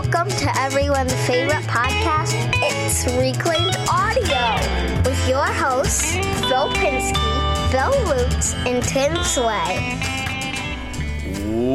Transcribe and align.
Welcome 0.00 0.28
to 0.28 0.60
everyone's 0.60 1.12
favorite 1.26 1.64
podcast. 1.64 2.32
It's 2.62 3.04
Reclaimed 3.18 3.76
Audio 3.90 5.02
with 5.02 5.28
your 5.28 5.44
hosts, 5.44 6.12
Phil 6.12 6.68
Pinsky, 6.74 7.72
Bill 7.72 7.90
Lutz, 8.06 8.54
and 8.64 8.80
Tim 8.84 9.16
Sway. 9.24 9.98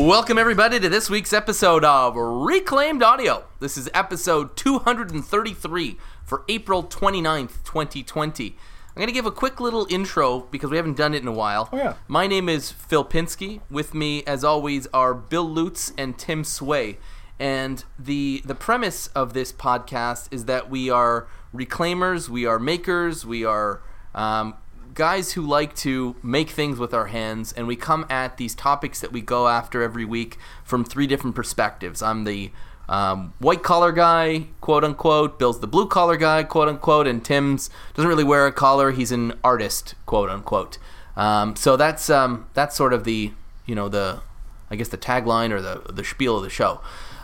Welcome, 0.07 0.37
everybody, 0.37 0.79
to 0.79 0.87
this 0.87 1.09
week's 1.09 1.33
episode 1.33 1.83
of 1.83 2.15
Reclaimed 2.15 3.03
Audio. 3.03 3.43
This 3.59 3.77
is 3.77 3.89
episode 3.93 4.55
233 4.55 5.97
for 6.23 6.45
April 6.47 6.81
29th, 6.81 7.61
2020. 7.65 8.55
I'm 8.95 8.95
going 8.95 9.07
to 9.07 9.11
give 9.11 9.25
a 9.25 9.31
quick 9.31 9.59
little 9.59 9.85
intro 9.89 10.47
because 10.49 10.71
we 10.71 10.77
haven't 10.77 10.95
done 10.95 11.13
it 11.13 11.21
in 11.23 11.27
a 11.27 11.33
while. 11.33 11.67
Oh, 11.73 11.77
yeah. 11.77 11.95
My 12.07 12.27
name 12.27 12.47
is 12.47 12.71
Phil 12.71 13.03
Pinsky. 13.03 13.59
With 13.69 13.93
me, 13.93 14.23
as 14.23 14.45
always, 14.45 14.87
are 14.93 15.13
Bill 15.13 15.49
Lutz 15.49 15.91
and 15.97 16.17
Tim 16.17 16.45
Sway. 16.45 16.99
And 17.39 17.83
the 17.97 18.41
the 18.45 18.55
premise 18.55 19.07
of 19.07 19.33
this 19.33 19.51
podcast 19.51 20.31
is 20.31 20.45
that 20.45 20.69
we 20.69 20.89
are 20.89 21.27
reclaimers, 21.53 22.29
we 22.29 22.45
are 22.45 22.59
makers, 22.59 23.25
we 23.25 23.43
are 23.43 23.81
um, 24.15 24.55
guys 24.93 25.33
who 25.33 25.41
like 25.41 25.75
to 25.77 26.15
make 26.21 26.49
things 26.49 26.77
with 26.77 26.93
our 26.93 27.07
hands, 27.07 27.51
and 27.53 27.67
we 27.67 27.75
come 27.75 28.05
at 28.09 28.37
these 28.37 28.55
topics 28.55 29.01
that 29.01 29.11
we 29.11 29.21
go 29.21 29.47
after 29.47 29.81
every 29.81 30.05
week 30.05 30.37
from 30.63 30.85
three 30.85 31.07
different 31.07 31.35
perspectives. 31.35 32.01
I'm 32.01 32.23
the 32.23 32.51
um, 32.87 33.33
white 33.39 33.63
collar 33.63 33.91
guy, 33.91 34.47
quote 34.61 34.83
unquote. 34.83 35.39
Bill's 35.39 35.59
the 35.59 35.67
blue 35.67 35.87
collar 35.87 36.17
guy, 36.17 36.43
quote 36.43 36.67
unquote, 36.67 37.07
and 37.07 37.23
Tim's 37.23 37.69
doesn't 37.93 38.09
really 38.09 38.23
wear 38.23 38.45
a 38.45 38.51
collar. 38.51 38.91
He's 38.91 39.11
an 39.11 39.33
artist, 39.43 39.95
quote 40.05 40.29
unquote. 40.29 40.77
Um, 41.15 41.55
so 41.55 41.77
that's 41.77 42.09
um, 42.09 42.47
that's 42.53 42.75
sort 42.75 42.93
of 42.93 43.03
the 43.03 43.31
you 43.65 43.75
know 43.75 43.89
the 43.89 44.21
I 44.69 44.75
guess 44.75 44.89
the 44.89 44.97
tagline 44.97 45.51
or 45.51 45.61
the 45.61 45.91
the 45.91 46.03
spiel 46.03 46.37
of 46.37 46.43
the 46.43 46.49
show. 46.49 46.81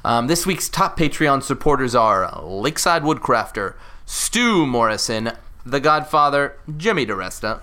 Um, 0.10 0.26
this 0.26 0.44
week's 0.44 0.70
top 0.70 0.98
Patreon 0.98 1.44
supporters 1.44 1.94
are 1.94 2.42
Lakeside 2.42 3.04
Woodcrafter, 3.04 3.76
Stu 4.08 4.66
Morrison, 4.66 5.34
The 5.64 5.80
Godfather, 5.80 6.58
Jimmy 6.76 7.06
DeResta, 7.06 7.62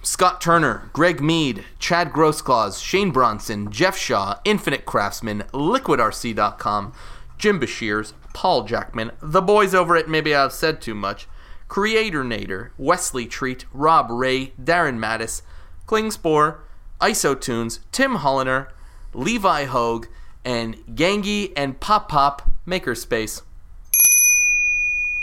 Scott 0.00 0.40
Turner, 0.40 0.88
Greg 0.94 1.20
Mead, 1.20 1.66
Chad 1.78 2.10
Grossclaws, 2.10 2.82
Shane 2.82 3.10
Bronson, 3.10 3.70
Jeff 3.70 3.98
Shaw, 3.98 4.38
Infinite 4.46 4.86
Craftsman, 4.86 5.40
LiquidRC.com, 5.52 6.94
Jim 7.36 7.60
Bashirs, 7.60 8.14
Paul 8.32 8.64
Jackman, 8.64 9.10
the 9.20 9.42
boys 9.42 9.74
over 9.74 9.94
at 9.94 10.08
Maybe 10.08 10.34
I've 10.34 10.54
Said 10.54 10.80
Too 10.80 10.94
Much, 10.94 11.28
Creator 11.68 12.24
Nader, 12.24 12.70
Wesley 12.78 13.26
Treat, 13.26 13.66
Rob 13.74 14.10
Ray, 14.10 14.54
Darren 14.58 14.98
Mattis, 14.98 15.42
Klingspor, 15.86 16.60
Isotunes, 17.00 17.80
Tim 17.92 18.18
Holliner, 18.18 18.68
Levi 19.14 19.64
Hogue, 19.64 20.06
and 20.44 20.76
Gangi 20.94 21.52
and 21.56 21.80
Pop 21.80 22.08
Pop 22.08 22.50
Makerspace. 22.66 23.42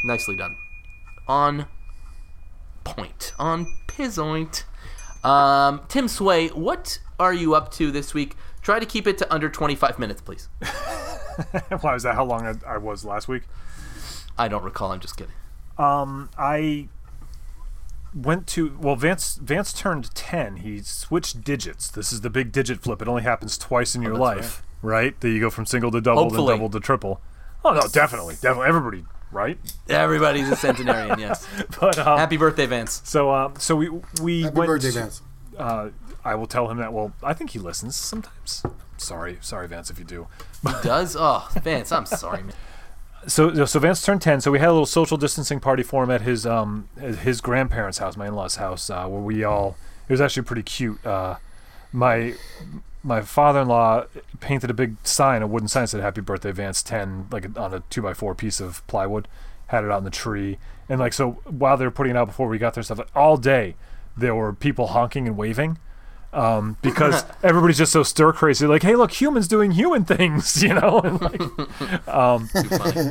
Nicely 0.04 0.36
done. 0.36 0.58
On 1.28 1.66
point. 2.84 3.34
On 3.38 3.68
pizzoint. 3.88 4.64
Um, 5.24 5.82
Tim 5.88 6.08
Sway, 6.08 6.50
what 6.50 7.00
are 7.20 7.34
you 7.34 7.56
up 7.56 7.72
to 7.74 7.92
this 7.92 8.14
week? 8.14 8.36
Try 8.62 8.80
to 8.80 8.86
keep 8.86 9.08
it 9.08 9.18
to 9.20 9.34
under 9.34 9.50
25 9.50 10.00
minutes, 10.00 10.22
please. 10.22 10.48
Why 11.82 11.94
was 11.94 12.04
that? 12.04 12.16
How 12.16 12.26
long 12.26 12.46
I, 12.46 12.54
I 12.66 12.78
was 12.78 13.06
last 13.06 13.28
week? 13.28 13.44
I 14.38 14.48
don't 14.48 14.64
recall. 14.64 14.92
I'm 14.92 15.00
just 15.00 15.18
kidding. 15.18 15.34
Um, 15.78 16.30
I 16.38 16.90
went 18.14 18.48
to 18.48 18.78
well, 18.80 18.96
Vance. 18.96 19.36
Vance 19.36 19.74
turned 19.74 20.14
ten. 20.16 20.58
He 20.58 20.80
switched 20.82 21.44
digits. 21.44 21.90
This 21.90 22.12
is 22.12 22.22
the 22.22 22.30
big 22.30 22.52
digit 22.52 22.80
flip. 22.82 23.02
It 23.02 23.08
only 23.08 23.24
happens 23.24 23.58
twice 23.58 23.96
in 23.96 24.02
your 24.02 24.14
Oh, 24.16 24.20
life, 24.22 24.64
right. 24.82 25.20
That 25.22 25.30
you 25.30 25.40
go 25.40 25.50
from 25.50 25.66
single 25.66 25.92
to 25.92 26.02
double, 26.02 26.24
Hopefully. 26.24 26.48
then 26.54 26.58
double 26.58 26.70
to 26.72 26.80
triple. 26.80 27.22
Oh 27.66 27.74
no, 27.74 27.82
definitely, 27.92 28.36
definitely. 28.36 28.68
Everybody, 28.68 29.06
right? 29.32 29.58
Everybody's 29.90 30.50
a 30.50 30.56
centenarian, 30.56 31.20
yes. 31.20 31.48
But 31.80 31.98
um, 32.00 32.18
Happy 32.18 32.38
birthday, 32.38 32.66
Vance. 32.66 33.02
so 33.04 33.32
um, 33.34 33.56
so 33.58 33.76
we 33.76 33.90
we 34.22 34.42
Happy 34.44 34.56
went. 34.56 34.68
birthday, 34.68 34.92
Vance. 34.92 35.22
Uh, 35.58 35.90
I 36.24 36.36
will 36.36 36.48
tell 36.48 36.70
him 36.70 36.78
that. 36.78 36.94
Well, 36.94 37.14
I 37.24 37.34
think 37.34 37.50
he 37.52 37.60
listens 37.60 37.96
sometimes. 37.96 38.64
Sorry, 38.98 39.38
sorry, 39.42 39.68
Vance, 39.68 39.90
if 39.90 40.00
you 40.00 40.06
do. 40.06 40.28
He 40.64 40.72
does? 40.84 41.16
Oh, 41.18 41.48
Vance, 41.64 41.92
I'm 41.92 42.06
sorry, 42.06 42.44
man. 42.44 42.54
so 43.28 43.66
so 43.66 43.80
Vance 43.80 44.04
turned 44.04 44.22
ten. 44.22 44.42
So 44.42 44.52
we 44.52 44.60
had 44.60 44.70
a 44.70 44.72
little 44.72 44.86
social 44.86 45.18
distancing 45.18 45.60
party 45.60 45.84
for 45.84 46.04
him 46.04 46.12
at 46.12 46.22
his 46.22 46.46
um 46.46 46.90
his 46.98 47.42
grandparents' 47.42 48.00
house, 48.00 48.18
my 48.18 48.28
in-laws' 48.28 48.56
house, 48.56 48.90
uh, 48.90 49.08
where 49.08 49.22
we 49.22 49.44
all. 49.44 49.76
It 50.08 50.14
was 50.14 50.22
actually 50.22 50.44
pretty 50.44 50.64
cute. 50.64 51.06
Uh, 51.06 51.36
my 51.92 52.34
my 53.04 53.22
father-in-law 53.22 54.06
painted 54.40 54.70
a 54.70 54.74
big 54.74 54.96
sign, 55.04 55.42
a 55.42 55.48
wooden 55.48 55.68
sign 55.68 55.84
that 55.84 55.90
said 55.90 56.02
"Happy 56.02 56.22
Birthday, 56.22 56.52
Vance 56.52 56.82
10," 56.82 57.28
like 57.32 57.58
on 57.58 57.74
a 57.74 57.82
two 57.90 58.02
by 58.02 58.14
four 58.14 58.34
piece 58.34 58.60
of 58.60 58.86
plywood. 58.88 59.28
Had 59.68 59.84
it 59.84 59.90
in 59.90 60.04
the 60.06 60.10
tree, 60.10 60.58
and 60.88 61.00
like 61.00 61.12
so 61.12 61.32
while 61.44 61.76
they 61.76 61.84
were 61.84 61.92
putting 61.92 62.16
it 62.16 62.18
out 62.18 62.28
before 62.28 62.48
we 62.48 62.58
got 62.58 62.74
there, 62.74 62.84
stuff 62.84 63.00
like, 63.00 63.16
all 63.16 63.36
day 63.36 63.76
there 64.16 64.34
were 64.34 64.54
people 64.54 64.88
honking 64.88 65.28
and 65.28 65.36
waving 65.36 65.78
um, 66.34 66.78
because 66.82 67.24
everybody's 67.44 67.78
just 67.78 67.92
so 67.92 68.04
stir 68.04 68.34
crazy. 68.34 68.68
Like, 68.68 68.84
hey, 68.84 68.96
look, 68.96 69.12
humans 69.12 69.48
doing 69.48 69.72
human 69.72 70.06
things, 70.06 70.62
you 70.64 70.74
know. 70.74 71.00
And 71.00 71.22
like, 71.22 72.08
um, 72.08 72.50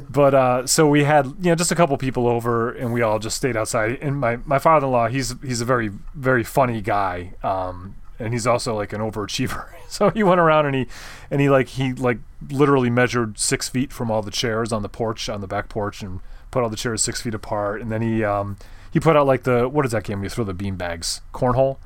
but 0.09 0.35
uh, 0.35 0.67
so 0.67 0.87
we 0.89 1.05
had 1.05 1.27
you 1.27 1.51
know 1.51 1.55
just 1.55 1.73
a 1.73 1.75
couple 1.75 1.97
people 1.99 2.27
over, 2.27 2.71
and 2.73 2.93
we 2.93 3.03
all 3.03 3.19
just 3.19 3.37
stayed 3.37 3.57
outside. 3.57 3.99
And 4.01 4.19
my 4.19 4.37
my 4.45 4.59
father-in-law, 4.59 5.09
he's 5.09 5.35
he's 5.43 5.61
a 5.61 5.65
very 5.65 5.91
very 6.15 6.45
funny 6.45 6.81
guy, 6.81 7.35
um, 7.43 7.97
and 8.19 8.33
he's 8.33 8.47
also 8.47 8.75
like 8.75 8.93
an 8.93 9.01
overachiever. 9.01 9.71
So 9.89 10.11
he 10.11 10.25
went 10.25 10.41
around 10.41 10.67
and 10.67 10.75
he 10.75 10.89
and 11.31 11.41
he 11.41 11.49
like 11.49 11.69
he 11.69 11.93
like 11.93 12.19
literally 12.51 12.91
measured 12.91 13.39
six 13.39 13.69
feet 13.69 13.93
from 13.93 14.11
all 14.11 14.21
the 14.21 14.33
chairs 14.33 14.73
on 14.73 14.83
the 14.83 14.89
porch 14.89 15.29
on 15.29 15.41
the 15.41 15.47
back 15.47 15.69
porch 15.69 16.03
and 16.03 16.21
put 16.51 16.63
all 16.63 16.69
the 16.69 16.77
chairs 16.77 17.03
six 17.03 17.23
feet 17.23 17.35
apart. 17.35 17.81
And 17.81 17.91
then 17.91 18.03
he 18.03 18.25
um, 18.25 18.57
he 18.93 18.99
put 18.99 19.17
out 19.17 19.27
like 19.27 19.45
the 19.45 19.69
what 19.69 19.87
is 19.87 19.93
that 19.93 20.05
game? 20.05 20.23
You 20.23 20.29
throw 20.29 20.45
the 20.45 20.53
bean 20.53 20.75
bags, 20.77 21.21
cornhole. 21.33 21.79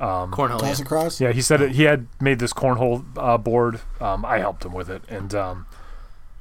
Cornhole. 0.00 0.60
Toss 0.60 0.78
Yeah. 0.78 0.84
across. 0.84 1.20
Yeah, 1.20 1.32
he 1.32 1.40
said 1.42 1.60
it, 1.60 1.72
he 1.72 1.84
had 1.84 2.06
made 2.20 2.38
this 2.38 2.52
cornhole 2.52 3.04
uh, 3.16 3.38
board. 3.38 3.80
Um, 4.00 4.24
I 4.24 4.38
helped 4.38 4.64
him 4.64 4.72
with 4.72 4.90
it, 4.90 5.02
and 5.08 5.34
um, 5.34 5.66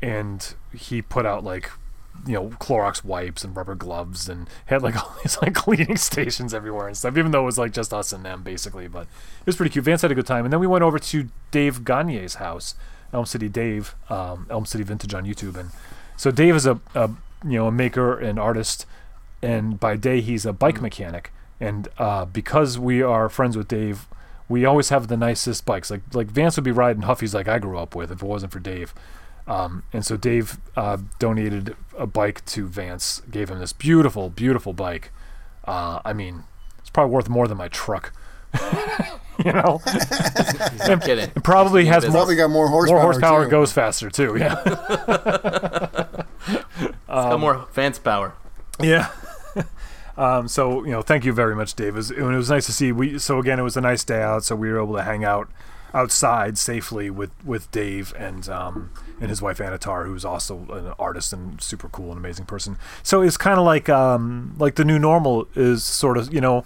and 0.02 0.54
he 0.74 1.02
put 1.02 1.26
out 1.26 1.44
like 1.44 1.72
you 2.26 2.34
know 2.34 2.50
Clorox 2.60 3.04
wipes 3.04 3.44
and 3.44 3.56
rubber 3.56 3.76
gloves, 3.76 4.28
and 4.30 4.50
had 4.68 4.82
like 4.82 4.96
all 5.04 5.16
these 5.24 5.38
like 5.42 5.54
cleaning 5.54 5.98
stations 6.12 6.54
everywhere 6.54 6.88
and 6.88 6.98
stuff. 6.98 7.18
Even 7.18 7.32
though 7.32 7.44
it 7.44 7.46
was 7.46 7.58
like 7.58 7.72
just 7.72 7.94
us 7.94 8.12
and 8.14 8.26
them 8.26 8.44
basically, 8.44 8.88
but 8.88 9.04
it 9.04 9.46
was 9.46 9.56
pretty 9.56 9.70
cute. 9.72 9.86
Vance 9.86 10.02
had 10.02 10.12
a 10.12 10.16
good 10.16 10.28
time, 10.28 10.46
and 10.46 10.52
then 10.54 10.60
we 10.60 10.68
went 10.68 10.84
over 10.84 11.00
to 11.00 11.30
Dave 11.52 11.84
Gagne's 11.86 12.36
house, 12.36 12.76
Elm 13.14 13.26
City 13.26 13.48
Dave, 13.50 13.96
um, 14.10 14.48
Elm 14.50 14.66
City 14.66 14.84
Vintage 14.84 15.14
on 15.14 15.26
YouTube, 15.26 15.56
and 15.58 15.72
so 16.18 16.32
Dave 16.32 16.56
is 16.56 16.66
a, 16.66 16.80
a 16.94 17.10
you 17.44 17.58
know 17.58 17.68
a 17.68 17.72
maker 17.72 18.18
and 18.20 18.38
artist, 18.40 18.86
and 19.42 19.80
by 19.80 19.96
day 19.96 20.20
he's 20.22 20.46
a 20.46 20.54
bike 20.54 20.82
mechanic. 20.82 21.32
And 21.60 21.88
uh, 21.98 22.26
because 22.26 22.78
we 22.78 23.02
are 23.02 23.30
friends 23.30 23.56
with 23.56 23.68
Dave, 23.68 24.08
we 24.50 24.66
always 24.66 24.90
have 24.90 25.08
the 25.08 25.18
nicest 25.18 25.66
bikes. 25.66 25.90
Like 25.90 26.02
like 26.14 26.28
Vance 26.28 26.56
would 26.58 26.64
be 26.66 26.72
riding 26.72 27.04
Huffy's 27.04 27.34
like 27.34 27.48
I 27.48 27.60
grew 27.60 27.78
up 27.78 27.96
with 27.96 28.12
if 28.12 28.22
it 28.22 28.26
wasn't 28.26 28.52
for 28.52 28.60
Dave. 28.60 28.94
Um, 29.48 29.84
and 29.94 30.04
so 30.06 30.18
Dave 30.18 30.58
uh, 30.76 30.98
donated 31.20 31.76
a 31.98 32.08
bike 32.08 32.44
to 32.48 32.66
Vance, 32.68 33.22
gave 33.30 33.50
him 33.50 33.60
this 33.60 33.74
beautiful, 33.74 34.30
beautiful 34.30 34.74
bike. 34.74 35.12
Uh, 35.66 36.00
I 36.04 36.14
mean, 36.14 36.44
it's 36.80 36.90
probably 36.90 37.14
worth 37.14 37.30
more 37.30 37.48
than 37.48 37.58
my 37.58 37.68
truck. 37.68 38.12
you 39.46 39.52
know, 39.52 39.82
I'm 40.82 41.00
kidding. 41.00 41.30
it 41.36 41.44
probably 41.44 41.86
has 41.86 42.04
more, 42.06 42.12
Probably 42.14 42.36
got 42.38 42.50
more 42.50 42.68
horsepower. 42.70 42.98
more 42.98 43.04
horsepower, 43.04 43.44
too. 43.46 43.52
goes 43.52 43.72
faster 43.72 44.10
too. 44.10 44.36
Yeah, 44.38 44.56
Got 47.08 47.40
more 47.40 47.68
Vance 47.74 48.00
power. 48.00 48.34
yeah. 48.82 49.10
Um, 50.18 50.48
so 50.48 50.84
you 50.86 50.92
know, 50.92 51.02
thank 51.02 51.26
you 51.26 51.34
very 51.34 51.56
much, 51.56 51.74
Dave. 51.74 51.90
It 51.90 51.98
was, 51.98 52.12
it 52.12 52.22
was 52.22 52.50
nice 52.50 52.66
to 52.68 52.74
see. 52.74 52.92
We 52.92 53.20
so 53.20 53.40
again, 53.40 53.60
it 53.60 53.64
was 53.64 53.78
a 53.78 53.82
nice 53.82 54.04
day 54.04 54.22
out, 54.22 54.44
so 54.44 54.56
we 54.56 54.72
were 54.72 54.82
able 54.82 54.96
to 54.96 55.04
hang 55.04 55.24
out 55.24 55.50
outside 55.94 56.58
safely 56.58 57.10
with 57.10 57.32
with 57.46 57.70
Dave 57.72 58.14
and 58.18 58.48
um, 58.50 58.92
and 59.20 59.30
his 59.30 59.42
wife 59.42 59.58
Anatar, 59.58 60.06
who's 60.06 60.26
also 60.26 60.66
an 60.72 60.94
artist 61.00 61.34
and 61.34 61.62
super 61.62 61.90
cool 61.90 62.10
and 62.10 62.18
amazing 62.18 62.46
person. 62.46 62.78
So 63.04 63.22
it's 63.22 63.38
kind 63.38 63.60
of 63.60 63.66
like 63.66 63.90
um, 63.90 64.56
like 64.58 64.76
the 64.76 64.86
new 64.86 65.00
normal 65.00 65.48
is 65.56 65.84
sort 65.84 66.18
of 66.18 66.34
you 66.34 66.42
know. 66.42 66.66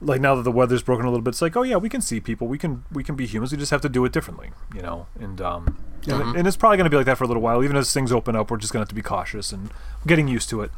Like 0.00 0.20
now 0.20 0.34
that 0.34 0.42
the 0.42 0.52
weather's 0.52 0.82
broken 0.82 1.06
a 1.06 1.08
little 1.08 1.22
bit, 1.22 1.30
it's 1.30 1.40
like, 1.40 1.56
oh 1.56 1.62
yeah, 1.62 1.76
we 1.76 1.88
can 1.88 2.02
see 2.02 2.20
people, 2.20 2.46
we 2.46 2.58
can 2.58 2.84
we 2.92 3.02
can 3.02 3.14
be 3.14 3.24
humans. 3.26 3.52
We 3.52 3.58
just 3.58 3.70
have 3.70 3.80
to 3.82 3.88
do 3.88 4.04
it 4.04 4.12
differently, 4.12 4.50
you 4.74 4.82
know. 4.82 5.06
And 5.18 5.40
um, 5.40 5.78
and, 6.06 6.36
and 6.36 6.46
it's 6.46 6.56
probably 6.56 6.76
going 6.76 6.84
to 6.84 6.90
be 6.90 6.96
like 6.96 7.06
that 7.06 7.16
for 7.16 7.24
a 7.24 7.26
little 7.26 7.42
while. 7.42 7.64
Even 7.64 7.76
as 7.76 7.90
things 7.94 8.12
open 8.12 8.36
up, 8.36 8.50
we're 8.50 8.58
just 8.58 8.72
going 8.72 8.80
to 8.80 8.82
have 8.82 8.88
to 8.88 8.94
be 8.94 9.02
cautious 9.02 9.50
and 9.50 9.70
getting 10.06 10.28
used 10.28 10.50
to 10.50 10.60
it. 10.60 10.70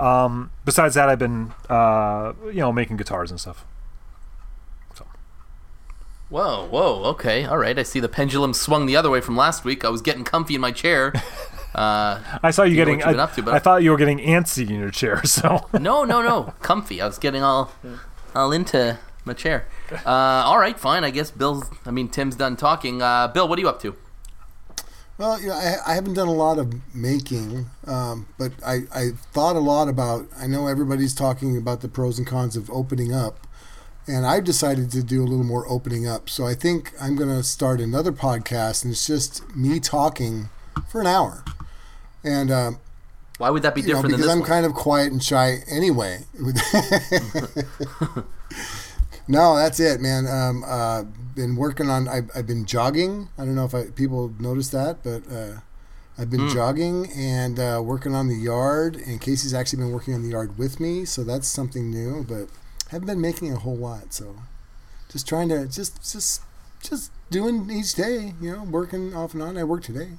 Um, 0.00 0.50
besides 0.64 0.94
that, 0.94 1.08
I've 1.08 1.18
been, 1.18 1.52
uh, 1.68 2.32
you 2.46 2.54
know, 2.60 2.72
making 2.72 2.96
guitars 2.96 3.30
and 3.30 3.38
stuff. 3.38 3.64
So, 4.94 5.06
Whoa, 6.30 6.66
whoa, 6.68 7.04
okay, 7.10 7.44
all 7.44 7.58
right. 7.58 7.78
I 7.78 7.82
see 7.82 8.00
the 8.00 8.08
pendulum 8.08 8.54
swung 8.54 8.86
the 8.86 8.96
other 8.96 9.10
way 9.10 9.20
from 9.20 9.36
last 9.36 9.64
week. 9.64 9.84
I 9.84 9.90
was 9.90 10.00
getting 10.00 10.24
comfy 10.24 10.54
in 10.54 10.60
my 10.60 10.72
chair. 10.72 11.12
Uh, 11.72 12.20
I 12.42 12.50
saw 12.50 12.64
you 12.64 12.74
getting. 12.74 13.00
I, 13.00 13.12
up 13.12 13.32
to, 13.34 13.42
but- 13.44 13.54
I 13.54 13.60
thought 13.60 13.84
you 13.84 13.92
were 13.92 13.96
getting 13.96 14.18
antsy 14.18 14.68
in 14.68 14.74
your 14.80 14.90
chair. 14.90 15.22
So 15.24 15.68
no, 15.72 16.02
no, 16.02 16.20
no, 16.20 16.52
comfy. 16.62 17.00
I 17.00 17.06
was 17.06 17.16
getting 17.18 17.44
all, 17.44 17.70
all 18.34 18.50
into 18.50 18.98
my 19.24 19.34
chair. 19.34 19.66
Uh, 20.04 20.08
all 20.44 20.58
right, 20.58 20.76
fine. 20.76 21.04
I 21.04 21.10
guess 21.10 21.30
Bill's. 21.30 21.70
I 21.86 21.92
mean, 21.92 22.08
Tim's 22.08 22.34
done 22.34 22.56
talking. 22.56 23.00
Uh, 23.02 23.28
Bill, 23.28 23.46
what 23.46 23.56
are 23.56 23.62
you 23.62 23.68
up 23.68 23.80
to? 23.82 23.94
Well, 25.20 25.38
you 25.38 25.48
know, 25.48 25.54
I, 25.54 25.76
I 25.86 25.94
haven't 25.94 26.14
done 26.14 26.28
a 26.28 26.32
lot 26.32 26.58
of 26.58 26.72
making, 26.94 27.66
um, 27.86 28.26
but 28.38 28.52
I, 28.64 28.84
I 28.94 29.10
thought 29.32 29.54
a 29.54 29.60
lot 29.60 29.86
about. 29.86 30.26
I 30.34 30.46
know 30.46 30.66
everybody's 30.66 31.14
talking 31.14 31.58
about 31.58 31.82
the 31.82 31.88
pros 31.88 32.16
and 32.16 32.26
cons 32.26 32.56
of 32.56 32.70
opening 32.70 33.12
up, 33.12 33.46
and 34.06 34.24
I've 34.24 34.44
decided 34.44 34.90
to 34.92 35.02
do 35.02 35.22
a 35.22 35.28
little 35.28 35.44
more 35.44 35.68
opening 35.68 36.08
up. 36.08 36.30
So 36.30 36.46
I 36.46 36.54
think 36.54 36.94
I'm 36.98 37.16
going 37.16 37.28
to 37.28 37.42
start 37.42 37.82
another 37.82 38.12
podcast, 38.12 38.82
and 38.82 38.94
it's 38.94 39.06
just 39.06 39.54
me 39.54 39.78
talking 39.78 40.48
for 40.88 41.02
an 41.02 41.06
hour. 41.06 41.44
And 42.24 42.50
um, 42.50 42.78
Why 43.36 43.50
would 43.50 43.62
that 43.62 43.74
be 43.74 43.82
you 43.82 43.88
know, 43.88 43.94
different 43.96 44.16
because 44.16 44.26
I'm 44.26 44.38
this 44.38 44.48
kind 44.48 44.64
of 44.64 44.72
quiet 44.72 45.12
and 45.12 45.22
shy 45.22 45.58
anyway. 45.70 46.24
no, 49.30 49.56
that's 49.56 49.80
it, 49.80 50.00
man. 50.00 50.26
Um, 50.26 50.64
uh, 50.66 51.04
been 51.34 51.56
working 51.56 51.88
on. 51.88 52.08
I've, 52.08 52.30
I've 52.34 52.46
been 52.46 52.64
jogging. 52.66 53.28
I 53.38 53.44
don't 53.44 53.54
know 53.54 53.64
if 53.64 53.74
I, 53.74 53.84
people 53.86 54.34
noticed 54.38 54.72
that, 54.72 55.02
but 55.02 55.22
uh, 55.32 55.60
I've 56.18 56.28
been 56.30 56.48
jogging 56.48 57.10
and 57.12 57.58
uh, 57.58 57.80
working 57.84 58.14
on 58.14 58.28
the 58.28 58.34
yard. 58.36 58.96
And 58.96 59.20
Casey's 59.20 59.54
actually 59.54 59.78
been 59.84 59.92
working 59.92 60.14
on 60.14 60.22
the 60.22 60.28
yard 60.30 60.58
with 60.58 60.80
me, 60.80 61.04
so 61.04 61.22
that's 61.24 61.48
something 61.48 61.90
new. 61.90 62.24
But 62.24 62.48
haven't 62.90 63.06
been 63.06 63.20
making 63.20 63.52
a 63.52 63.58
whole 63.58 63.76
lot, 63.76 64.12
so 64.12 64.36
just 65.08 65.26
trying 65.28 65.48
to 65.50 65.66
just 65.66 65.96
just 66.12 66.42
just 66.82 67.12
doing 67.30 67.70
each 67.70 67.94
day. 67.94 68.34
You 68.40 68.56
know, 68.56 68.64
working 68.64 69.14
off 69.14 69.32
and 69.34 69.42
on. 69.42 69.56
I 69.56 69.64
work 69.64 69.82
today. 69.84 70.10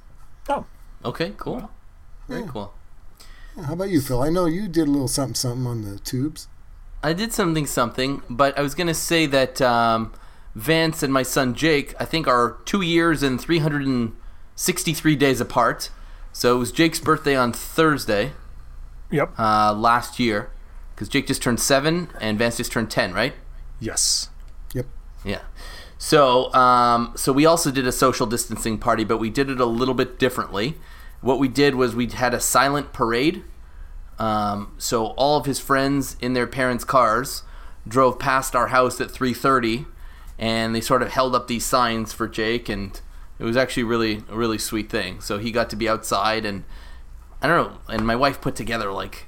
Oh, 0.50 0.66
Okay, 1.04 1.34
cool. 1.38 1.70
Very 2.28 2.42
Yeah. 2.42 2.48
cool. 2.48 2.74
How 3.66 3.74
about 3.74 3.90
you, 3.90 4.00
Phil? 4.02 4.22
I 4.22 4.30
know 4.30 4.46
you 4.46 4.68
did 4.70 4.88
a 4.88 4.92
little 4.92 5.08
something 5.10 5.36
something 5.36 5.68
on 5.68 5.82
the 5.82 6.00
tubes. 6.00 6.48
I 7.04 7.14
did 7.14 7.34
something 7.34 7.66
something, 7.66 8.22
but 8.30 8.58
I 8.58 8.62
was 8.62 8.76
gonna 8.76 8.94
say 8.94 9.26
that 9.28 9.62
um, 9.62 10.14
Vance 10.56 11.04
and 11.04 11.12
my 11.12 11.24
son 11.24 11.54
Jake, 11.56 11.96
I 12.00 12.06
think, 12.06 12.28
are 12.28 12.58
two 12.66 12.82
years 12.82 13.24
and 13.24 13.40
363 13.40 15.16
days 15.16 15.42
apart. 15.42 15.90
So 16.34 16.56
it 16.56 16.60
was 16.60 16.72
Jake's 16.72 17.00
birthday 17.00 17.36
on 17.36 17.54
Thursday 17.54 18.34
yep. 19.10 19.38
uh, 19.38 19.74
last 19.74 20.20
year, 20.20 20.52
because 20.96 21.10
Jake 21.10 21.28
just 21.28 21.42
turned 21.42 21.60
seven 21.60 22.10
and 22.20 22.38
Vance 22.38 22.58
just 22.58 22.72
turned 22.72 22.90
10, 22.90 23.14
right? 23.14 23.34
yes. 23.80 24.30
Yep. 24.74 24.86
Yeah. 25.26 25.42
So, 25.98 26.54
um, 26.54 27.14
so 27.16 27.34
we 27.34 27.46
also 27.46 27.70
did 27.72 27.86
a 27.86 27.92
social 27.92 28.26
distancing 28.26 28.78
party, 28.78 29.04
but 29.04 29.18
we 29.18 29.30
did 29.30 29.50
it 29.50 29.60
a 29.60 29.66
little 29.66 29.94
bit 29.94 30.18
differently. 30.18 30.78
What 31.22 31.38
we 31.38 31.48
did 31.48 31.76
was 31.76 31.96
we 31.96 32.08
had 32.08 32.34
a 32.34 32.40
silent 32.40 32.94
parade. 32.94 33.44
Um, 34.22 34.74
so 34.78 35.08
all 35.18 35.38
of 35.38 35.48
his 35.48 35.60
friends 35.60 36.16
in 36.22 36.34
their 36.34 36.46
parents' 36.46 36.84
cars 36.84 37.42
drove 37.88 38.20
past 38.20 38.56
our 38.56 38.68
house 38.68 39.02
at 39.02 39.10
3:30, 39.10 39.88
and 40.38 40.76
they 40.76 40.82
sort 40.82 41.02
of 41.02 41.10
held 41.10 41.34
up 41.34 41.48
these 41.48 41.66
signs 41.66 42.14
for 42.14 42.28
Jake, 42.28 42.70
and 42.70 43.02
it 43.40 43.46
was 43.46 43.58
actually 43.58 43.84
really 43.84 44.24
a 44.30 44.38
really 44.38 44.60
sweet 44.60 44.92
thing. 44.92 45.22
So 45.22 45.40
he 45.40 45.52
got 45.52 45.72
to 45.72 45.76
be 45.76 45.90
outside, 45.90 46.46
and 46.46 46.66
I 47.42 47.48
don't 47.48 47.66
know. 47.66 47.80
And 47.90 48.06
my 48.06 48.16
wife 48.16 48.40
put 48.40 48.56
together 48.56 48.92
like 48.92 49.26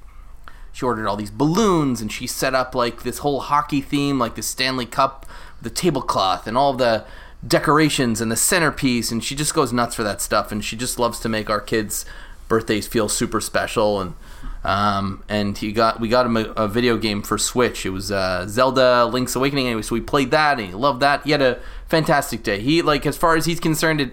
she 0.71 0.85
ordered 0.85 1.07
all 1.07 1.15
these 1.15 1.31
balloons 1.31 2.01
and 2.01 2.11
she 2.11 2.27
set 2.27 2.53
up 2.53 2.75
like 2.75 3.03
this 3.03 3.19
whole 3.19 3.41
hockey 3.41 3.79
theme 3.79 4.17
like 4.17 4.33
the 4.33 4.41
stanley 4.41 4.87
cup 4.87 5.23
the 5.61 5.69
tablecloth 5.69 6.47
and 6.47 6.57
all 6.57 6.73
the 6.73 7.05
decorations 7.47 8.19
and 8.19 8.31
the 8.31 8.35
centerpiece 8.35 9.11
and 9.11 9.23
she 9.23 9.35
just 9.35 9.53
goes 9.53 9.71
nuts 9.71 9.93
for 9.93 10.01
that 10.01 10.19
stuff 10.19 10.51
and 10.51 10.65
she 10.65 10.75
just 10.75 10.97
loves 10.97 11.19
to 11.19 11.29
make 11.29 11.47
our 11.47 11.61
kids 11.61 12.05
birthdays 12.47 12.87
feel 12.87 13.07
super 13.07 13.39
special 13.39 14.01
and 14.01 14.15
um, 14.63 15.23
and 15.27 15.57
he 15.57 15.71
got 15.71 15.99
we 15.99 16.07
got 16.07 16.25
him 16.25 16.37
a, 16.37 16.41
a 16.55 16.67
video 16.67 16.97
game 16.97 17.21
for 17.21 17.37
switch 17.37 17.85
it 17.85 17.89
was 17.89 18.11
uh, 18.11 18.45
zelda 18.47 19.05
link's 19.05 19.35
awakening 19.35 19.67
anyway 19.67 19.81
so 19.81 19.93
we 19.95 20.01
played 20.01 20.31
that 20.31 20.59
and 20.59 20.67
he 20.69 20.73
loved 20.73 20.99
that 21.01 21.23
he 21.23 21.31
had 21.31 21.41
a 21.41 21.59
fantastic 21.87 22.43
day 22.43 22.59
he 22.59 22.81
like 22.81 23.05
as 23.05 23.17
far 23.17 23.35
as 23.35 23.45
he's 23.45 23.59
concerned 23.59 23.99
it 24.01 24.11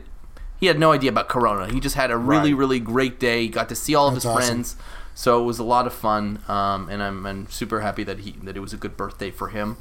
he 0.58 0.67
had 0.67 0.79
no 0.79 0.93
idea 0.93 1.08
about 1.11 1.29
corona 1.29 1.73
he 1.73 1.79
just 1.81 1.94
had 1.97 2.11
a 2.11 2.17
really 2.17 2.52
Right. 2.52 2.58
really 2.61 2.81
great 2.81 3.19
day 3.20 3.43
he 3.43 3.49
got 3.49 3.69
to 3.69 3.75
see 3.76 3.94
all 3.94 4.08
of 4.08 4.14
That's 4.14 4.25
his 4.25 4.31
awesome. 4.31 4.47
friends 4.47 4.76
so 5.14 5.41
it 5.43 5.44
was 5.44 5.58
a 5.58 5.64
lot 5.64 5.87
of 5.87 5.93
fun, 5.93 6.38
um, 6.49 6.88
and 6.88 7.02
I'm, 7.02 7.26
I'm 7.26 7.50
super 7.50 7.81
happy 7.81 8.05
that 8.05 8.20
he 8.20 8.31
that 8.44 8.56
it 8.56 8.61
was 8.61 8.73
a 8.73 8.79
good 8.79 8.97
birthday 8.97 9.31
for 9.31 9.49
him. 9.49 9.76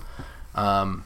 Um, 0.54 1.06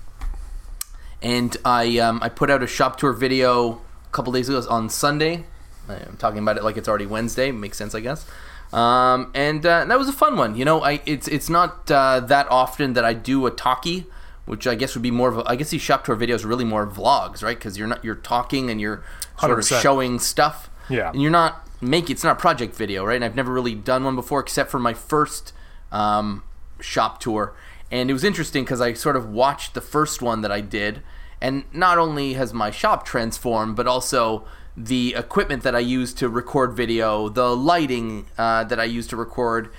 and 1.22 1.56
I 1.64 2.00
um, 2.00 2.20
I 2.24 2.30
put 2.30 2.50
out 2.50 2.64
a 2.64 2.68
shop 2.68 2.98
tour 2.98 3.14
video 3.14 3.74
a 3.74 4.10
couple 4.12 4.34
days 4.34 4.50
ago 4.50 4.66
on 4.70 4.90
Sunday. 4.90 5.44
I'm 5.88 6.18
talking 6.18 6.40
about 6.40 6.58
it 6.58 6.64
like 6.64 6.78
it's 6.78 6.88
already 6.88 7.06
Wednesday. 7.06 7.52
Makes 7.52 7.78
sense, 7.78 7.94
I 7.94 8.00
guess. 8.00 8.26
Um, 8.74 9.32
and 9.36 9.64
uh, 9.66 9.86
that 9.86 10.00
was 10.00 10.10
a 10.10 10.14
fun 10.14 10.36
one. 10.36 10.56
You 10.56 10.66
know, 10.66 10.84
I 10.84 11.02
it's 11.06 11.28
it's 11.28 11.50
not 11.50 11.90
uh, 11.92 12.20
that 12.22 12.50
often 12.50 12.94
that 12.94 13.06
I 13.06 13.14
do 13.14 13.46
a 13.46 13.52
talkie, 13.52 14.08
which 14.46 14.66
I 14.66 14.74
guess 14.74 14.96
would 14.96 15.04
be 15.04 15.12
more 15.12 15.30
of 15.30 15.38
a, 15.38 15.44
I 15.46 15.56
guess 15.56 15.70
these 15.70 15.82
shop 15.82 16.04
tour 16.06 16.16
videos 16.16 16.44
are 16.44 16.48
really 16.48 16.66
more 16.66 16.88
vlogs, 16.88 17.44
right? 17.44 17.58
Because 17.58 17.78
you're 17.78 17.88
not 17.88 18.04
you're 18.04 18.16
talking 18.16 18.72
and 18.72 18.82
you're 18.82 19.04
sort 19.40 19.52
of 19.52 19.60
100%. 19.60 19.82
showing 19.82 20.20
stuff. 20.20 20.72
Yeah. 20.90 21.12
And 21.12 21.22
you're 21.22 21.32
not 21.32 21.68
make 21.82 22.10
it's 22.10 22.24
not 22.24 22.38
a 22.38 22.40
project 22.40 22.76
video, 22.76 23.06
right? 23.06 23.16
And 23.16 23.24
I've 23.24 23.36
never 23.36 23.54
really 23.54 23.76
done 23.76 24.04
one 24.04 24.16
before 24.16 24.40
except 24.40 24.72
for 24.72 24.80
my 24.80 24.96
first 24.96 25.54
um, 25.92 26.44
shop 26.80 27.20
tour. 27.20 27.54
And 27.92 28.10
it 28.10 28.14
was 28.14 28.24
interesting 28.24 28.64
because 28.64 28.82
I 28.82 28.94
sort 28.94 29.16
of 29.16 29.30
watched 29.30 29.76
the 29.76 29.82
first 29.82 30.20
one 30.20 30.42
that 30.42 30.52
I 30.52 30.62
did, 30.62 31.04
and 31.40 31.66
not 31.72 32.00
only 32.00 32.34
has 32.34 32.52
my 32.52 32.72
shop 32.72 33.06
transformed, 33.06 33.76
but 33.76 33.86
also 33.86 34.46
the 34.76 35.16
equipment 35.16 35.64
that 35.64 35.76
I 35.76 35.80
use 35.80 36.14
to 36.16 36.30
record 36.30 36.74
video, 36.74 37.30
the 37.30 37.56
lighting 37.56 38.26
uh, 38.38 38.64
that 38.66 38.80
I 38.80 38.86
use 38.86 39.08
to 39.08 39.16
record, 39.16 39.70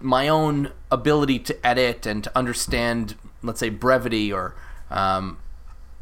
my 0.00 0.28
own 0.28 0.72
ability 0.90 1.38
to 1.40 1.66
edit 1.66 2.06
and 2.06 2.24
to 2.24 2.36
understand, 2.36 3.14
let's 3.42 3.60
say, 3.60 3.68
brevity 3.68 4.32
or 4.32 4.54
um, 4.90 5.38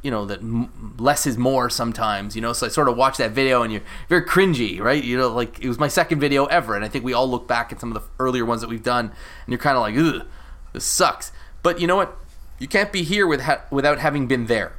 you 0.03 0.11
know 0.11 0.25
that 0.27 0.39
m- 0.39 0.95
less 0.99 1.27
is 1.27 1.37
more 1.37 1.69
sometimes 1.69 2.37
you 2.37 2.43
know? 2.43 2.53
So 2.53 2.67
i 2.67 2.69
sort 2.69 2.89
of 2.89 2.97
watch 2.97 3.17
that 3.17 3.33
video 3.33 3.63
and 3.63 3.73
you're 3.73 3.83
very 4.09 4.23
cringy 4.23 4.79
right? 4.79 5.03
You 5.03 5.17
know 5.19 5.29
like 5.29 5.59
it 5.59 5.67
was 5.67 5.81
my 5.81 5.89
second 5.89 6.21
video 6.21 6.45
ever 6.45 6.77
and 6.77 6.85
i 6.85 6.89
think 6.89 7.05
we 7.05 7.13
all 7.13 7.29
look 7.29 7.49
back 7.49 7.73
at 7.73 7.81
some 7.81 7.91
of 7.91 8.01
the 8.01 8.09
earlier 8.21 8.45
ones 8.45 8.61
that 8.61 8.71
we've 8.71 8.85
done 8.85 9.07
and 9.07 9.15
you're 9.49 9.59
kind 9.59 9.77
of 9.77 9.81
like 9.81 9.97
ugh 9.97 10.27
this 10.77 10.85
sucks. 10.85 11.33
But 11.63 11.81
you 11.81 11.87
know 11.87 11.97
what? 11.97 12.17
You 12.59 12.69
can't 12.69 12.93
be 12.93 13.03
here 13.03 13.27
with 13.27 13.41
ha- 13.41 13.63
without 13.71 13.99
having 13.99 14.27
been 14.27 14.47
there 14.47 14.77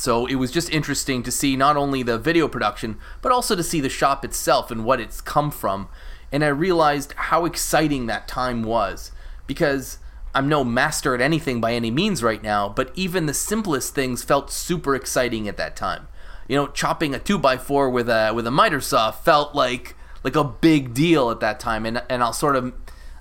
so 0.00 0.24
it 0.24 0.36
was 0.36 0.50
just 0.50 0.70
interesting 0.70 1.22
to 1.22 1.30
see 1.30 1.56
not 1.56 1.76
only 1.76 2.02
the 2.02 2.18
video 2.18 2.48
production, 2.48 2.96
but 3.20 3.30
also 3.30 3.54
to 3.54 3.62
see 3.62 3.80
the 3.80 3.90
shop 3.90 4.24
itself 4.24 4.70
and 4.70 4.84
what 4.84 4.98
it's 4.98 5.20
come 5.20 5.50
from. 5.50 5.88
And 6.32 6.42
I 6.42 6.48
realized 6.48 7.12
how 7.12 7.44
exciting 7.44 8.06
that 8.06 8.26
time 8.26 8.62
was 8.62 9.12
because 9.46 9.98
I'm 10.34 10.48
no 10.48 10.64
master 10.64 11.14
at 11.14 11.20
anything 11.20 11.60
by 11.60 11.74
any 11.74 11.90
means 11.90 12.22
right 12.22 12.42
now, 12.42 12.68
but 12.68 12.92
even 12.94 13.26
the 13.26 13.34
simplest 13.34 13.94
things 13.94 14.22
felt 14.22 14.50
super 14.50 14.94
exciting 14.94 15.46
at 15.46 15.58
that 15.58 15.76
time. 15.76 16.08
You 16.48 16.56
know, 16.56 16.68
chopping 16.68 17.14
a 17.14 17.18
two 17.18 17.38
by 17.38 17.58
four 17.58 17.90
with 17.90 18.08
a 18.08 18.32
with 18.34 18.46
a 18.46 18.50
miter 18.50 18.80
saw 18.80 19.10
felt 19.10 19.54
like 19.54 19.96
like 20.24 20.36
a 20.36 20.44
big 20.44 20.94
deal 20.94 21.30
at 21.30 21.40
that 21.40 21.60
time, 21.60 21.84
and 21.84 22.02
and 22.08 22.22
I'll 22.22 22.32
sort 22.32 22.56
of, 22.56 22.72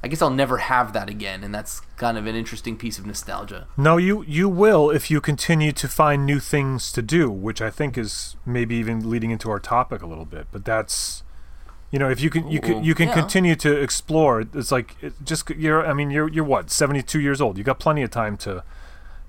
I 0.01 0.07
guess 0.07 0.21
I'll 0.21 0.29
never 0.29 0.57
have 0.59 0.93
that 0.93 1.09
again, 1.09 1.43
and 1.43 1.53
that's 1.53 1.81
kind 1.97 2.17
of 2.17 2.25
an 2.25 2.35
interesting 2.35 2.77
piece 2.77 2.97
of 2.97 3.05
nostalgia. 3.05 3.67
No, 3.75 3.97
you 3.97 4.23
you 4.27 4.47
will 4.47 4.89
if 4.89 5.11
you 5.11 5.19
continue 5.19 5.71
to 5.73 5.87
find 5.89 6.25
new 6.25 6.39
things 6.39 6.91
to 6.93 7.01
do, 7.01 7.29
which 7.29 7.61
I 7.61 7.69
think 7.69 7.97
is 7.97 8.35
maybe 8.45 8.75
even 8.75 9.09
leading 9.09 9.31
into 9.31 9.49
our 9.51 9.59
topic 9.59 10.01
a 10.01 10.05
little 10.07 10.23
bit. 10.25 10.47
But 10.53 10.63
that's, 10.63 11.23
you 11.91 11.99
know, 11.99 12.09
if 12.09 12.21
you 12.21 12.29
can 12.29 12.47
you 12.49 12.61
can 12.61 12.81
you 12.83 12.95
can 12.95 13.09
Yeah. 13.09 13.13
continue 13.15 13.55
to 13.57 13.75
explore. 13.81 14.41
It's 14.53 14.71
like 14.71 14.95
it 15.01 15.13
just 15.25 15.49
you're. 15.49 15.85
I 15.85 15.91
mean, 15.93 16.11
you're 16.11 16.29
you're 16.29 16.45
what 16.45 16.69
seventy 16.71 17.01
two 17.03 17.19
years 17.19 17.41
old. 17.41 17.57
You 17.57 17.63
got 17.65 17.79
plenty 17.79 18.01
of 18.01 18.09
time 18.11 18.37
to 18.37 18.63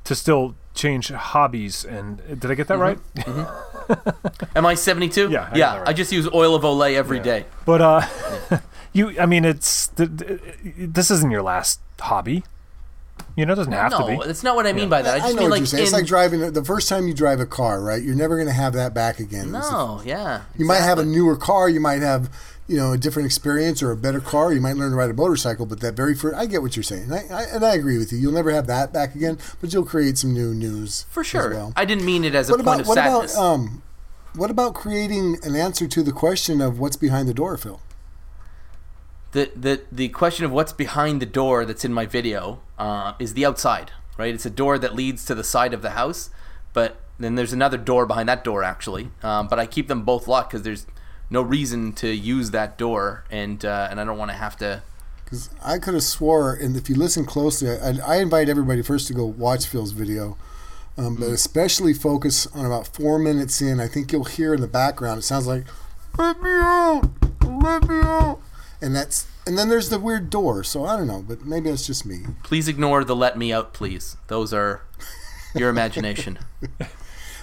to 0.04 0.14
still 0.14 0.54
change 0.72 1.08
hobbies. 1.10 1.84
And 1.84 2.22
did 2.40 2.48
I 2.50 2.54
get 2.54 2.68
that 2.68 2.78
right? 2.78 2.98
Am 4.54 4.64
I 4.64 4.74
72? 4.74 5.30
Yeah, 5.30 5.48
I 5.52 5.56
yeah. 5.58 5.78
right. 5.78 5.88
I 5.88 5.92
just 5.92 6.12
use 6.12 6.28
oil 6.32 6.54
of 6.54 6.62
Olay 6.62 6.94
every 6.94 7.16
Yeah. 7.18 7.22
day. 7.24 7.46
But 7.66 7.80
uh, 7.82 8.00
you. 8.92 9.18
I 9.20 9.26
mean, 9.26 9.44
it's 9.44 9.88
th- 9.88 10.10
th- 10.18 10.40
this 10.78 11.10
isn't 11.10 11.30
your 11.30 11.42
last 11.42 11.80
hobby. 12.00 12.44
You 13.36 13.46
know, 13.46 13.52
it 13.52 13.56
doesn't 13.56 13.72
have 13.72 13.92
no, 13.92 13.98
to 14.08 14.18
be. 14.18 14.26
that's 14.26 14.42
not 14.42 14.56
what 14.56 14.66
I 14.66 14.72
mean 14.72 14.88
by 14.88 15.02
that. 15.02 15.14
I 15.14 15.16
I, 15.16 15.18
just 15.20 15.34
know 15.34 15.42
mean 15.42 15.44
what 15.44 15.50
like 15.52 15.60
you're 15.60 15.66
saying. 15.66 15.82
It's 15.84 15.92
like 15.92 16.06
driving 16.06 16.52
the 16.52 16.64
first 16.64 16.88
time 16.88 17.06
you 17.06 17.14
drive 17.14 17.38
a 17.38 17.46
car, 17.46 17.80
right? 17.80 18.02
You're 18.02 18.14
never 18.16 18.36
going 18.36 18.48
to 18.48 18.52
have 18.54 18.72
that 18.72 18.92
back 18.94 19.20
again. 19.20 19.54
It's 19.54 19.68
a- 19.68 19.72
No, 19.72 20.02
yeah. 20.04 20.42
you 20.58 20.64
might 20.66 20.80
have 20.80 20.98
a 20.98 21.04
newer 21.04 21.36
car, 21.36 21.68
you 21.68 21.80
might 21.80 22.02
have, 22.02 22.28
you 22.66 22.76
know, 22.76 22.92
a 22.92 22.98
different 22.98 23.26
experience 23.26 23.82
or 23.82 23.92
a 23.92 23.96
better 23.96 24.20
car. 24.20 24.52
You 24.52 24.60
might 24.60 24.76
learn 24.76 24.90
to 24.90 24.96
ride 24.96 25.10
a 25.10 25.14
motorcycle, 25.14 25.64
but 25.66 25.80
that 25.80 25.94
very 25.94 26.14
first, 26.14 26.34
I 26.36 26.46
get 26.46 26.60
what 26.62 26.76
you're 26.76 26.82
saying, 26.82 27.12
I, 27.12 27.22
I, 27.32 27.42
and 27.52 27.64
I 27.64 27.74
agree 27.74 27.98
with 27.98 28.10
you. 28.10 28.18
You'll 28.18 28.32
never 28.32 28.50
have 28.50 28.66
that 28.66 28.92
back 28.92 29.14
again, 29.14 29.38
but 29.60 29.72
you'll 29.72 29.84
create 29.84 30.18
some 30.18 30.32
new 30.34 30.52
news 30.52 31.04
for 31.10 31.20
as 31.20 31.26
sure. 31.26 31.50
well. 31.50 31.72
I 31.76 31.84
didn't 31.84 32.04
mean 32.06 32.24
it 32.24 32.34
as 32.34 32.48
a 32.48 32.52
what 32.54 32.64
point 32.64 32.68
about 32.68 32.80
of 32.80 32.88
what 32.88 32.94
sadness. 32.96 33.34
about 33.34 33.42
um, 33.44 33.82
what 34.34 34.50
about 34.50 34.74
creating 34.74 35.36
an 35.44 35.54
answer 35.56 35.86
to 35.86 36.02
the 36.02 36.12
question 36.12 36.60
of 36.60 36.78
what's 36.78 36.96
behind 36.96 37.28
the 37.28 37.34
door, 37.34 37.56
Phil? 37.56 37.80
The 39.32 39.50
the 39.54 39.82
the 39.92 40.08
question 40.08 40.44
of 40.44 40.52
what's 40.52 40.72
behind 40.72 41.22
the 41.22 41.26
door 41.26 41.64
that's 41.64 41.84
in 41.84 41.92
my 41.92 42.06
video 42.06 42.60
uh, 42.78 43.14
is 43.18 43.34
the 43.34 43.46
outside, 43.46 43.92
right? 44.18 44.34
It's 44.34 44.46
a 44.46 44.50
door 44.50 44.78
that 44.78 44.94
leads 44.94 45.24
to 45.26 45.34
the 45.34 45.44
side 45.44 45.72
of 45.72 45.82
the 45.82 45.90
house, 45.90 46.30
but 46.72 47.00
then 47.18 47.34
there's 47.34 47.52
another 47.52 47.76
door 47.76 48.06
behind 48.06 48.28
that 48.28 48.42
door 48.44 48.64
actually. 48.64 49.10
Um, 49.22 49.46
but 49.48 49.58
I 49.58 49.66
keep 49.66 49.88
them 49.88 50.02
both 50.02 50.26
locked 50.26 50.50
because 50.50 50.62
there's 50.62 50.86
no 51.28 51.42
reason 51.42 51.92
to 51.92 52.08
use 52.08 52.50
that 52.50 52.76
door, 52.76 53.24
and 53.30 53.64
uh, 53.64 53.88
and 53.90 54.00
I 54.00 54.04
don't 54.04 54.18
want 54.18 54.30
to 54.32 54.36
have 54.36 54.56
to 54.58 54.82
Because 55.24 55.50
I 55.64 55.78
could 55.78 55.94
have 55.94 56.02
swore, 56.02 56.52
and 56.54 56.76
if 56.76 56.88
you 56.90 56.96
listen 56.96 57.24
closely, 57.24 57.70
I, 57.70 57.98
I 58.04 58.16
invite 58.16 58.48
everybody 58.48 58.82
first 58.82 59.06
to 59.08 59.14
go 59.14 59.24
watch 59.24 59.66
Phil's 59.66 59.92
video, 59.92 60.36
um, 60.98 61.14
but 61.14 61.28
especially 61.28 61.94
focus 61.94 62.48
on 62.48 62.66
about 62.66 62.88
four 62.88 63.18
minutes 63.18 63.62
in. 63.62 63.78
I 63.78 63.86
think 63.86 64.10
you'll 64.10 64.24
hear 64.24 64.54
in 64.54 64.60
the 64.60 64.66
background. 64.66 65.18
It 65.20 65.22
sounds 65.22 65.46
like, 65.46 65.66
"Let 66.18 66.42
me 66.42 66.50
out, 66.50 67.08
let 67.46 67.88
me 67.88 68.00
out," 68.00 68.40
and 68.82 68.94
that's 68.94 69.26
and 69.46 69.56
then 69.58 69.68
there's 69.68 69.88
the 69.90 69.98
weird 69.98 70.30
door. 70.30 70.62
So 70.64 70.84
I 70.84 70.96
don't 70.96 71.06
know, 71.06 71.22
but 71.26 71.44
maybe 71.44 71.70
it's 71.70 71.86
just 71.86 72.04
me. 72.06 72.20
Please 72.42 72.68
ignore 72.68 73.04
the 73.04 73.16
"Let 73.16 73.36
me 73.38 73.52
out, 73.52 73.72
please." 73.72 74.16
Those 74.28 74.52
are 74.54 74.82
your 75.54 75.68
imagination. 75.76 76.38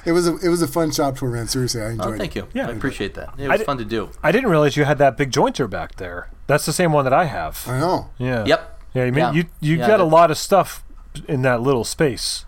It 0.06 0.12
was 0.14 0.28
a 0.28 0.38
it 0.38 0.50
was 0.50 0.62
a 0.62 0.68
fun 0.68 0.92
shop 0.92 1.18
tour, 1.18 1.30
man. 1.30 1.48
Seriously, 1.48 1.82
I 1.82 1.86
oh, 1.86 1.90
enjoyed 1.90 2.14
Oh, 2.14 2.18
thank 2.18 2.36
it. 2.36 2.40
you. 2.40 2.48
Yeah. 2.54 2.68
I 2.68 2.72
appreciate 2.72 3.14
that. 3.16 3.34
It 3.38 3.48
was 3.50 3.60
di- 3.60 3.66
fun 3.66 3.78
to 3.80 3.86
do. 3.86 4.10
I 4.24 4.32
didn't 4.32 4.50
realize 4.50 4.78
you 4.78 4.86
had 4.86 4.98
that 5.00 5.18
big 5.18 5.32
jointer 5.32 5.70
back 5.70 5.96
there. 5.98 6.30
That's 6.48 6.66
the 6.66 6.74
same 6.74 6.94
one 6.94 7.04
that 7.04 7.14
I 7.14 7.26
have. 7.26 7.64
I 7.68 7.80
know. 7.80 8.10
Yeah. 8.18 8.46
Yep. 8.46 8.80
Yeah, 8.94 9.04
I 9.04 9.06
mean, 9.12 9.16
Yeah. 9.16 9.32
you 9.34 9.46
you 9.60 9.78
Yeah, 9.78 9.88
got 9.88 10.00
a 10.00 10.06
lot 10.06 10.32
of 10.32 10.38
stuff 10.38 10.84
in 11.28 11.42
that 11.42 11.62
little 11.62 11.84
space. 11.84 12.46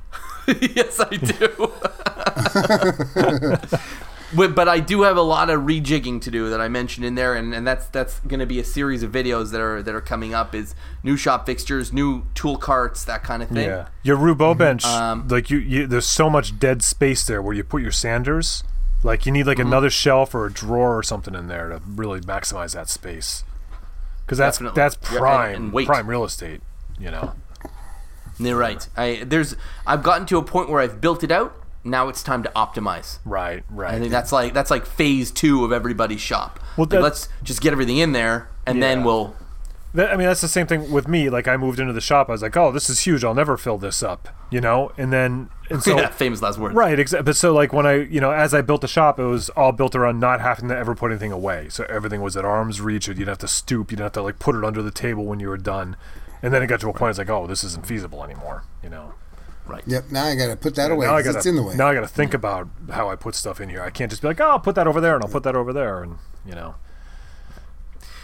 yes, 0.48 1.00
I 1.00 1.18
do. 1.18 1.72
but, 4.36 4.56
but 4.56 4.68
I 4.68 4.80
do 4.80 5.02
have 5.04 5.18
a 5.18 5.22
lot 5.22 5.50
of 5.50 5.62
rejigging 5.62 6.22
to 6.22 6.32
do 6.32 6.50
that 6.50 6.60
I 6.62 6.68
mentioned 6.68 7.06
in 7.06 7.16
there, 7.16 7.34
and, 7.36 7.54
and 7.54 7.66
that's 7.66 7.88
that's 7.88 8.20
going 8.22 8.40
to 8.40 8.46
be 8.46 8.60
a 8.60 8.64
series 8.64 9.04
of 9.04 9.12
videos 9.12 9.52
that 9.52 9.62
are 9.62 9.82
that 9.84 9.94
are 9.96 10.02
coming 10.02 10.34
up. 10.34 10.54
Is 10.56 10.76
new 11.04 11.18
shop 11.18 11.46
fixtures, 11.46 11.92
new 11.94 12.26
tool 12.36 12.58
carts, 12.58 13.04
that 13.06 13.24
kind 13.24 13.42
of 13.44 13.50
thing. 13.50 13.68
Yeah. 13.70 13.88
Your 14.04 14.18
Roubo 14.18 14.58
bench, 14.58 14.86
Um, 14.86 15.28
like 15.28 15.50
you, 15.50 15.58
you, 15.58 15.88
there's 15.88 16.06
so 16.06 16.30
much 16.30 16.60
dead 16.60 16.82
space 16.84 17.26
there 17.26 17.42
where 17.42 17.54
you 17.56 17.64
put 17.64 17.82
your 17.82 17.92
sanders. 17.92 18.64
Like 19.04 19.26
you 19.26 19.32
need 19.32 19.48
like 19.48 19.58
Mm-hmm. 19.60 19.68
another 19.68 19.90
shelf 19.90 20.36
or 20.36 20.46
a 20.46 20.52
drawer 20.52 20.98
or 20.98 21.04
something 21.04 21.34
in 21.34 21.48
there 21.48 21.70
to 21.70 21.82
really 21.88 22.20
maximize 22.22 22.74
that 22.74 22.90
space. 22.90 23.44
Because 24.26 24.38
that's 24.38 24.58
Definitely. 24.58 24.76
that's 24.76 24.98
Yeah, 25.12 25.18
prime 25.20 25.74
and 25.74 25.86
prime 25.86 26.08
real 26.10 26.24
estate. 26.24 26.62
You 27.00 27.12
know. 27.12 27.34
You're 28.38 28.58
right. 28.58 28.88
I 28.96 29.24
there's 29.26 29.56
I've 29.88 30.04
gotten 30.04 30.26
to 30.28 30.38
a 30.38 30.44
point 30.44 30.70
where 30.70 30.82
I've 30.82 31.02
built 31.02 31.24
it 31.24 31.32
out. 31.32 31.56
Now 31.84 32.10
it's 32.10 32.22
time 32.24 32.44
to 32.44 32.50
optimize. 32.56 33.20
Right. 33.26 33.64
Right. 33.70 33.94
I 33.94 34.00
think 34.00 34.12
that's 34.12 34.32
like 34.32 34.54
that's 34.54 34.70
like 34.72 34.86
phase 34.86 35.32
two 35.32 35.64
of 35.64 35.72
everybody's 35.72 36.22
shop. 36.22 36.60
Well, 36.78 36.88
Like, 36.90 37.02
let's 37.02 37.30
just 37.44 37.62
get 37.62 37.72
everything 37.72 37.98
in 37.98 38.12
there, 38.12 38.50
and 38.66 38.82
then 38.82 39.04
we'll. 39.04 39.36
That, 39.96 40.14
I 40.14 40.18
mean, 40.18 40.28
that's 40.28 40.42
the 40.42 40.48
same 40.48 40.68
thing 40.68 40.92
with 40.92 41.08
me. 41.08 41.32
Like, 41.32 41.48
I 41.48 41.58
moved 41.58 41.80
into 41.80 41.94
the 41.94 42.02
shop. 42.02 42.30
I 42.30 42.34
was 42.34 42.44
like, 42.44 42.56
"Oh, 42.56 42.72
this 42.72 42.92
is 42.92 43.00
huge. 43.08 43.24
I'll 43.24 43.34
never 43.34 43.58
fill 43.58 43.80
this 43.80 44.04
up," 44.04 44.30
you 44.52 44.62
know. 44.62 44.92
And 44.98 45.12
then, 45.12 45.50
and 45.72 45.82
so, 45.82 45.98
yeah, 45.98 46.10
famous 46.10 46.44
last 46.44 46.60
word, 46.60 46.76
right, 46.76 47.00
Exactly. 47.00 47.24
But 47.24 47.36
so, 47.36 47.54
like, 47.54 47.74
when 47.74 47.88
I, 47.88 47.94
you 48.04 48.22
know, 48.22 48.30
as 48.30 48.54
I 48.54 48.62
built 48.62 48.82
the 48.82 48.88
shop, 48.88 49.20
it 49.20 49.24
was 49.24 49.50
all 49.52 49.72
built 49.72 49.96
around 49.96 50.20
not 50.20 50.42
having 50.42 50.70
to 50.70 50.78
ever 50.78 50.94
put 50.94 51.10
anything 51.12 51.32
away. 51.32 51.70
So 51.70 51.86
everything 51.90 52.22
was 52.22 52.38
at 52.38 52.46
arm's 52.46 52.82
reach. 52.82 53.08
And 53.08 53.18
you'd 53.18 53.28
have 53.28 53.40
to 53.40 53.48
stoop. 53.48 53.90
You'd 53.90 54.00
have 54.00 54.12
to 54.12 54.22
like 54.22 54.38
put 54.38 54.56
it 54.56 54.64
under 54.64 54.84
the 54.84 54.92
table 54.92 55.26
when 55.26 55.40
you 55.40 55.48
were 55.48 55.58
done. 55.58 55.96
And 56.44 56.54
then 56.54 56.62
it 56.62 56.68
got 56.68 56.82
to 56.82 56.90
a 56.90 56.94
point. 56.94 57.10
It's 57.12 57.20
like, 57.20 57.30
oh, 57.32 57.48
this 57.48 57.64
isn't 57.64 57.88
feasible 57.88 58.24
anymore. 58.24 58.66
You 58.84 58.90
know. 58.90 59.14
Right. 59.70 59.84
Yep. 59.86 60.06
Now 60.12 60.26
I 60.26 60.36
got 60.36 60.48
to 60.48 60.56
put 60.56 60.76
that 60.76 60.90
away. 60.92 61.06
now 61.06 61.14
I 61.16 61.20
'cause 61.22 61.28
gotta, 61.28 61.38
it's 61.38 61.46
in 61.46 61.56
the 61.56 61.64
way. 61.64 61.76
now 61.76 61.88
I 61.88 61.94
got 61.94 62.02
to 62.02 62.08
think 62.08 62.34
about 62.34 62.68
how 62.92 63.10
I 63.10 63.16
put 63.16 63.36
stuff 63.36 63.62
in 63.62 63.70
here. 63.70 63.82
I 63.82 63.90
can't 63.92 64.10
just 64.10 64.22
be 64.24 64.28
like, 64.28 64.42
oh, 64.42 64.50
I'll 64.50 64.60
put 64.60 64.76
that 64.76 64.88
over 64.88 65.00
there 65.00 65.14
and 65.16 65.24
I'll 65.24 65.30
put 65.30 65.44
that 65.44 65.56
over 65.56 65.72
there, 65.72 66.02
and 66.04 66.18
you 66.46 66.56
know. 66.56 66.76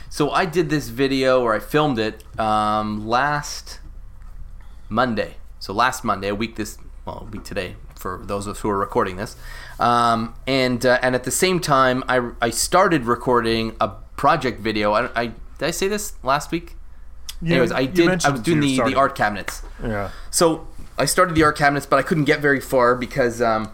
So 0.10 0.32
I 0.32 0.46
did 0.46 0.70
this 0.70 0.88
video, 0.90 1.42
or 1.42 1.54
I 1.54 1.60
filmed 1.60 2.00
it 2.00 2.24
um, 2.40 3.06
last 3.08 3.80
Monday. 4.90 5.36
So 5.60 5.74
last 5.74 6.04
Monday, 6.04 6.30
a 6.30 6.36
week 6.36 6.56
this, 6.56 6.78
well, 7.06 7.26
a 7.28 7.32
week 7.32 7.44
today 7.44 7.76
for 7.96 8.22
those 8.24 8.46
of 8.48 8.56
us 8.56 8.60
who 8.62 8.70
are 8.70 8.78
recording 8.78 9.18
this, 9.18 9.36
um, 9.80 10.36
and 10.48 10.86
uh, 10.86 11.00
and 11.02 11.16
at 11.16 11.24
the 11.24 11.32
same 11.32 11.60
time, 11.60 12.04
I, 12.08 12.32
I 12.42 12.50
started 12.50 13.06
recording 13.06 13.76
a 13.82 13.90
project 14.16 14.60
video. 14.62 14.94
I, 14.94 15.10
I 15.22 15.26
did 15.58 15.68
I 15.68 15.72
say 15.72 15.88
this 15.88 16.14
last 16.24 16.52
week? 16.52 16.76
Anyways, 17.46 17.72
I 17.72 17.86
did. 17.86 18.24
I 18.26 18.30
was 18.30 18.42
doing 18.42 18.64
you 18.64 18.82
were 18.82 18.86
the, 18.90 18.94
the 18.96 19.00
art 19.00 19.16
cabinets. 19.16 19.62
Yeah. 19.84 20.12
So 20.32 20.68
I 20.98 21.06
started 21.06 21.36
the 21.36 21.44
art 21.44 21.58
cabinets, 21.58 21.86
but 21.86 22.00
I 22.00 22.02
couldn't 22.02 22.24
get 22.24 22.40
very 22.40 22.62
far 22.62 22.96
because 22.96 23.42
um, 23.42 23.72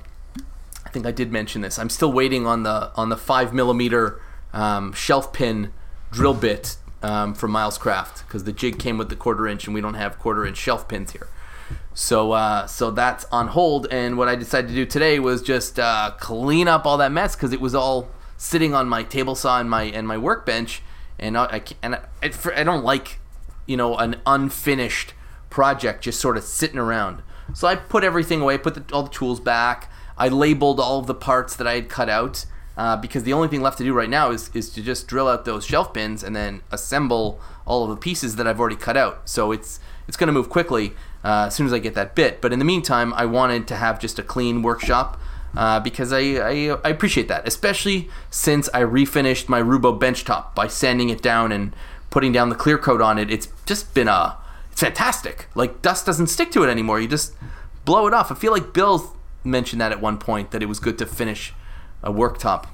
I 0.86 0.90
think 0.90 1.06
I 1.06 1.12
did 1.12 1.32
mention 1.32 1.62
this. 1.62 1.78
I'm 1.78 1.90
still 1.90 2.12
waiting 2.12 2.48
on 2.48 2.64
the 2.64 2.92
on 2.96 3.10
the 3.10 3.18
five 3.18 3.54
millimeter 3.54 4.20
um, 4.54 4.92
shelf 4.94 5.32
pin 5.32 5.72
drill 6.12 6.34
bit 6.34 6.78
um, 7.04 7.34
from 7.34 7.52
Milescraft 7.52 8.26
because 8.26 8.44
the 8.44 8.52
jig 8.52 8.80
came 8.80 8.98
with 8.98 9.10
the 9.10 9.16
quarter 9.16 9.48
inch, 9.48 9.66
and 9.66 9.74
we 9.74 9.82
don't 9.82 9.94
have 9.94 10.18
quarter 10.18 10.46
inch 10.46 10.58
shelf 10.58 10.88
pins 10.88 11.12
here. 11.12 11.28
So 11.94 12.32
uh, 12.32 12.66
so 12.66 12.90
that's 12.90 13.26
on 13.32 13.50
hold. 13.50 13.88
And 13.92 14.18
what 14.18 14.28
I 14.28 14.36
decided 14.36 14.70
to 14.70 14.74
do 14.74 14.86
today 14.86 15.20
was 15.20 15.44
just 15.44 15.80
uh, 15.80 16.12
clean 16.20 16.68
up 16.68 16.86
all 16.86 16.98
that 16.98 17.12
mess 17.12 17.36
because 17.36 17.54
it 17.54 17.62
was 17.62 17.76
all 17.76 18.10
sitting 18.38 18.74
on 18.74 18.90
my 18.90 19.04
table 19.04 19.36
saw 19.36 19.60
and 19.60 19.70
my 19.70 19.84
and 19.84 20.08
my 20.08 20.18
workbench, 20.18 20.82
and 21.20 21.38
I, 21.38 21.44
I 21.44 21.64
and 21.84 21.96
I, 21.96 22.02
I, 22.24 22.32
I 22.56 22.64
don't 22.64 22.84
like 22.84 23.20
you 23.68 23.78
know 23.78 23.96
an 23.98 24.16
unfinished 24.26 25.14
project 25.52 26.04
just 26.04 26.20
sort 26.20 26.38
of 26.38 26.44
sitting 26.44 26.80
around. 26.80 27.22
So 27.54 27.68
I 27.68 27.76
put 27.76 28.04
everything 28.04 28.42
away, 28.42 28.58
put 28.58 28.74
the, 28.74 28.94
all 28.94 29.04
the 29.04 29.10
tools 29.10 29.40
back. 29.40 29.92
I 30.18 30.30
labeled 30.30 30.80
all 30.80 31.00
of 31.00 31.08
the 31.08 31.14
parts 31.14 31.56
that 31.58 31.68
I 31.68 31.76
had 31.76 31.90
cut 31.90 32.10
out 32.10 32.46
uh, 32.78 32.96
because 32.98 33.24
the 33.24 33.34
only 33.34 33.48
thing 33.48 33.62
left 33.62 33.78
to 33.80 33.84
do 33.84 33.94
right 33.94 34.10
now 34.10 34.32
is, 34.32 34.50
is 34.54 34.70
to 34.72 34.82
just 34.82 35.08
drill 35.08 35.28
out 35.28 35.46
those 35.46 35.66
shelf 35.66 35.94
pins 35.94 36.24
and 36.24 36.36
then 36.36 36.62
assemble 36.72 37.40
all 37.66 37.84
of 37.84 37.90
the 37.90 37.98
pieces 37.98 38.38
that 38.38 38.48
I've 38.48 38.60
already 38.60 38.76
cut 38.76 38.98
out. 38.98 39.30
So 39.30 39.52
it's 39.52 39.80
it's 40.08 40.18
going 40.18 40.28
to 40.28 40.34
move 40.34 40.50
quickly 40.50 40.94
uh, 41.24 41.46
as 41.48 41.56
soon 41.56 41.68
as 41.68 41.74
I 41.74 41.80
get 41.80 41.94
that 41.94 42.16
bit. 42.16 42.42
But 42.42 42.52
in 42.52 42.60
the 42.60 42.66
meantime, 42.66 43.14
I 43.14 43.26
wanted 43.26 43.68
to 43.68 43.76
have 43.76 44.00
just 44.00 44.20
a 44.20 44.24
clean 44.24 44.62
workshop 44.62 45.20
uh, 45.56 45.80
because 45.80 46.12
I, 46.12 46.20
I 46.20 46.78
I 46.84 46.90
appreciate 46.90 47.28
that, 47.28 47.48
especially 47.48 48.10
since 48.30 48.70
I 48.74 48.82
refinished 48.82 49.50
my 49.50 49.62
Roubo 49.62 50.00
benchtop 50.00 50.56
by 50.56 50.68
sanding 50.68 51.10
it 51.10 51.22
down 51.22 51.52
and 51.52 51.76
putting 52.10 52.32
down 52.32 52.50
the 52.50 52.56
clear 52.56 52.78
coat 52.78 53.02
on 53.02 53.18
it. 53.18 53.30
It's 53.32 53.48
just 53.66 53.94
been 53.94 54.08
a 54.08 54.38
fantastic. 54.82 55.48
Like 55.56 55.82
dust 55.82 56.06
doesn't 56.06 56.28
stick 56.28 56.52
to 56.52 56.64
it 56.64 56.70
anymore. 56.70 57.00
You 57.00 57.08
just 57.08 57.34
blow 57.86 58.08
it 58.08 58.14
off. 58.14 58.32
I 58.32 58.36
feel 58.36 58.52
like 58.52 58.74
Bill 58.74 59.16
mentioned 59.44 59.80
that 59.82 59.92
at 59.92 60.02
one 60.02 60.18
point 60.18 60.52
that 60.52 60.62
it 60.62 60.68
was 60.68 60.80
good 60.80 60.98
to 61.00 61.06
finish 61.06 61.54
a 62.04 62.12
worktop. 62.12 62.66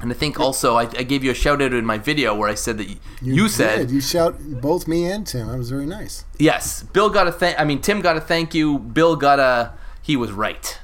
And 0.00 0.12
I 0.12 0.14
think 0.14 0.38
also 0.38 0.76
I, 0.76 0.82
I 0.82 1.02
gave 1.02 1.24
you 1.24 1.30
a 1.30 1.34
shout 1.34 1.60
out 1.60 1.72
in 1.72 1.84
my 1.84 1.98
video 1.98 2.34
where 2.34 2.48
I 2.48 2.54
said 2.54 2.78
that 2.78 2.86
y- 2.88 2.96
you, 3.20 3.48
said 3.48 3.78
did. 3.78 3.90
you 3.90 4.00
shout 4.00 4.36
both 4.60 4.86
me 4.86 5.06
and 5.10 5.26
Tim. 5.26 5.48
That 5.48 5.58
was 5.58 5.70
very 5.70 5.86
nice. 5.86 6.24
yes. 6.38 6.82
Bill 6.84 7.10
got 7.10 7.26
a 7.26 7.32
thank. 7.32 7.58
I 7.60 7.64
mean 7.64 7.80
Tim 7.80 8.00
got 8.00 8.16
a 8.16 8.20
thank 8.20 8.54
you. 8.54 8.78
Bill 8.78 9.16
got 9.16 9.40
a 9.40 9.72
he 10.02 10.16
was 10.16 10.30
right 10.30 10.78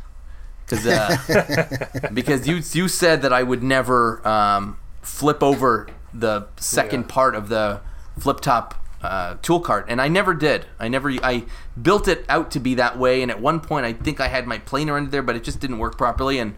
because 0.66 0.84
uh, 0.86 2.08
because 2.12 2.48
you 2.48 2.56
you 2.72 2.88
said 2.88 3.22
that 3.22 3.32
I 3.32 3.42
would 3.42 3.62
never 3.62 4.26
um, 4.26 4.78
flip 5.02 5.42
over 5.42 5.86
the 6.12 6.46
second 6.56 7.02
Yeah. 7.02 7.06
part 7.14 7.34
of 7.36 7.48
the 7.48 7.80
flip 8.18 8.40
top 8.40 8.74
uh, 9.04 9.36
tool 9.42 9.60
cart, 9.60 9.86
and 9.88 10.00
I 10.00 10.08
never 10.08 10.34
did. 10.34 10.66
I 10.78 10.88
never 10.88 11.10
I 11.22 11.44
built 11.80 12.08
it 12.08 12.24
out 12.28 12.50
to 12.52 12.60
be 12.60 12.74
that 12.74 12.98
way, 12.98 13.22
and 13.22 13.30
at 13.30 13.40
one 13.40 13.60
point 13.60 13.86
I 13.86 13.92
think 13.92 14.20
I 14.20 14.28
had 14.28 14.46
my 14.46 14.58
planer 14.58 14.96
under 14.96 15.10
there, 15.10 15.22
but 15.22 15.36
it 15.36 15.44
just 15.44 15.60
didn't 15.60 15.78
work 15.78 15.98
properly, 15.98 16.38
and 16.38 16.54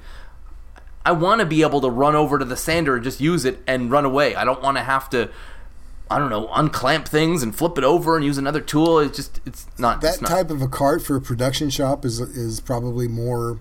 I 1.04 1.12
want 1.12 1.40
to 1.40 1.46
be 1.46 1.62
able 1.62 1.80
to 1.82 1.90
run 1.90 2.14
over 2.14 2.38
to 2.38 2.44
the 2.44 2.56
sander 2.56 2.96
and 2.96 3.04
just 3.04 3.20
use 3.20 3.44
it 3.44 3.60
and 3.66 3.90
run 3.90 4.04
away. 4.04 4.34
I 4.34 4.44
don't 4.44 4.62
want 4.62 4.76
to 4.76 4.82
have 4.82 5.08
to. 5.10 5.30
I 6.08 6.20
don't 6.20 6.30
know, 6.30 6.48
unclamp 6.52 7.08
things 7.08 7.42
and 7.42 7.52
flip 7.52 7.76
it 7.78 7.82
over 7.82 8.14
and 8.14 8.24
use 8.24 8.38
another 8.38 8.60
tool. 8.60 9.00
It's 9.00 9.16
just, 9.16 9.40
it's 9.44 9.66
not. 9.76 10.00
That 10.02 10.14
it's 10.14 10.20
not, 10.20 10.30
type 10.30 10.50
of 10.50 10.62
a 10.62 10.68
cart 10.68 11.02
for 11.02 11.16
a 11.16 11.20
production 11.20 11.68
shop 11.68 12.04
is 12.04 12.20
is 12.20 12.60
probably 12.60 13.08
more 13.08 13.58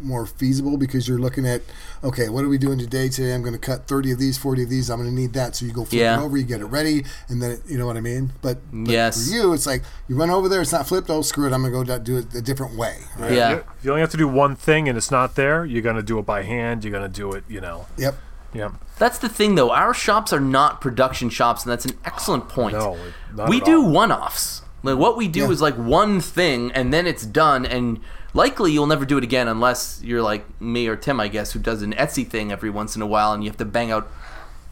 more 0.00 0.26
feasible 0.26 0.76
because 0.76 1.06
you're 1.08 1.18
looking 1.18 1.46
at 1.46 1.62
okay, 2.02 2.28
what 2.28 2.44
are 2.44 2.48
we 2.48 2.58
doing 2.58 2.78
today? 2.78 3.08
Today 3.08 3.34
I'm 3.34 3.40
going 3.42 3.54
to 3.54 3.58
cut 3.58 3.86
30 3.86 4.12
of 4.12 4.18
these, 4.18 4.36
40 4.36 4.64
of 4.64 4.68
these. 4.68 4.90
I'm 4.90 4.98
going 4.98 5.08
to 5.08 5.14
need 5.14 5.32
that. 5.34 5.56
So 5.56 5.64
you 5.64 5.72
go 5.72 5.84
flip 5.84 6.00
Yeah. 6.00 6.20
it 6.20 6.24
over, 6.24 6.36
you 6.36 6.44
get 6.44 6.60
it 6.60 6.66
ready, 6.66 7.04
and 7.28 7.40
then 7.42 7.52
it, 7.52 7.60
you 7.66 7.78
know 7.78 7.86
what 7.86 7.96
I 7.96 8.00
mean. 8.00 8.32
But, 8.42 8.58
but 8.72 8.90
Yes. 8.90 9.28
for 9.28 9.34
you, 9.34 9.52
it's 9.54 9.66
like 9.66 9.82
you 10.08 10.16
run 10.16 10.30
over 10.30 10.48
there, 10.48 10.60
it's 10.60 10.72
not 10.72 10.86
flipped. 10.86 11.08
Oh, 11.10 11.22
screw 11.22 11.46
it, 11.46 11.52
I'm 11.52 11.62
going 11.62 11.72
to 11.86 11.96
go 11.96 11.98
do- 11.98 12.04
do 12.04 12.18
it 12.18 12.34
a 12.34 12.42
different 12.42 12.76
way. 12.76 12.98
Right? 13.18 13.32
Yeah. 13.32 13.50
You, 13.50 13.64
you 13.82 13.90
only 13.90 14.00
have 14.00 14.10
to 14.10 14.16
do 14.16 14.28
one 14.28 14.56
thing 14.56 14.88
and 14.88 14.98
it's 14.98 15.10
not 15.10 15.36
there. 15.36 15.64
You're 15.64 15.82
gonna 15.82 16.02
do 16.02 16.18
it 16.18 16.26
by 16.26 16.42
hand. 16.42 16.84
You're 16.84 16.92
gonna 16.92 17.08
do 17.08 17.32
it. 17.32 17.44
You 17.48 17.60
know. 17.60 17.86
Yep. 17.96 18.14
yep 18.52 18.72
That's 18.98 19.18
the 19.18 19.28
thing, 19.28 19.54
though. 19.54 19.70
Our 19.70 19.94
shops 19.94 20.32
are 20.32 20.40
not 20.40 20.80
production 20.80 21.30
shops, 21.30 21.62
and 21.64 21.72
that's 21.72 21.84
an 21.84 21.96
excellent 22.04 22.48
point. 22.48 22.76
No, 22.76 22.96
not 23.34 23.48
we 23.48 23.58
at 23.60 23.64
do 23.64 23.82
all. 23.82 23.90
one-offs. 23.90 24.62
Like 24.82 24.98
what 24.98 25.16
we 25.16 25.28
do 25.28 25.40
Yeah. 25.44 25.50
is 25.50 25.62
like 25.62 25.76
one 25.76 26.20
thing, 26.20 26.70
and 26.72 26.92
then 26.92 27.06
it's 27.06 27.24
done. 27.24 27.64
And 27.64 28.00
likely 28.34 28.72
you'll 28.72 28.86
never 28.86 29.04
do 29.06 29.16
it 29.16 29.24
again 29.24 29.48
unless 29.48 30.00
you're 30.04 30.22
like 30.22 30.44
me 30.60 30.86
or 30.88 30.96
Tim, 30.96 31.18
I 31.20 31.28
guess, 31.28 31.52
who 31.52 31.58
does 31.60 31.80
an 31.82 31.92
Etsy 31.94 32.26
thing 32.26 32.52
every 32.52 32.70
once 32.70 32.94
in 32.96 33.00
a 33.02 33.06
while, 33.06 33.32
and 33.32 33.42
you 33.42 33.48
have 33.50 33.56
to 33.58 33.64
bang 33.64 33.90
out. 33.90 34.10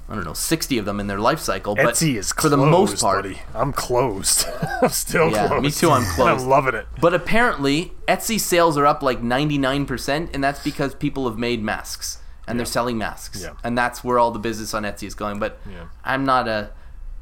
I 0.09 0.15
don't 0.17 0.25
know, 0.25 0.35
sixty 0.35 0.77
of 0.77 0.85
them 0.85 1.01
in 1.01 1.07
their 1.07 1.21
life 1.21 1.39
cycle. 1.39 1.75
But 1.75 1.95
Etsy 1.95 2.17
is 2.17 2.31
for 2.33 2.35
closed, 2.35 2.53
the 2.53 2.57
most 2.59 3.01
part, 3.01 3.23
buddy. 3.23 3.41
I'm 3.55 3.73
closed. 3.73 4.45
I'm 4.83 4.91
still 4.91 5.31
Yeah, 5.31 5.47
closed. 5.47 5.63
me 5.65 5.71
too, 5.71 5.91
I'm 5.91 6.05
closed. 6.17 6.43
I'm 6.43 6.49
loving 6.51 6.75
it. 6.75 6.87
But 7.01 7.15
apparently, 7.15 7.93
Etsy 8.07 8.39
sales 8.39 8.77
are 8.77 8.85
up 8.85 9.03
like 9.03 9.23
99%, 9.23 10.35
and 10.35 10.45
that's 10.45 10.63
because 10.63 10.95
people 10.95 11.27
have 11.31 11.39
made 11.39 11.63
masks 11.63 12.19
and 12.47 12.59
they're 12.59 12.67
selling 12.67 12.99
masks. 12.99 13.41
Yeah. 13.43 13.53
And 13.65 13.79
that's 13.79 14.03
where 14.05 14.19
all 14.19 14.33
the 14.33 14.39
business 14.41 14.75
on 14.75 14.83
Etsy 14.83 15.05
is 15.07 15.15
going. 15.15 15.39
But 15.39 15.59
Yeah. 15.71 15.85
I'm 16.05 16.25
not 16.27 16.47
a, 16.49 16.73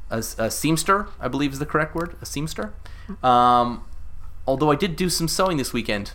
a, 0.09 0.17
a 0.17 0.49
seamster, 0.49 1.07
I 1.19 1.27
believe 1.29 1.53
is 1.53 1.59
the 1.59 1.65
correct 1.67 1.93
word, 1.95 2.15
a 2.21 2.25
seamster. 2.25 2.71
Um, 3.23 3.85
although 4.47 4.71
I 4.71 4.75
did 4.75 4.95
do 4.95 5.09
some 5.09 5.27
sewing 5.27 5.57
this 5.57 5.73
weekend. 5.73 6.13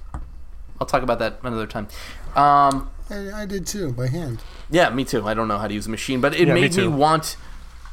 I'll 0.80 0.86
talk 0.86 1.02
about 1.02 1.18
that 1.20 1.38
another 1.42 1.66
time. 1.66 1.88
Um, 2.34 2.90
I, 3.08 3.42
I 3.42 3.46
did 3.46 3.66
too 3.66 3.92
by 3.92 4.08
hand. 4.08 4.40
yeah, 4.70 4.90
me 4.90 5.04
too. 5.04 5.26
I 5.26 5.32
don't 5.34 5.48
know 5.48 5.58
how 5.58 5.68
to 5.68 5.74
use 5.74 5.86
a 5.86 5.90
machine, 5.90 6.20
but 6.20 6.34
it 6.34 6.48
Yeah, 6.48 6.54
made 6.54 6.62
me, 6.62 6.68
too. 6.68 6.90
want. 6.90 7.36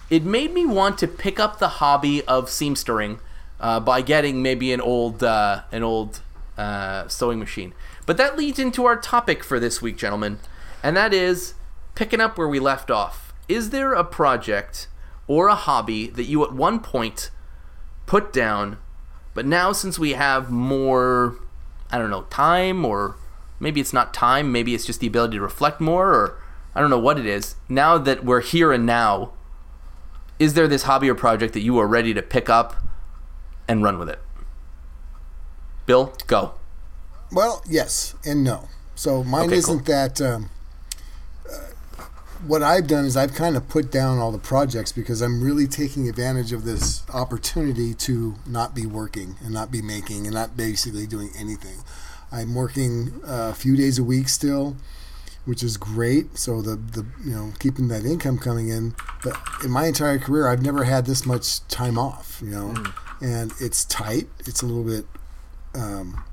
it 0.10 0.24
made 0.26 0.54
me 0.54 0.66
want 0.66 0.98
to 1.00 1.08
pick 1.08 1.40
up 1.40 1.60
the 1.60 1.70
hobby 1.80 2.24
of 2.26 2.46
seamstering 2.48 3.20
uh, 3.60 3.80
by 3.80 4.02
getting 4.02 4.42
maybe 4.42 4.74
an 4.74 4.82
old 4.82 5.24
uh, 5.24 5.62
an 5.72 5.82
old 5.84 6.20
uh, 6.58 7.08
sewing 7.08 7.40
machine. 7.40 7.74
But 8.06 8.18
that 8.18 8.38
leads 8.38 8.60
into 8.60 8.86
our 8.86 8.98
topic 8.98 9.44
for 9.46 9.60
this 9.62 9.82
week, 9.82 9.96
gentlemen, 9.98 10.40
and 10.84 10.98
that 10.98 11.14
is 11.14 11.54
picking 11.96 12.20
up 12.20 12.38
where 12.38 12.50
we 12.50 12.60
left 12.60 12.92
off. 12.92 13.34
Is 13.48 13.70
there 13.70 13.94
a 13.94 14.04
project 14.04 14.88
or 15.28 15.48
a 15.48 15.56
hobby 15.56 16.08
that 16.08 16.26
you 16.26 16.44
at 16.44 16.52
one 16.52 16.82
point 16.82 17.32
put 18.06 18.34
down, 18.34 18.78
but 19.34 19.46
now 19.46 19.72
since 19.72 19.98
we 19.98 20.12
have 20.12 20.52
more, 20.52 21.36
I 21.92 21.98
don't 21.98 22.10
know, 22.10 22.24
time 22.24 22.86
or 22.86 23.16
maybe 23.60 23.82
it's 23.82 23.94
not 23.94 24.14
time, 24.14 24.52
maybe 24.52 24.76
it's 24.76 24.86
just 24.86 25.00
the 25.00 25.08
ability 25.08 25.38
to 25.38 25.42
reflect 25.42 25.80
more 25.82 26.14
or 26.14 26.40
I 26.76 26.82
don't 26.82 26.90
know 26.90 27.00
what 27.00 27.20
it 27.20 27.26
is. 27.26 27.56
Now 27.70 27.98
that 27.98 28.24
we're 28.24 28.42
here 28.42 28.72
and 28.72 28.86
now, 28.86 29.34
is 30.40 30.56
there 30.56 30.68
this 30.68 30.84
hobby 30.84 31.10
or 31.10 31.16
project 31.16 31.54
that 31.54 31.62
you 31.62 31.78
are 31.78 31.88
ready 31.88 32.14
to 32.14 32.22
pick 32.22 32.50
up 32.50 32.76
and 33.68 33.84
run 33.84 34.00
with 34.00 34.10
it? 34.10 34.20
Bill, 35.86 36.14
go. 36.28 36.54
Well, 37.32 37.64
yes 37.68 38.16
and 38.26 38.44
no. 38.44 38.70
So 38.96 39.24
mine 39.24 39.48
Okay, 39.48 39.58
isn't 39.58 39.86
that. 39.86 40.22
Um, 40.22 40.50
what 42.48 42.62
I've 42.62 42.88
done 42.88 43.06
is 43.06 43.16
I've 43.16 43.34
kind 43.34 43.56
of 43.56 43.68
put 43.70 43.92
down 43.92 44.20
all 44.20 44.32
the 44.32 44.38
projects 44.38 44.92
because 44.92 45.22
I'm 45.22 45.42
really 45.42 45.68
taking 45.68 46.10
advantage 46.10 46.52
of 46.52 46.66
this 46.66 47.04
opportunity 47.14 47.94
to 47.96 48.36
not 48.46 48.76
be 48.76 48.86
working 48.86 49.36
and 49.44 49.54
not 49.54 49.72
be 49.72 49.82
making 49.82 50.26
and 50.26 50.34
not 50.34 50.58
basically 50.58 51.08
doing 51.08 51.30
anything. 51.38 51.78
I'm 52.32 52.56
working 52.56 53.22
uh, 53.26 53.52
a 53.52 53.54
few 53.54 53.78
days 53.78 54.00
a 54.00 54.04
week 54.04 54.28
still, 54.28 54.76
which 55.46 55.64
is 55.64 55.78
great. 55.78 56.38
So 56.38 56.62
the 56.62 56.76
the 56.76 57.06
you 57.24 57.32
know 57.32 57.54
keeping 57.60 57.88
that 57.90 58.06
income 58.06 58.38
coming 58.38 58.70
in. 58.70 58.96
But 59.24 59.38
in 59.64 59.72
my 59.72 59.86
entire 59.86 60.20
career, 60.20 60.48
I've 60.48 60.64
never 60.64 60.84
had 60.84 61.06
this 61.06 61.26
much 61.26 61.66
time 61.68 61.98
off. 61.98 62.42
You 62.44 62.52
know, 62.52 62.84
and 63.22 63.54
it's 63.60 63.86
tight. 63.86 64.28
It's 64.40 64.62
a 64.62 64.66
little 64.66 64.84
bit. 64.84 65.06
Um, 65.76 66.24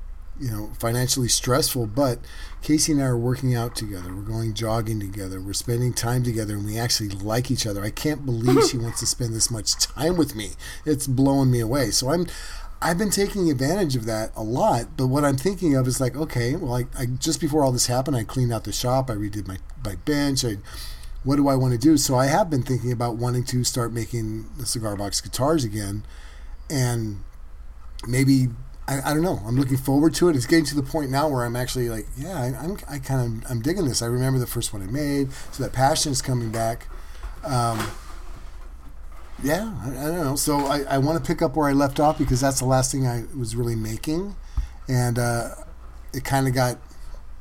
you 0.41 0.49
know, 0.49 0.71
financially 0.79 1.27
stressful, 1.27 1.85
but 1.85 2.19
Casey 2.63 2.93
and 2.93 3.01
I 3.01 3.05
are 3.05 3.17
working 3.17 3.55
out 3.55 3.75
together. 3.75 4.13
We're 4.13 4.23
going 4.23 4.55
jogging 4.55 4.99
together. 4.99 5.39
We're 5.39 5.53
spending 5.53 5.93
time 5.93 6.23
together, 6.23 6.55
and 6.55 6.65
we 6.65 6.79
actually 6.79 7.09
like 7.09 7.51
each 7.51 7.67
other. 7.67 7.83
I 7.83 7.91
can't 7.91 8.25
believe 8.25 8.67
she 8.67 8.77
wants 8.77 8.99
to 9.01 9.05
spend 9.05 9.35
this 9.35 9.51
much 9.51 9.77
time 9.77 10.17
with 10.17 10.35
me. 10.35 10.51
It's 10.83 11.05
blowing 11.05 11.51
me 11.51 11.59
away. 11.59 11.91
So 11.91 12.09
I'm, 12.09 12.25
I've 12.81 12.97
been 12.97 13.11
taking 13.11 13.51
advantage 13.51 13.95
of 13.95 14.05
that 14.05 14.31
a 14.35 14.41
lot. 14.41 14.97
But 14.97 15.07
what 15.07 15.23
I'm 15.23 15.37
thinking 15.37 15.75
of 15.75 15.87
is 15.87 16.01
like, 16.01 16.15
okay, 16.15 16.55
well, 16.55 16.73
I, 16.73 16.85
I 16.97 17.05
just 17.05 17.39
before 17.39 17.63
all 17.63 17.71
this 17.71 17.85
happened, 17.85 18.17
I 18.17 18.23
cleaned 18.23 18.51
out 18.51 18.63
the 18.63 18.71
shop. 18.71 19.11
I 19.11 19.13
redid 19.13 19.47
my 19.47 19.57
my 19.85 19.95
bench. 19.95 20.43
I, 20.43 20.57
what 21.23 21.35
do 21.35 21.47
I 21.47 21.55
want 21.55 21.73
to 21.73 21.77
do? 21.77 21.97
So 21.97 22.15
I 22.15 22.25
have 22.25 22.49
been 22.49 22.63
thinking 22.63 22.91
about 22.91 23.15
wanting 23.15 23.43
to 23.45 23.63
start 23.63 23.93
making 23.93 24.49
the 24.57 24.65
cigar 24.65 24.95
box 24.95 25.21
guitars 25.21 25.63
again, 25.63 26.03
and 26.67 27.23
maybe 28.07 28.47
I, 28.91 29.11
I 29.11 29.13
don't 29.13 29.23
know. 29.23 29.41
I'm 29.47 29.55
looking 29.55 29.77
forward 29.77 30.13
to 30.15 30.27
it. 30.27 30.35
It's 30.35 30.45
getting 30.45 30.65
to 30.65 30.75
the 30.75 30.83
point 30.83 31.09
now 31.11 31.29
where 31.29 31.45
I'm 31.45 31.55
actually 31.55 31.89
like, 31.89 32.07
yeah, 32.17 32.37
I, 32.37 32.47
I'm 32.61 32.77
I 32.89 32.99
kind 32.99 33.43
of 33.43 33.49
I'm 33.49 33.61
digging 33.61 33.85
this. 33.87 34.01
I 34.01 34.07
remember 34.07 34.37
the 34.37 34.47
first 34.47 34.73
one 34.73 34.81
I 34.81 34.87
made, 34.87 35.31
so 35.51 35.63
that 35.63 35.71
passion 35.71 36.11
is 36.11 36.21
coming 36.21 36.51
back. 36.51 36.87
Um, 37.45 37.79
yeah, 39.41 39.73
I, 39.81 39.89
I 39.89 40.07
don't 40.07 40.23
know. 40.23 40.35
So 40.35 40.57
I, 40.57 40.81
I 40.89 40.97
want 40.97 41.23
to 41.23 41.25
pick 41.25 41.41
up 41.41 41.55
where 41.55 41.69
I 41.69 41.71
left 41.71 41.99
off 41.99 42.17
because 42.17 42.41
that's 42.41 42.59
the 42.59 42.65
last 42.65 42.91
thing 42.91 43.07
I 43.07 43.23
was 43.37 43.55
really 43.55 43.75
making, 43.75 44.35
and 44.89 45.17
uh, 45.17 45.55
it 46.13 46.25
kind 46.25 46.47
of 46.47 46.53
got. 46.53 46.77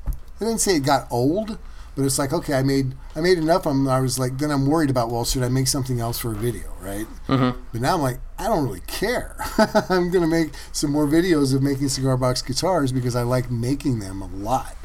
I 0.07 0.45
didn't 0.45 0.61
say 0.61 0.76
it 0.76 0.85
got 0.85 1.09
old, 1.11 1.59
but 1.97 2.04
it's 2.04 2.18
like 2.18 2.32
okay, 2.32 2.54
I 2.54 2.62
made 2.62 2.94
I 3.14 3.20
made 3.20 3.38
enough. 3.38 3.66
I'm, 3.66 3.88
I 3.88 4.00
was 4.00 4.18
like, 4.18 4.38
then 4.38 4.50
I'm 4.50 4.66
worried 4.66 4.90
about 4.90 5.11
well, 5.11 5.25
should 5.25 5.42
I 5.42 5.49
make 5.49 5.68
something 5.68 6.00
else 6.00 6.18
for 6.18 6.32
a 6.32 6.37
video, 6.37 6.73
right? 6.80 7.06
Mm-hmm. 7.28 7.61
But 7.73 7.80
now 7.80 7.94
I'm 7.94 8.02
like, 8.02 8.20
I 8.38 8.47
don't 8.47 8.64
really 8.64 8.82
care. 8.87 9.37
I'm 9.88 10.11
gonna 10.11 10.26
make 10.26 10.50
some 10.73 10.90
more 10.90 11.06
videos 11.06 11.54
of 11.54 11.62
making 11.62 11.88
cigar 11.88 12.16
box 12.16 12.42
guitars 12.42 12.92
because 12.92 13.16
I 13.16 13.23
like 13.23 13.50
making 13.50 13.99
them 13.99 14.23
a 14.23 14.26
lot, 14.26 14.76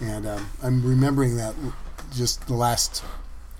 and 0.00 0.26
um, 0.26 0.50
I'm 0.62 0.86
remembering 0.86 1.36
that 1.36 1.54
just 2.12 2.46
the 2.46 2.54
last 2.54 3.04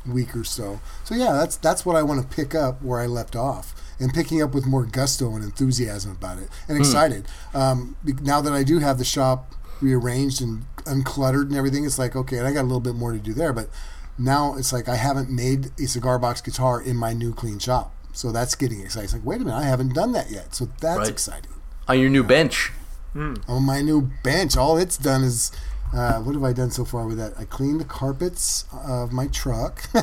week 0.07 0.35
or 0.37 0.45
so. 0.45 0.81
So 1.05 1.15
yeah, 1.15 1.33
that's 1.33 1.57
that's 1.57 1.85
what 1.85 1.97
I 1.97 2.03
want 2.03 2.21
to 2.23 2.37
pick 2.37 2.55
up 2.55 2.83
where 2.83 3.01
I 3.01 3.07
left 3.07 3.37
off. 3.37 3.75
And 3.99 4.15
picking 4.15 4.41
up 4.41 4.55
with 4.55 4.65
more 4.65 4.87
gusto 4.87 5.35
and 5.35 5.45
enthusiasm 5.45 6.13
about 6.13 6.39
it, 6.39 6.49
and 6.67 6.79
excited. 6.79 7.27
Um, 7.53 7.97
now 8.23 8.41
that 8.41 8.55
I 8.55 8.63
do 8.63 8.79
have 8.79 8.97
the 8.97 9.05
shop 9.05 9.55
rearranged 9.81 10.41
and 10.43 10.65
uncluttered 10.85 11.43
and 11.49 11.57
everything, 11.57 11.85
it's 11.85 11.99
like 11.99 12.17
okay, 12.17 12.39
and 12.39 12.47
I 12.47 12.53
got 12.53 12.63
a 12.63 12.69
little 12.71 12.81
bit 12.81 12.95
more 12.95 13.13
to 13.13 13.19
do 13.19 13.33
there. 13.35 13.53
But 13.53 13.69
now 14.19 14.57
it's 14.57 14.73
like 14.73 14.89
I 14.89 14.97
haven't 14.97 15.31
made 15.31 15.71
a 15.81 15.87
cigar 15.87 16.19
box 16.19 16.41
guitar 16.41 16.81
in 16.81 16.97
my 16.97 17.13
new 17.13 17.33
clean 17.35 17.59
shop, 17.59 17.95
so 18.13 18.33
that's 18.33 18.55
getting 18.55 18.81
exciting. 18.81 19.05
It's 19.05 19.13
like 19.15 19.25
wait 19.25 19.41
a 19.41 19.45
minute, 19.45 19.57
I 19.57 19.65
haven't 19.65 19.95
done 19.95 20.13
that 20.13 20.31
yet, 20.31 20.55
so 20.55 20.69
that's 20.81 20.99
Right. 20.99 21.09
exciting. 21.09 21.51
On 21.89 21.99
your 21.99 22.11
new 22.11 22.23
bench. 22.25 22.73
Hmm. 23.13 23.35
On 23.49 23.63
my 23.65 23.81
new 23.83 24.11
bench, 24.23 24.57
all 24.57 24.77
it's 24.77 24.97
done 24.97 25.25
is. 25.25 25.51
Uh, 25.93 26.21
what 26.21 26.35
have 26.35 26.45
I 26.45 26.53
done 26.53 26.71
so 26.71 26.85
far 26.85 27.07
with 27.07 27.19
that? 27.19 27.35
I 27.39 27.45
cleaned 27.45 27.81
the 27.81 27.85
carpets 27.85 28.65
of 28.85 29.13
my 29.13 29.27
truck. 29.29 29.83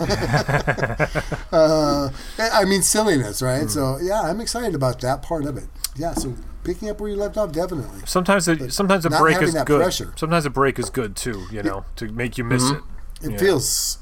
uh, 1.52 2.10
I 2.38 2.66
mean, 2.66 2.82
silliness, 2.82 3.42
right? 3.42 3.70
So, 3.70 3.98
yeah, 4.02 4.22
I'm 4.22 4.42
excited 4.42 4.76
about 4.76 5.00
that 5.02 5.22
part 5.22 5.46
of 5.46 5.58
it. 5.58 5.66
Yeah, 5.96 6.14
so 6.14 6.36
picking 6.64 6.90
up 6.90 7.00
where 7.00 7.10
you 7.10 7.16
left 7.16 7.38
off, 7.38 7.52
definitely. 7.52 8.02
Sometimes 8.06 8.48
a, 8.48 8.70
sometimes 8.70 9.06
a 9.06 9.10
break 9.10 9.42
is 9.42 9.54
good. 9.54 9.82
pressure. 9.82 10.14
Sometimes 10.18 10.46
a 10.46 10.50
break 10.50 10.78
is 10.78 10.90
good 10.90 11.16
too. 11.16 11.46
You 11.52 11.64
know, 11.64 11.86
to 11.96 12.10
make 12.12 12.38
you 12.38 12.44
miss 12.44 12.70
it. 12.70 12.82
It 13.22 13.32
Yeah. 13.32 13.38
feels, 13.38 13.98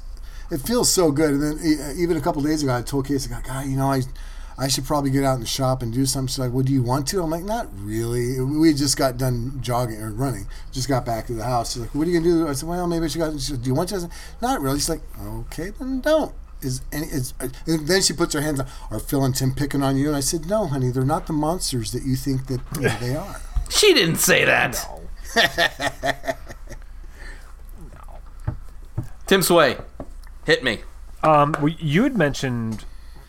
it 0.50 0.58
feels 0.58 0.90
so 0.92 1.10
good. 1.10 1.30
And 1.30 1.42
then 1.42 1.94
even 1.96 2.16
a 2.16 2.20
couple 2.20 2.42
days 2.42 2.62
ago, 2.62 2.74
I 2.76 2.82
told 2.82 3.06
Casey, 3.06 3.30
"God, 3.30 3.44
God, 3.44 3.66
you 3.66 3.76
know, 3.76 3.92
I, 3.92 4.02
I 4.58 4.68
should 4.68 4.84
probably 4.84 5.10
get 5.10 5.24
out 5.24 5.34
in 5.34 5.40
the 5.40 5.46
shop 5.46 5.82
and 5.82 5.92
do 5.92 6.06
something." 6.06 6.28
She's 6.28 6.38
like, 6.38 6.52
"Well, 6.52 6.64
do 6.64 6.72
you 6.72 6.82
want 6.82 7.06
to?" 7.08 7.22
I'm 7.22 7.30
like, 7.30 7.44
"Not 7.44 7.68
really. 7.78 8.40
We 8.40 8.72
just 8.74 8.96
got 8.96 9.18
done 9.18 9.58
jogging 9.60 10.00
or 10.00 10.10
running. 10.10 10.46
Just 10.72 10.88
got 10.88 11.04
back 11.04 11.26
to 11.26 11.34
the 11.34 11.44
house." 11.44 11.72
She's 11.72 11.82
like, 11.82 11.94
"What 11.94 12.06
are 12.06 12.10
you 12.10 12.20
gonna 12.20 12.32
do?" 12.32 12.48
I 12.48 12.52
said, 12.52 12.68
"Well, 12.68 12.86
maybe 12.86 13.04
I 13.04 13.08
should 13.08 13.18
go." 13.18 13.32
She 13.32 13.52
said, 13.52 13.62
"Do 13.62 13.68
you 13.68 13.74
want 13.74 13.90
to?" 13.90 13.96
I 13.96 13.98
said, 14.00 14.10
"Not 14.40 14.60
really." 14.60 14.78
She's 14.78 14.88
like, 14.88 15.02
"Okay, 15.20 15.70
then 15.78 16.00
don't." 16.00 16.32
Is 16.62 16.80
any 16.90 17.06
is 17.06 17.34
and 17.40 17.86
then 17.86 18.00
she 18.00 18.14
puts 18.14 18.32
her 18.32 18.40
hands 18.40 18.60
on. 18.60 18.66
Are 18.90 18.98
Phil 18.98 19.22
and 19.24 19.36
Tim 19.36 19.54
picking 19.54 19.82
on 19.82 19.98
you? 19.98 20.08
And 20.08 20.16
I 20.16 20.20
said, 20.20 20.46
"No, 20.46 20.66
honey, 20.66 20.90
they're 20.90 21.04
not 21.04 21.26
the 21.26 21.34
monsters 21.34 21.92
that 21.92 22.02
you 22.02 22.16
think 22.16 22.46
that 22.46 22.60
you 22.76 22.82
know, 22.82 22.96
they 23.00 23.14
are." 23.14 23.40
She 23.68 23.92
didn't 23.92 24.16
say 24.16 24.44
that. 24.44 24.78
No. 25.34 25.34
no. 28.46 28.54
Tim 29.26 29.42
Sway, 29.42 29.76
hit 30.44 30.62
me. 30.62 30.82
Um, 31.24 31.56
well, 31.60 31.74
you 31.80 32.04
had 32.04 32.16
mentioned 32.16 32.84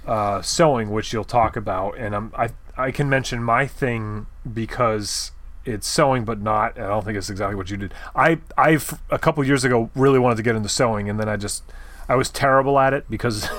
uh, 0.07 0.41
sewing, 0.41 0.89
which 0.89 1.11
you'll 1.13 1.23
talk 1.23 1.55
about, 1.55 1.97
and 1.97 2.15
um, 2.15 2.33
I 2.35 2.49
I 2.77 2.91
can 2.91 3.09
mention 3.09 3.43
my 3.43 3.67
thing 3.67 4.27
because 4.51 5.31
it's 5.65 5.85
sewing, 5.85 6.23
but 6.23 6.41
not. 6.41 6.79
I 6.79 6.87
don't 6.87 7.03
think 7.03 7.17
it's 7.17 7.29
exactly 7.29 7.55
what 7.55 7.69
you 7.69 7.77
did. 7.77 7.93
I 8.15 8.39
I 8.57 8.79
a 9.09 9.19
couple 9.19 9.43
years 9.43 9.63
ago 9.63 9.89
really 9.95 10.19
wanted 10.19 10.37
to 10.37 10.43
get 10.43 10.55
into 10.55 10.69
sewing, 10.69 11.09
and 11.09 11.19
then 11.19 11.27
I 11.27 11.35
just 11.35 11.63
I 12.07 12.15
was 12.15 12.29
terrible 12.29 12.79
at 12.79 12.93
it 12.93 13.09
because. 13.09 13.47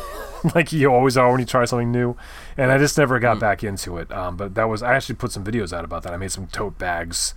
like 0.55 0.73
you 0.73 0.89
always 0.89 1.17
are 1.17 1.33
when 1.33 1.41
you 1.41 1.45
try 1.45 1.65
something 1.65 1.91
new, 1.91 2.17
and 2.57 2.71
I 2.71 2.79
just 2.79 2.97
never 2.97 3.19
got 3.19 3.41
back 3.41 3.65
into 3.65 3.99
it. 3.99 4.13
Um, 4.13 4.37
but 4.37 4.55
that 4.55 4.69
was 4.69 4.85
I 4.85 4.95
actually 4.95 5.17
put 5.17 5.33
some 5.33 5.45
videos 5.45 5.77
out 5.77 5.85
about 5.85 6.05
that. 6.05 6.13
I 6.13 6.17
made 6.17 6.31
some 6.31 6.47
tote 6.47 6.79
bags 6.79 7.35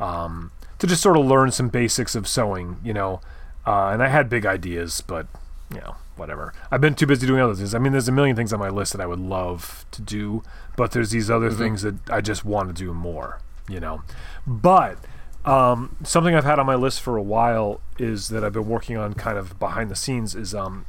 um, 0.00 0.50
to 0.80 0.88
just 0.88 1.00
sort 1.00 1.16
of 1.16 1.26
learn 1.26 1.52
some 1.52 1.68
basics 1.68 2.16
of 2.16 2.26
sewing, 2.26 2.78
you 2.82 2.92
know. 2.92 3.20
Uh, 3.64 3.90
and 3.90 4.02
I 4.02 4.08
had 4.08 4.28
big 4.28 4.46
ideas, 4.46 5.00
but 5.00 5.28
you 5.72 5.80
know, 5.80 5.94
whatever. 6.20 6.54
I've 6.70 6.80
been 6.80 6.94
too 6.94 7.06
busy 7.06 7.26
doing 7.26 7.40
other 7.40 7.54
things. 7.54 7.74
I 7.74 7.78
mean, 7.78 7.90
there's 7.90 8.06
a 8.06 8.12
million 8.12 8.36
things 8.36 8.52
on 8.52 8.60
my 8.60 8.68
list 8.68 8.92
that 8.92 9.00
I 9.00 9.06
would 9.06 9.18
love 9.18 9.84
to 9.90 10.02
do, 10.02 10.44
but 10.76 10.92
there's 10.92 11.10
these 11.10 11.28
other 11.28 11.50
things 11.50 11.82
that 11.82 11.96
I 12.08 12.20
just 12.20 12.44
want 12.44 12.68
to 12.68 12.74
do 12.74 12.94
more, 12.94 13.40
you 13.68 13.80
know. 13.80 14.02
But 14.46 14.98
um, 15.44 15.96
something 16.04 16.34
I've 16.34 16.44
had 16.44 16.58
on 16.58 16.66
my 16.66 16.74
list 16.76 17.00
for 17.00 17.16
a 17.16 17.22
while 17.22 17.80
is 17.98 18.28
that 18.28 18.44
I've 18.44 18.52
been 18.52 18.68
working 18.68 18.96
on 18.96 19.14
kind 19.14 19.38
of 19.38 19.58
behind 19.58 19.90
the 19.90 19.96
scenes 19.96 20.34
is 20.34 20.54
um, 20.54 20.84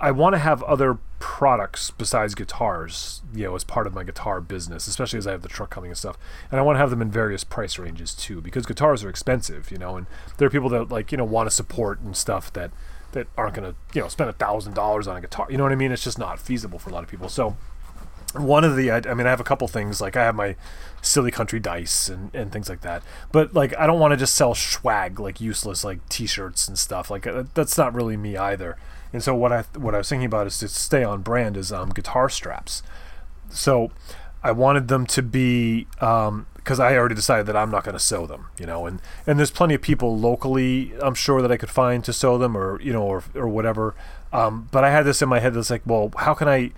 I 0.00 0.12
want 0.12 0.34
to 0.34 0.38
have 0.38 0.62
other 0.62 0.98
products 1.18 1.90
besides 1.90 2.36
guitars, 2.36 3.22
you 3.34 3.44
know, 3.44 3.56
as 3.56 3.64
part 3.64 3.88
of 3.88 3.94
my 3.94 4.04
guitar 4.04 4.40
business, 4.40 4.86
especially 4.86 5.18
as 5.18 5.26
I 5.26 5.32
have 5.32 5.42
the 5.42 5.48
truck 5.48 5.70
coming 5.70 5.90
and 5.90 5.98
stuff. 5.98 6.16
And 6.50 6.60
I 6.60 6.62
want 6.62 6.76
to 6.76 6.80
have 6.80 6.90
them 6.90 7.02
in 7.02 7.10
various 7.10 7.42
price 7.42 7.78
ranges 7.78 8.14
too, 8.14 8.40
because 8.40 8.64
guitars 8.64 9.02
are 9.02 9.10
expensive, 9.10 9.72
you 9.72 9.78
know, 9.78 9.96
and 9.96 10.06
there 10.36 10.46
are 10.46 10.50
people 10.50 10.68
that 10.68 10.88
like, 10.88 11.10
you 11.10 11.18
know, 11.18 11.24
want 11.24 11.48
to 11.48 11.54
support 11.54 12.00
and 12.00 12.16
stuff 12.16 12.52
that 12.52 12.70
that 13.12 13.26
aren't 13.36 13.54
going 13.54 13.72
to, 13.72 13.78
you 13.94 14.02
know, 14.02 14.08
spend 14.08 14.30
a 14.30 14.34
thousand 14.34 14.74
dollars 14.74 15.06
on 15.08 15.16
a 15.16 15.20
guitar. 15.20 15.46
You 15.50 15.56
know 15.56 15.62
what 15.62 15.72
I 15.72 15.76
mean? 15.76 15.92
It's 15.92 16.04
just 16.04 16.18
not 16.18 16.38
feasible 16.38 16.78
for 16.78 16.90
a 16.90 16.92
lot 16.92 17.02
of 17.02 17.08
people. 17.08 17.28
So 17.28 17.56
one 18.34 18.64
of 18.64 18.76
the 18.76 18.90
I, 18.90 18.96
I 18.96 19.14
mean 19.14 19.26
i 19.26 19.30
have 19.30 19.40
a 19.40 19.44
couple 19.44 19.66
things 19.68 20.00
like 20.00 20.16
i 20.16 20.24
have 20.24 20.34
my 20.34 20.56
silly 21.00 21.30
country 21.30 21.58
dice 21.60 22.08
and, 22.08 22.34
and 22.34 22.52
things 22.52 22.68
like 22.68 22.82
that 22.82 23.02
but 23.32 23.54
like 23.54 23.76
i 23.78 23.86
don't 23.86 23.98
want 23.98 24.12
to 24.12 24.16
just 24.16 24.34
sell 24.34 24.54
swag 24.54 25.18
like 25.18 25.40
useless 25.40 25.84
like 25.84 26.06
t-shirts 26.08 26.68
and 26.68 26.78
stuff 26.78 27.10
like 27.10 27.26
uh, 27.26 27.44
that's 27.54 27.78
not 27.78 27.94
really 27.94 28.16
me 28.16 28.36
either 28.36 28.76
and 29.12 29.22
so 29.22 29.34
what 29.34 29.52
i 29.52 29.62
what 29.76 29.94
i 29.94 29.98
was 29.98 30.08
thinking 30.08 30.26
about 30.26 30.46
is 30.46 30.58
to 30.58 30.68
stay 30.68 31.02
on 31.02 31.22
brand 31.22 31.56
is 31.56 31.72
um, 31.72 31.88
guitar 31.88 32.28
straps 32.28 32.82
so 33.48 33.90
i 34.42 34.52
wanted 34.52 34.88
them 34.88 35.06
to 35.06 35.22
be 35.22 35.86
um, 36.00 36.46
because 36.68 36.80
I 36.80 36.98
already 36.98 37.14
decided 37.14 37.46
that 37.46 37.56
I'm 37.56 37.70
not 37.70 37.82
going 37.82 37.94
to 37.94 37.98
sew 37.98 38.26
them, 38.26 38.48
you 38.58 38.66
know, 38.66 38.84
and 38.84 39.00
and 39.26 39.38
there's 39.38 39.50
plenty 39.50 39.72
of 39.72 39.80
people 39.80 40.18
locally, 40.18 40.92
I'm 41.00 41.14
sure 41.14 41.40
that 41.40 41.50
I 41.50 41.56
could 41.56 41.70
find 41.70 42.04
to 42.04 42.12
sew 42.12 42.36
them, 42.36 42.54
or 42.58 42.78
you 42.82 42.92
know, 42.92 43.04
or 43.04 43.24
or 43.34 43.48
whatever. 43.48 43.94
Um, 44.34 44.68
but 44.70 44.84
I 44.84 44.90
had 44.90 45.06
this 45.06 45.22
in 45.22 45.30
my 45.30 45.40
head 45.40 45.54
that's 45.54 45.70
like, 45.70 45.80
well, 45.86 46.12
how 46.18 46.34
can 46.34 46.46
I 46.46 46.72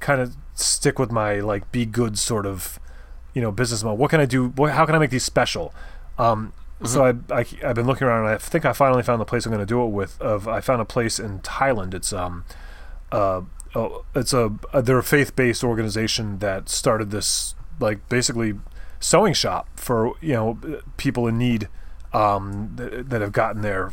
kind 0.00 0.22
of 0.22 0.34
stick 0.54 0.98
with 0.98 1.12
my 1.12 1.40
like 1.40 1.70
be 1.70 1.84
good 1.84 2.18
sort 2.18 2.46
of, 2.46 2.80
you 3.34 3.42
know, 3.42 3.52
business 3.52 3.84
model? 3.84 3.98
What 3.98 4.10
can 4.10 4.22
I 4.22 4.24
do? 4.24 4.48
What, 4.48 4.72
how 4.72 4.86
can 4.86 4.94
I 4.94 4.98
make 4.98 5.10
these 5.10 5.24
special? 5.24 5.74
Um, 6.16 6.54
So 6.82 7.04
I, 7.04 7.40
I 7.40 7.44
I've 7.62 7.74
been 7.74 7.86
looking 7.86 8.06
around, 8.08 8.24
and 8.24 8.34
I 8.34 8.38
think 8.38 8.64
I 8.64 8.72
finally 8.72 9.02
found 9.02 9.20
the 9.20 9.26
place 9.26 9.44
I'm 9.44 9.52
going 9.52 9.60
to 9.60 9.66
do 9.66 9.82
it 9.84 9.90
with. 9.90 10.18
Of 10.18 10.48
I 10.48 10.62
found 10.62 10.80
a 10.80 10.86
place 10.86 11.18
in 11.18 11.40
Thailand. 11.40 11.92
It's 11.92 12.12
um, 12.14 12.44
uh, 13.12 13.42
oh, 13.74 14.06
it's 14.14 14.32
a, 14.32 14.52
a 14.72 14.80
they're 14.80 14.98
a 14.98 15.02
faith-based 15.02 15.62
organization 15.62 16.38
that 16.38 16.70
started 16.70 17.10
this 17.10 17.54
like 17.80 18.08
basically 18.08 18.54
sewing 19.00 19.34
shop 19.34 19.68
for 19.76 20.12
you 20.20 20.32
know 20.32 20.58
people 20.96 21.26
in 21.26 21.38
need 21.38 21.68
um, 22.12 22.72
that, 22.76 23.10
that 23.10 23.20
have 23.20 23.32
gotten 23.32 23.62
there 23.62 23.92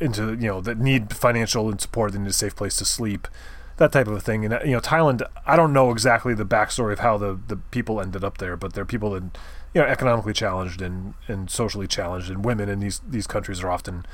into 0.00 0.30
you 0.32 0.48
know 0.48 0.60
that 0.60 0.78
need 0.78 1.14
financial 1.14 1.68
and 1.68 1.80
support, 1.80 2.12
they 2.12 2.18
need 2.18 2.28
a 2.28 2.32
safe 2.32 2.56
place 2.56 2.76
to 2.76 2.84
sleep, 2.84 3.28
that 3.76 3.92
type 3.92 4.06
of 4.06 4.14
a 4.14 4.20
thing. 4.20 4.44
And 4.44 4.54
uh, 4.54 4.60
you 4.64 4.72
know 4.72 4.80
Thailand, 4.80 5.22
I 5.46 5.56
don't 5.56 5.72
know 5.72 5.90
exactly 5.90 6.34
the 6.34 6.46
backstory 6.46 6.92
of 6.92 7.00
how 7.00 7.18
the 7.18 7.38
the 7.46 7.56
people 7.56 8.00
ended 8.00 8.24
up 8.24 8.38
there, 8.38 8.56
but 8.56 8.72
they're 8.72 8.86
people 8.86 9.10
that 9.10 9.22
you 9.74 9.80
know 9.80 9.86
economically 9.86 10.32
challenged 10.32 10.80
and 10.80 11.14
and 11.28 11.50
socially 11.50 11.86
challenged, 11.86 12.30
and 12.30 12.44
women 12.44 12.68
in 12.68 12.80
these 12.80 13.00
these 13.08 13.26
countries 13.26 13.62
are 13.62 13.70
often 13.70 14.06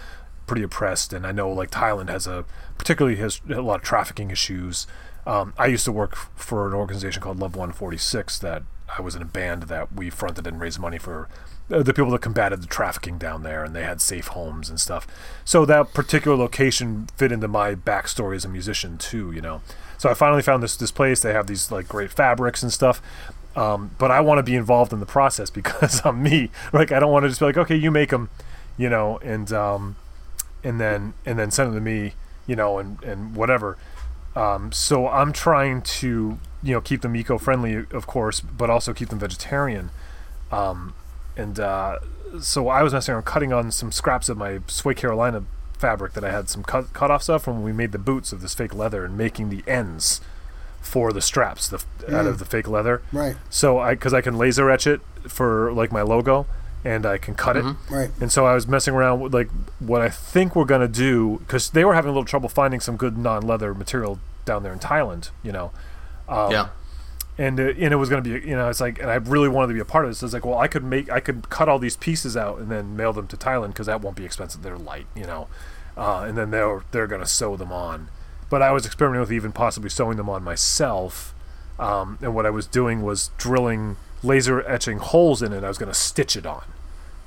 pretty 0.46 0.62
oppressed. 0.62 1.12
And 1.12 1.26
I 1.26 1.32
know 1.32 1.50
like 1.50 1.70
Thailand 1.70 2.08
has 2.08 2.26
a 2.26 2.44
particularly 2.76 3.16
has 3.18 3.40
a 3.48 3.62
lot 3.62 3.76
of 3.76 3.82
trafficking 3.82 4.30
issues. 4.30 4.86
Um, 5.24 5.54
I 5.58 5.66
used 5.66 5.84
to 5.86 5.92
work 5.92 6.14
for 6.14 6.68
an 6.68 6.74
organization 6.74 7.20
called 7.20 7.40
Love 7.40 7.56
146 7.56 8.38
that 8.40 8.62
I 8.96 9.00
was 9.00 9.14
in 9.14 9.22
a 9.22 9.26
band 9.26 9.64
that 9.64 9.92
we 9.92 10.10
fronted 10.10 10.46
and 10.46 10.60
raised 10.60 10.78
money 10.78 10.98
for 10.98 11.28
uh, 11.70 11.82
the 11.82 11.92
people 11.92 12.10
that 12.12 12.22
combated 12.22 12.62
the 12.62 12.66
trafficking 12.66 13.18
down 13.18 13.42
there, 13.42 13.64
and 13.64 13.74
they 13.74 13.82
had 13.82 14.00
safe 14.00 14.28
homes 14.28 14.70
and 14.70 14.80
stuff. 14.80 15.06
So 15.44 15.64
that 15.64 15.92
particular 15.92 16.36
location 16.36 17.08
fit 17.16 17.32
into 17.32 17.48
my 17.48 17.74
backstory 17.74 18.36
as 18.36 18.44
a 18.44 18.48
musician 18.48 18.98
too, 18.98 19.32
you 19.32 19.40
know. 19.40 19.62
So 19.98 20.08
I 20.08 20.14
finally 20.14 20.42
found 20.42 20.62
this 20.62 20.76
this 20.76 20.92
place. 20.92 21.20
They 21.20 21.32
have 21.32 21.46
these 21.46 21.70
like 21.70 21.88
great 21.88 22.10
fabrics 22.10 22.62
and 22.62 22.72
stuff. 22.72 23.02
Um, 23.56 23.92
but 23.98 24.10
I 24.10 24.20
want 24.20 24.38
to 24.38 24.42
be 24.42 24.54
involved 24.54 24.92
in 24.92 25.00
the 25.00 25.06
process 25.06 25.50
because 25.60 26.00
I'm 26.04 26.22
me. 26.22 26.50
Like 26.72 26.92
I 26.92 27.00
don't 27.00 27.12
want 27.12 27.24
to 27.24 27.28
just 27.28 27.40
be 27.40 27.46
like, 27.46 27.56
okay, 27.56 27.76
you 27.76 27.90
make 27.90 28.10
them, 28.10 28.30
you 28.76 28.88
know, 28.88 29.18
and 29.18 29.50
um, 29.52 29.96
and 30.62 30.80
then 30.80 31.14
and 31.24 31.38
then 31.38 31.50
send 31.50 31.68
them 31.68 31.74
to 31.74 31.80
me, 31.80 32.14
you 32.46 32.54
know, 32.54 32.78
and 32.78 33.02
and 33.02 33.34
whatever. 33.34 33.76
Um, 34.36 34.70
so 34.70 35.08
I'm 35.08 35.32
trying 35.32 35.82
to 35.82 36.38
you 36.62 36.74
know 36.74 36.80
keep 36.80 37.00
them 37.00 37.16
eco-friendly, 37.16 37.86
of 37.90 38.06
course, 38.06 38.40
but 38.40 38.70
also 38.70 38.92
keep 38.92 39.08
them 39.08 39.18
vegetarian. 39.18 39.90
Um, 40.52 40.94
and 41.36 41.58
uh, 41.58 41.98
so 42.40 42.68
I 42.68 42.82
was 42.82 42.92
messing 42.92 43.14
around 43.14 43.24
cutting 43.24 43.52
on 43.52 43.72
some 43.72 43.90
scraps 43.90 44.28
of 44.28 44.36
my 44.36 44.60
Sway 44.68 44.94
Carolina 44.94 45.44
fabric 45.78 46.12
that 46.14 46.24
I 46.24 46.30
had 46.30 46.48
some 46.48 46.62
cut 46.62 46.92
cut-offs 46.92 47.28
of 47.28 47.42
from 47.42 47.56
when 47.56 47.64
we 47.64 47.72
made 47.72 47.92
the 47.92 47.98
boots 47.98 48.32
of 48.32 48.40
this 48.42 48.54
fake 48.54 48.74
leather 48.74 49.04
and 49.04 49.16
making 49.16 49.50
the 49.50 49.62
ends 49.66 50.20
for 50.80 51.12
the 51.12 51.20
straps 51.20 51.68
the, 51.68 51.84
out 52.14 52.26
of 52.26 52.38
the 52.38 52.44
fake 52.44 52.68
leather. 52.68 53.02
Right. 53.12 53.36
So 53.50 53.78
I 53.78 53.94
because 53.94 54.14
I 54.14 54.20
can 54.20 54.38
laser 54.38 54.70
etch 54.70 54.86
it 54.86 55.00
for 55.26 55.72
like 55.72 55.92
my 55.92 56.02
logo, 56.02 56.46
and 56.86 57.04
I 57.04 57.18
can 57.18 57.34
cut 57.34 57.56
it. 57.56 57.64
Right. 57.90 58.10
And 58.20 58.30
so 58.30 58.46
I 58.46 58.54
was 58.54 58.66
messing 58.66 58.94
around 58.94 59.20
with 59.20 59.34
like 59.34 59.50
what 59.80 60.00
I 60.00 60.08
think 60.08 60.54
we're 60.54 60.64
gonna 60.64 60.88
do 60.88 61.38
because 61.40 61.70
they 61.70 61.84
were 61.84 61.94
having 61.94 62.10
a 62.10 62.12
little 62.12 62.24
trouble 62.24 62.48
finding 62.48 62.80
some 62.80 62.96
good 62.96 63.18
non-leather 63.18 63.74
material 63.74 64.18
down 64.44 64.62
there 64.62 64.72
in 64.72 64.78
Thailand. 64.78 65.30
You 65.42 65.52
know. 65.52 65.70
Um, 66.28 66.50
yeah. 66.50 66.68
and 67.38 67.58
uh, 67.60 67.68
and 67.78 67.92
it 67.92 67.96
was 67.96 68.08
going 68.08 68.22
to 68.22 68.28
be 68.28 68.48
you 68.48 68.56
know 68.56 68.68
it's 68.68 68.80
like 68.80 68.98
and 68.98 69.08
I 69.10 69.14
really 69.14 69.48
wanted 69.48 69.68
to 69.68 69.74
be 69.74 69.80
a 69.80 69.84
part 69.84 70.04
of 70.04 70.10
this. 70.10 70.22
It's 70.22 70.32
like 70.32 70.44
well 70.44 70.58
I 70.58 70.68
could 70.68 70.82
make 70.84 71.10
I 71.10 71.20
could 71.20 71.48
cut 71.50 71.68
all 71.68 71.78
these 71.78 71.96
pieces 71.96 72.36
out 72.36 72.58
and 72.58 72.68
then 72.70 72.96
mail 72.96 73.12
them 73.12 73.26
to 73.28 73.36
Thailand 73.36 73.68
because 73.68 73.86
that 73.86 74.00
won't 74.00 74.16
be 74.16 74.24
expensive. 74.24 74.62
They're 74.62 74.78
light, 74.78 75.06
you 75.14 75.24
know, 75.24 75.46
uh, 75.96 76.24
and 76.26 76.36
then 76.36 76.50
they're 76.50 76.82
they're 76.90 77.06
going 77.06 77.20
to 77.20 77.28
sew 77.28 77.56
them 77.56 77.70
on. 77.72 78.08
But 78.50 78.62
I 78.62 78.72
was 78.72 78.86
experimenting 78.86 79.20
with 79.20 79.32
even 79.32 79.52
possibly 79.52 79.90
sewing 79.90 80.16
them 80.16 80.28
on 80.28 80.42
myself. 80.42 81.32
Um, 81.78 82.18
and 82.22 82.34
what 82.34 82.46
I 82.46 82.50
was 82.50 82.66
doing 82.66 83.02
was 83.02 83.30
drilling 83.38 83.96
laser 84.22 84.66
etching 84.66 84.98
holes 84.98 85.42
in 85.42 85.52
it. 85.52 85.62
I 85.62 85.68
was 85.68 85.78
going 85.78 85.92
to 85.92 85.98
stitch 85.98 86.36
it 86.36 86.46
on. 86.46 86.64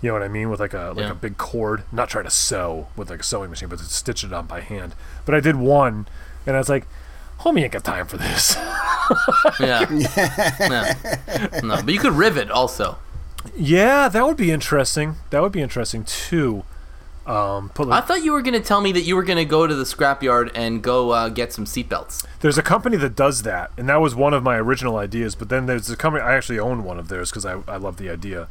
You 0.01 0.07
know 0.09 0.13
what 0.13 0.23
I 0.23 0.27
mean? 0.29 0.49
With 0.49 0.59
like 0.59 0.73
a 0.73 0.93
like 0.95 1.05
Yeah. 1.05 1.11
a 1.11 1.15
big 1.15 1.37
cord, 1.37 1.83
not 1.91 2.09
try 2.09 2.21
to 2.23 2.29
sew 2.29 2.87
with 2.95 3.09
like 3.09 3.19
a 3.19 3.23
sewing 3.23 3.49
machine, 3.49 3.67
but 3.69 3.79
to 3.79 3.85
stitch 3.85 4.23
it 4.23 4.31
on 4.31 4.45
by 4.45 4.61
hand. 4.61 4.95
But 5.25 5.35
I 5.35 5.39
did 5.41 5.55
one, 5.57 6.07
and 6.45 6.55
I 6.55 6.59
was 6.59 6.69
like, 6.69 6.87
"Homie 7.41 7.63
ain't 7.63 7.73
got 7.73 7.83
time 7.83 8.05
for 8.07 8.17
this." 8.17 8.55
Yeah. 9.59 9.89
yeah. 9.89 10.93
No, 11.63 11.81
but 11.83 11.89
you 11.93 11.99
could 11.99 12.13
rivet 12.13 12.51
also. 12.51 12.99
Yeah, 13.55 14.07
that 14.07 14.23
would 14.25 14.37
be 14.37 14.51
interesting. 14.51 15.15
That 15.31 15.41
would 15.41 15.51
be 15.51 15.61
interesting 15.61 16.03
too. 16.03 16.63
Um, 17.25 17.69
put 17.69 17.89
I 17.89 18.01
thought 18.01 18.23
you 18.23 18.31
were 18.31 18.41
going 18.41 18.53
to 18.53 18.59
tell 18.59 18.81
me 18.81 18.91
that 18.91 19.01
you 19.01 19.15
were 19.15 19.23
going 19.23 19.37
to 19.37 19.45
go 19.45 19.65
to 19.67 19.73
the 19.75 19.83
scrapyard 19.83 20.51
and 20.55 20.81
go 20.83 21.11
uh, 21.11 21.29
get 21.29 21.51
some 21.53 21.65
seatbelts. 21.65 22.25
there's 22.41 22.57
a 22.57 22.63
company 22.63 22.97
that 22.97 23.15
does 23.15 23.41
that, 23.43 23.71
and 23.77 23.87
that 23.89 23.97
was 24.01 24.13
one 24.15 24.33
of 24.33 24.43
my 24.43 24.57
original 24.57 24.97
ideas. 24.97 25.33
But 25.35 25.49
then 25.49 25.65
there's 25.65 25.89
a 25.89 25.95
company 25.97 26.23
I 26.23 26.35
actually 26.35 26.59
own 26.59 26.83
one 26.83 26.99
of 26.99 27.07
theirs 27.07 27.29
because 27.31 27.45
I 27.45 27.61
I 27.67 27.77
love 27.77 27.97
the 27.97 28.09
idea. 28.09 28.47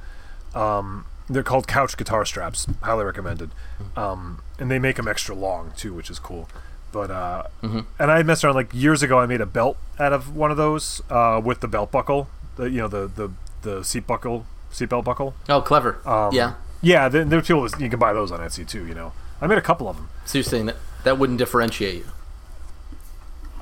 Um, 0.55 1.07
they're 1.29 1.43
called 1.43 1.67
Couch 1.69 1.97
Guitar 1.97 2.25
Straps, 2.25 2.67
highly 2.83 3.05
recommended. 3.05 3.51
Um, 3.97 4.41
and 4.59 4.71
they 4.71 4.79
make 4.79 4.97
them 4.97 5.07
extra 5.09 5.35
long 5.35 5.73
too, 5.77 5.95
which 5.95 6.11
is 6.11 6.19
cool. 6.19 6.49
But 6.91 7.11
uh, 7.11 7.43
and 7.63 8.11
I 8.11 8.23
messed 8.23 8.45
around 8.45 8.55
like 8.55 8.73
years 8.73 9.03
ago. 9.03 9.19
I 9.19 9.27
made 9.27 9.41
a 9.43 9.47
belt 9.47 9.77
out 9.99 10.13
of 10.13 10.35
one 10.35 10.51
of 10.51 10.57
those 10.57 11.03
uh, 11.11 11.41
with 11.45 11.61
the 11.61 11.69
belt 11.69 11.91
buckle, 11.93 12.29
the 12.57 12.71
you 12.71 12.79
know 12.81 12.89
the 12.89 13.07
the 13.09 13.31
the 13.63 13.85
seat 13.85 14.07
buckle, 14.07 14.47
seat 14.71 14.89
belt 14.89 15.05
buckle. 15.05 15.35
Oh, 15.49 15.61
clever. 15.61 15.99
Um, 16.09 16.33
yeah. 16.33 16.55
Yeah, 16.81 17.09
there, 17.09 17.25
there 17.25 17.41
are 17.41 17.43
people 17.43 17.69
that- 17.69 17.81
you 17.81 17.91
can 17.91 17.99
buy 17.99 18.13
those 18.13 18.31
on 18.33 18.39
Etsy 18.41 18.67
too. 18.67 18.87
You 18.87 18.95
know, 18.95 19.13
I 19.41 19.47
made 19.49 19.59
a 19.59 19.63
couple 19.63 19.89
of 19.89 19.97
them. 19.97 20.09
So 20.25 20.39
you're 20.39 20.45
saying 20.45 20.67
that 20.67 20.77
that 21.05 21.19
wouldn't 21.19 21.39
differentiate 21.39 21.97
you? 21.97 22.07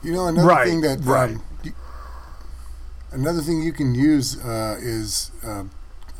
You 0.02 0.12
know, 0.12 0.26
another 0.26 0.46
Right, 0.46 0.68
thing 0.68 0.83
that 0.83 1.00
right. 1.02 1.31
um, 1.31 1.42
you- 1.64 1.74
another 3.11 3.40
thing 3.40 3.62
you 3.62 3.72
can 3.72 3.94
use 3.94 4.38
uh, 4.44 4.76
is 4.81 5.31
um, 5.44 5.70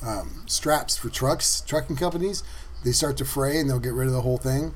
um, 0.05 0.43
straps 0.47 0.97
for 0.97 1.09
trucks. 1.09 1.61
Trucking 1.67 1.97
companies 1.97 2.43
they 2.85 2.93
start 2.93 3.17
to 3.17 3.25
fray 3.25 3.59
and 3.59 3.69
they'll 3.69 3.81
get 3.81 3.95
rid 3.95 4.07
of 4.07 4.13
the 4.13 4.21
whole 4.21 4.39
thing. 4.39 4.75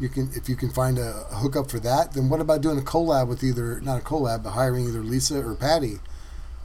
You 0.00 0.08
can 0.08 0.30
if 0.34 0.48
you 0.48 0.56
can 0.56 0.70
find 0.70 0.98
a, 0.98 1.26
a 1.30 1.36
hookup 1.36 1.70
for 1.70 1.78
that. 1.80 2.12
Then 2.14 2.28
what 2.28 2.40
about 2.40 2.60
doing 2.62 2.78
a 2.78 2.82
collab 2.82 3.28
with 3.28 3.44
either 3.44 3.80
not 3.80 4.00
a 4.00 4.04
collab, 4.04 4.42
but 4.42 4.50
hiring 4.50 4.88
either 4.88 5.00
Lisa 5.02 5.44
or 5.46 5.54
Patty 5.54 5.98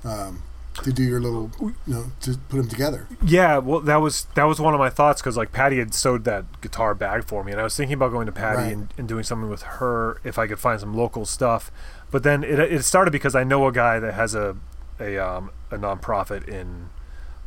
um, 0.03 0.41
to 0.83 0.91
do 0.93 1.03
your 1.03 1.19
little 1.19 1.51
you 1.59 1.75
know 1.85 2.05
to 2.21 2.37
put 2.49 2.57
them 2.57 2.67
together. 2.69 3.07
Yeah, 3.23 3.57
well, 3.57 3.81
that 3.81 3.97
was 3.97 4.25
that 4.35 4.45
was 4.45 4.59
one 4.59 4.73
of 4.73 4.79
my 4.79 4.89
thoughts 4.89 5.21
because 5.21 5.37
like 5.37 5.51
Patty 5.51 5.77
had 5.77 5.93
sewed 5.93 6.23
that 6.23 6.61
guitar 6.61 6.95
bag 6.95 7.23
for 7.25 7.43
me, 7.43 7.51
and 7.51 7.59
I 7.61 7.63
was 7.63 7.75
thinking 7.75 7.93
about 7.95 8.11
going 8.11 8.25
to 8.25 8.31
Patty 8.31 8.57
Right. 8.57 8.73
and, 8.73 8.93
and 8.97 9.07
doing 9.07 9.23
something 9.23 9.49
with 9.49 9.63
her 9.63 10.19
if 10.23 10.39
I 10.39 10.47
could 10.47 10.59
find 10.59 10.79
some 10.79 10.93
local 10.95 11.25
stuff. 11.25 11.71
But 12.09 12.23
then 12.23 12.43
it, 12.43 12.57
it 12.59 12.83
started 12.83 13.11
because 13.11 13.35
I 13.35 13.43
know 13.43 13.67
a 13.67 13.71
guy 13.71 13.99
that 13.99 14.13
has 14.13 14.33
a 14.33 14.55
a 14.99 15.17
um, 15.17 15.51
a 15.69 15.77
nonprofit 15.77 16.47
in 16.47 16.89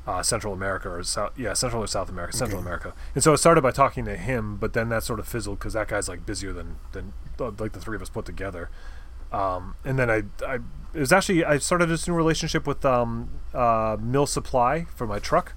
uh, 0.06 0.22
Central 0.22 0.52
America 0.52 0.88
or 0.90 1.02
South, 1.02 1.32
yeah, 1.38 1.52
Central 1.52 1.82
or 1.82 1.86
South 1.86 2.08
America, 2.08 2.36
Central 2.36 2.58
Okay. 2.60 2.66
America. 2.66 2.92
And 3.14 3.22
so 3.22 3.32
it 3.34 3.38
started 3.38 3.60
by 3.62 3.70
talking 3.70 4.04
to 4.06 4.16
him, 4.16 4.56
but 4.56 4.72
then 4.72 4.88
that 4.88 5.02
sort 5.04 5.20
of 5.20 5.28
fizzled 5.28 5.58
because 5.58 5.74
that 5.74 5.88
guy's 5.88 6.08
like 6.08 6.26
busier 6.26 6.52
than 6.52 6.76
than 6.92 7.12
uh, 7.38 7.52
like 7.58 7.72
the 7.72 7.80
three 7.80 7.96
of 7.96 8.02
us 8.02 8.08
put 8.08 8.24
together. 8.24 8.68
Um, 9.32 9.76
and 9.84 9.98
then 9.98 10.10
I, 10.10 10.22
I 10.46 10.56
it 10.92 11.00
was 11.00 11.12
actually 11.12 11.44
I 11.44 11.58
started 11.58 11.86
this 11.86 12.06
new 12.08 12.14
relationship 12.14 12.66
with 12.66 12.84
um, 12.84 13.30
uh, 13.54 13.96
Mill 14.00 14.26
Supply 14.26 14.86
for 14.94 15.06
my 15.06 15.18
truck. 15.18 15.54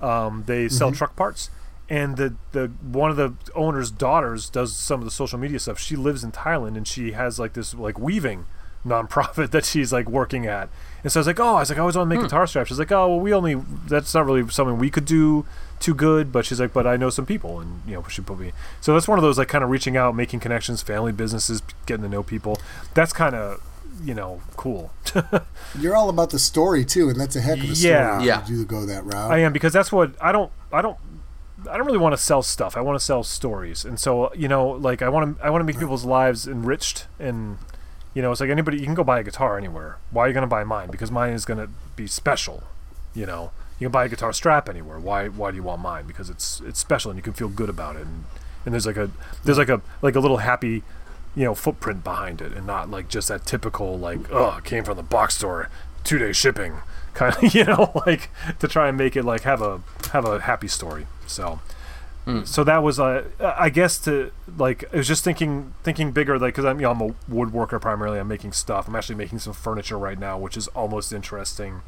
Um, 0.00 0.44
they 0.46 0.68
sell 0.68 0.92
truck 0.92 1.16
parts, 1.16 1.50
and 1.88 2.16
the 2.16 2.34
the 2.52 2.68
one 2.82 3.10
of 3.10 3.16
the 3.16 3.34
owner's 3.54 3.90
daughters 3.90 4.50
does 4.50 4.74
some 4.76 5.00
of 5.00 5.04
the 5.04 5.10
social 5.10 5.38
media 5.38 5.58
stuff. 5.58 5.78
She 5.78 5.96
lives 5.96 6.22
in 6.24 6.32
Thailand, 6.32 6.76
and 6.76 6.86
she 6.86 7.12
has 7.12 7.38
like 7.38 7.54
this 7.54 7.74
like 7.74 7.98
weaving 7.98 8.44
nonprofit 8.88 9.50
that 9.52 9.64
she's 9.64 9.92
like 9.92 10.08
working 10.08 10.46
at. 10.46 10.68
And 11.02 11.12
so 11.12 11.20
I 11.20 11.20
was 11.20 11.26
like, 11.28 11.40
oh, 11.40 11.56
I 11.56 11.60
was 11.60 11.70
like, 11.70 11.78
I 11.78 11.80
always 11.80 11.96
want 11.96 12.08
to 12.08 12.14
make 12.14 12.18
hmm. 12.18 12.26
guitar 12.26 12.46
straps. 12.46 12.68
She's 12.68 12.78
like, 12.78 12.90
oh, 12.90 13.08
well, 13.08 13.20
we 13.20 13.32
only 13.32 13.54
that's 13.86 14.14
not 14.14 14.26
really 14.26 14.48
something 14.50 14.78
we 14.78 14.90
could 14.90 15.04
do 15.04 15.46
too 15.78 15.94
good. 15.94 16.32
But 16.32 16.44
she's 16.44 16.60
like, 16.60 16.72
but 16.72 16.86
I 16.86 16.96
know 16.96 17.10
some 17.10 17.26
people, 17.26 17.60
and 17.60 17.82
you 17.86 17.94
know, 17.94 18.04
she 18.08 18.22
put 18.22 18.38
me. 18.38 18.52
So 18.80 18.94
that's 18.94 19.06
one 19.06 19.18
of 19.18 19.22
those 19.22 19.38
like 19.38 19.48
kind 19.48 19.62
of 19.62 19.70
reaching 19.70 19.96
out, 19.96 20.14
making 20.14 20.40
connections, 20.40 20.82
family 20.82 21.12
businesses, 21.12 21.62
getting 21.86 22.02
to 22.02 22.08
know 22.08 22.22
people. 22.22 22.58
That's 22.94 23.12
kind 23.12 23.34
of 23.34 23.62
you 24.02 24.14
know 24.14 24.40
cool. 24.56 24.92
You're 25.78 25.96
all 25.96 26.08
about 26.08 26.30
the 26.30 26.38
story 26.38 26.84
too, 26.84 27.08
and 27.08 27.20
that's 27.20 27.36
a 27.36 27.40
heck 27.40 27.58
of 27.58 27.64
a 27.64 27.66
Yeah. 27.68 28.16
story. 28.16 28.26
Yeah. 28.26 28.40
to 28.40 28.46
do 28.46 28.64
go 28.64 28.86
that 28.86 29.04
route. 29.04 29.30
I 29.30 29.38
am 29.38 29.52
because 29.52 29.72
that's 29.72 29.92
what 29.92 30.12
I 30.20 30.32
don't 30.32 30.50
I 30.72 30.82
don't 30.82 30.98
I 31.68 31.76
don't 31.76 31.86
really 31.86 31.98
want 31.98 32.12
to 32.12 32.22
sell 32.22 32.42
stuff. 32.42 32.76
I 32.76 32.80
want 32.80 32.98
to 32.98 33.04
sell 33.04 33.24
stories. 33.24 33.84
And 33.84 33.98
so, 33.98 34.32
you 34.34 34.48
know, 34.48 34.68
like 34.68 35.02
I 35.02 35.08
want 35.08 35.38
to 35.38 35.44
I 35.44 35.50
want 35.50 35.60
to 35.60 35.64
make 35.64 35.78
people's 35.78 36.04
lives 36.04 36.46
enriched 36.46 37.06
and 37.18 37.58
you 38.18 38.22
know, 38.22 38.32
it's 38.32 38.40
like 38.40 38.50
anybody 38.50 38.78
you 38.78 38.84
can 38.84 38.94
go 38.94 39.04
buy 39.04 39.20
a 39.20 39.22
guitar 39.22 39.56
anywhere. 39.56 39.98
Why 40.10 40.24
are 40.24 40.26
you 40.26 40.34
going 40.34 40.42
to 40.42 40.48
buy 40.48 40.64
mine? 40.64 40.90
Because 40.90 41.08
mine 41.08 41.34
is 41.34 41.44
going 41.44 41.60
to 41.60 41.70
be 41.94 42.08
special, 42.08 42.64
you 43.14 43.26
know. 43.26 43.52
You 43.78 43.84
can 43.84 43.92
buy 43.92 44.06
a 44.06 44.08
guitar 44.08 44.32
strap 44.32 44.68
anywhere. 44.68 44.98
Why 44.98 45.28
why 45.28 45.52
do 45.52 45.56
you 45.56 45.62
want 45.62 45.82
mine? 45.82 46.04
Because 46.04 46.28
it's 46.28 46.60
it's 46.62 46.80
special 46.80 47.12
and 47.12 47.16
you 47.16 47.22
can 47.22 47.32
feel 47.32 47.46
good 47.46 47.68
about 47.68 47.94
it 47.94 48.02
and 48.02 48.24
and 48.64 48.74
there's 48.74 48.86
like 48.86 48.96
a 48.96 49.12
there's 49.44 49.56
like 49.56 49.68
a 49.68 49.82
like 50.02 50.16
a 50.16 50.18
little 50.18 50.38
happy 50.38 50.82
you 51.36 51.44
know 51.44 51.54
footprint 51.54 52.02
behind 52.02 52.40
it 52.40 52.52
and 52.54 52.66
not 52.66 52.90
like 52.90 53.06
just 53.06 53.28
that 53.28 53.46
typical 53.46 53.96
like 53.96 54.18
oh 54.32 54.58
came 54.64 54.82
from 54.82 54.96
the 54.96 55.04
box 55.04 55.36
store 55.36 55.70
two 56.02 56.18
day 56.18 56.32
shipping, 56.32 56.78
kind 57.14 57.36
of 57.36 57.54
you 57.54 57.62
know 57.66 57.92
like 58.04 58.30
to 58.58 58.66
try 58.66 58.88
and 58.88 58.98
make 58.98 59.14
it 59.14 59.22
like 59.22 59.42
have 59.42 59.62
a 59.62 59.80
have 60.12 60.24
a 60.24 60.40
happy 60.40 60.66
story. 60.66 61.06
So. 61.28 61.60
So 62.44 62.64
that 62.64 62.82
was, 62.82 63.00
uh, 63.00 63.24
I 63.40 63.70
guess, 63.70 63.98
to 64.00 64.30
like, 64.56 64.84
I 64.92 64.98
was 64.98 65.08
just 65.08 65.24
thinking, 65.24 65.74
thinking 65.82 66.12
bigger, 66.12 66.38
like, 66.38 66.54
because 66.54 66.64
I'm, 66.64 66.78
you 66.78 66.84
know, 66.84 66.90
I'm 66.92 67.00
a 67.00 67.14
woodworker 67.30 67.80
primarily. 67.80 68.18
I'm 68.18 68.28
making 68.28 68.52
stuff. 68.52 68.86
I'm 68.88 68.96
actually 68.96 69.14
making 69.16 69.38
some 69.38 69.52
furniture 69.52 69.98
right 69.98 70.18
now, 70.18 70.38
which 70.38 70.56
is 70.56 70.68
almost 70.68 71.12
interesting 71.12 71.82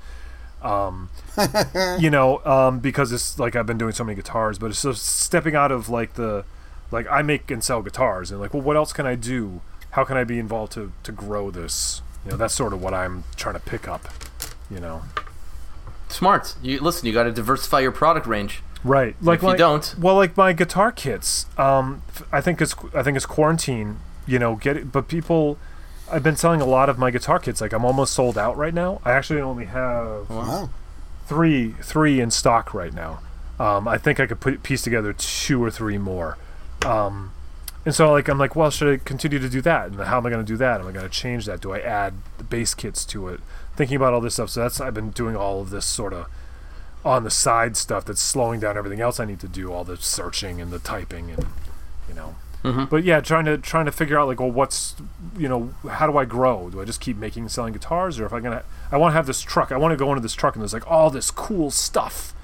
um, 0.62 1.08
you 1.98 2.10
know, 2.10 2.44
um, 2.44 2.80
because 2.80 3.12
it's 3.12 3.38
like 3.38 3.56
I've 3.56 3.66
been 3.66 3.78
doing 3.78 3.92
so 3.92 4.04
many 4.04 4.16
guitars, 4.16 4.58
but 4.58 4.66
it's 4.70 4.82
just 4.82 5.04
stepping 5.04 5.54
out 5.54 5.72
of 5.72 5.88
like 5.88 6.14
the, 6.14 6.44
like 6.90 7.06
I 7.10 7.22
make 7.22 7.50
and 7.50 7.62
sell 7.62 7.82
guitars, 7.82 8.30
and 8.30 8.40
like, 8.40 8.52
well, 8.52 8.62
what 8.62 8.76
else 8.76 8.92
can 8.92 9.06
I 9.06 9.14
do? 9.14 9.60
How 9.92 10.04
can 10.04 10.16
I 10.16 10.24
be 10.24 10.38
involved 10.38 10.72
to 10.72 10.92
to 11.02 11.12
grow 11.12 11.50
this? 11.50 12.02
You 12.24 12.32
know, 12.32 12.36
that's 12.36 12.54
sort 12.54 12.72
of 12.72 12.82
what 12.82 12.92
I'm 12.92 13.24
trying 13.36 13.54
to 13.54 13.60
pick 13.60 13.88
up. 13.88 14.08
You 14.70 14.80
know, 14.80 15.02
Smart. 16.08 16.54
You 16.62 16.80
listen. 16.80 17.06
You 17.06 17.12
got 17.12 17.24
to 17.24 17.32
diversify 17.32 17.80
your 17.80 17.92
product 17.92 18.26
range. 18.26 18.62
Right? 18.84 19.14
Like 19.20 19.38
If 19.38 19.42
you 19.42 19.48
my- 19.50 19.56
don't- 19.56 19.94
well, 19.98 20.14
like 20.16 20.36
my 20.36 20.52
guitar 20.52 20.92
kits. 20.92 21.46
Um, 21.58 22.02
I 22.32 22.40
think 22.40 22.60
it's 22.60 22.74
I 22.94 23.02
think 23.02 23.16
it's 23.16 23.26
quarantine. 23.26 23.98
You 24.26 24.38
know, 24.38 24.56
get 24.56 24.76
it, 24.76 24.92
but 24.92 25.08
people. 25.08 25.58
I've 26.12 26.24
been 26.24 26.34
selling 26.36 26.60
a 26.60 26.64
lot 26.66 26.88
of 26.88 26.98
my 26.98 27.12
guitar 27.12 27.38
kits. 27.38 27.60
Like 27.60 27.72
I'm 27.72 27.84
almost 27.84 28.12
sold 28.14 28.36
out 28.36 28.56
right 28.56 28.74
now. 28.74 29.00
I 29.04 29.12
actually 29.12 29.40
only 29.40 29.66
have 29.66 30.28
Wow. 30.28 30.70
three 31.26 31.74
three 31.82 32.20
in 32.20 32.30
stock 32.32 32.74
right 32.74 32.92
now. 32.92 33.20
Um, 33.60 33.86
I 33.86 33.96
think 33.98 34.18
I 34.18 34.26
could 34.26 34.40
put 34.40 34.62
piece 34.64 34.82
together 34.82 35.12
two 35.12 35.62
or 35.62 35.70
three 35.70 35.98
more. 35.98 36.36
Um, 36.84 37.30
and 37.86 37.94
so 37.94 38.10
like 38.10 38.26
I'm 38.28 38.38
like, 38.38 38.56
well, 38.56 38.70
should 38.70 38.92
I 38.92 38.96
continue 39.04 39.38
to 39.38 39.48
do 39.48 39.60
that? 39.62 39.86
And 39.88 40.00
how 40.00 40.16
am 40.18 40.26
I 40.26 40.30
going 40.30 40.44
to 40.44 40.52
do 40.52 40.56
that? 40.56 40.80
Am 40.80 40.86
I 40.88 40.92
going 40.92 41.04
to 41.04 41.10
change 41.12 41.46
that? 41.46 41.60
Do 41.60 41.72
I 41.72 41.78
add 41.78 42.14
the 42.38 42.44
bass 42.44 42.74
kits 42.74 43.04
to 43.06 43.28
it? 43.28 43.40
Thinking 43.76 43.96
about 43.96 44.12
all 44.12 44.20
this 44.20 44.34
stuff. 44.34 44.50
So 44.50 44.60
that's 44.62 44.80
I've 44.80 44.94
been 44.94 45.10
doing 45.10 45.36
all 45.36 45.60
of 45.60 45.70
this 45.70 45.86
sort 45.86 46.12
of 46.12 46.26
on 47.04 47.24
the 47.24 47.30
side 47.30 47.76
stuff 47.76 48.04
that's 48.04 48.20
slowing 48.20 48.60
down 48.60 48.76
everything 48.76 49.00
else 49.00 49.18
I 49.20 49.24
need 49.24 49.40
to 49.40 49.48
do, 49.48 49.72
all 49.72 49.84
the 49.84 49.96
searching 49.96 50.60
and 50.60 50.70
the 50.70 50.78
typing 50.78 51.30
and 51.30 51.46
you 52.08 52.14
know. 52.14 52.36
But 52.62 53.04
yeah, 53.04 53.20
trying 53.20 53.46
to 53.46 53.56
trying 53.56 53.86
to 53.86 53.92
figure 53.92 54.18
out 54.18 54.28
like, 54.28 54.38
well, 54.38 54.50
what's 54.50 54.94
you 55.38 55.48
know, 55.48 55.72
how 55.88 56.06
do 56.06 56.18
I 56.18 56.26
grow? 56.26 56.68
Do 56.68 56.80
I 56.80 56.84
just 56.84 57.00
keep 57.00 57.16
making 57.16 57.44
and 57.44 57.50
selling 57.50 57.72
guitars, 57.72 58.20
or 58.20 58.26
if 58.26 58.34
I 58.34 58.40
gonna, 58.40 58.64
I 58.92 58.98
want 58.98 59.12
to 59.12 59.16
have 59.16 59.26
this 59.26 59.40
truck. 59.40 59.72
I 59.72 59.78
want 59.78 59.92
to 59.92 59.96
go 59.96 60.10
into 60.10 60.20
this 60.20 60.34
truck 60.34 60.54
and 60.56 60.62
there's 60.62 60.74
like 60.74 60.90
all 60.90 61.08
this 61.08 61.30
cool 61.30 61.70
stuff, 61.70 62.34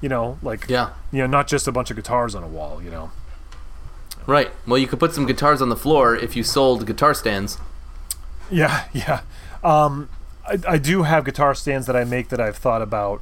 you 0.00 0.08
know, 0.08 0.38
like 0.42 0.66
Yeah. 0.68 0.90
you 1.12 1.20
know, 1.20 1.26
not 1.26 1.46
just 1.46 1.68
a 1.68 1.72
bunch 1.72 1.90
of 1.90 1.96
guitars 1.96 2.34
on 2.34 2.42
a 2.42 2.48
wall, 2.48 2.82
you 2.82 2.90
know. 2.90 3.10
Right. 4.26 4.50
Well, 4.66 4.78
you 4.78 4.86
could 4.86 4.98
put 4.98 5.12
some 5.12 5.26
guitars 5.26 5.60
on 5.60 5.68
the 5.68 5.76
floor 5.76 6.16
if 6.16 6.34
you 6.36 6.42
sold 6.42 6.86
guitar 6.86 7.12
stands. 7.12 7.58
Yeah, 8.50 8.84
yeah. 8.94 9.20
Um, 9.62 10.08
I, 10.48 10.58
I 10.66 10.78
do 10.78 11.02
have 11.02 11.24
guitar 11.26 11.54
stands 11.54 11.86
that 11.86 11.94
I 11.96 12.04
make 12.04 12.30
that 12.30 12.40
I've 12.40 12.56
thought 12.56 12.80
about, 12.82 13.20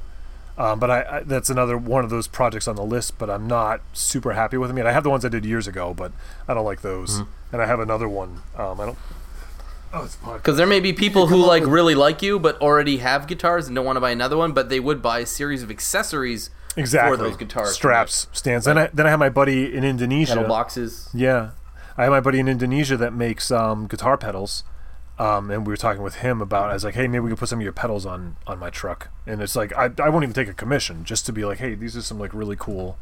um, 0.57 0.79
but 0.79 0.91
I, 0.91 1.03
I 1.19 1.21
that's 1.21 1.51
another 1.51 1.77
one 1.77 2.05
of 2.05 2.11
those 2.11 2.27
projects 2.29 2.69
on 2.69 2.77
the 2.77 2.85
list. 2.85 3.19
But 3.19 3.31
I'm 3.31 3.47
not 3.47 3.81
super 3.93 4.33
happy 4.33 4.57
with 4.57 4.69
them 4.71 4.77
yet. 4.77 4.87
I 4.87 4.93
have 4.93 5.03
the 5.03 5.11
ones 5.11 5.25
I 5.25 5.29
did 5.29 5.45
years 5.45 5.67
ago, 5.67 5.95
but 5.95 6.13
I 6.49 6.55
don't 6.55 6.65
like 6.65 6.83
those. 6.83 7.23
And 7.53 7.63
I 7.63 7.67
have 7.67 7.81
another 7.81 8.09
one. 8.09 8.43
Um, 8.57 8.81
I 8.81 8.87
don't. 8.87 8.99
Oh, 9.93 10.05
it's 10.05 10.17
podcast. 10.17 10.37
Because 10.39 10.57
there 10.57 10.67
may 10.67 10.81
be 10.81 10.93
people 10.93 11.29
who 11.29 11.37
like 11.37 11.63
with- 11.63 11.71
really 11.71 11.95
like 11.95 12.21
you, 12.23 12.39
but 12.41 12.61
already 12.61 12.97
have 12.99 13.27
guitars 13.29 13.67
and 13.69 13.77
don't 13.77 13.85
want 13.85 13.97
to 13.97 14.01
buy 14.01 14.11
another 14.11 14.37
one, 14.37 14.53
but 14.53 14.69
they 14.69 14.81
would 14.81 15.01
buy 15.01 15.21
a 15.21 15.27
series 15.27 15.63
of 15.63 15.71
accessories 15.71 16.51
exactly 16.77 17.17
for 17.17 17.23
those 17.23 17.37
guitars. 17.37 17.71
straps 17.73 18.27
stands. 18.33 18.65
Then 18.67 18.77
I 18.77 18.89
then 18.93 19.07
I 19.07 19.11
have 19.11 19.21
my 19.21 19.29
buddy 19.29 19.73
in 19.73 19.85
Indonesia. 19.85 20.35
pedal 20.35 20.49
boxes. 20.49 21.09
Yeah, 21.15 21.51
I 21.97 22.03
have 22.05 22.11
my 22.11 22.19
buddy 22.21 22.41
in 22.41 22.49
Indonesia 22.49 22.97
that 22.97 23.13
makes 23.13 23.53
um, 23.53 23.87
guitar 23.87 24.17
pedals, 24.19 24.65
um, 25.19 25.51
and 25.51 25.67
we 25.67 25.73
were 25.73 25.77
talking 25.77 26.03
with 26.03 26.17
him 26.17 26.41
about. 26.41 26.71
I 26.71 26.75
was 26.75 26.85
like, 26.85 26.95
hey, 26.95 27.07
maybe 27.07 27.21
we 27.21 27.31
could 27.31 27.39
put 27.39 27.49
some 27.49 27.61
of 27.61 27.63
your 27.63 27.73
pedals 27.73 28.05
on 28.05 28.37
on 28.47 28.59
my 28.59 28.71
truck, 28.71 29.11
and 29.27 29.41
it's 29.41 29.57
like 29.57 29.73
I 29.77 29.91
I 30.03 30.09
won't 30.09 30.25
even 30.25 30.35
take 30.35 30.49
a 30.49 30.55
commission 30.55 31.05
just 31.05 31.27
to 31.27 31.33
be 31.33 31.45
like, 31.45 31.59
hey, 31.59 31.75
these 31.75 31.97
are 31.97 32.03
some 32.03 32.19
like 32.19 32.35
really 32.35 32.57
cool 32.57 32.99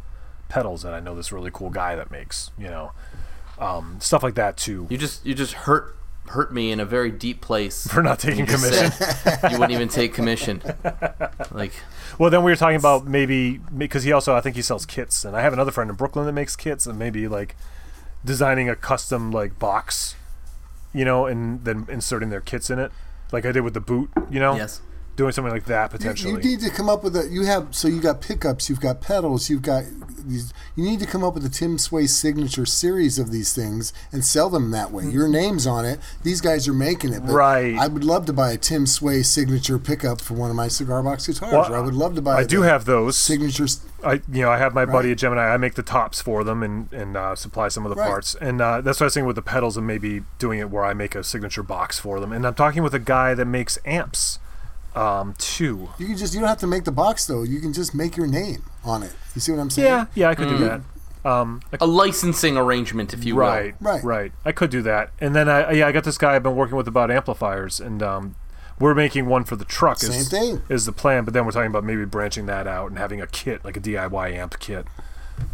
pedals 0.48 0.82
that 0.82 0.92
I 0.92 1.00
know 1.00 1.14
this 1.16 1.32
really 1.32 1.50
cool 1.50 1.70
guy 1.70 1.96
that 1.96 2.10
makes, 2.10 2.50
you 2.58 2.68
know, 2.68 2.92
um, 3.58 3.96
stuff 4.00 4.22
like 4.22 4.34
that 4.34 4.56
too. 4.56 4.86
You 4.90 4.98
just 4.98 5.24
you 5.24 5.34
just 5.34 5.54
hurt 5.54 5.96
hurt 6.28 6.52
me 6.52 6.70
in 6.70 6.78
a 6.78 6.84
very 6.84 7.10
deep 7.10 7.40
place. 7.40 7.86
For 7.90 8.02
not 8.02 8.18
taking 8.18 8.40
You 8.40 8.46
commission. 8.46 8.92
you 9.50 9.58
wouldn't 9.58 9.72
even 9.72 9.88
take 9.88 10.14
commission. 10.14 10.62
Like 11.50 11.72
Well, 12.18 12.30
then 12.30 12.44
we 12.44 12.52
were 12.52 12.56
talking 12.56 12.76
about 12.76 13.06
maybe 13.06 13.58
because 13.76 14.04
he 14.04 14.12
also 14.12 14.34
I 14.34 14.40
think 14.40 14.56
he 14.56 14.62
sells 14.62 14.86
kits, 14.86 15.24
and 15.24 15.36
I 15.36 15.40
have 15.40 15.52
another 15.52 15.70
friend 15.70 15.90
in 15.90 15.96
Brooklyn 15.96 16.26
that 16.26 16.32
makes 16.32 16.56
kits, 16.56 16.86
and 16.86 16.98
maybe 16.98 17.28
like 17.28 17.56
designing 18.24 18.68
a 18.68 18.76
custom 18.76 19.32
like 19.32 19.58
box, 19.58 20.14
you 20.92 21.04
know, 21.04 21.26
and 21.26 21.64
then 21.64 21.86
inserting 21.88 22.30
their 22.30 22.40
kits 22.40 22.70
in 22.70 22.78
it, 22.78 22.92
like 23.32 23.46
I 23.46 23.52
did 23.52 23.62
with 23.62 23.74
the 23.74 23.80
boot, 23.80 24.10
you 24.30 24.40
know, 24.40 24.56
yes. 24.56 24.80
Doing 25.16 25.32
something 25.32 25.52
like 25.52 25.66
that 25.66 25.90
potentially. 25.90 26.32
you 26.32 26.38
need 26.38 26.60
to 26.60 26.70
come 26.70 26.88
up 26.88 27.02
with 27.04 27.14
a. 27.16 27.28
You 27.28 27.44
have 27.44 27.74
so 27.74 27.88
you 27.88 28.00
got 28.00 28.20
pickups, 28.20 28.68
you've 28.68 28.80
got 28.80 29.00
pedals, 29.00 29.50
you've 29.50 29.62
got 29.62 29.84
these. 30.26 30.52
You 30.76 30.84
need 30.84 31.00
to 31.00 31.06
come 31.06 31.22
up 31.24 31.34
with 31.34 31.44
a 31.44 31.48
Tim 31.48 31.78
Sway 31.78 32.06
signature 32.06 32.64
series 32.64 33.18
of 33.18 33.30
these 33.30 33.52
things 33.52 33.92
and 34.10 34.24
sell 34.24 34.48
them 34.48 34.70
that 34.70 34.90
way. 34.90 35.04
Your 35.06 35.28
name's 35.28 35.66
on 35.66 35.84
it. 35.84 35.98
These 36.22 36.40
guys 36.40 36.66
are 36.68 36.72
making 36.72 37.12
it. 37.12 37.20
But 37.26 37.32
Right. 37.32 37.76
I 37.78 37.88
would 37.88 38.04
love 38.04 38.24
to 38.26 38.32
buy 38.32 38.52
a 38.52 38.56
Tim 38.56 38.86
Sway 38.86 39.22
signature 39.22 39.78
pickup 39.78 40.20
for 40.20 40.34
one 40.34 40.48
of 40.50 40.56
my 40.56 40.68
cigar 40.68 41.02
box 41.02 41.26
guitars. 41.26 41.52
Well, 41.52 41.72
or 41.72 41.76
I 41.76 41.80
would 41.80 41.94
love 41.94 42.14
to 42.14 42.22
buy. 42.22 42.36
I 42.38 42.44
do 42.44 42.62
have 42.62 42.84
those. 42.84 43.16
signatures. 43.18 43.80
I 44.04 44.14
you 44.32 44.42
know 44.42 44.50
I 44.50 44.58
have 44.58 44.74
my 44.74 44.84
buddy 44.84 45.08
Right. 45.08 45.12
at 45.12 45.18
Gemini. 45.18 45.42
I 45.52 45.56
make 45.58 45.74
the 45.74 45.82
tops 45.82 46.20
for 46.20 46.42
them 46.44 46.62
and 46.62 46.92
and 46.92 47.16
uh, 47.16 47.34
supply 47.36 47.68
some 47.68 47.84
of 47.86 47.90
the 47.90 47.96
Right. 47.96 48.08
parts. 48.08 48.34
And 48.40 48.60
uh, 48.60 48.80
that's 48.80 48.98
what 48.98 49.04
I 49.04 49.06
was 49.06 49.14
saying 49.14 49.26
with 49.26 49.36
the 49.36 49.42
pedals 49.42 49.76
and 49.76 49.86
maybe 49.86 50.22
doing 50.38 50.58
it 50.58 50.70
where 50.70 50.84
I 50.84 50.94
make 50.94 51.14
a 51.14 51.22
signature 51.22 51.62
box 51.62 51.98
for 51.98 52.18
them. 52.18 52.32
And 52.32 52.46
I'm 52.46 52.54
talking 52.54 52.82
with 52.82 52.94
a 52.94 52.98
guy 52.98 53.34
that 53.34 53.44
makes 53.46 53.78
amps, 53.84 54.38
um, 54.94 55.34
two. 55.38 55.88
You 55.98 56.06
can 56.06 56.16
just. 56.16 56.34
You 56.34 56.40
don't 56.40 56.48
have 56.48 56.58
to 56.58 56.66
make 56.66 56.84
the 56.84 56.92
box 56.92 57.26
though. 57.26 57.42
You 57.42 57.60
can 57.60 57.72
just 57.72 57.94
make 57.94 58.16
your 58.16 58.26
name 58.26 58.62
on 58.84 59.02
it. 59.02 59.12
You 59.34 59.40
see 59.40 59.52
what 59.52 59.60
I'm 59.60 59.70
saying? 59.70 59.88
Yeah, 59.88 60.06
yeah, 60.14 60.28
I 60.30 60.34
could 60.34 60.48
Mm-hmm. 60.48 60.58
do 60.58 60.64
that. 60.68 60.80
Um, 61.24 61.60
I 61.72 61.76
A 61.80 61.86
licensing 61.86 62.56
arrangement, 62.56 63.14
if 63.14 63.24
you 63.24 63.36
will. 63.36 63.42
Right, 63.42 63.74
Right. 63.80 64.02
right. 64.02 64.32
I 64.44 64.50
could 64.52 64.70
do 64.70 64.82
that. 64.82 65.10
And 65.20 65.34
then 65.36 65.48
I 65.48 65.70
yeah, 65.72 65.86
I 65.86 65.92
got 65.92 66.02
this 66.04 66.18
guy 66.18 66.34
I've 66.34 66.42
been 66.42 66.56
working 66.56 66.76
with 66.76 66.88
about 66.88 67.10
amplifiers, 67.12 67.78
and 67.80 68.02
um, 68.02 68.34
we're 68.80 68.94
making 68.94 69.26
one 69.26 69.44
for 69.44 69.54
the 69.56 69.64
truck. 69.64 69.98
Same 69.98 70.10
is, 70.12 70.28
thing. 70.28 70.62
is 70.68 70.84
the 70.84 70.92
plan. 70.92 71.24
But 71.24 71.32
then 71.32 71.44
we're 71.46 71.52
talking 71.52 71.70
about 71.70 71.84
maybe 71.84 72.04
branching 72.04 72.46
that 72.46 72.66
out 72.66 72.90
and 72.90 72.98
having 72.98 73.20
a 73.20 73.26
kit 73.28 73.64
like 73.64 73.76
a 73.76 73.80
DIY 73.80 74.32
amp 74.34 74.58
kit, 74.58 74.86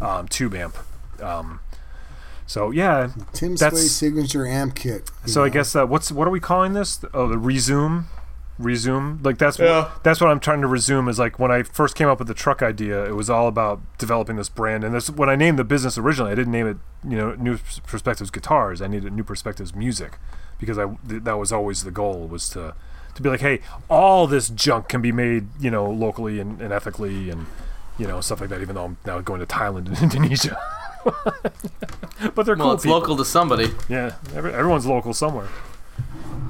um, 0.01 0.27
tube 0.27 0.55
amp. 0.55 0.75
Um, 1.21 1.59
so 2.47 2.71
yeah. 2.71 3.11
Tim 3.33 3.55
Sway 3.55 3.69
signature 3.81 4.47
amp 4.47 4.73
kit. 4.75 5.11
you 5.25 5.31
So 5.31 5.43
I 5.43 5.49
guess 5.49 5.75
uh, 5.75 5.85
what's 5.85 6.11
what 6.11 6.27
are 6.27 6.31
we 6.31 6.39
calling 6.39 6.73
this? 6.73 6.99
Oh, 7.13 7.27
the 7.27 7.37
resume. 7.37 8.05
Resume 8.59 9.19
like 9.23 9.37
that's 9.37 9.57
Yeah. 9.57 9.83
what, 9.83 10.03
that's 10.03 10.19
what 10.19 10.29
I'm 10.29 10.39
trying 10.41 10.59
to 10.61 10.67
resume 10.67 11.07
is 11.07 11.17
like 11.17 11.39
when 11.39 11.49
I 11.49 11.63
first 11.63 11.95
came 11.95 12.09
up 12.09 12.19
with 12.19 12.27
the 12.27 12.33
truck 12.33 12.61
idea 12.61 13.05
it 13.05 13.15
was 13.15 13.29
all 13.29 13.47
about 13.47 13.79
developing 13.97 14.35
this 14.35 14.49
brand 14.49 14.83
and 14.83 14.93
that's 14.93 15.09
when 15.09 15.29
I 15.29 15.35
named 15.37 15.57
the 15.57 15.63
business 15.63 15.97
originally 15.97 16.33
I 16.33 16.35
didn't 16.35 16.51
name 16.51 16.67
it 16.67 16.77
you 17.07 17.15
know 17.15 17.35
New 17.35 17.57
Perspectives 17.87 18.29
Guitars 18.29 18.81
I 18.81 18.87
needed 18.87 19.13
New 19.13 19.23
Perspectives 19.23 19.73
Music 19.73 20.17
because 20.59 20.77
I 20.77 20.87
th- 21.07 21.23
that 21.23 21.37
was 21.37 21.53
always 21.53 21.83
the 21.85 21.91
goal 21.91 22.27
was 22.27 22.49
to 22.49 22.75
to 23.15 23.21
be 23.21 23.29
like 23.29 23.39
hey 23.39 23.61
all 23.89 24.27
this 24.27 24.49
junk 24.49 24.89
can 24.89 25.01
be 25.01 25.13
made 25.13 25.47
you 25.57 25.71
know 25.71 25.89
locally 25.89 26.41
and, 26.41 26.61
and 26.61 26.73
ethically 26.73 27.29
and 27.29 27.45
you 27.97 28.07
know 28.07 28.19
stuff 28.19 28.41
like 28.41 28.49
that 28.49 28.59
even 28.61 28.75
though 28.75 28.83
I'm 28.85 28.97
now 29.05 29.21
going 29.21 29.39
to 29.39 29.45
Thailand 29.45 29.87
and 29.87 29.97
Indonesia 30.01 30.59
but 32.35 32.45
they're 32.45 32.55
Well, 32.55 32.65
cool 32.67 32.73
it's 32.73 32.83
people. 32.83 32.99
local 32.99 33.15
to 33.17 33.23
somebody. 33.25 33.71
yeah 33.87 34.15
every, 34.35 34.53
everyone's 34.53 34.85
local 34.85 35.13
somewhere 35.13 35.47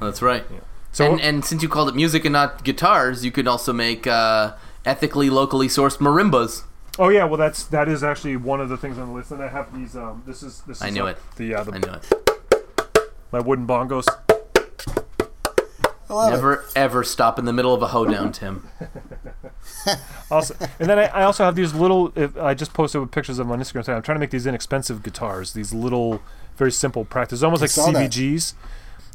That's 0.01 0.21
right. 0.23 0.43
So 0.91 1.11
and, 1.11 1.21
and 1.21 1.45
since 1.45 1.61
you 1.61 1.69
called 1.69 1.89
it 1.89 1.95
music 1.95 2.25
and 2.25 2.33
not 2.33 2.63
guitars, 2.63 3.23
you 3.23 3.31
could 3.31 3.47
also 3.47 3.73
make 3.73 4.07
uh, 4.07 4.53
ethically, 4.85 5.29
locally 5.29 5.67
sourced 5.67 5.97
marimbas. 5.97 6.63
Oh 6.97 7.09
yeah, 7.09 7.23
well 7.23 7.37
that's 7.37 7.63
that 7.65 7.87
is 7.87 8.03
actually 8.03 8.35
one 8.35 8.59
of 8.59 8.69
the 8.69 8.77
things 8.77 8.97
on 8.97 9.07
the 9.07 9.13
list, 9.13 9.31
and 9.31 9.41
I 9.41 9.47
have 9.47 9.73
these. 9.73 9.95
Um, 9.95 10.23
this 10.25 10.43
is 10.43 10.61
this 10.61 10.77
is 10.77 10.83
I 10.83 10.89
knew 10.89 11.03
uh, 11.03 11.11
it. 11.11 11.17
The 11.37 11.55
uh, 11.55 11.63
the 11.63 11.73
I 11.73 11.77
know 11.77 11.93
it. 11.93 13.13
my 13.31 13.39
wooden 13.39 13.65
bongos. 13.65 14.05
I 16.09 16.13
love 16.13 16.33
it. 16.33 16.35
Never 16.35 16.65
ever 16.75 17.03
stop 17.03 17.39
in 17.39 17.45
the 17.45 17.53
middle 17.53 17.73
of 17.73 17.81
a 17.81 17.87
hoedown, 17.87 18.31
Tim. 18.31 18.67
Also, 20.31 20.55
and 20.79 20.87
then 20.87 20.99
I, 20.99 21.05
I 21.05 21.23
also 21.23 21.43
have 21.43 21.55
these 21.55 21.73
little. 21.73 22.11
If, 22.15 22.37
I 22.37 22.53
just 22.53 22.73
posted 22.73 23.01
with 23.01 23.11
pictures 23.11 23.39
of 23.39 23.47
them 23.47 23.51
on 23.51 23.59
Instagram. 23.59 23.83
Today. 23.83 23.93
I'm 23.93 24.03
trying 24.03 24.17
to 24.17 24.19
make 24.19 24.29
these 24.29 24.45
inexpensive 24.45 25.01
guitars. 25.01 25.53
These 25.53 25.73
little, 25.73 26.21
very 26.55 26.71
simple 26.71 27.03
practice, 27.03 27.41
almost 27.41 27.61
like 27.61 27.71
saw 27.71 27.89
that. 27.91 28.11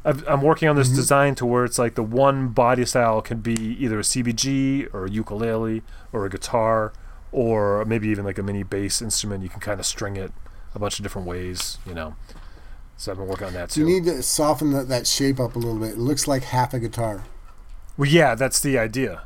I've, 0.05 0.27
I'm 0.29 0.43
working 0.43 0.69
on 0.69 0.77
this 0.77 0.89
Mm-hmm. 0.89 0.97
design 0.97 1.35
to 1.37 1.47
where 1.47 1.65
it's 1.65 1.79
like 1.79 1.95
the 1.95 2.03
one 2.03 2.49
body 2.49 2.85
style 2.85 3.23
can 3.23 3.39
be 3.41 3.55
either 3.55 3.99
a 3.99 4.03
CBG 4.03 4.93
or 4.93 5.07
a 5.07 5.11
ukulele 5.11 5.83
or 6.13 6.27
a 6.27 6.31
guitar 6.31 6.93
or 7.33 7.85
maybe 7.87 8.09
even 8.09 8.25
like 8.25 8.39
a 8.39 8.43
mini 8.43 8.63
bass 8.63 9.01
instrument. 9.03 9.43
You 9.43 9.49
can 9.49 9.61
kind 9.61 9.81
of 9.81 9.87
string 9.87 10.17
it 10.17 10.33
a 10.75 10.79
bunch 10.79 10.99
of 10.99 11.03
different 11.03 11.27
ways, 11.27 11.79
you 11.87 11.95
know. 11.95 12.17
So 12.97 13.11
I've 13.13 13.19
been 13.19 13.27
working 13.27 13.47
on 13.49 13.55
that 13.55 13.71
too. 13.71 13.81
You 13.81 13.87
need 13.87 14.05
to 14.05 14.23
soften 14.23 14.71
that, 14.73 14.89
that 14.89 15.07
shape 15.07 15.41
up 15.41 15.57
a 15.57 15.59
little 15.59 15.79
bit. 15.81 15.93
It 15.93 15.99
looks 15.99 16.29
like 16.29 16.45
half 16.45 16.75
a 16.75 16.79
guitar. 16.79 17.25
Well, 17.97 18.09
yeah, 18.09 18.35
that's 18.35 18.61
the 18.61 18.79
idea. 18.79 19.23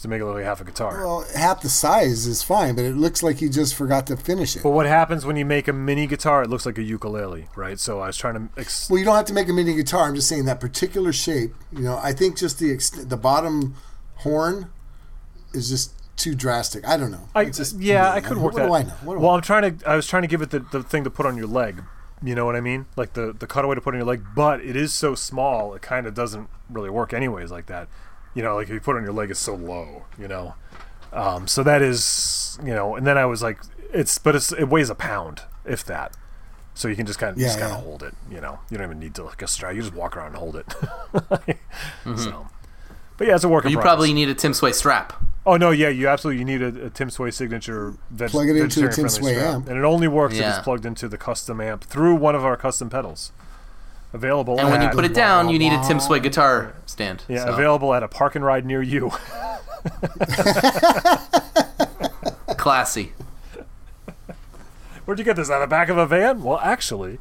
To 0.00 0.08
make 0.08 0.20
it 0.22 0.24
look 0.24 0.34
like 0.36 0.44
half 0.44 0.60
a 0.62 0.64
guitar. 0.64 0.98
Well, 1.04 1.26
half 1.36 1.60
the 1.60 1.68
size 1.68 2.26
is 2.26 2.42
fine, 2.42 2.74
but 2.74 2.84
it 2.86 2.96
looks 2.96 3.22
like 3.22 3.42
you 3.42 3.50
just 3.50 3.74
forgot 3.74 4.06
to 4.06 4.16
finish 4.16 4.56
it. 4.56 4.62
but 4.62 4.70
what 4.70 4.86
happens 4.86 5.26
when 5.26 5.36
you 5.36 5.44
make 5.44 5.68
a 5.68 5.74
mini 5.74 6.06
guitar? 6.06 6.42
It 6.42 6.48
looks 6.48 6.64
like 6.64 6.78
a 6.78 6.82
ukulele, 6.82 7.48
right? 7.54 7.78
So 7.78 8.00
I 8.00 8.06
was 8.06 8.16
trying 8.16 8.34
to. 8.34 8.60
Ex- 8.60 8.88
Well, 8.88 8.98
you 8.98 9.04
don't 9.04 9.16
have 9.16 9.26
to 9.26 9.34
make 9.34 9.48
a 9.48 9.52
mini 9.52 9.74
guitar. 9.74 10.08
I'm 10.08 10.14
just 10.14 10.28
saying 10.28 10.46
that 10.46 10.58
particular 10.58 11.12
shape. 11.12 11.54
You 11.70 11.82
know, 11.82 11.98
I 12.02 12.12
think 12.14 12.38
just 12.38 12.58
the 12.58 12.74
ext- 12.74 13.08
the 13.10 13.16
bottom 13.18 13.74
horn 14.16 14.70
is 15.52 15.68
just 15.68 15.92
too 16.16 16.34
drastic. 16.34 16.86
I 16.88 16.96
don't 16.96 17.10
know. 17.10 17.28
I, 17.34 17.42
It's 17.42 17.58
just 17.58 17.78
yeah. 17.78 18.10
I 18.10 18.20
could 18.20 18.38
what 18.38 18.44
work 18.44 18.54
that. 18.54 18.66
do 18.66 18.72
I 18.74 18.82
know? 18.84 18.94
What 19.04 19.14
do 19.14 19.20
well, 19.20 19.30
I 19.32 19.36
I'm 19.36 19.42
trying 19.42 19.78
to. 19.78 19.88
I 19.90 19.96
was 19.96 20.06
trying 20.06 20.22
to 20.22 20.28
give 20.28 20.42
it 20.42 20.50
the, 20.50 20.60
the 20.60 20.82
thing 20.82 21.04
to 21.04 21.10
put 21.10 21.26
on 21.26 21.36
your 21.36 21.46
leg. 21.46 21.82
You 22.22 22.34
know 22.34 22.44
what 22.44 22.56
I 22.56 22.60
mean? 22.60 22.86
Like 22.96 23.14
the 23.14 23.32
the 23.38 23.46
cutaway 23.46 23.74
to 23.74 23.80
put 23.80 23.94
on 23.94 23.98
your 24.00 24.06
leg, 24.06 24.22
but 24.34 24.60
it 24.60 24.76
is 24.76 24.92
so 24.92 25.14
small, 25.14 25.74
it 25.74 25.82
kind 25.82 26.06
of 26.06 26.14
doesn't 26.14 26.48
really 26.70 26.90
work 26.90 27.12
anyways 27.14 27.50
like 27.50 27.66
that. 27.66 27.88
You 28.34 28.42
know, 28.42 28.54
like 28.56 28.68
if 28.68 28.74
you 28.74 28.80
put 28.80 28.94
it 28.96 28.98
on 28.98 29.04
your 29.04 29.12
leg, 29.12 29.30
it's 29.30 29.40
so 29.40 29.54
low. 29.54 30.04
You 30.18 30.28
know, 30.28 30.54
um, 31.12 31.46
so 31.48 31.62
that 31.62 31.82
is 31.82 32.58
you 32.64 32.72
know. 32.74 32.94
And 32.96 33.06
then 33.06 33.18
I 33.18 33.26
was 33.26 33.42
like, 33.42 33.58
it's 33.92 34.18
but 34.18 34.34
it's 34.36 34.52
it 34.52 34.64
weighs 34.68 34.90
a 34.90 34.94
pound, 34.94 35.42
if 35.64 35.84
that. 35.86 36.16
So 36.74 36.88
you 36.88 36.96
can 36.96 37.04
just 37.06 37.18
kind 37.18 37.32
of 37.32 37.38
Yeah, 37.38 37.48
just 37.48 37.58
kind 37.58 37.72
of 37.72 37.78
yeah. 37.78 37.84
hold 37.84 38.02
it. 38.02 38.14
You 38.30 38.40
know, 38.40 38.60
you 38.70 38.78
don't 38.78 38.86
even 38.86 39.00
need 39.00 39.14
to 39.16 39.24
like 39.24 39.42
a 39.42 39.46
strap. 39.48 39.74
You 39.74 39.82
just 39.82 39.94
walk 39.94 40.16
around 40.16 40.28
and 40.28 40.36
hold 40.36 40.56
it. 40.56 40.66
So, 42.16 42.48
but 43.16 43.26
yeah, 43.26 43.34
it's 43.34 43.44
a 43.44 43.48
work. 43.48 43.64
You 43.64 43.70
progress. 43.72 43.84
probably 43.84 44.12
need 44.12 44.28
a 44.28 44.34
Tim 44.34 44.54
Sway 44.54 44.72
strap. 44.72 45.12
Oh 45.46 45.56
no, 45.56 45.70
yeah, 45.70 45.88
you 45.88 46.08
absolutely 46.08 46.38
you 46.38 46.44
need 46.44 46.62
a, 46.62 46.86
a 46.86 46.90
Tim 46.90 47.10
Sway 47.10 47.30
signature. 47.30 47.94
Veg- 48.10 48.30
Plug 48.30 48.48
it 48.48 48.56
into 48.56 48.80
a 48.80 48.84
vegetarian 48.84 48.94
Tim 48.94 49.08
Sway 49.08 49.34
strap. 49.34 49.54
amp. 49.54 49.68
and 49.68 49.76
it 49.78 49.84
only 49.84 50.08
works 50.08 50.34
if 50.36 50.44
it's 50.44 50.58
plugged 50.60 50.86
into 50.86 51.08
the 51.08 51.18
custom 51.18 51.60
amp 51.60 51.84
through 51.84 52.14
one 52.14 52.34
of 52.34 52.44
our 52.44 52.56
custom 52.56 52.88
pedals. 52.90 53.32
Available. 54.12 54.58
And 54.58 54.70
when 54.70 54.82
you 54.82 54.88
put 54.88 55.04
it 55.04 55.14
down, 55.14 55.48
you 55.50 55.58
need 55.58 55.72
a 55.72 55.80
Tim 55.86 56.00
Sway 56.00 56.18
guitar 56.20 56.74
stand. 56.86 57.24
yeah, 57.28 57.44
So, 57.44 57.52
available 57.52 57.94
at 57.94 58.02
a 58.02 58.08
park 58.08 58.34
and 58.34 58.44
ride 58.44 58.66
near 58.66 58.82
you. 58.82 59.10
classy. 62.56 63.12
Where'd 65.04 65.18
you 65.18 65.24
get 65.24 65.36
this? 65.36 65.50
Out 65.50 65.62
of 65.62 65.68
the 65.68 65.72
back 65.72 65.88
of 65.88 65.96
a 65.98 66.06
van? 66.06 66.42
Well, 66.42 66.58
actually. 66.58 67.18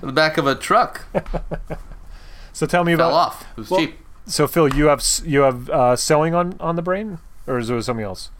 The 0.00 0.12
back 0.12 0.36
of 0.38 0.46
a 0.46 0.54
truck 0.54 1.06
So 2.52 2.66
tell 2.66 2.82
me 2.84 2.92
about 2.92 3.10
fell 3.10 3.18
about. 3.18 3.26
off. 3.28 3.46
It 3.52 3.56
was 3.60 3.70
Well- 3.70 3.80
cheap. 3.80 3.98
So 4.24 4.46
Phil, 4.46 4.68
you 4.74 4.84
have 4.86 5.02
you 5.24 5.40
have 5.40 5.68
uh, 5.68 5.96
sewing 5.96 6.32
on 6.32 6.54
on 6.60 6.76
the 6.76 6.82
brain, 6.82 7.18
or 7.48 7.58
is 7.58 7.68
it 7.70 7.82
something 7.82 8.04
else? 8.04 8.30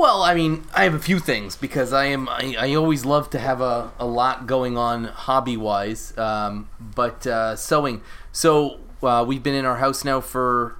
Well, 0.00 0.22
I 0.22 0.32
mean, 0.32 0.64
I 0.72 0.84
have 0.84 0.94
a 0.94 0.98
few 0.98 1.18
things 1.18 1.56
because 1.56 1.92
I 1.92 2.06
am 2.06 2.26
I, 2.26 2.56
I 2.58 2.74
always 2.74 3.04
love 3.04 3.28
to 3.30 3.38
have 3.38 3.60
a, 3.60 3.92
a 3.98 4.06
lot 4.06 4.46
going 4.46 4.78
on 4.78 5.04
hobby 5.04 5.58
wise. 5.58 6.16
Um, 6.16 6.70
but 6.80 7.26
uh, 7.26 7.54
sewing. 7.54 8.00
So 8.32 8.80
uh, 9.02 9.26
we've 9.28 9.42
been 9.42 9.54
in 9.54 9.66
our 9.66 9.76
house 9.76 10.02
now 10.02 10.22
for 10.22 10.76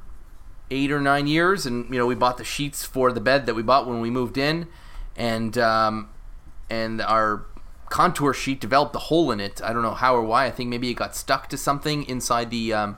eight 0.71 0.91
or 0.91 1.03
nine 1.03 1.27
years, 1.27 1.67
and 1.67 1.85
you 1.91 1.99
know 1.99 2.07
we 2.07 2.15
bought 2.15 2.39
the 2.39 2.45
sheets 2.45 2.87
for 2.87 3.13
the 3.13 3.21
bed 3.21 3.45
that 3.45 3.53
we 3.53 3.63
bought 3.63 3.87
when 3.87 4.01
we 4.01 4.09
moved 4.09 4.39
in, 4.39 4.69
and 5.19 5.59
um, 5.59 6.09
and 6.71 7.03
our 7.03 7.45
contour 7.91 8.33
sheet 8.33 8.59
developed 8.59 8.97
a 8.97 9.01
hole 9.01 9.31
in 9.31 9.39
it. 9.39 9.61
I 9.63 9.75
don't 9.75 9.83
know 9.83 9.93
how 9.93 10.17
or 10.17 10.23
why. 10.23 10.47
I 10.47 10.51
think 10.51 10.71
maybe 10.71 10.89
it 10.89 10.95
got 10.95 11.15
stuck 11.15 11.51
to 11.51 11.59
something 11.59 12.05
inside 12.05 12.51
the 12.51 12.73
um, 12.73 12.97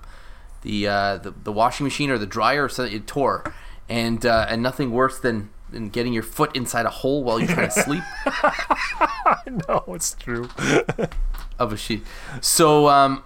the, 0.61 0.87
uh, 0.87 1.17
the 1.17 1.33
the 1.33 1.51
washing 1.51 1.83
machine 1.83 2.11
or 2.11 2.19
the 2.19 2.27
dryer, 2.27 2.69
so 2.69 2.85
it 2.85 3.09
tore. 3.09 3.43
And 3.89 4.25
uh, 4.25 4.47
and 4.49 4.63
nothing 4.63 4.93
worse 4.93 5.19
than, 5.19 5.51
than 5.73 5.89
getting 5.89 6.13
your 6.13 6.23
foot 6.23 6.55
inside 6.55 6.87
a 6.87 6.91
hole 6.91 7.25
while 7.25 7.39
you're 7.39 7.49
trying 7.49 7.71
to 7.71 7.83
sleep 7.83 8.03
no, 9.69 9.85
it's 9.89 10.15
true. 10.15 10.49
of 11.59 11.73
a 11.73 11.77
sheet. 11.77 12.05
So 12.41 12.89
um, 12.89 13.23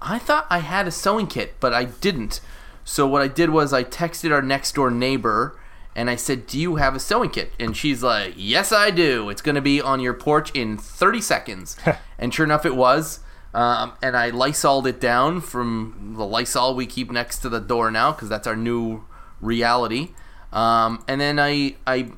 I 0.00 0.18
thought 0.18 0.46
I 0.50 0.58
had 0.58 0.86
a 0.86 0.90
sewing 0.90 1.26
kit, 1.26 1.54
but 1.60 1.72
I 1.72 1.84
didn't. 1.84 2.40
So 2.84 3.06
what 3.06 3.22
I 3.22 3.28
did 3.28 3.50
was 3.50 3.72
I 3.72 3.84
texted 3.84 4.32
our 4.32 4.42
next 4.42 4.74
door 4.74 4.90
neighbor 4.90 5.58
and 5.94 6.08
I 6.08 6.16
said, 6.16 6.46
"Do 6.46 6.58
you 6.58 6.76
have 6.76 6.94
a 6.94 7.00
sewing 7.00 7.30
kit?" 7.30 7.52
And 7.58 7.76
she's 7.76 8.02
like, 8.02 8.34
"Yes, 8.36 8.72
I 8.72 8.90
do. 8.90 9.28
It's 9.30 9.42
going 9.42 9.56
to 9.56 9.60
be 9.60 9.80
on 9.80 10.00
your 10.00 10.14
porch 10.14 10.50
in 10.52 10.78
30 10.78 11.20
seconds." 11.20 11.76
and 12.18 12.32
sure 12.32 12.44
enough, 12.44 12.64
it 12.64 12.76
was. 12.76 13.20
Um, 13.52 13.94
and 14.02 14.16
I 14.16 14.30
Lysoled 14.30 14.86
it 14.86 15.00
down 15.00 15.40
from 15.40 16.14
the 16.16 16.24
Lysol 16.24 16.74
we 16.74 16.86
keep 16.86 17.10
next 17.10 17.38
to 17.40 17.48
the 17.48 17.60
door 17.60 17.90
now 17.90 18.12
because 18.12 18.28
that's 18.28 18.46
our 18.46 18.56
new 18.56 19.04
reality. 19.40 20.10
Um, 20.52 21.04
and 21.06 21.20
then 21.20 21.38
I 21.38 21.76
I 21.86 22.10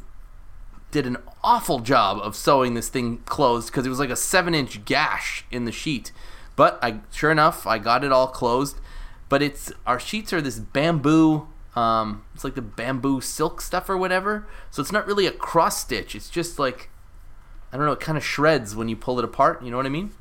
did 0.90 1.06
an 1.06 1.18
awful 1.42 1.80
job 1.80 2.18
of 2.18 2.34
sewing 2.36 2.74
this 2.74 2.88
thing 2.88 3.18
closed 3.18 3.68
because 3.68 3.86
it 3.86 3.88
was 3.88 3.98
like 3.98 4.10
a 4.10 4.16
seven 4.16 4.54
inch 4.54 4.84
gash 4.84 5.44
in 5.50 5.64
the 5.64 5.72
sheet. 5.72 6.12
But 6.56 6.78
I 6.82 7.00
sure 7.12 7.30
enough 7.30 7.66
I 7.66 7.78
got 7.78 8.04
it 8.04 8.12
all 8.12 8.28
closed. 8.28 8.78
But 9.28 9.42
it's 9.42 9.72
our 9.86 10.00
sheets 10.00 10.32
are 10.32 10.40
this 10.40 10.58
bamboo. 10.58 11.48
Um, 11.76 12.24
it's 12.34 12.42
like 12.42 12.56
the 12.56 12.62
bamboo 12.62 13.20
silk 13.20 13.60
stuff 13.60 13.88
or 13.88 13.96
whatever. 13.96 14.46
So 14.70 14.82
it's 14.82 14.92
not 14.92 15.06
really 15.06 15.26
a 15.26 15.32
cross 15.32 15.80
stitch. 15.80 16.14
It's 16.14 16.28
just 16.28 16.58
like 16.58 16.90
I 17.72 17.76
don't 17.76 17.86
know. 17.86 17.92
It 17.92 18.00
kind 18.00 18.18
of 18.18 18.24
shreds 18.24 18.74
when 18.74 18.88
you 18.88 18.96
pull 18.96 19.18
it 19.18 19.24
apart. 19.24 19.62
You 19.62 19.70
know 19.70 19.76
what 19.76 19.86
I 19.86 19.90
mean? 19.90 20.12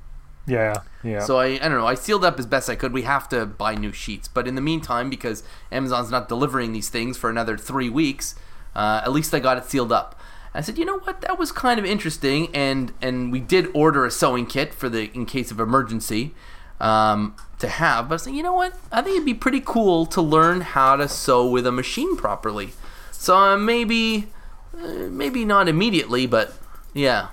Yeah, 0.49 0.81
yeah. 1.03 1.19
So 1.21 1.37
I, 1.37 1.45
I 1.45 1.57
don't 1.59 1.77
know. 1.77 1.87
I 1.87 1.93
sealed 1.93 2.25
up 2.25 2.39
as 2.39 2.45
best 2.45 2.69
I 2.69 2.75
could. 2.75 2.91
We 2.93 3.03
have 3.03 3.29
to 3.29 3.45
buy 3.45 3.75
new 3.75 3.91
sheets, 3.91 4.27
but 4.27 4.47
in 4.47 4.55
the 4.55 4.61
meantime, 4.61 5.09
because 5.09 5.43
Amazon's 5.71 6.11
not 6.11 6.27
delivering 6.27 6.73
these 6.73 6.89
things 6.89 7.17
for 7.17 7.29
another 7.29 7.57
three 7.57 7.89
weeks, 7.89 8.35
uh, 8.75 9.01
at 9.03 9.11
least 9.11 9.33
I 9.33 9.39
got 9.39 9.57
it 9.57 9.65
sealed 9.65 9.91
up. 9.91 10.19
I 10.53 10.61
said, 10.61 10.77
you 10.77 10.85
know 10.85 10.99
what? 10.99 11.21
That 11.21 11.37
was 11.37 11.51
kind 11.51 11.79
of 11.79 11.85
interesting, 11.85 12.53
and 12.55 12.91
and 13.01 13.31
we 13.31 13.39
did 13.39 13.67
order 13.73 14.05
a 14.05 14.11
sewing 14.11 14.47
kit 14.47 14.73
for 14.73 14.89
the 14.89 15.11
in 15.13 15.25
case 15.25 15.51
of 15.51 15.59
emergency 15.59 16.33
um, 16.79 17.35
to 17.59 17.67
have. 17.67 18.09
But 18.09 18.15
I 18.15 18.17
said, 18.17 18.33
you 18.33 18.43
know 18.43 18.53
what? 18.53 18.73
I 18.91 19.01
think 19.01 19.15
it'd 19.15 19.25
be 19.25 19.33
pretty 19.35 19.61
cool 19.63 20.05
to 20.07 20.21
learn 20.21 20.61
how 20.61 20.95
to 20.95 21.07
sew 21.07 21.47
with 21.47 21.67
a 21.67 21.71
machine 21.71 22.17
properly. 22.17 22.71
So 23.11 23.35
uh, 23.35 23.57
maybe, 23.57 24.27
uh, 24.75 25.07
maybe 25.09 25.45
not 25.45 25.67
immediately, 25.67 26.25
but 26.25 26.53
yeah. 26.93 27.27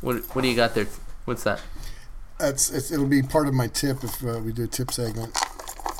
What 0.00 0.16
what 0.34 0.42
do 0.42 0.48
you 0.48 0.56
got 0.56 0.74
there? 0.74 0.88
What's 1.24 1.44
that? 1.44 1.60
That's 2.38 2.70
it's, 2.70 2.90
it'll 2.90 3.06
be 3.06 3.22
part 3.22 3.48
of 3.48 3.54
my 3.54 3.68
tip 3.68 4.02
if 4.02 4.24
uh, 4.24 4.40
we 4.44 4.52
do 4.52 4.64
a 4.64 4.66
tip 4.66 4.90
segment. 4.90 5.36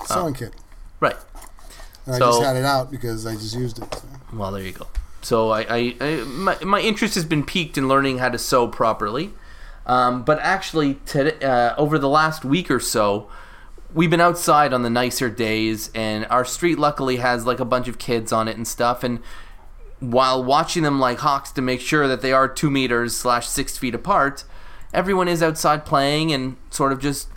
Sewing 0.06 0.34
kit. 0.34 0.54
Right. 1.00 1.16
And 2.06 2.16
I 2.16 2.18
just 2.18 2.42
had 2.42 2.56
it 2.56 2.64
out 2.64 2.90
because 2.90 3.26
I 3.26 3.34
just 3.34 3.56
used 3.56 3.82
it. 3.82 3.94
So. 3.94 4.02
Well, 4.34 4.52
there 4.52 4.62
you 4.62 4.72
go. 4.72 4.86
So 5.22 5.50
I, 5.50 5.60
I, 5.62 5.96
I 6.00 6.16
my, 6.24 6.58
my 6.62 6.80
interest 6.80 7.14
has 7.14 7.24
been 7.24 7.44
piqued 7.44 7.78
in 7.78 7.88
learning 7.88 8.18
how 8.18 8.28
to 8.28 8.38
sew 8.38 8.68
properly. 8.68 9.32
Um, 9.86 10.24
but 10.24 10.38
actually, 10.40 10.94
today, 11.06 11.38
uh, 11.44 11.74
over 11.76 11.98
the 11.98 12.08
last 12.08 12.44
week 12.44 12.70
or 12.70 12.80
so, 12.80 13.28
we've 13.92 14.10
been 14.10 14.20
outside 14.20 14.72
on 14.72 14.82
the 14.82 14.90
nicer 14.90 15.30
days, 15.30 15.90
and 15.94 16.26
our 16.26 16.44
street 16.44 16.78
luckily 16.78 17.16
has 17.16 17.46
like 17.46 17.60
a 17.60 17.64
bunch 17.64 17.88
of 17.88 17.98
kids 17.98 18.32
on 18.32 18.48
it 18.48 18.56
and 18.56 18.66
stuff. 18.66 19.04
And 19.04 19.20
while 20.00 20.42
watching 20.42 20.82
them 20.82 21.00
like 21.00 21.18
hawks 21.18 21.50
to 21.52 21.62
make 21.62 21.80
sure 21.80 22.08
that 22.08 22.20
they 22.20 22.32
are 22.32 22.48
two 22.48 22.70
meters 22.70 23.16
slash 23.16 23.46
six 23.46 23.78
feet 23.78 23.94
apart, 23.94 24.44
everyone 24.94 25.28
is 25.28 25.42
outside 25.42 25.84
playing 25.84 26.32
and 26.32 26.56
sort 26.70 26.92
of 26.92 27.00
just 27.00 27.28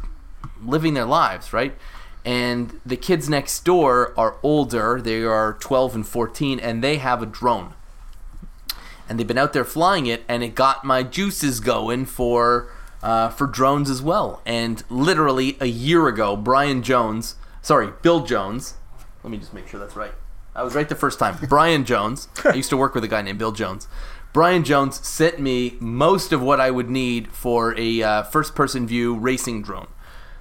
living 0.64 0.94
their 0.94 1.06
lives, 1.06 1.52
right? 1.52 1.76
And 2.24 2.80
the 2.86 2.98
kids 2.98 3.30
next 3.30 3.64
door 3.66 4.14
are 4.18 4.38
older. 4.44 5.02
They 5.02 5.24
are 5.24 5.54
12 5.54 5.96
and 5.96 6.08
14, 6.08 6.60
and 6.60 6.84
they 6.84 6.98
have 6.98 7.22
a 7.22 7.26
drone. 7.26 7.74
And 9.10 9.18
they've 9.18 9.28
been 9.28 9.38
out 9.38 9.54
there 9.54 9.64
flying 9.64 10.06
it, 10.06 10.24
and 10.28 10.44
it 10.44 10.54
got 10.54 10.84
my 10.84 11.04
juices 11.04 11.60
going 11.60 12.06
for 12.06 12.70
uh, 13.02 13.30
for 13.30 13.48
drones 13.48 13.90
as 13.90 14.02
well. 14.02 14.42
And 14.46 14.84
literally 14.90 15.56
a 15.62 15.68
year 15.68 16.08
ago, 16.08 16.36
Brian 16.36 16.84
Jones, 16.84 17.36
sorry, 17.62 17.94
Bill 18.02 18.26
Jones. 18.26 18.74
Let 19.24 19.32
me 19.32 19.38
just 19.38 19.54
make 19.54 19.68
sure 19.68 19.80
that's 19.80 19.96
right. 19.96 20.14
I 20.54 20.64
was 20.64 20.74
right 20.74 20.90
the 20.90 20.96
first 20.96 21.20
time. 21.20 21.38
Brian 21.48 21.86
Jones. 21.86 22.28
I 22.44 22.56
used 22.56 22.70
to 22.72 22.78
work 22.78 22.96
with 22.96 23.04
a 23.04 23.08
guy 23.08 23.22
named 23.22 23.40
Bill 23.40 23.52
Jones. 23.52 23.88
Brian 24.34 24.64
Jones 24.64 25.06
sent 25.08 25.40
me 25.40 25.78
most 25.80 26.32
of 26.32 26.42
what 26.42 26.60
I 26.60 26.70
would 26.70 26.90
need 26.90 27.32
for 27.32 27.78
a 27.78 28.04
uh, 28.04 28.24
first 28.24 28.56
person 28.56 28.88
view 28.88 29.16
racing 29.16 29.62
drone. 29.64 29.88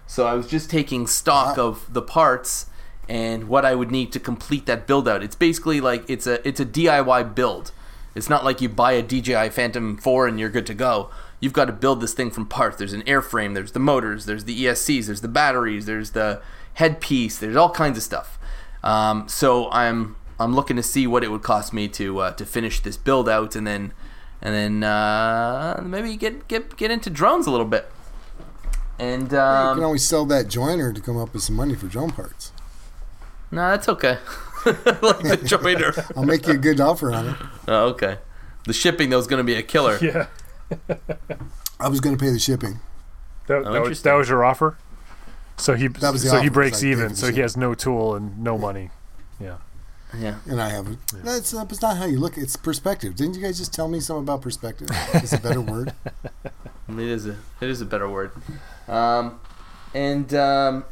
So 0.06 0.26
I 0.26 0.34
was 0.34 0.46
just 0.46 0.70
taking 0.70 1.06
stock 1.06 1.58
of 1.58 1.92
the 1.92 2.02
parts 2.02 2.66
and 3.08 3.48
what 3.48 3.64
I 3.64 3.74
would 3.74 3.90
need 3.90 4.12
to 4.12 4.20
complete 4.20 4.66
that 4.66 4.86
build 4.86 5.08
out. 5.08 5.22
It's 5.22 5.36
basically 5.36 5.80
like 5.80 6.08
it's 6.08 6.26
a 6.26 6.46
it's 6.46 6.60
a 6.60 6.66
DIY 6.66 7.34
build. 7.34 7.72
It's 8.14 8.30
not 8.30 8.44
like 8.44 8.60
you 8.60 8.68
buy 8.68 8.92
a 8.92 9.02
DJI 9.02 9.50
Phantom 9.50 9.98
4 9.98 10.26
and 10.26 10.40
you're 10.40 10.48
good 10.48 10.66
to 10.66 10.74
go. 10.74 11.10
You've 11.38 11.52
got 11.52 11.66
to 11.66 11.72
build 11.72 12.00
this 12.00 12.14
thing 12.14 12.30
from 12.30 12.46
parts. 12.46 12.78
There's 12.78 12.94
an 12.94 13.02
airframe, 13.02 13.54
there's 13.54 13.72
the 13.72 13.78
motors, 13.78 14.24
there's 14.24 14.44
the 14.44 14.64
ESCs, 14.64 15.06
there's 15.06 15.20
the 15.20 15.28
batteries, 15.28 15.84
there's 15.84 16.12
the 16.12 16.40
headpiece, 16.74 17.36
there's 17.38 17.56
all 17.56 17.70
kinds 17.70 17.98
of 17.98 18.02
stuff. 18.02 18.38
Um, 18.82 19.28
so 19.28 19.70
I'm 19.70 20.16
I'm 20.38 20.54
looking 20.54 20.76
to 20.76 20.82
see 20.82 21.06
what 21.06 21.24
it 21.24 21.30
would 21.30 21.42
cost 21.42 21.72
me 21.72 21.88
to 21.88 22.18
uh, 22.20 22.30
to 22.32 22.44
finish 22.46 22.80
this 22.80 22.96
build 22.96 23.28
out 23.28 23.56
and 23.56 23.66
then 23.66 23.92
and 24.42 24.54
then 24.54 24.84
uh, 24.84 25.82
maybe 25.84 26.16
get 26.16 26.46
get 26.48 26.76
get 26.76 26.90
into 26.90 27.10
drones 27.10 27.46
a 27.46 27.50
little 27.50 27.66
bit. 27.66 27.90
And 28.98 29.30
you 29.30 29.38
um, 29.38 29.76
can 29.76 29.84
always 29.84 30.06
sell 30.06 30.24
that 30.26 30.48
joiner 30.48 30.92
to 30.92 31.00
come 31.00 31.16
up 31.18 31.32
with 31.34 31.42
some 31.42 31.56
money 31.56 31.74
for 31.74 31.86
drone 31.86 32.10
parts. 32.10 32.52
no, 33.50 33.68
that's 33.70 33.88
okay. 33.90 34.18
like 34.64 35.20
the 35.20 35.40
joiner. 35.44 35.92
I'll 36.16 36.24
make 36.24 36.46
you 36.46 36.54
a 36.54 36.58
good 36.58 36.80
offer 36.80 37.12
on 37.12 37.28
it. 37.28 37.36
Oh, 37.68 37.88
okay. 37.88 38.18
The 38.64 38.72
shipping 38.72 39.10
though 39.10 39.18
is 39.18 39.26
going 39.26 39.38
to 39.38 39.44
be 39.44 39.54
a 39.54 39.62
killer. 39.62 39.98
yeah. 40.02 40.26
I 41.78 41.88
was 41.88 42.00
going 42.00 42.16
to 42.16 42.22
pay 42.22 42.30
the 42.30 42.38
shipping. 42.38 42.80
That, 43.46 43.64
Oh, 43.66 43.72
that, 43.72 43.82
was, 43.82 44.02
that 44.02 44.14
was 44.14 44.28
your 44.28 44.44
offer. 44.44 44.76
So 45.56 45.74
he 45.74 45.88
That 45.88 46.12
was 46.12 46.22
the 46.22 46.30
so 46.30 46.40
he 46.40 46.48
breaks 46.48 46.78
was 46.78 46.82
I 46.82 46.86
paid 46.86 46.92
even. 46.92 47.08
for 47.10 47.16
So 47.16 47.32
he 47.32 47.40
has 47.40 47.56
no 47.56 47.74
tool 47.74 48.14
and 48.14 48.38
no 48.42 48.58
money. 48.58 48.90
Yeah. 49.38 49.58
Yeah. 50.18 50.36
And 50.46 50.60
I 50.60 50.70
have 50.70 50.88
it. 50.88 50.98
That's, 51.24 51.50
that's 51.50 51.82
not 51.82 51.96
how 51.96 52.06
you 52.06 52.18
look. 52.18 52.36
It's 52.38 52.56
perspective. 52.56 53.16
Didn't 53.16 53.34
you 53.34 53.42
guys 53.42 53.58
just 53.58 53.74
tell 53.74 53.88
me 53.88 54.00
something 54.00 54.22
about 54.22 54.42
perspective? 54.42 54.88
It's 55.14 55.32
a 55.32 55.38
better 55.38 55.60
word. 55.60 55.92
It 56.88 57.00
is 57.00 57.26
a 57.26 57.36
it 57.60 57.68
is 57.68 57.80
a 57.80 57.84
better 57.84 58.08
word. 58.08 58.30
Um, 58.86 59.40
and 59.92 60.32
um, 60.34 60.84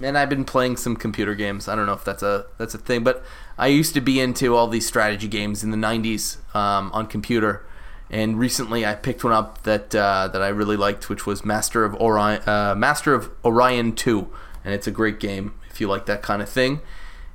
and 0.00 0.18
I've 0.18 0.28
been 0.28 0.44
playing 0.44 0.76
some 0.76 0.96
computer 0.96 1.34
games. 1.34 1.68
I 1.68 1.74
don't 1.74 1.86
know 1.86 1.94
if 1.94 2.04
that's 2.04 2.22
a 2.22 2.46
that's 2.58 2.74
a 2.74 2.78
thing, 2.78 3.02
but 3.02 3.24
I 3.56 3.68
used 3.68 3.94
to 3.94 4.00
be 4.00 4.20
into 4.20 4.54
all 4.54 4.68
these 4.68 4.86
strategy 4.86 5.28
games 5.28 5.64
in 5.64 5.70
the 5.70 5.76
'90s 5.76 6.36
um, 6.54 6.90
on 6.92 7.06
computer, 7.06 7.64
and 8.10 8.38
recently 8.38 8.84
I 8.84 8.94
picked 8.94 9.24
one 9.24 9.32
up 9.32 9.62
that 9.62 9.94
uh, 9.94 10.28
that 10.28 10.42
I 10.42 10.48
really 10.48 10.76
liked, 10.76 11.08
which 11.08 11.26
was 11.26 11.44
Master 11.44 11.84
of 11.84 11.94
Orion, 11.96 12.46
uh, 12.46 12.74
Master 12.76 13.14
of 13.14 13.30
Orion 13.44 13.94
Two, 13.94 14.28
and 14.64 14.74
it's 14.74 14.86
a 14.86 14.92
great 14.92 15.18
game 15.18 15.54
if 15.70 15.80
you 15.80 15.88
like 15.88 16.06
that 16.06 16.22
kind 16.22 16.42
of 16.42 16.48
thing, 16.48 16.80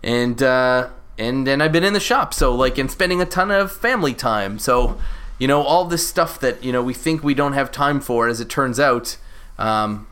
and 0.03 0.41
uh, 0.43 0.89
and 1.17 1.47
then 1.47 1.61
I've 1.61 1.71
been 1.71 1.83
in 1.83 1.93
the 1.93 1.99
shop, 1.99 2.33
so 2.33 2.53
like 2.53 2.77
and 2.77 2.89
spending 2.89 3.21
a 3.21 3.25
ton 3.25 3.51
of 3.51 3.71
family 3.71 4.13
time, 4.13 4.59
so 4.59 4.97
you 5.39 5.47
know 5.47 5.61
all 5.61 5.85
this 5.85 6.07
stuff 6.07 6.39
that 6.39 6.63
you 6.63 6.71
know 6.71 6.83
we 6.83 6.93
think 6.93 7.23
we 7.23 7.33
don't 7.33 7.53
have 7.53 7.71
time 7.71 7.99
for, 7.99 8.27
as 8.27 8.39
it 8.39 8.49
turns 8.49 8.79
out. 8.79 9.17
Um, 9.57 10.07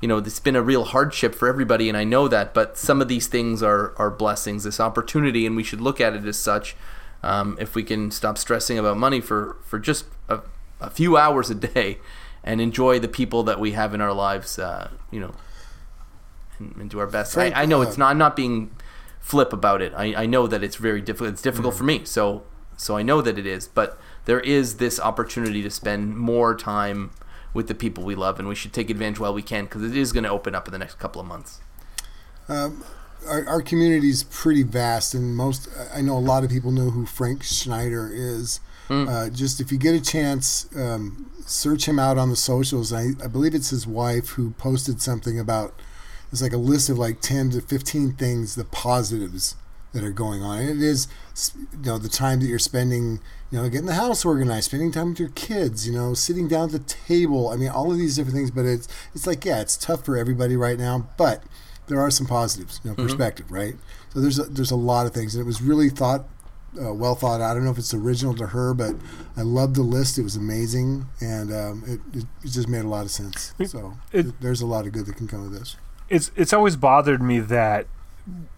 you 0.00 0.08
know, 0.08 0.18
it's 0.18 0.40
been 0.40 0.56
a 0.56 0.62
real 0.62 0.84
hardship 0.84 1.34
for 1.34 1.48
everybody, 1.48 1.88
and 1.88 1.96
I 1.96 2.04
know 2.04 2.28
that. 2.28 2.52
But 2.52 2.76
some 2.76 3.00
of 3.00 3.08
these 3.08 3.26
things 3.26 3.62
are 3.62 3.94
are 3.96 4.10
blessings, 4.10 4.64
this 4.64 4.78
opportunity, 4.78 5.46
and 5.46 5.56
we 5.56 5.62
should 5.62 5.80
look 5.80 6.00
at 6.00 6.14
it 6.14 6.24
as 6.26 6.38
such. 6.38 6.76
Um, 7.22 7.56
if 7.60 7.74
we 7.74 7.82
can 7.82 8.10
stop 8.10 8.38
stressing 8.38 8.78
about 8.78 8.98
money 8.98 9.20
for 9.20 9.56
for 9.64 9.78
just 9.78 10.04
a, 10.28 10.40
a, 10.80 10.90
few 10.90 11.16
hours 11.16 11.50
a 11.50 11.54
day, 11.54 11.98
and 12.44 12.60
enjoy 12.60 13.00
the 13.00 13.08
people 13.08 13.42
that 13.44 13.58
we 13.58 13.72
have 13.72 13.94
in 13.94 14.00
our 14.00 14.12
lives, 14.12 14.58
uh, 14.58 14.90
you 15.10 15.18
know, 15.18 15.34
and, 16.58 16.76
and, 16.76 16.90
do 16.90 16.98
our 17.00 17.06
best. 17.06 17.32
Frank, 17.32 17.56
I, 17.56 17.62
I, 17.62 17.66
know 17.66 17.80
uh, 17.80 17.86
it's 17.86 17.96
not. 17.98 18.10
I'm 18.10 18.18
not 18.18 18.36
being 18.36 18.70
flip 19.26 19.52
about 19.52 19.82
it. 19.82 19.92
I, 19.96 20.22
I 20.22 20.26
know 20.26 20.46
that 20.46 20.62
it's 20.62 20.76
very 20.76 21.00
difficult. 21.00 21.30
It's 21.30 21.42
difficult 21.42 21.74
mm-hmm. 21.74 21.78
for 21.78 21.84
me. 21.84 22.04
So 22.04 22.44
so 22.76 22.96
I 22.96 23.02
know 23.02 23.20
that 23.22 23.38
it 23.38 23.46
is. 23.46 23.66
But 23.66 23.98
there 24.24 24.38
is 24.38 24.76
this 24.76 25.00
opportunity 25.00 25.62
to 25.62 25.70
spend 25.70 26.16
more 26.16 26.54
time 26.54 27.10
with 27.52 27.66
the 27.66 27.74
people 27.74 28.04
we 28.04 28.14
love, 28.14 28.38
and 28.38 28.46
we 28.46 28.54
should 28.54 28.72
take 28.72 28.88
advantage 28.88 29.18
while 29.18 29.34
we 29.34 29.42
can 29.42 29.64
because 29.64 29.82
it 29.82 29.96
is 29.96 30.12
going 30.12 30.24
to 30.24 30.30
open 30.30 30.54
up 30.54 30.68
in 30.68 30.72
the 30.72 30.78
next 30.78 31.00
couple 31.00 31.20
of 31.20 31.26
months. 31.26 31.60
Um, 32.48 32.84
our, 33.26 33.44
our 33.48 33.62
community 33.62 34.10
is 34.10 34.22
pretty 34.22 34.62
vast, 34.62 35.12
and 35.12 35.34
most 35.34 35.68
I 35.92 36.02
know 36.02 36.16
a 36.16 36.20
lot 36.20 36.44
of 36.44 36.50
people 36.50 36.70
know 36.70 36.90
who 36.90 37.04
Frank 37.04 37.42
Schneider 37.42 38.08
is. 38.12 38.60
Mm. 38.88 39.08
Uh, 39.08 39.30
just 39.30 39.60
if 39.60 39.72
you 39.72 39.78
get 39.78 39.96
a 39.96 40.00
chance, 40.00 40.68
um, 40.76 41.32
search 41.44 41.88
him 41.88 41.98
out 41.98 42.16
on 42.16 42.30
the 42.30 42.36
socials. 42.36 42.92
I, 42.92 43.08
I 43.24 43.26
believe 43.26 43.56
it's 43.56 43.70
his 43.70 43.88
wife 43.88 44.28
who 44.30 44.50
posted 44.52 45.02
something 45.02 45.40
about 45.40 45.74
it's 46.36 46.42
like 46.42 46.52
a 46.52 46.58
list 46.58 46.90
of 46.90 46.98
like 46.98 47.22
10 47.22 47.52
to 47.52 47.62
15 47.62 48.12
things, 48.12 48.56
the 48.56 48.64
positives 48.64 49.56
that 49.94 50.04
are 50.04 50.12
going 50.12 50.42
on. 50.42 50.58
And 50.58 50.68
it 50.68 50.82
is, 50.82 51.08
you 51.54 51.78
know, 51.78 51.96
the 51.96 52.10
time 52.10 52.40
that 52.40 52.46
you're 52.46 52.58
spending, 52.58 53.20
you 53.50 53.58
know, 53.58 53.66
getting 53.70 53.86
the 53.86 53.94
house 53.94 54.22
organized, 54.22 54.66
spending 54.66 54.92
time 54.92 55.10
with 55.10 55.20
your 55.20 55.30
kids, 55.30 55.88
you 55.88 55.94
know, 55.94 56.12
sitting 56.12 56.46
down 56.46 56.64
at 56.64 56.72
the 56.72 56.78
table. 56.80 57.48
I 57.48 57.56
mean, 57.56 57.70
all 57.70 57.90
of 57.90 57.96
these 57.96 58.16
different 58.16 58.36
things. 58.36 58.50
But 58.50 58.66
it's 58.66 58.86
it's 59.14 59.26
like, 59.26 59.46
yeah, 59.46 59.62
it's 59.62 59.78
tough 59.78 60.04
for 60.04 60.18
everybody 60.18 60.56
right 60.56 60.78
now, 60.78 61.08
but 61.16 61.42
there 61.86 61.98
are 61.98 62.10
some 62.10 62.26
positives, 62.26 62.82
you 62.84 62.90
know, 62.90 62.96
mm-hmm. 62.96 63.06
perspective, 63.06 63.50
right? 63.50 63.76
So 64.12 64.20
there's 64.20 64.38
a, 64.38 64.42
there's 64.42 64.70
a 64.70 64.76
lot 64.76 65.06
of 65.06 65.14
things, 65.14 65.34
and 65.34 65.42
it 65.42 65.46
was 65.46 65.62
really 65.62 65.88
thought. 65.88 66.28
Uh, 66.78 66.92
well 66.92 67.14
thought 67.14 67.40
out. 67.40 67.52
I 67.52 67.54
don't 67.54 67.64
know 67.64 67.70
if 67.70 67.78
it's 67.78 67.94
original 67.94 68.34
to 68.34 68.48
her, 68.48 68.74
but 68.74 68.96
I 69.34 69.40
loved 69.40 69.76
the 69.76 69.82
list. 69.82 70.18
It 70.18 70.22
was 70.22 70.36
amazing, 70.36 71.06
and 71.22 71.50
um, 71.50 71.82
it, 71.86 72.00
it, 72.14 72.26
it, 72.44 72.50
just 72.50 72.68
made 72.68 72.84
a 72.84 72.88
lot 72.88 73.06
of 73.06 73.10
sense. 73.10 73.54
So 73.64 73.94
it, 74.12 74.38
there's 74.42 74.60
a 74.60 74.66
lot 74.66 74.86
of 74.86 74.92
good 74.92 75.06
that 75.06 75.16
can 75.16 75.26
come 75.26 75.42
of 75.42 75.52
this. 75.52 75.76
It's 76.08 76.30
it's 76.36 76.52
always 76.52 76.76
bothered 76.76 77.22
me 77.22 77.40
that 77.40 77.86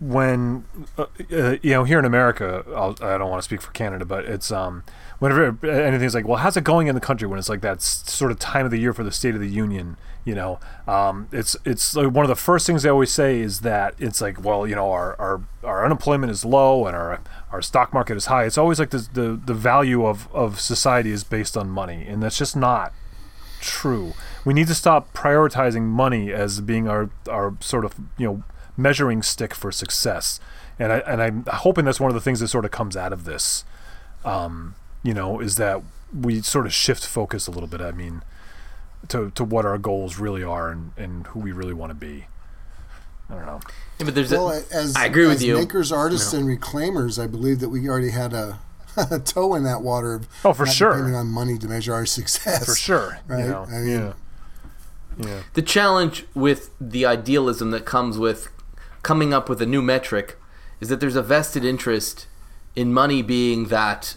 when 0.00 0.64
uh, 0.96 1.06
uh, 1.32 1.56
you 1.62 1.70
know 1.70 1.84
here 1.84 1.98
in 1.98 2.04
America, 2.04 2.64
I'll, 2.74 2.96
I 3.02 3.12
do 3.12 3.18
not 3.18 3.30
want 3.30 3.42
to 3.42 3.44
speak 3.44 3.60
for 3.60 3.70
Canada, 3.72 4.04
but 4.04 4.24
it's 4.24 4.50
um 4.50 4.84
whenever 5.18 5.66
anything's 5.68 6.14
like, 6.14 6.26
well, 6.26 6.38
how's 6.38 6.56
it 6.56 6.64
going 6.64 6.86
in 6.86 6.94
the 6.94 7.00
country 7.00 7.26
when 7.26 7.38
it's 7.38 7.48
like 7.48 7.60
that 7.60 7.82
sort 7.82 8.30
of 8.30 8.38
time 8.38 8.64
of 8.64 8.70
the 8.70 8.78
year 8.78 8.92
for 8.92 9.02
the 9.02 9.10
State 9.10 9.34
of 9.34 9.40
the 9.40 9.48
Union, 9.48 9.96
you 10.24 10.34
know, 10.34 10.60
um, 10.86 11.28
it's 11.32 11.56
it's 11.64 11.94
like 11.96 12.12
one 12.12 12.24
of 12.24 12.28
the 12.28 12.36
first 12.36 12.66
things 12.66 12.82
they 12.82 12.88
always 12.88 13.12
say 13.12 13.40
is 13.40 13.60
that 13.60 13.94
it's 13.98 14.20
like, 14.20 14.42
well, 14.42 14.66
you 14.66 14.74
know, 14.74 14.90
our 14.90 15.16
our, 15.20 15.40
our 15.64 15.84
unemployment 15.84 16.30
is 16.30 16.44
low 16.44 16.86
and 16.86 16.96
our 16.96 17.20
our 17.50 17.62
stock 17.62 17.92
market 17.92 18.16
is 18.16 18.26
high. 18.26 18.44
It's 18.44 18.58
always 18.58 18.78
like 18.78 18.90
the 18.90 19.06
the, 19.12 19.40
the 19.44 19.54
value 19.54 20.06
of 20.06 20.32
of 20.32 20.60
society 20.60 21.10
is 21.10 21.24
based 21.24 21.56
on 21.56 21.68
money, 21.68 22.06
and 22.06 22.22
that's 22.22 22.38
just 22.38 22.56
not 22.56 22.92
true. 23.60 24.12
We 24.48 24.54
need 24.54 24.68
to 24.68 24.74
stop 24.74 25.12
prioritizing 25.12 25.82
money 25.82 26.32
as 26.32 26.62
being 26.62 26.88
our 26.88 27.10
our 27.28 27.54
sort 27.60 27.84
of 27.84 27.92
you 28.16 28.26
know 28.26 28.42
measuring 28.78 29.22
stick 29.22 29.52
for 29.52 29.70
success. 29.70 30.40
And 30.78 30.90
I 30.90 30.98
and 31.00 31.22
I'm 31.22 31.44
hoping 31.46 31.84
that's 31.84 32.00
one 32.00 32.10
of 32.10 32.14
the 32.14 32.20
things 32.22 32.40
that 32.40 32.48
sort 32.48 32.64
of 32.64 32.70
comes 32.70 32.96
out 32.96 33.12
of 33.12 33.24
this. 33.24 33.66
Um, 34.24 34.74
you 35.02 35.12
know, 35.12 35.38
is 35.38 35.56
that 35.56 35.82
we 36.18 36.40
sort 36.40 36.64
of 36.64 36.72
shift 36.72 37.04
focus 37.04 37.46
a 37.46 37.50
little 37.50 37.66
bit. 37.68 37.82
I 37.82 37.90
mean, 37.90 38.22
to 39.08 39.30
to 39.32 39.44
what 39.44 39.66
our 39.66 39.76
goals 39.76 40.18
really 40.18 40.42
are 40.42 40.70
and, 40.70 40.92
and 40.96 41.26
who 41.26 41.40
we 41.40 41.52
really 41.52 41.74
want 41.74 41.90
to 41.90 41.94
be. 41.94 42.24
I 43.28 43.34
don't 43.34 43.44
know. 43.44 43.60
Yeah, 43.98 44.06
but 44.06 44.14
there's 44.14 44.30
well, 44.30 44.48
a, 44.48 44.62
as, 44.72 44.96
I 44.96 45.04
agree 45.04 45.26
with 45.26 45.42
you. 45.42 45.58
Makers, 45.58 45.92
artists, 45.92 46.32
and 46.32 46.46
reclaimers, 46.46 47.22
I 47.22 47.26
believe 47.26 47.60
that 47.60 47.68
we 47.68 47.86
already 47.86 48.12
had 48.12 48.32
a, 48.32 48.60
a 49.10 49.18
toe 49.18 49.54
in 49.56 49.64
that 49.64 49.82
water. 49.82 50.14
Of 50.14 50.28
oh, 50.42 50.54
for 50.54 50.64
sure. 50.64 50.92
Depending 50.92 51.16
on 51.16 51.26
money 51.26 51.58
to 51.58 51.68
measure 51.68 51.92
our 51.92 52.06
success. 52.06 52.64
For 52.64 52.74
sure. 52.74 53.18
Right. 53.26 53.44
You 53.44 53.50
know, 53.50 53.66
I 53.68 53.78
mean, 53.80 53.88
yeah. 53.90 54.12
Yeah. 55.18 55.42
The 55.54 55.62
challenge 55.62 56.24
with 56.34 56.70
the 56.80 57.04
idealism 57.04 57.70
that 57.72 57.84
comes 57.84 58.18
with 58.18 58.48
coming 59.02 59.32
up 59.32 59.48
with 59.48 59.60
a 59.60 59.66
new 59.66 59.82
metric 59.82 60.36
is 60.80 60.88
that 60.88 61.00
there's 61.00 61.16
a 61.16 61.22
vested 61.22 61.64
interest 61.64 62.26
in 62.76 62.92
money 62.92 63.22
being 63.22 63.66
that 63.66 64.16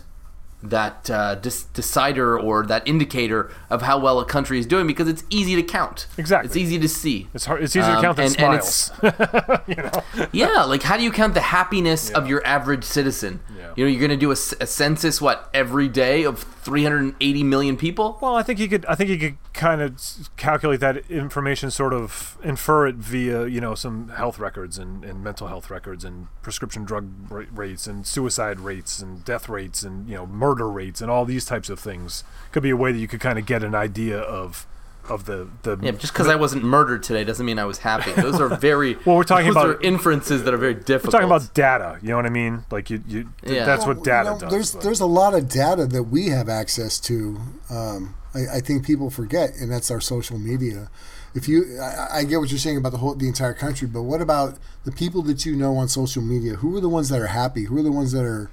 that 0.63 1.09
uh, 1.09 1.35
decider 1.35 2.39
or 2.39 2.65
that 2.65 2.87
indicator 2.87 3.51
of 3.69 3.81
how 3.81 3.97
well 3.97 4.19
a 4.19 4.25
country 4.25 4.59
is 4.59 4.65
doing 4.65 4.85
because 4.85 5.07
it's 5.07 5.23
easy 5.29 5.55
to 5.55 5.63
count. 5.63 6.07
Exactly, 6.17 6.47
it's 6.47 6.55
easy 6.55 6.77
to 6.77 6.87
see. 6.87 7.27
It's 7.33 7.45
hard. 7.45 7.63
It's 7.63 7.75
easy 7.75 7.87
um, 7.87 7.95
to 7.95 8.01
count 8.01 8.17
the 8.17 8.23
and, 8.23 8.31
smiles. 8.31 8.91
And 9.01 9.61
you 9.67 9.75
know? 9.75 10.27
Yeah, 10.31 10.63
like 10.63 10.83
how 10.83 10.97
do 10.97 11.03
you 11.03 11.11
count 11.11 11.33
the 11.33 11.41
happiness 11.41 12.09
yeah. 12.11 12.17
of 12.17 12.27
your 12.27 12.45
average 12.45 12.83
citizen? 12.83 13.39
Yeah. 13.57 13.73
You 13.75 13.85
know, 13.85 13.91
you're 13.91 13.99
going 13.99 14.11
to 14.11 14.17
do 14.17 14.29
a, 14.29 14.37
a, 14.63 14.67
census 14.67 15.19
what 15.19 15.49
every 15.53 15.87
day 15.87 16.23
of 16.23 16.39
380 16.39 17.43
million 17.43 17.77
people. 17.77 18.19
Well, 18.21 18.35
I 18.35 18.43
think 18.43 18.59
you 18.59 18.67
could. 18.67 18.85
I 18.85 18.95
think 18.95 19.09
you 19.09 19.17
could 19.17 19.37
kind 19.61 19.79
of 19.79 20.01
calculate 20.37 20.79
that 20.79 21.07
information, 21.07 21.69
sort 21.69 21.93
of 21.93 22.35
infer 22.43 22.87
it 22.87 22.95
via 22.95 23.45
you 23.45 23.61
know 23.61 23.75
some 23.75 24.09
health 24.09 24.39
records 24.39 24.79
and, 24.79 25.05
and 25.05 25.23
mental 25.23 25.47
health 25.47 25.69
records 25.69 26.03
and 26.03 26.27
prescription 26.41 26.83
drug 26.83 27.11
rates 27.29 27.85
and 27.85 28.07
suicide 28.07 28.59
rates 28.59 28.99
and 28.99 29.23
death 29.23 29.47
rates 29.47 29.83
and 29.83 30.09
you 30.09 30.15
know 30.15 30.25
murder 30.25 30.67
rates 30.67 30.99
and 30.99 31.11
all 31.11 31.25
these 31.25 31.45
types 31.45 31.69
of 31.69 31.79
things. 31.79 32.23
Could 32.51 32.63
be 32.63 32.71
a 32.71 32.75
way 32.75 32.91
that 32.91 32.97
you 32.97 33.07
could 33.07 33.19
kind 33.19 33.37
of 33.37 33.45
get 33.45 33.61
an 33.61 33.75
idea 33.75 34.19
of 34.19 34.65
of 35.07 35.25
the 35.25 35.47
the 35.61 35.77
yeah. 35.79 35.91
Just 35.91 36.11
because 36.11 36.27
I 36.27 36.35
wasn't 36.35 36.63
murdered 36.63 37.03
today 37.03 37.23
doesn't 37.23 37.45
mean 37.45 37.59
I 37.59 37.65
was 37.65 37.77
happy. 37.77 38.13
Those 38.13 38.41
are 38.41 38.49
very 38.57 38.95
well. 39.05 39.17
We're 39.17 39.23
talking 39.23 39.51
about 39.51 39.85
inferences 39.85 40.43
that 40.43 40.55
are 40.55 40.57
very 40.57 40.73
difficult. 40.73 41.13
We're 41.13 41.19
talking 41.19 41.35
about 41.35 41.53
data. 41.53 41.99
You 42.01 42.09
know 42.09 42.15
what 42.15 42.25
I 42.25 42.29
mean? 42.29 42.65
Like 42.71 42.89
you, 42.89 43.03
you 43.07 43.29
yeah. 43.43 43.65
that's 43.65 43.85
well, 43.85 43.95
what 43.95 44.03
data 44.03 44.29
you 44.29 44.33
know, 44.33 44.39
does. 44.39 44.51
There's 44.51 44.71
but. 44.71 44.81
there's 44.81 45.01
a 45.01 45.05
lot 45.05 45.35
of 45.35 45.47
data 45.49 45.85
that 45.85 46.03
we 46.05 46.29
have 46.29 46.49
access 46.49 46.99
to. 47.01 47.39
Um, 47.69 48.15
I, 48.33 48.57
I, 48.57 48.59
think 48.61 48.85
people 48.85 49.09
forget, 49.09 49.55
and 49.55 49.71
that's 49.71 49.91
our 49.91 50.01
social 50.01 50.39
media. 50.39 50.89
If 51.35 51.47
you, 51.47 51.79
I, 51.79 52.19
I, 52.19 52.23
get 52.23 52.39
what 52.39 52.49
you're 52.49 52.59
saying 52.59 52.77
about 52.77 52.91
the 52.91 52.97
whole 52.99 53.15
the 53.15 53.27
entire 53.27 53.53
country, 53.53 53.87
but 53.87 54.03
what 54.03 54.21
about 54.21 54.57
the 54.85 54.91
people 54.91 55.21
that 55.23 55.45
you 55.45 55.55
know 55.55 55.75
on 55.77 55.87
social 55.87 56.21
media? 56.21 56.55
Who 56.55 56.75
are 56.77 56.81
the 56.81 56.89
ones 56.89 57.09
that 57.09 57.19
are 57.19 57.27
happy? 57.27 57.65
Who 57.65 57.77
are 57.77 57.83
the 57.83 57.91
ones 57.91 58.11
that 58.13 58.23
are 58.23 58.49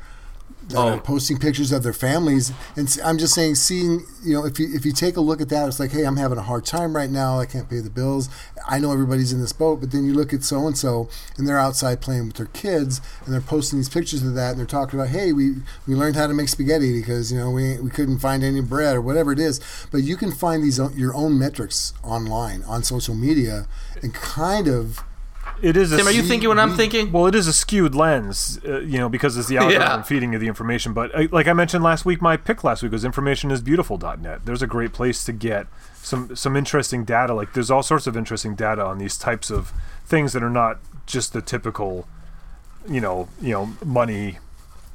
that 0.69 0.77
oh. 0.77 0.89
are 0.89 1.01
posting 1.01 1.39
pictures 1.39 1.73
of 1.73 1.83
their 1.83 1.93
families. 1.93 2.53
And 2.77 2.95
I'm 3.05 3.19
just 3.19 3.35
saying, 3.35 3.57
seeing 3.57 4.05
you 4.23 4.35
know, 4.35 4.45
if 4.45 4.59
you 4.59 4.69
if 4.75 4.85
you 4.85 4.93
take 4.93 5.17
a 5.17 5.21
look 5.21 5.41
at 5.41 5.49
that, 5.49 5.67
it's 5.69 5.81
like, 5.81 5.93
hey, 5.93 6.05
I'm 6.05 6.17
having 6.17 6.39
a 6.39 6.43
hard 6.43 6.65
time 6.65 6.95
right 6.95 7.11
now. 7.11 7.39
I 7.39 7.47
can't 7.47 7.69
pay 7.69 7.81
the 7.81 7.91
bills. 7.91 8.29
I 8.69 8.79
know 8.79 8.93
everybody's 8.93 9.33
in 9.33 9.41
this 9.41 9.53
boat, 9.53 9.81
but 9.81 9.91
then 9.91 10.05
you 10.05 10.15
look 10.15 10.33
at 10.33 10.43
so 10.43 10.67
and 10.67 10.77
so, 10.77 11.09
and 11.37 11.49
they're 11.49 11.59
outside 11.59 12.01
playing 12.01 12.27
with 12.27 12.37
their 12.37 12.47
kids, 12.47 13.01
and 13.25 13.33
they're 13.33 13.41
posting 13.41 13.79
these 13.79 13.89
pictures 13.89 14.23
of 14.23 14.35
that, 14.35 14.51
and 14.51 14.59
they're 14.59 14.67
talking 14.67 14.99
about, 14.99 15.11
hey, 15.11 15.33
we 15.33 15.57
we 15.87 15.95
learned 15.95 16.17
how 16.17 16.27
to 16.27 16.35
make 16.35 16.49
spaghetti 16.49 16.99
because 16.99 17.33
you 17.33 17.39
know 17.39 17.51
we 17.51 17.81
we 17.81 17.91
couldn't 17.91 18.19
find 18.19 18.43
any 18.43 18.61
bread 18.61 18.97
or 18.97 19.01
whatever 19.01 19.33
it 19.33 19.39
is. 19.39 19.61
But 19.91 19.99
you 19.99 20.17
can 20.17 20.33
find 20.33 20.63
these 20.63 20.79
your 20.95 21.15
own 21.15 21.39
metrics 21.39 21.95
online 22.03 22.63
on 22.65 22.83
social 22.83 23.15
media 23.15 23.67
and 24.03 24.13
kind 24.15 24.69
of 24.69 25.03
it 25.63 25.77
is. 25.77 25.91
Tim, 25.91 26.07
are 26.07 26.11
you 26.13 26.23
thinking 26.23 26.49
what 26.49 26.59
I'm 26.59 26.77
thinking? 26.77 27.13
Well, 27.13 27.27
it 27.27 27.35
is 27.35 27.47
a 27.47 27.53
skewed 27.53 27.95
lens, 27.95 28.61
uh, 28.65 28.81
you 28.81 28.99
know, 28.99 29.09
because 29.09 29.37
it's 29.37 29.49
the 29.49 29.59
algorithm 29.59 30.01
yeah. 30.01 30.03
feeding 30.03 30.33
you 30.33 30.39
the 30.39 30.49
information. 30.49 30.93
But 30.93 31.15
uh, 31.15 31.29
like 31.31 31.47
I 31.47 31.53
mentioned 31.53 31.83
last 31.85 32.05
week, 32.05 32.21
my 32.23 32.37
pick 32.37 32.65
last 32.65 32.83
week 32.83 32.93
was 32.93 33.05
informationisbeautiful.net. 33.05 34.45
There's 34.45 34.63
a 34.63 34.67
great 34.67 34.93
place 34.93 35.25
to 35.25 35.33
get 35.33 35.67
some 35.95 36.35
some 36.37 36.57
interesting 36.57 37.05
data. 37.05 37.35
Like 37.35 37.55
there's 37.55 37.71
all 37.71 37.83
sorts 37.83 38.07
of 38.07 38.17
interesting 38.17 38.55
data 38.55 38.85
on 38.85 38.99
these 38.99 39.17
types 39.17 39.51
of 39.51 39.73
things 40.05 40.33
that 40.33 40.43
are 40.43 40.51
not 40.51 40.79
just 41.07 41.33
the 41.33 41.43
typical, 41.43 42.07
you 42.89 43.01
know, 43.01 43.29
you 43.41 43.53
know, 43.53 43.75
money 43.85 44.39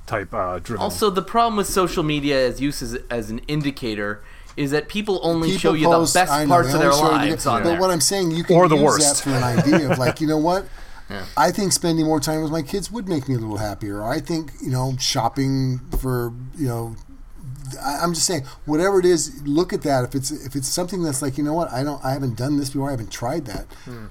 type 0.06 0.34
uh, 0.34 0.60
driven. 0.60 0.82
Also, 0.82 1.10
the 1.10 1.22
problem 1.22 1.56
with 1.58 1.68
social 1.68 2.04
media 2.04 2.48
as 2.48 2.62
use 2.62 2.82
as, 2.82 2.96
as 3.10 3.30
an 3.30 3.40
indicator 3.48 4.24
is 4.56 4.72
that 4.72 4.88
people 4.88 5.20
only 5.24 5.50
people 5.50 5.60
show 5.60 5.74
you 5.74 5.88
post, 5.88 6.14
the 6.14 6.20
best 6.20 6.32
know, 6.42 6.48
parts 6.48 6.74
of 6.74 6.80
their 6.80 6.92
lives 6.92 7.46
on 7.46 7.64
But 7.64 7.70
there. 7.70 7.80
what 7.80 7.90
I'm 7.92 8.02
saying, 8.02 8.32
you 8.32 8.44
can 8.44 8.56
or 8.56 8.68
the 8.68 8.76
use 8.76 8.84
worst. 8.84 9.24
that 9.24 9.30
for 9.30 9.36
an 9.36 9.44
idea 9.44 9.92
of 9.92 9.98
like, 9.98 10.22
you 10.22 10.28
know 10.28 10.38
what? 10.38 10.66
Yeah. 11.10 11.26
I 11.36 11.52
think 11.52 11.74
spending 11.74 12.06
more 12.06 12.22
time 12.22 12.42
with 12.42 12.52
my 12.52 12.62
kids 12.62 12.90
would 12.90 13.10
make 13.10 13.28
me 13.28 13.36
a 13.36 13.38
little 13.38 13.58
happier. 13.58 14.02
I 14.04 14.22
think 14.22 14.52
you 14.62 14.72
know 14.72 14.96
shopping 15.00 15.82
for 16.00 16.34
you 16.56 16.66
know. 16.68 16.96
I, 17.84 18.04
am 18.04 18.14
just 18.14 18.26
saying, 18.26 18.46
whatever 18.66 19.00
it 19.00 19.06
is, 19.06 19.42
look 19.46 19.74
at 19.74 19.82
that. 19.82 20.06
If 20.06 20.16
it's 20.16 20.32
if 20.32 20.56
it's 20.56 20.68
something 20.70 21.04
that's 21.04 21.22
like, 21.22 21.38
you 21.38 21.44
know 21.44 21.54
what, 21.54 21.72
I 21.74 21.84
don't, 21.84 22.04
I 22.06 22.12
haven't 22.14 22.38
done 22.38 22.58
this 22.58 22.70
before. 22.70 22.88
I 22.88 22.92
haven't 22.92 23.12
tried 23.12 23.46
that. 23.46 23.66
Hmm. 23.84 24.06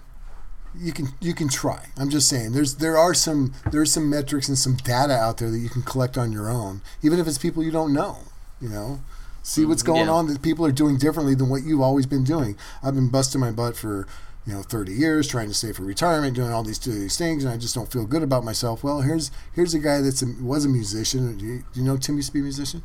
you 0.79 0.93
can 0.93 1.09
you 1.19 1.35
can 1.35 1.49
try. 1.49 1.89
I'm 1.97 2.11
just 2.11 2.29
saying 2.29 2.53
there's 2.53 2.77
there 2.77 2.99
are 2.99 3.15
some 3.15 3.55
there's 3.71 3.91
some 3.91 4.11
metrics 4.11 4.49
and 4.49 4.59
some 4.59 4.77
data 4.77 5.15
out 5.15 5.39
there 5.39 5.51
that 5.51 5.59
you 5.59 5.71
can 5.71 5.83
collect 5.83 6.19
on 6.19 6.31
your 6.31 6.51
own, 6.51 6.83
even 7.03 7.19
if 7.19 7.27
it's 7.27 7.39
people 7.39 7.63
you 7.63 7.71
don't 7.73 7.93
know. 7.95 8.19
You 8.61 8.69
know, 8.69 9.01
see 9.43 9.65
what's 9.65 9.83
going 9.83 10.07
Yeah. 10.07 10.13
on 10.13 10.27
that 10.29 10.41
people 10.43 10.65
are 10.65 10.73
doing 10.73 10.97
differently 10.97 11.35
than 11.35 11.49
what 11.49 11.65
you've 11.65 11.81
always 11.81 12.07
been 12.07 12.25
doing. 12.25 12.57
I've 12.83 12.95
been 12.95 13.09
busting 13.09 13.41
my 13.41 13.51
butt 13.51 13.77
for 13.77 14.07
you 14.47 14.53
know 14.55 14.63
30 14.63 14.93
years 14.93 15.29
trying 15.29 15.49
to 15.49 15.55
save 15.55 15.77
for 15.77 15.83
retirement, 15.85 16.35
doing 16.35 16.51
all 16.53 16.63
these 16.65 16.79
these 16.79 17.17
things, 17.17 17.45
and 17.45 17.53
I 17.53 17.57
just 17.57 17.75
don't 17.75 17.91
feel 17.91 18.07
good 18.07 18.23
about 18.23 18.45
myself. 18.45 18.83
Well, 18.83 19.03
here's 19.03 19.31
here's 19.53 19.75
a 19.75 19.79
guy 19.79 20.01
that's 20.01 20.23
a, 20.23 20.27
was 20.41 20.65
a 20.65 20.69
musician. 20.69 21.37
Do 21.39 21.45
you, 21.45 21.65
do 21.73 21.81
you 21.81 21.87
know 21.87 21.97
Tim 21.97 22.17
used 22.17 22.29
to 22.29 22.33
be 22.35 22.41
a 22.41 22.43
musician? 22.43 22.83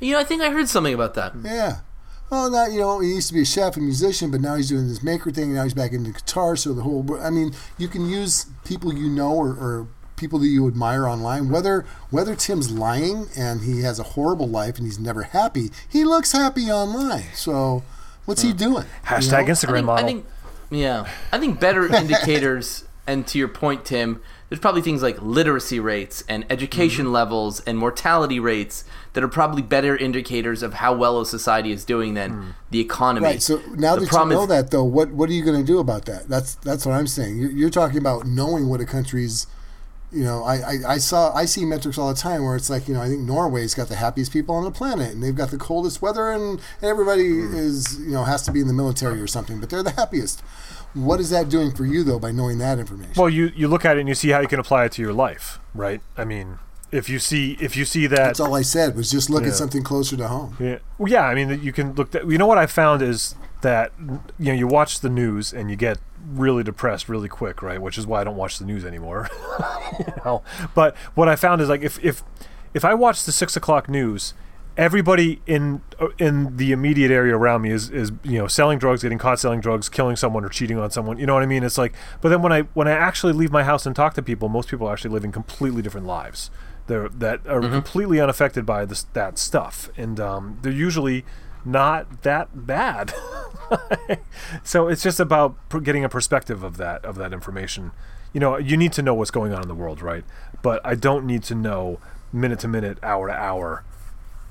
You 0.00 0.12
know, 0.12 0.18
I 0.20 0.24
think 0.24 0.42
I 0.42 0.50
heard 0.50 0.68
something 0.68 0.92
about 0.94 1.14
that. 1.14 1.34
Yeah. 1.44 1.78
Well, 2.30 2.50
not 2.50 2.72
you 2.72 2.80
know, 2.80 3.00
he 3.00 3.14
used 3.14 3.28
to 3.28 3.34
be 3.34 3.42
a 3.42 3.46
chef 3.46 3.76
and 3.76 3.84
musician, 3.84 4.30
but 4.30 4.40
now 4.40 4.56
he's 4.56 4.68
doing 4.68 4.88
this 4.88 5.02
maker 5.02 5.30
thing. 5.30 5.44
And 5.44 5.54
now 5.54 5.62
he's 5.64 5.74
back 5.74 5.92
into 5.92 6.10
guitar. 6.10 6.56
So 6.56 6.72
the 6.72 6.82
whole, 6.82 7.06
I 7.20 7.30
mean, 7.30 7.52
you 7.78 7.86
can 7.86 8.08
use 8.08 8.46
people 8.64 8.92
you 8.92 9.08
know 9.08 9.32
or, 9.32 9.50
or 9.50 9.86
people 10.16 10.38
that 10.38 10.46
you 10.46 10.66
admire 10.68 11.06
online. 11.08 11.48
Whether 11.50 11.84
whether 12.10 12.34
Tim's 12.34 12.70
lying 12.70 13.26
and 13.36 13.62
he 13.62 13.82
has 13.82 13.98
a 13.98 14.02
horrible 14.04 14.48
life 14.48 14.76
and 14.78 14.86
he's 14.86 14.98
never 14.98 15.22
happy, 15.22 15.70
he 15.88 16.04
looks 16.04 16.32
happy 16.32 16.70
online. 16.70 17.24
So 17.34 17.82
what's 18.24 18.42
he 18.42 18.52
doing? 18.52 18.84
Hashtag 19.06 19.42
You 19.42 19.46
know? 19.48 19.52
Instagram 19.52 19.68
I 19.70 19.74
think, 19.76 19.86
model. 19.86 20.04
I 20.04 20.08
think, 20.08 20.26
yeah, 20.70 21.06
I 21.32 21.38
think 21.38 21.60
better 21.60 21.86
indicators, 21.94 22.84
and 23.06 23.26
to 23.28 23.38
your 23.38 23.48
point, 23.48 23.84
Tim, 23.84 24.20
there's 24.48 24.60
probably 24.60 24.82
things 24.82 25.02
like 25.02 25.20
literacy 25.20 25.80
rates 25.80 26.22
and 26.28 26.44
education 26.48 27.06
Mm-hmm. 27.06 27.14
levels 27.14 27.60
and 27.60 27.76
mortality 27.78 28.38
rates 28.38 28.84
that 29.14 29.22
are 29.24 29.28
probably 29.28 29.62
better 29.62 29.96
indicators 29.96 30.62
of 30.62 30.74
how 30.74 30.94
well 30.94 31.20
a 31.20 31.26
society 31.26 31.72
is 31.72 31.84
doing 31.84 32.14
than 32.14 32.54
the 32.70 32.78
economy. 32.80 33.26
Mm. 33.26 33.30
Right. 33.30 33.42
So 33.42 33.56
now 33.74 33.94
The 33.96 34.02
that 34.06 34.12
you 34.12 34.24
know 34.30 34.42
is- 34.42 34.48
that, 34.48 34.70
though, 34.70 34.84
what 34.84 35.10
what 35.10 35.28
are 35.28 35.32
you 35.32 35.44
going 35.44 35.58
to 35.60 35.66
do 35.66 35.78
about 35.80 36.04
that? 36.06 36.28
That's 36.28 36.54
that's 36.56 36.86
what 36.86 36.92
I'm 36.94 37.06
saying. 37.06 37.36
You're, 37.38 37.50
you're 37.50 37.70
talking 37.70 37.98
about 37.98 38.26
knowing 38.26 38.68
what 38.68 38.80
a 38.80 38.86
country's. 38.86 39.46
You 40.14 40.22
know, 40.24 40.44
I, 40.44 40.54
I, 40.56 40.78
I 40.94 40.98
saw 40.98 41.34
I 41.34 41.44
see 41.44 41.64
metrics 41.64 41.98
all 41.98 42.08
the 42.08 42.14
time 42.20 42.44
where 42.44 42.54
it's 42.56 42.70
like 42.70 42.86
you 42.88 42.94
know 42.94 43.02
I 43.02 43.08
think 43.08 43.22
Norway's 43.22 43.74
got 43.74 43.88
the 43.88 43.96
happiest 43.96 44.32
people 44.32 44.54
on 44.54 44.62
the 44.64 44.70
planet 44.70 45.12
and 45.12 45.22
they've 45.22 45.34
got 45.34 45.50
the 45.50 45.58
coldest 45.58 46.00
weather 46.00 46.30
and 46.30 46.60
everybody 46.82 47.28
Hmm. 47.40 47.54
is 47.54 47.98
you 48.00 48.12
know 48.12 48.24
has 48.24 48.42
to 48.42 48.52
be 48.52 48.60
in 48.60 48.68
the 48.68 48.72
military 48.72 49.20
or 49.20 49.26
something, 49.26 49.58
but 49.60 49.70
they're 49.70 49.82
the 49.82 49.90
happiest. 49.90 50.40
What 50.94 51.18
is 51.18 51.30
that 51.30 51.48
doing 51.48 51.72
for 51.72 51.84
you 51.84 52.04
though 52.04 52.20
by 52.20 52.30
knowing 52.30 52.58
that 52.58 52.78
information? 52.78 53.14
Well, 53.16 53.28
you 53.28 53.50
you 53.56 53.66
look 53.66 53.84
at 53.84 53.96
it 53.96 54.00
and 54.00 54.08
you 54.08 54.14
see 54.14 54.28
how 54.30 54.40
you 54.40 54.48
can 54.48 54.60
apply 54.60 54.84
it 54.84 54.92
to 54.92 55.02
your 55.02 55.12
life, 55.12 55.58
right? 55.74 56.00
I 56.16 56.24
mean, 56.24 56.58
if 56.92 57.08
you 57.08 57.18
see 57.18 57.56
if 57.60 57.76
you 57.76 57.84
see 57.84 58.06
that 58.06 58.16
That's 58.16 58.38
all 58.40 58.54
I 58.54 58.62
said 58.62 58.94
was 58.94 59.10
just 59.10 59.28
look 59.28 59.42
Yeah. 59.42 59.48
at 59.48 59.54
something 59.56 59.82
closer 59.82 60.16
to 60.16 60.28
home. 60.28 60.56
Yeah, 60.60 60.78
well, 60.98 61.10
yeah. 61.10 61.22
I 61.26 61.34
mean, 61.34 61.60
you 61.60 61.72
can 61.72 61.94
look. 61.94 62.14
At, 62.14 62.30
you 62.30 62.38
know 62.38 62.46
what 62.46 62.58
I 62.58 62.66
found 62.66 63.02
is 63.02 63.34
that 63.62 63.90
you 64.38 64.46
know 64.52 64.52
you 64.52 64.68
watch 64.68 65.00
the 65.00 65.08
news 65.08 65.52
and 65.52 65.70
you 65.70 65.76
get 65.76 65.98
really 66.26 66.62
depressed 66.62 67.08
really 67.08 67.28
quick, 67.28 67.62
right? 67.62 67.80
Which 67.80 67.98
is 67.98 68.06
why 68.06 68.20
I 68.20 68.24
don't 68.24 68.36
watch 68.36 68.58
the 68.58 68.64
news 68.64 68.84
anymore. 68.84 69.28
you 69.98 70.12
know, 70.24 70.42
but 70.74 70.96
what 71.14 71.28
I 71.28 71.36
found 71.36 71.60
is 71.60 71.68
like 71.68 71.82
if 71.82 72.02
if 72.04 72.22
if 72.72 72.84
I 72.84 72.94
watch 72.94 73.24
the 73.24 73.32
six 73.32 73.56
o'clock 73.56 73.88
news, 73.88 74.34
everybody 74.76 75.40
in 75.46 75.82
uh, 76.00 76.08
in 76.18 76.56
the 76.56 76.72
immediate 76.72 77.10
area 77.10 77.36
around 77.36 77.62
me 77.62 77.70
is 77.70 77.90
is 77.90 78.12
you 78.22 78.38
know 78.38 78.46
selling 78.46 78.78
drugs, 78.78 79.02
getting 79.02 79.18
caught 79.18 79.38
selling 79.38 79.60
drugs, 79.60 79.88
killing 79.88 80.16
someone 80.16 80.44
or 80.44 80.48
cheating 80.48 80.78
on 80.78 80.90
someone. 80.90 81.18
You 81.18 81.26
know 81.26 81.34
what 81.34 81.42
I 81.42 81.46
mean? 81.46 81.62
It's 81.62 81.78
like, 81.78 81.94
but 82.20 82.28
then 82.28 82.42
when 82.42 82.52
I 82.52 82.62
when 82.74 82.88
I 82.88 82.92
actually 82.92 83.32
leave 83.32 83.52
my 83.52 83.64
house 83.64 83.86
and 83.86 83.94
talk 83.94 84.14
to 84.14 84.22
people, 84.22 84.48
most 84.48 84.68
people 84.68 84.88
are 84.88 84.92
actually 84.92 85.12
living 85.12 85.32
completely 85.32 85.82
different 85.82 86.06
lives. 86.06 86.50
They're 86.86 87.08
that 87.08 87.46
are 87.46 87.60
completely 87.60 88.20
unaffected 88.20 88.66
by 88.66 88.84
this 88.84 89.04
that 89.14 89.38
stuff, 89.38 89.88
and 89.96 90.20
um, 90.20 90.58
they're 90.62 90.72
usually 90.72 91.24
not 91.64 92.22
that 92.22 92.66
bad. 92.66 93.14
so 94.62 94.88
it's 94.88 95.02
just 95.02 95.20
about 95.20 95.56
getting 95.82 96.04
a 96.04 96.08
perspective 96.08 96.62
of 96.62 96.76
that 96.76 97.04
of 97.04 97.16
that 97.16 97.32
information. 97.32 97.92
You 98.32 98.40
know, 98.40 98.56
you 98.56 98.76
need 98.76 98.92
to 98.94 99.02
know 99.02 99.14
what's 99.14 99.30
going 99.30 99.52
on 99.52 99.62
in 99.62 99.68
the 99.68 99.74
world, 99.74 100.02
right? 100.02 100.24
But 100.62 100.80
I 100.84 100.94
don't 100.94 101.24
need 101.24 101.42
to 101.44 101.54
know 101.54 102.00
minute 102.32 102.58
to 102.60 102.68
minute, 102.68 102.98
hour 103.02 103.28
to 103.28 103.34
hour 103.34 103.84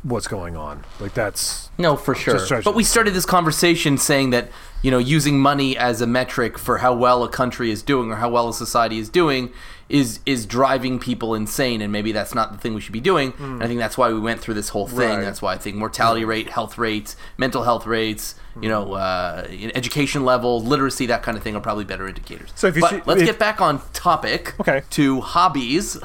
what's 0.04 0.28
going 0.28 0.56
on. 0.56 0.84
Like 1.00 1.14
that's 1.14 1.70
No, 1.78 1.96
for 1.96 2.14
sure. 2.14 2.62
But 2.62 2.76
we 2.76 2.84
started 2.84 3.14
this 3.14 3.26
conversation 3.26 3.98
saying 3.98 4.30
that 4.32 4.50
you 4.82 4.92
know 4.92 4.98
using 4.98 5.40
money 5.40 5.78
as 5.78 6.02
a 6.02 6.08
metric 6.08 6.58
for 6.58 6.80
how 6.80 6.94
well 6.94 7.24
a 7.24 7.30
country 7.30 7.72
is 7.72 7.82
doing 7.82 8.12
or 8.12 8.16
how 8.16 8.30
well 8.30 8.50
a 8.50 8.54
society 8.54 9.00
is 9.00 9.10
doing 9.10 9.52
is 9.94 10.20
is 10.26 10.48
driving 10.48 10.98
people 10.98 11.36
insane, 11.36 11.80
and 11.80 11.94
maybe 11.94 12.12
that's 12.12 12.34
not 12.34 12.52
the 12.52 12.58
thing 12.58 12.74
we 12.74 12.82
should 12.82 12.94
be 12.94 13.00
doing. 13.00 13.30
Hmm. 13.32 13.44
And 13.44 13.64
I 13.64 13.68
think 13.68 13.80
that's 13.80 13.96
why 13.96 14.12
we 14.12 14.20
went 14.20 14.42
through 14.42 14.56
this 14.56 14.70
whole 14.70 14.88
thing. 14.88 14.98
Right. 14.98 15.22
That's 15.22 15.40
why 15.40 15.54
I 15.54 15.58
think 15.60 15.78
mortality 15.78 16.24
hmm. 16.24 16.30
rate, 16.30 16.50
health 16.50 16.80
rates, 16.80 17.16
mental 17.38 17.62
health 17.62 17.86
rates, 17.86 18.34
you 18.60 18.70
know, 18.70 18.86
hmm. 18.86 18.94
uh, 18.94 19.44
education 19.76 20.26
level, 20.26 20.60
literacy, 20.60 21.06
that 21.06 21.22
kind 21.22 21.38
of 21.38 21.44
thing 21.44 21.56
are 21.56 21.62
probably 21.62 21.86
better 21.86 22.08
indicators. 22.08 22.52
So 22.56 22.66
if 22.68 22.76
you 22.76 22.82
let's 23.06 23.22
if- 23.22 23.28
get 23.28 23.38
back 23.38 23.62
on 23.62 23.82
topic. 23.94 24.60
Okay. 24.60 24.82
To 24.90 25.22
hobbies 25.22 26.00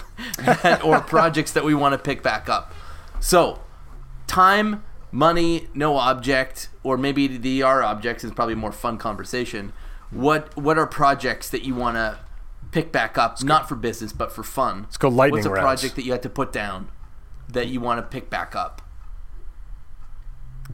that, 0.44 0.84
or 0.84 1.00
projects 1.00 1.52
that 1.52 1.64
we 1.64 1.74
want 1.74 1.94
to 1.94 1.98
pick 1.98 2.22
back 2.22 2.50
up. 2.50 2.74
So 3.20 3.62
time, 4.26 4.84
money, 5.10 5.68
no 5.72 5.96
object, 5.96 6.68
or 6.82 6.98
maybe 6.98 7.26
the 7.26 7.62
are 7.62 7.82
objects 7.82 8.22
is 8.22 8.32
probably 8.32 8.52
a 8.52 8.58
more 8.58 8.72
fun 8.72 8.98
conversation. 8.98 9.72
What 10.10 10.54
what 10.58 10.76
are 10.76 10.86
projects 10.86 11.48
that 11.48 11.62
you 11.64 11.74
want 11.74 11.96
to 11.96 12.18
pick 12.78 12.92
back 12.92 13.18
up, 13.18 13.42
not 13.42 13.68
for 13.68 13.74
business 13.74 14.12
but 14.12 14.30
for 14.30 14.42
fun? 14.42 14.82
Let's 14.82 14.96
go 14.96 15.08
lightning 15.08 15.38
What's 15.38 15.46
a 15.46 15.50
rounds. 15.50 15.80
project 15.80 15.96
that 15.96 16.04
you 16.04 16.12
had 16.12 16.22
to 16.22 16.30
put 16.30 16.52
down 16.52 16.88
that 17.48 17.68
you 17.68 17.80
want 17.80 17.98
to 17.98 18.02
pick 18.02 18.30
back 18.30 18.54
up? 18.54 18.82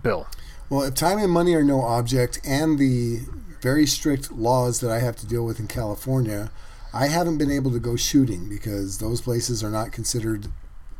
Bill. 0.03 0.27
Well, 0.69 0.83
if 0.83 0.95
time 0.95 1.19
and 1.19 1.31
money 1.31 1.55
are 1.55 1.63
no 1.65 1.81
object, 1.81 2.41
and 2.45 2.79
the 2.79 3.21
very 3.63 3.87
strict 3.87 4.33
laws 4.33 4.81
that 4.81 4.91
I 4.91 4.99
have 4.99 5.17
to 5.17 5.27
deal 5.27 5.45
with 5.45 5.59
in 5.61 5.67
California, 5.67 6.51
I 6.93 7.07
haven't 7.07 7.39
been 7.39 7.51
able 7.51 7.71
to 7.71 7.79
go 7.79 7.97
shooting 7.97 8.49
because 8.49 8.99
those 8.99 9.21
places 9.21 9.65
are 9.65 9.71
not 9.71 9.93
considered, 9.93 10.49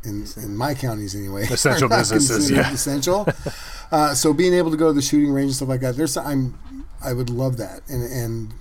in, 0.03 0.25
in 0.37 0.55
my 0.55 0.73
counties 0.73 1.15
anyway, 1.15 1.43
Essential 1.51 1.89
businesses, 1.99 2.49
yeah. 2.49 2.71
Essential. 2.71 3.27
uh, 3.91 4.13
so 4.13 4.33
being 4.33 4.53
able 4.53 4.71
to 4.71 4.77
go 4.77 4.87
to 4.87 4.93
the 4.93 5.01
shooting 5.01 5.31
range 5.31 5.47
and 5.47 5.55
stuff 5.55 5.69
like 5.69 5.81
that, 5.81 5.95
there's 5.95 6.17
I'm 6.17 6.57
I 7.03 7.13
would 7.13 7.29
love 7.29 7.57
that, 7.57 7.81
and 7.87 8.03
and 8.03 8.53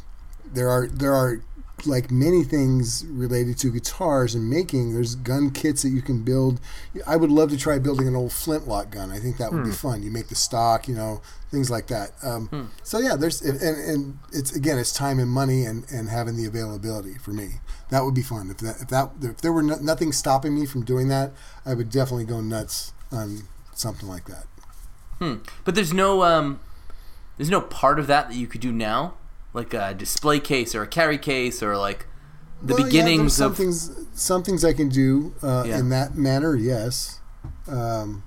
there 0.53 0.69
are 0.69 0.87
there 0.89 1.15
are 1.15 1.41
like 1.87 2.11
many 2.11 2.45
things 2.45 3.05
related 3.07 3.59
to 3.59 3.71
guitars 3.71 4.35
and 4.35 4.49
making. 4.49 4.95
There's 4.95 5.15
gun 5.15 5.51
kits 5.51 5.83
that 5.83 5.91
you 5.91 6.03
can 6.03 6.23
build. 6.23 6.61
I 7.07 7.17
would 7.17 7.31
love 7.31 7.51
to 7.51 7.57
try 7.57 7.79
building 7.79 8.09
an 8.09 8.17
old 8.17 8.33
flintlock 8.33 8.91
gun. 8.91 9.11
I 9.11 9.19
think 9.19 9.37
that 9.39 9.53
would 9.53 9.65
be 9.65 9.71
fun. 9.71 10.03
You 10.03 10.11
make 10.11 10.29
the 10.29 10.35
stock, 10.35 10.89
you 10.89 10.95
know, 10.95 11.21
things 11.51 11.71
like 11.71 11.87
that. 11.89 12.13
Um, 12.23 12.71
So 12.83 12.99
yeah, 12.99 13.17
there's 13.17 13.43
and, 13.43 13.61
and 13.61 14.19
it's 14.33 14.55
again 14.55 14.79
it's 14.79 14.93
time 14.93 15.19
and 15.19 15.31
money 15.31 15.65
and, 15.65 15.85
and 15.91 16.09
having 16.09 16.37
the 16.37 16.47
availability 16.47 17.15
for 17.15 17.33
me. 17.33 17.61
That 17.91 18.05
would 18.05 18.15
be 18.15 18.23
fun. 18.23 18.51
If 18.51 18.59
that 18.59 18.81
if 18.81 18.89
that 18.89 19.11
if 19.23 19.39
there 19.39 19.53
were 19.53 19.63
no, 19.63 19.77
nothing 19.77 20.13
stopping 20.13 20.55
me 20.55 20.67
from 20.67 20.85
doing 20.85 21.09
that, 21.09 21.33
I 21.65 21.75
would 21.75 21.91
definitely 21.91 22.25
go 22.25 22.41
nuts 22.41 22.93
on 23.13 23.43
something 23.75 24.09
like 24.09 24.27
that. 24.27 24.47
Hmm. 25.19 25.35
But 25.65 25.75
there's 25.75 25.93
no 25.93 26.23
um, 26.25 26.61
there's 27.37 27.51
no 27.51 27.61
part 27.61 27.99
of 27.99 28.07
that 28.09 28.29
that 28.29 28.37
you 28.37 28.47
could 28.47 28.61
do 28.61 28.73
now, 28.73 29.15
like 29.55 29.73
a 29.73 29.95
display 29.95 30.41
case 30.41 30.75
or 30.75 30.83
a 30.83 30.87
carry 30.87 31.17
case 31.17 31.63
or 31.63 31.77
like 31.79 32.07
the 32.63 32.75
Well, 32.75 32.85
beginnings 32.85 33.19
there's 33.21 33.35
some 33.37 33.51
of. 33.53 33.57
things. 33.57 33.91
Some 34.15 34.43
things 34.43 34.65
I 34.65 34.73
can 34.75 34.89
do 34.91 35.35
uh, 35.43 35.65
Yeah. 35.67 35.79
in 35.79 35.89
that 35.89 36.15
manner. 36.17 36.55
Yes. 36.55 37.21
Um, 37.67 38.23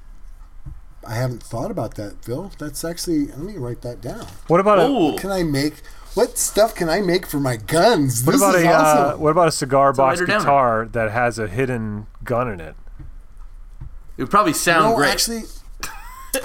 I 1.08 1.14
haven't 1.16 1.42
thought 1.44 1.72
about 1.72 1.96
that, 1.96 2.24
Phil. 2.26 2.52
That's 2.60 2.84
actually. 2.84 3.28
Let 3.28 3.40
me 3.40 3.58
write 3.58 3.82
that 3.84 4.02
down. 4.02 4.26
What 4.48 4.60
about 4.60 4.80
a 4.80 4.84
Oh, 4.84 5.16
Can 5.18 5.32
I 5.32 5.44
make? 5.44 5.76
What 6.16 6.38
stuff 6.38 6.74
can 6.76 6.90
I 6.90 7.00
make 7.02 7.28
for 7.28 7.40
my 7.40 7.56
guns? 7.58 8.24
what 8.26 8.32
this 8.34 8.42
about 8.42 8.56
is 8.56 8.64
a 8.64 8.70
uh, 8.70 9.16
what 9.18 9.30
about 9.30 9.48
a 9.48 9.52
cigar 9.52 9.94
box 9.94 10.20
write 10.20 10.20
her 10.20 10.26
down. 10.26 10.40
guitar 10.42 10.90
that 10.92 11.12
has 11.12 11.38
a 11.40 11.48
hidden 11.48 12.08
gun 12.24 12.50
in 12.50 12.60
it? 12.60 12.76
it 14.18 14.24
would 14.24 14.32
probably 14.32 14.54
sound 14.54 14.90
no, 14.92 14.96
great. 14.98 15.12
actually, 15.12 15.44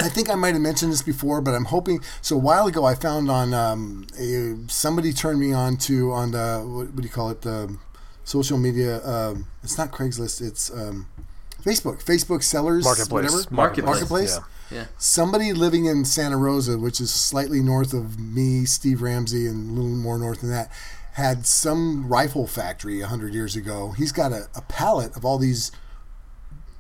I 0.01 0.09
think 0.09 0.31
I 0.31 0.35
might 0.35 0.55
have 0.55 0.63
mentioned 0.63 0.93
this 0.93 1.03
before, 1.03 1.41
but 1.41 1.55
I'm 1.55 1.67
hoping. 1.67 2.03
So 2.21 2.37
a 2.37 2.39
while 2.39 2.67
ago, 2.67 2.85
I 2.85 2.95
found 2.95 3.31
on 3.31 3.55
um, 3.55 4.07
a, 4.19 4.57
somebody 4.69 5.13
turned 5.13 5.41
me 5.41 5.53
on 5.53 5.77
to 5.79 6.13
on 6.13 6.33
the 6.33 6.63
what, 6.67 6.87
what 6.89 6.97
do 6.97 7.03
you 7.03 7.09
call 7.09 7.31
it 7.31 7.43
the 7.43 7.77
social 8.25 8.59
media. 8.59 9.05
Um, 9.07 9.47
it's 9.63 9.79
not 9.79 9.91
Craigslist. 9.91 10.41
It's 10.41 10.71
um, 10.71 11.09
Facebook. 11.63 12.03
Facebook 12.05 12.43
sellers 12.43 12.85
Marketplace. 12.85 13.33
Whatever. 13.33 13.55
Marketplace. 13.55 13.95
Marketplace. 13.95 14.39
Yeah. 14.71 14.79
yeah. 14.79 14.87
Somebody 14.99 15.53
living 15.53 15.87
in 15.87 16.05
Santa 16.05 16.37
Rosa, 16.37 16.79
which 16.79 17.01
is 17.01 17.13
slightly 17.13 17.61
north 17.61 17.93
of 17.93 18.19
me, 18.19 18.65
Steve 18.65 19.03
Ramsey, 19.03 19.47
and 19.47 19.71
a 19.71 19.73
little 19.73 19.97
more 19.97 20.19
north 20.19 20.41
than 20.41 20.51
that, 20.51 20.71
had 21.15 21.47
some 21.47 22.09
rifle 22.09 22.47
factory 22.47 23.01
a 23.01 23.07
hundred 23.07 23.35
years 23.35 23.57
ago. 23.57 23.93
He's 23.93 24.13
got 24.13 24.33
a, 24.33 24.49
a 24.55 24.63
pallet 24.63 25.17
of 25.17 25.25
all 25.25 25.39
these. 25.39 25.73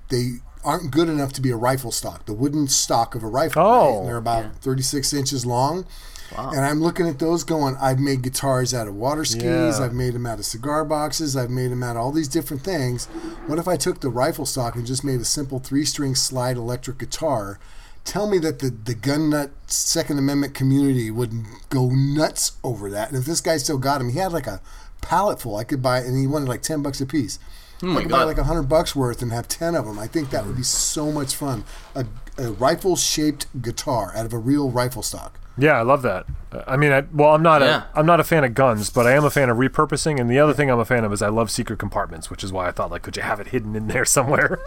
They 0.09 0.41
aren't 0.65 0.91
good 0.91 1.09
enough 1.09 1.33
to 1.35 1.41
be 1.41 1.51
a 1.51 1.57
rifle 1.57 1.91
stock, 1.91 2.27
the 2.27 2.33
wooden 2.33 2.69
stock 2.69 3.15
of 3.15 3.23
a 3.23 3.27
rifle. 3.27 3.63
Oh. 3.63 3.91
right? 3.91 3.99
And 3.99 4.09
they're 4.09 4.17
about 4.17 4.57
36 4.57 5.13
inches 5.13 5.47
long. 5.47 5.87
And 6.35 6.61
I'm 6.61 6.81
looking 6.81 7.07
at 7.07 7.19
those 7.19 7.45
going, 7.45 7.77
I've 7.79 7.99
made 7.99 8.23
guitars 8.23 8.73
out 8.73 8.89
of 8.89 8.95
water 8.95 9.23
skis. 9.23 9.45
Yeah. 9.45 9.79
I've 9.85 9.93
made 9.93 10.15
them 10.15 10.25
out 10.25 10.39
of 10.39 10.47
cigar 10.47 10.83
boxes. 10.83 11.37
I've 11.37 11.51
made 11.51 11.71
them 11.71 11.83
out 11.83 11.97
of 11.97 12.03
all 12.03 12.11
these 12.11 12.29
different 12.29 12.63
things. 12.65 13.05
What 13.47 13.59
if 13.59 13.69
I 13.69 13.77
took 13.77 14.01
the 14.01 14.09
rifle 14.09 14.47
stock 14.47 14.75
and 14.75 14.87
just 14.87 15.05
made 15.05 15.21
a 15.21 15.27
simple 15.27 15.59
three 15.59 15.85
string 15.85 16.15
slide 16.15 16.57
electric 16.57 16.97
guitar? 16.97 17.59
tell 18.05 18.29
me 18.29 18.39
that 18.39 18.59
the, 18.59 18.71
the 18.71 18.95
gun 18.95 19.31
nut 19.31 19.51
Second 19.67 20.19
Amendment 20.19 20.55
community 20.55 21.11
wouldn't 21.11 21.47
go 21.69 21.89
nuts 21.89 22.53
over 22.65 22.91
that. 22.91 23.09
And 23.09 23.19
if 23.19 23.25
this 23.25 23.41
guy 23.41 23.57
still 23.57 23.79
got 23.79 24.01
him, 24.01 24.11
he 24.11 24.19
had 24.19 24.33
like 24.33 24.47
a 24.47 24.61
pallet 25.01 25.41
full. 25.41 25.57
I 25.57 25.65
could 25.65 25.83
buy, 25.83 25.99
and 25.99 26.19
he 26.19 26.27
wanted 26.27 26.49
like 26.49 26.63
10 26.63 26.83
bucks 26.83 27.01
a 27.01 27.07
piece. 27.07 27.39
Oh 27.83 27.97
I 27.99 28.03
could 28.03 28.11
buy 28.11 28.25
like 28.25 28.37
a 28.37 28.43
100 28.43 28.63
bucks 28.65 28.95
worth 28.95 29.23
and 29.23 29.33
have 29.33 29.49
10 29.49 29.75
of 29.75 29.85
them. 29.87 29.99
I 29.99 30.07
think 30.07 30.31
that 30.31 30.47
would 30.47 30.57
be 30.57 30.63
so 30.63 31.11
much 31.11 31.35
fun. 31.35 31.65
A, 31.95 32.07
a 32.39 32.53
rifle 32.53 32.95
shaped 32.97 33.47
guitar 33.61 34.13
out 34.15 34.25
of 34.27 34.33
a 34.33 34.39
real 34.39 34.71
rifle 34.71 35.03
stock. 35.03 35.39
Yeah, 35.59 35.73
I 35.73 35.83
love 35.83 36.01
that. 36.03 36.25
I 36.67 36.77
mean, 36.79 36.93
I, 36.93 37.03
well, 37.13 37.35
I'm 37.35 37.43
not 37.43 37.61
Yeah. 37.61 37.83
a 37.95 37.99
I'm 37.99 38.07
not 38.07 38.21
a 38.21 38.25
fan 38.25 38.43
of 38.45 38.55
guns, 38.55 38.89
but 38.89 39.07
I 39.07 39.13
am 39.13 39.25
a 39.25 39.31
fan 39.31 39.51
of 39.51 39.59
repurposing. 39.59 40.19
And 40.21 40.31
the 40.31 40.39
other 40.39 40.55
thing 40.55 40.71
I'm 40.71 40.79
a 40.79 40.85
fan 40.85 41.05
of 41.05 41.13
is 41.13 41.21
I 41.21 41.29
love 41.29 41.51
secret 41.51 41.79
compartments, 41.79 42.31
which 42.31 42.43
is 42.43 42.53
why 42.53 42.69
I 42.69 42.71
thought 42.71 42.91
like, 42.91 43.03
could 43.03 43.17
you 43.17 43.23
have 43.23 43.39
it 43.41 43.49
hidden 43.49 43.75
in 43.77 43.89
there 43.89 44.05
somewhere? 44.17 44.59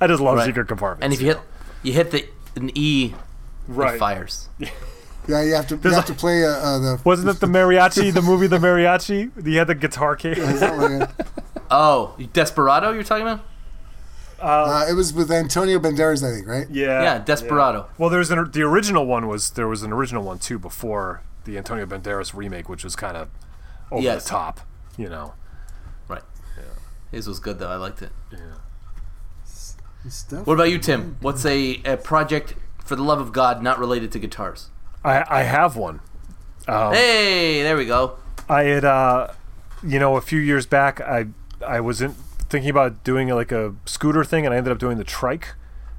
I 0.00 0.06
just 0.06 0.20
love 0.20 0.36
Right. 0.36 0.46
secret 0.46 0.68
compartments. 0.68 1.04
And 1.04 1.12
if 1.12 1.20
you 1.20 1.28
hit 1.28 1.40
you 1.82 1.92
hit 1.94 2.10
the 2.12 2.28
an 2.54 2.70
E, 2.76 3.14
right, 3.66 3.94
it 3.94 3.98
fires. 3.98 4.48
Yeah, 5.28 5.40
you 5.42 5.54
have 5.54 5.68
to, 5.68 5.76
you 5.76 5.80
There's 5.80 5.94
have 5.94 6.02
a- 6.04 6.06
to 6.08 6.14
play 6.14 6.44
uh, 6.44 6.48
uh, 6.48 6.78
the. 6.80 7.00
wasn't 7.04 7.28
it 7.28 7.38
the 7.38 7.46
mariachi? 7.46 8.12
the 8.12 8.20
movie 8.22 8.48
The 8.48 8.58
Mariachi? 8.58 9.30
He 9.46 9.54
had 9.54 9.68
the 9.68 9.74
guitar 9.76 10.16
case. 10.16 10.36
Oh, 11.72 12.14
Desperado, 12.32 12.92
you're 12.92 13.02
talking 13.02 13.26
about? 13.26 13.44
Uh, 14.40 14.86
it 14.88 14.94
was 14.94 15.12
with 15.12 15.30
Antonio 15.30 15.78
Banderas, 15.78 16.22
I 16.28 16.34
think, 16.34 16.46
right? 16.48 16.66
Yeah, 16.70 17.02
Yeah, 17.02 17.18
Desperado. 17.20 17.88
Well, 17.96 18.10
there's 18.10 18.30
an 18.30 18.50
the 18.50 18.62
original 18.62 19.06
one 19.06 19.26
was 19.28 19.50
there 19.52 19.68
was 19.68 19.82
an 19.82 19.92
original 19.92 20.22
one 20.24 20.38
too 20.38 20.58
before 20.58 21.22
the 21.44 21.56
Antonio 21.56 21.86
Banderas 21.86 22.34
remake, 22.34 22.68
which 22.68 22.82
was 22.84 22.94
kind 22.96 23.16
of 23.16 23.28
over 23.90 24.02
Yes. 24.02 24.24
the 24.24 24.30
top, 24.30 24.60
you 24.96 25.08
know. 25.08 25.34
Right. 26.08 26.22
Yeah. 26.56 26.64
His 27.12 27.28
was 27.28 27.38
good 27.38 27.58
though. 27.60 27.70
I 27.70 27.76
liked 27.76 28.02
it. 28.02 28.10
Stuff. 30.08 30.46
What 30.48 30.54
about 30.54 30.70
you, 30.70 30.78
Tim? 30.78 31.16
What's 31.20 31.46
a, 31.46 31.80
a 31.84 31.96
project 31.96 32.54
for 32.84 32.96
the 32.96 33.04
love 33.04 33.20
of 33.20 33.32
God 33.32 33.62
not 33.62 33.78
related 33.78 34.10
to 34.12 34.18
guitars? 34.18 34.68
I 35.04 35.24
I 35.28 35.42
have 35.44 35.76
one. 35.76 36.00
Um, 36.66 36.92
hey, 36.92 37.62
there 37.62 37.76
we 37.76 37.86
go. 37.86 38.16
I 38.48 38.64
had, 38.64 38.84
uh, 38.84 39.28
you 39.84 40.00
know, 40.00 40.16
a 40.16 40.20
few 40.20 40.40
years 40.40 40.66
back, 40.66 41.00
I 41.00 41.26
I 41.66 41.80
was 41.80 42.00
in, 42.02 42.14
thinking 42.48 42.70
about 42.70 43.04
doing 43.04 43.28
like 43.28 43.52
a 43.52 43.74
scooter 43.86 44.24
thing, 44.24 44.44
and 44.44 44.54
I 44.54 44.58
ended 44.58 44.72
up 44.72 44.78
doing 44.78 44.98
the 44.98 45.04
trike, 45.04 45.54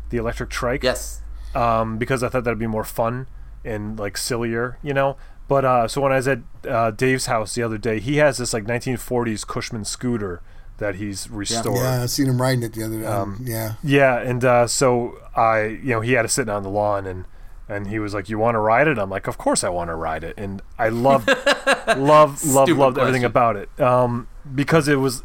the 0.09 0.18
electric 0.18 0.49
trike, 0.49 0.84
Yes. 0.84 1.22
um, 1.55 1.97
because 1.97 2.24
I 2.24 2.30
thought 2.30 2.43
that'd 2.43 2.59
be 2.59 2.68
more 2.68 2.84
fun 2.84 3.28
and 3.66 3.97
like 3.99 4.18
sillier, 4.18 4.78
you 4.84 4.93
know. 4.93 5.18
But 5.47 5.66
uh, 5.66 5.88
so 5.88 6.01
when 6.01 6.11
I 6.11 6.16
was 6.18 6.28
at 6.28 6.39
uh, 6.68 6.91
Dave's 6.91 7.26
house 7.28 7.53
the 7.55 7.64
other 7.64 7.78
day, 7.78 7.99
he 7.99 8.18
has 8.18 8.38
this 8.38 8.53
like 8.53 8.64
1940s 8.66 9.45
Cushman 9.45 9.84
scooter 9.86 10.41
that 10.78 10.95
he's 10.95 11.30
restored. 11.30 11.78
Yeah, 11.78 12.03
I 12.03 12.05
seen 12.07 12.28
him 12.28 12.41
riding 12.41 12.64
it 12.64 12.74
the 12.74 12.84
other 12.84 12.99
day. 13.01 13.05
Um, 13.05 13.39
yeah. 13.43 13.74
Yeah, 13.84 14.18
and 14.20 14.43
uh, 14.43 14.68
so 14.68 15.18
I, 15.36 15.64
you 15.66 15.89
know, 15.89 16.01
he 16.01 16.14
had 16.14 16.26
it 16.26 16.30
sitting 16.30 16.53
on 16.53 16.64
the 16.64 16.70
lawn 16.70 17.05
and 17.05 17.26
and 17.70 17.88
he 17.88 17.97
was 17.97 18.14
like, 18.14 18.28
"You 18.30 18.38
want 18.38 18.55
to 18.55 18.59
ride 18.59 18.88
it?" 18.89 18.99
I'm 18.99 19.09
like, 19.09 19.26
"Of 19.28 19.38
course 19.38 19.64
I 19.64 19.70
want 19.70 19.88
to 19.89 19.95
ride 19.95 20.24
it." 20.26 20.34
And 20.38 20.61
I 20.78 20.89
loved, 20.89 21.28
love, 21.88 21.97
love, 21.97 22.39
Stupid 22.39 22.78
loved 22.78 22.97
everything 22.97 23.24
about 23.24 23.55
it 23.55 23.70
um, 23.80 24.28
because 24.53 24.88
it 24.89 24.97
was 24.97 25.24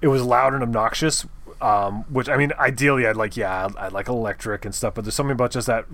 it 0.00 0.08
was 0.08 0.22
loud 0.22 0.54
and 0.54 0.62
obnoxious. 0.62 1.26
Um, 1.60 2.04
which 2.04 2.28
I 2.28 2.36
mean, 2.36 2.52
ideally, 2.56 3.04
I'd 3.04 3.16
like, 3.16 3.36
yeah, 3.36 3.66
I'd, 3.66 3.76
I'd 3.76 3.92
like 3.92 4.06
electric 4.06 4.64
and 4.64 4.72
stuff. 4.72 4.94
But 4.94 5.04
there's 5.04 5.16
something 5.16 5.32
about 5.32 5.50
just 5.50 5.66
that. 5.66 5.86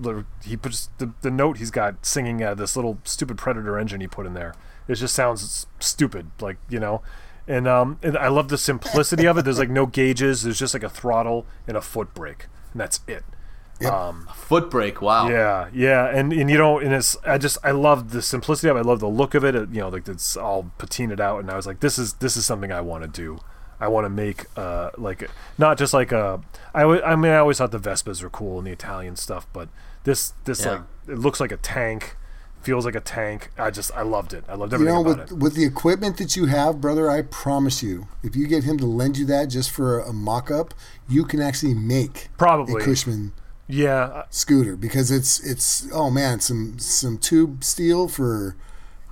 He 0.45 0.57
puts 0.59 0.91
the, 0.99 1.13
the 1.23 1.31
note 1.31 1.57
he's 1.57 1.71
got 1.71 2.05
singing 2.05 2.43
out 2.43 2.53
of 2.53 2.59
this 2.59 2.77
little 2.77 2.99
stupid 3.05 3.39
Predator 3.39 3.79
engine 3.79 4.03
he 4.03 4.07
put 4.07 4.27
in 4.27 4.35
there. 4.35 4.55
It 4.89 4.97
just 4.97 5.15
sounds 5.15 5.67
stupid, 5.81 6.31
like 6.39 6.59
you 6.69 6.79
know. 6.79 7.01
And 7.49 7.67
um, 7.67 7.99
and 8.03 8.17
I 8.19 8.29
love 8.29 8.49
the 8.49 8.59
simplicity 8.59 9.27
of 9.27 9.39
it. 9.39 9.47
There's 9.47 9.59
like 9.59 9.71
no 9.71 9.87
gauges. 9.87 10.43
There's 10.43 10.59
just 10.59 10.75
like 10.75 10.83
a 10.83 10.91
throttle 10.91 11.47
and 11.67 11.77
a 11.77 11.81
foot 11.81 12.13
brake, 12.13 12.47
and 12.73 12.81
that's 12.81 13.01
it. 13.09 13.25
Foot 14.35 14.71
brake. 14.71 15.03
Wow. 15.03 15.29
Yeah, 15.29 15.69
yeah, 15.73 16.07
and 16.07 16.33
and 16.33 16.51
you 16.51 16.59
know, 16.59 16.79
and 16.79 16.93
it's 16.93 17.17
I 17.27 17.39
just 17.39 17.59
I 17.65 17.73
love 17.73 18.13
the 18.13 18.23
simplicity 18.23 18.69
of 18.69 18.77
it. 18.77 18.81
I 18.81 18.83
love 18.83 19.01
the 19.01 19.09
look 19.09 19.35
of 19.35 19.45
it. 19.45 19.55
it 19.55 19.71
you 19.71 19.81
know, 19.81 19.89
like 19.89 20.09
it's 20.09 20.37
all 20.37 20.71
patinaed 20.79 21.21
out, 21.21 21.41
and 21.41 21.51
I 21.51 21.57
was 21.57 21.67
like, 21.67 21.81
this 21.81 21.99
is 21.99 22.15
this 22.15 22.37
is 22.37 22.47
something 22.47 22.71
I 22.73 22.81
want 22.81 23.03
to 23.03 23.09
do. 23.09 23.39
I 23.85 23.89
want 23.89 24.05
to 24.07 24.11
make 24.11 24.47
uh 24.57 24.91
like 24.99 25.29
not 25.59 25.79
just 25.79 25.93
like 25.95 26.11
a 26.13 26.41
I 26.75 26.83
I 26.85 27.17
mean 27.17 27.33
I 27.33 27.37
always 27.39 27.59
thought 27.59 27.71
the 27.73 27.79
Vespas 27.91 28.23
were 28.23 28.31
cool 28.31 28.59
and 28.59 28.67
the 28.67 28.73
Italian 28.73 29.17
stuff, 29.17 29.47
but 29.53 29.69
this 30.05 30.33
this 30.45 30.65
Yeah. 30.65 30.71
like 30.73 30.81
it 31.09 31.19
looks 31.19 31.39
like 31.41 31.53
a 31.53 31.57
tank, 31.59 32.17
feels 32.63 32.85
like 32.87 32.95
a 32.95 33.01
tank. 33.01 33.51
I 33.59 33.71
just 33.71 33.91
I 33.95 34.03
loved 34.03 34.33
it. 34.33 34.45
I 34.49 34.55
loved 34.55 34.73
You 34.73 34.77
everything 34.77 34.95
know, 34.95 35.01
about 35.03 35.19
with 35.19 35.33
it. 35.33 35.39
with 35.45 35.55
the 35.55 35.65
equipment 35.65 36.17
that 36.17 36.35
you 36.37 36.47
have, 36.47 36.81
brother, 36.81 37.11
I 37.11 37.23
promise 37.23 37.83
you, 37.83 38.09
if 38.23 38.35
you 38.37 38.47
get 38.47 38.65
him 38.65 38.79
to 38.79 38.87
lend 38.87 39.19
you 39.19 39.27
that 39.27 39.47
just 39.47 39.71
for 39.71 40.01
a, 40.01 40.09
a 40.09 40.13
mock-up, 40.13 40.73
you 41.09 41.25
can 41.25 41.41
actually 41.43 41.75
make 41.75 42.29
Probably. 42.39 42.83
a 42.83 42.85
Cushman 42.85 43.33
Yeah, 43.69 44.25
scooter 44.31 44.77
because 44.77 45.11
it's 45.11 45.41
it's 45.41 45.87
oh 45.93 46.11
man, 46.11 46.41
some 46.41 46.79
some 46.79 47.17
tube 47.19 47.65
steel 47.65 48.09
for 48.09 48.57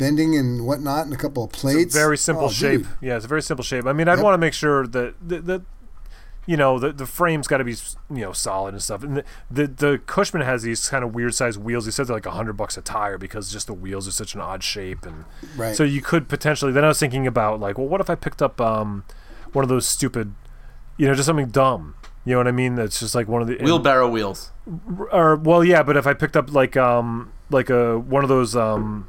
bending 0.02 0.36
and 0.36 0.66
whatnot, 0.66 1.04
and 1.06 1.14
a 1.14 1.16
couple 1.16 1.44
of 1.44 1.50
plates. 1.52 1.94
very 1.94 2.18
simple 2.18 2.46
Oh, 2.46 2.50
shape. 2.50 2.82
dude. 2.82 2.88
Yeah, 3.00 3.16
it's 3.16 3.24
a 3.24 3.28
very 3.28 3.42
simple 3.42 3.62
shape. 3.64 3.86
I 3.86 3.92
mean, 3.92 4.08
I'd 4.08 4.16
Yep. 4.18 4.24
want 4.24 4.34
to 4.34 4.38
make 4.38 4.52
sure 4.54 4.86
that 4.86 5.14
the, 5.26 5.40
the 5.40 5.62
you 6.44 6.56
know 6.56 6.76
the 6.78 6.92
the 6.92 7.06
frame's 7.06 7.46
got 7.46 7.58
to 7.58 7.64
be 7.64 7.76
you 8.10 8.22
know 8.24 8.32
solid 8.32 8.74
and 8.74 8.82
stuff. 8.82 9.04
And 9.04 9.18
the, 9.18 9.24
the 9.50 9.66
the 9.68 9.98
Cushman 10.06 10.42
has 10.42 10.62
these 10.64 10.88
kind 10.88 11.04
of 11.04 11.14
weird 11.14 11.34
sized 11.34 11.58
wheels. 11.62 11.84
He 11.84 11.92
said 11.92 12.08
they're 12.08 12.16
like 12.16 12.26
a 12.26 12.32
hundred 12.32 12.54
bucks 12.54 12.76
a 12.76 12.82
tire 12.82 13.16
because 13.16 13.52
just 13.52 13.68
the 13.68 13.74
wheels 13.74 14.08
are 14.08 14.12
such 14.12 14.34
an 14.34 14.40
odd 14.40 14.62
shape. 14.64 15.06
And 15.06 15.24
Right. 15.56 15.76
so 15.76 15.84
you 15.84 16.02
could 16.02 16.28
potentially. 16.28 16.72
Then 16.72 16.84
I 16.84 16.88
was 16.88 16.98
thinking 16.98 17.26
about 17.28 17.60
like, 17.60 17.78
well, 17.78 17.86
what 17.86 18.00
if 18.00 18.10
I 18.10 18.16
picked 18.16 18.42
up 18.42 18.60
um 18.60 19.04
one 19.52 19.62
of 19.64 19.68
those 19.68 19.86
stupid, 19.86 20.34
you 20.96 21.06
know, 21.06 21.14
just 21.14 21.26
something 21.26 21.48
dumb. 21.50 21.94
You 22.24 22.32
know 22.32 22.38
what 22.38 22.48
I 22.48 22.52
mean? 22.52 22.74
That's 22.76 22.98
just 23.00 23.14
like 23.14 23.28
one 23.28 23.42
of 23.42 23.48
the 23.48 23.56
Wheelbarrow 23.58 24.08
wheels. 24.08 24.50
or 25.12 25.36
well, 25.36 25.62
yeah, 25.64 25.82
but 25.84 25.96
if 25.96 26.06
I 26.08 26.14
picked 26.14 26.36
up 26.36 26.52
like 26.52 26.76
um 26.76 27.32
like 27.50 27.70
a 27.70 27.98
one 27.98 28.22
of 28.24 28.28
those 28.28 28.56
um 28.56 29.06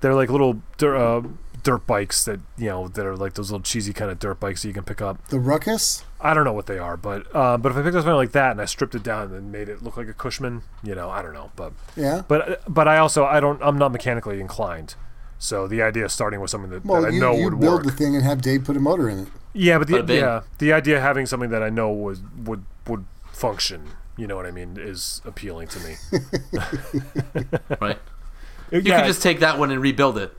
they're 0.00 0.14
like 0.14 0.30
little 0.30 0.60
dirt, 0.78 0.96
uh, 0.96 1.22
dirt 1.62 1.86
bikes 1.86 2.24
that 2.24 2.40
you 2.56 2.66
know 2.68 2.88
that 2.88 3.04
are 3.06 3.16
like 3.16 3.34
those 3.34 3.50
little 3.50 3.62
cheesy 3.62 3.92
kind 3.92 4.10
of 4.10 4.18
dirt 4.18 4.40
bikes 4.40 4.62
that 4.62 4.68
you 4.68 4.74
can 4.74 4.84
pick 4.84 5.00
up. 5.02 5.26
The 5.28 5.38
Ruckus. 5.40 6.04
I 6.22 6.34
don't 6.34 6.44
know 6.44 6.52
what 6.52 6.66
they 6.66 6.78
are, 6.78 6.96
but 6.96 7.26
uh, 7.34 7.56
but 7.58 7.72
if 7.72 7.78
I 7.78 7.82
picked 7.82 7.94
up 7.96 8.02
something 8.02 8.14
like 8.14 8.32
that 8.32 8.52
and 8.52 8.60
I 8.60 8.64
stripped 8.66 8.94
it 8.94 9.02
down 9.02 9.32
and 9.34 9.50
made 9.52 9.68
it 9.68 9.82
look 9.82 9.96
like 9.96 10.08
a 10.08 10.12
Cushman, 10.12 10.62
you 10.82 10.94
know, 10.94 11.08
I 11.10 11.22
don't 11.22 11.32
know, 11.34 11.50
but 11.56 11.72
Yeah. 11.96 12.22
but 12.28 12.62
but 12.72 12.86
I 12.88 12.98
also 12.98 13.24
I 13.24 13.40
don't 13.40 13.60
I'm 13.62 13.78
not 13.78 13.92
mechanically 13.92 14.40
inclined. 14.40 14.94
So 15.38 15.66
the 15.66 15.80
idea 15.80 16.04
of 16.04 16.12
starting 16.12 16.40
with 16.40 16.50
something 16.50 16.70
that, 16.70 16.84
Well, 16.84 17.00
that 17.00 17.08
I 17.08 17.14
you, 17.14 17.20
know 17.20 17.34
you 17.34 17.44
would 17.44 17.58
build 17.60 17.72
work. 17.76 17.84
the 17.84 17.92
thing 17.92 18.14
and 18.14 18.22
have 18.24 18.42
Dave 18.42 18.64
put 18.64 18.76
a 18.76 18.80
motor 18.80 19.08
in 19.08 19.20
it. 19.20 19.28
Yeah, 19.54 19.78
but 19.78 19.88
the 19.88 20.00
Put 20.02 20.10
a 20.10 20.14
yeah 20.14 20.40
the 20.58 20.72
idea 20.74 20.96
of 20.96 21.02
having 21.02 21.24
something 21.24 21.48
that 21.50 21.62
I 21.62 21.70
know 21.70 21.90
would 21.90 22.46
would 22.46 22.64
would 22.86 23.06
function. 23.32 23.84
You 24.18 24.26
know 24.26 24.36
what 24.36 24.44
I 24.44 24.50
mean? 24.50 24.76
Is 24.78 25.22
appealing 25.24 25.68
to 25.68 25.80
me. 25.80 25.94
Right. 27.80 27.98
You 28.70 28.80
yeah, 28.80 29.00
could 29.00 29.06
just 29.08 29.22
take 29.22 29.40
that 29.40 29.58
one 29.58 29.70
and 29.70 29.80
rebuild 29.82 30.16
it. 30.18 30.32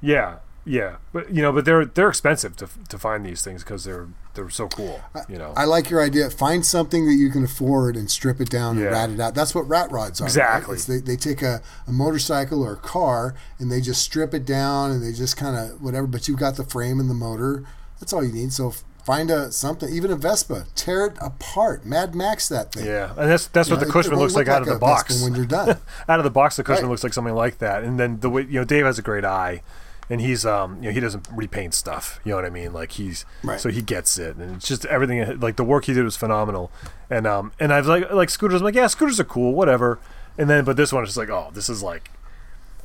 yeah, 0.00 0.36
yeah, 0.64 0.96
but 1.12 1.30
you 1.34 1.40
know, 1.42 1.52
but 1.52 1.64
they're 1.64 1.84
they're 1.86 2.08
expensive 2.10 2.56
to 2.56 2.68
to 2.88 2.98
find 2.98 3.24
these 3.24 3.42
things 3.42 3.62
because 3.64 3.84
they're 3.84 4.08
they're 4.34 4.50
so 4.50 4.68
cool. 4.68 5.00
You 5.28 5.38
know, 5.38 5.52
I 5.56 5.64
like 5.64 5.88
your 5.90 6.02
idea. 6.02 6.28
Find 6.30 6.64
something 6.64 7.06
that 7.06 7.14
you 7.14 7.30
can 7.30 7.44
afford 7.44 7.96
and 7.96 8.10
strip 8.10 8.40
it 8.40 8.50
down 8.50 8.76
Yeah. 8.78 8.84
and 8.84 8.92
rat 8.92 9.10
it 9.10 9.20
out. 9.20 9.34
That's 9.34 9.54
what 9.54 9.66
rat 9.68 9.90
rods 9.90 10.20
are. 10.20 10.24
Exactly. 10.24 10.74
It's 10.76 10.84
They, 10.84 10.98
they 10.98 11.16
take 11.16 11.42
a, 11.42 11.62
a 11.88 11.92
motorcycle 11.92 12.62
or 12.62 12.74
a 12.74 12.76
car 12.76 13.34
and 13.58 13.72
they 13.72 13.80
just 13.80 14.02
strip 14.02 14.32
it 14.34 14.44
down 14.44 14.92
and 14.92 15.02
they 15.02 15.12
just 15.12 15.36
kind 15.36 15.56
of 15.56 15.82
whatever. 15.82 16.06
But 16.06 16.28
you've 16.28 16.38
got 16.38 16.56
the 16.56 16.64
frame 16.64 17.00
and 17.00 17.10
the 17.10 17.14
motor. 17.14 17.64
That's 17.98 18.12
all 18.12 18.22
you 18.24 18.32
need. 18.32 18.52
So 18.52 18.68
f- 18.68 18.84
find 19.04 19.30
a 19.30 19.50
something, 19.52 19.88
even 19.92 20.10
a 20.10 20.16
Vespa. 20.16 20.66
Tear 20.74 21.06
it 21.06 21.16
apart. 21.20 21.84
Mad 21.84 22.14
Max 22.14 22.48
that 22.48 22.72
thing. 22.72 22.86
yeah, 22.86 23.10
and 23.16 23.30
that's 23.30 23.46
that's 23.48 23.68
what 23.70 23.76
You 23.80 23.80
the 23.80 23.86
know, 23.86 23.90
it- 23.90 23.92
Cushman 24.04 24.18
looks 24.18 24.34
like 24.34 24.48
out 24.48 24.62
of 24.62 24.68
the 24.68 24.76
box. 24.78 25.22
when 25.22 25.34
you're 25.34 25.44
done. 25.46 25.78
out 26.08 26.18
of 26.20 26.24
the 26.24 26.30
box, 26.30 26.56
the 26.56 26.62
Cushman 26.64 26.84
Right. 26.84 26.90
looks 26.90 27.02
like 27.04 27.12
something 27.12 27.34
like 27.34 27.58
that. 27.58 27.82
And 27.84 27.98
then 27.98 28.20
the 28.20 28.30
way 28.30 28.42
you 28.42 28.60
know, 28.60 28.64
Dave 28.64 28.84
has 28.84 28.98
a 28.98 29.02
great 29.02 29.24
eye, 29.24 29.62
and 30.08 30.20
he's 30.20 30.44
um 30.46 30.76
you 30.76 30.88
know 30.88 30.90
he 30.92 31.00
doesn't 31.00 31.26
repaint 31.32 31.74
stuff. 31.74 32.20
You 32.24 32.30
know 32.30 32.36
what 32.36 32.44
I 32.44 32.50
mean? 32.50 32.72
Like 32.72 32.92
he's 32.92 33.24
Right. 33.42 33.60
so 33.60 33.68
he 33.68 33.82
gets 33.82 34.18
it, 34.18 34.36
and 34.36 34.56
it's 34.56 34.66
just 34.68 34.84
everything. 34.86 35.38
Like 35.40 35.56
the 35.56 35.64
work 35.64 35.84
he 35.86 35.92
did 35.94 36.04
was 36.04 36.16
phenomenal. 36.16 36.70
And 37.08 37.26
um 37.26 37.52
and 37.60 37.72
I've 37.72 37.86
like 37.86 38.10
like 38.12 38.30
scooters. 38.30 38.60
I'm 38.60 38.64
like 38.64 38.74
yeah, 38.74 38.86
scooters 38.88 39.18
are 39.20 39.24
cool, 39.24 39.52
whatever. 39.54 39.98
And 40.38 40.48
then 40.48 40.64
but 40.64 40.76
this 40.76 40.92
one 40.92 41.02
is 41.04 41.10
just 41.10 41.18
like 41.18 41.30
oh, 41.30 41.50
this 41.52 41.68
is 41.68 41.82
like. 41.82 42.10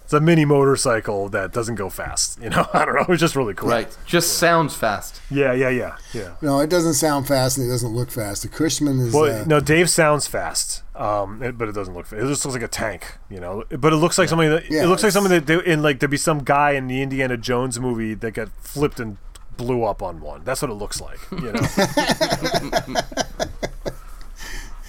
It's 0.06 0.14
a 0.14 0.20
mini 0.22 0.45
motorcycle 0.45 1.30
that 1.30 1.51
doesn't 1.51 1.76
go 1.76 1.89
fast, 1.89 2.39
you 2.41 2.49
know. 2.49 2.68
I 2.74 2.86
don't 2.86 2.95
know. 2.95 3.06
It's 3.10 3.20
just 3.20 3.36
really 3.36 3.53
cool. 3.56 3.70
Right. 3.70 3.88
Just 4.06 4.38
sounds 4.38 4.76
fast. 4.76 5.20
Yeah, 5.32 5.51
yeah, 5.51 5.70
yeah, 5.70 5.97
yeah. 6.14 6.36
No, 6.41 6.60
it 6.60 6.70
doesn't 6.70 6.93
sound 6.93 7.28
fast 7.28 7.58
and 7.58 7.66
it 7.68 7.70
doesn't 7.72 7.89
look 7.93 8.12
fast. 8.12 8.43
The 8.43 8.47
Cushman 8.49 8.99
is. 8.99 9.14
Well, 9.14 9.41
uh, 9.41 9.45
no, 9.45 9.60
Dave 9.60 9.89
sounds 9.89 10.28
fast, 10.28 10.84
um, 10.95 11.41
it- 11.41 11.58
but 11.58 11.68
it 11.70 11.72
doesn't 11.74 11.93
look. 11.95 12.06
Fast. 12.06 12.22
It 12.24 12.28
just 12.28 12.45
looks 12.45 12.53
like 12.53 12.64
a 12.64 12.68
tank, 12.68 13.18
you 13.30 13.39
know. 13.39 13.64
But 13.70 13.93
it 13.93 13.97
looks 13.97 14.18
like 14.20 14.30
something 14.30 14.49
that 14.49 14.70
Yeah, 14.70 14.84
it 14.84 14.88
looks 14.88 15.01
like 15.01 15.12
something 15.12 15.32
that 15.32 15.47
they, 15.47 15.64
in 15.72 15.82
like 15.82 15.99
there'd 15.99 16.12
be 16.12 16.18
some 16.18 16.43
guy 16.43 16.72
in 16.72 16.88
the 16.88 17.01
Indiana 17.01 17.36
Jones 17.36 17.80
movie 17.80 18.14
that 18.14 18.32
got 18.32 18.49
flipped 18.62 18.99
and 18.99 19.18
blew 19.58 19.84
up 19.86 20.03
on 20.03 20.22
one. 20.22 20.43
That's 20.43 20.62
what 20.62 20.70
it 20.70 20.76
looks 20.76 21.01
like, 21.01 21.20
you 21.32 21.51
know. 21.51 21.62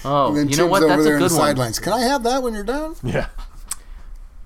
Oh, 0.08 0.28
and 0.28 0.36
then 0.36 0.48
you 0.50 0.56
know 0.56 0.66
what? 0.68 0.84
over 0.84 0.92
That's 0.92 1.04
there 1.04 1.14
a 1.14 1.16
in 1.16 1.22
the 1.22 1.28
good 1.28 1.36
one. 1.36 1.46
sidelines. 1.48 1.78
Can 1.80 1.92
I 1.92 2.00
have 2.02 2.22
that 2.22 2.40
when 2.42 2.54
you're 2.54 2.62
done? 2.62 2.94
yeah. 3.02 3.26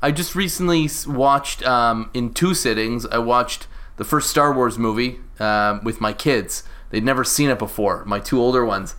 I 0.03 0.11
just 0.13 0.35
recently 0.35 0.89
watched 1.07 1.63
um, 1.67 2.11
in 2.15 2.33
two 2.33 2.55
sittings. 2.55 3.07
I 3.07 3.19
watched 3.19 3.67
the 3.97 4.05
first 4.05 4.31
Star 4.31 4.53
Wars 4.53 4.79
movie 4.79 5.21
um, 5.39 5.85
with 5.85 6.01
my 6.01 6.13
kids. 6.13 6.63
They'd 6.91 7.05
never 7.05 7.23
seen 7.25 7.51
it 7.51 7.59
before. 7.59 8.05
My 8.07 8.19
two 8.19 8.41
older 8.41 8.65
ones, 8.65 8.97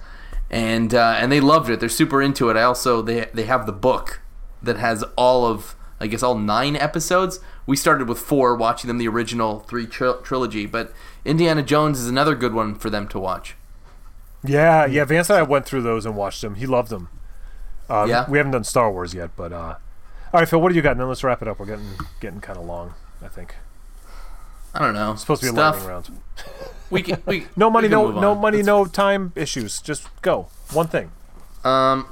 and 0.50 0.94
uh, 0.94 1.16
and 1.18 1.32
they 1.32 1.40
loved 1.40 1.70
it. 1.70 1.80
They're 1.80 1.90
super 1.90 2.22
into 2.22 2.50
it. 2.50 2.58
I 2.58 2.64
also 2.64 3.02
they 3.02 3.30
they 3.34 3.46
have 3.46 3.66
the 3.66 3.72
book 3.74 4.22
that 4.62 4.78
has 4.78 5.04
all 5.18 5.46
of 5.46 5.76
I 6.00 6.08
guess 6.08 6.24
all 6.24 6.38
nine 6.38 6.76
episodes. 6.76 7.40
We 7.66 7.76
started 7.76 8.08
with 8.08 8.20
four, 8.20 8.56
watching 8.56 8.88
them 8.88 8.98
the 8.98 9.08
original 9.08 9.60
three 9.62 9.88
tri- 9.88 10.18
trilogy, 10.24 10.66
but 10.66 10.94
Indiana 11.26 11.64
Jones 11.64 12.00
is 12.00 12.08
another 12.08 12.36
good 12.36 12.54
one 12.54 12.76
for 12.76 12.90
them 12.90 13.08
to 13.10 13.20
watch. 13.20 13.56
Yeah, 14.44 14.86
yeah. 14.86 15.06
Vance 15.06 15.30
and 15.30 15.40
I 15.40 15.44
went 15.44 15.66
through 15.66 15.84
those 15.84 16.06
and 16.06 16.16
watched 16.16 16.42
them. 16.42 16.56
He 16.56 16.66
loved 16.66 16.90
them. 16.90 17.10
Uh, 17.90 18.06
Yeah? 18.10 18.30
We 18.30 18.38
haven't 18.40 18.54
done 18.54 18.64
Star 18.64 18.92
Wars 18.92 19.14
yet, 19.14 19.32
but 19.36 19.54
uh, 19.54 19.76
all 20.34 20.40
right, 20.40 20.48
Phil. 20.48 20.62
What 20.62 20.70
do 20.70 20.76
you 20.76 20.82
got? 20.82 20.92
And 20.92 21.00
then 21.02 21.08
let's 21.08 21.24
wrap 21.24 21.42
it 21.42 21.48
up. 21.48 21.60
We're 21.60 21.66
getting 21.66 21.86
getting 22.20 22.42
kind 22.42 22.58
of 22.58 22.66
long. 22.66 22.94
I 23.24 23.28
think 23.28 23.56
I 24.74 24.80
don't 24.80 24.94
know. 24.94 25.12
it's 25.12 25.22
supposed 25.22 25.42
to 25.42 25.46
be 25.48 25.50
a 25.50 25.54
Stuff. 25.54 25.76
lightning 25.86 25.90
round. 25.90 26.10
We 26.90 27.02
can, 27.04 27.22
we, 27.26 27.46
No 27.56 27.70
money, 27.70 27.88
we 27.88 27.94
can 27.94 28.00
no 28.14 28.20
no 28.20 28.32
on. 28.32 28.42
money, 28.42 28.64
no 28.64 28.86
time 28.86 29.32
issues. 29.36 29.82
Just 29.82 30.08
go. 30.22 30.48
One 30.72 30.88
thing. 30.88 31.12
Um, 31.64 32.08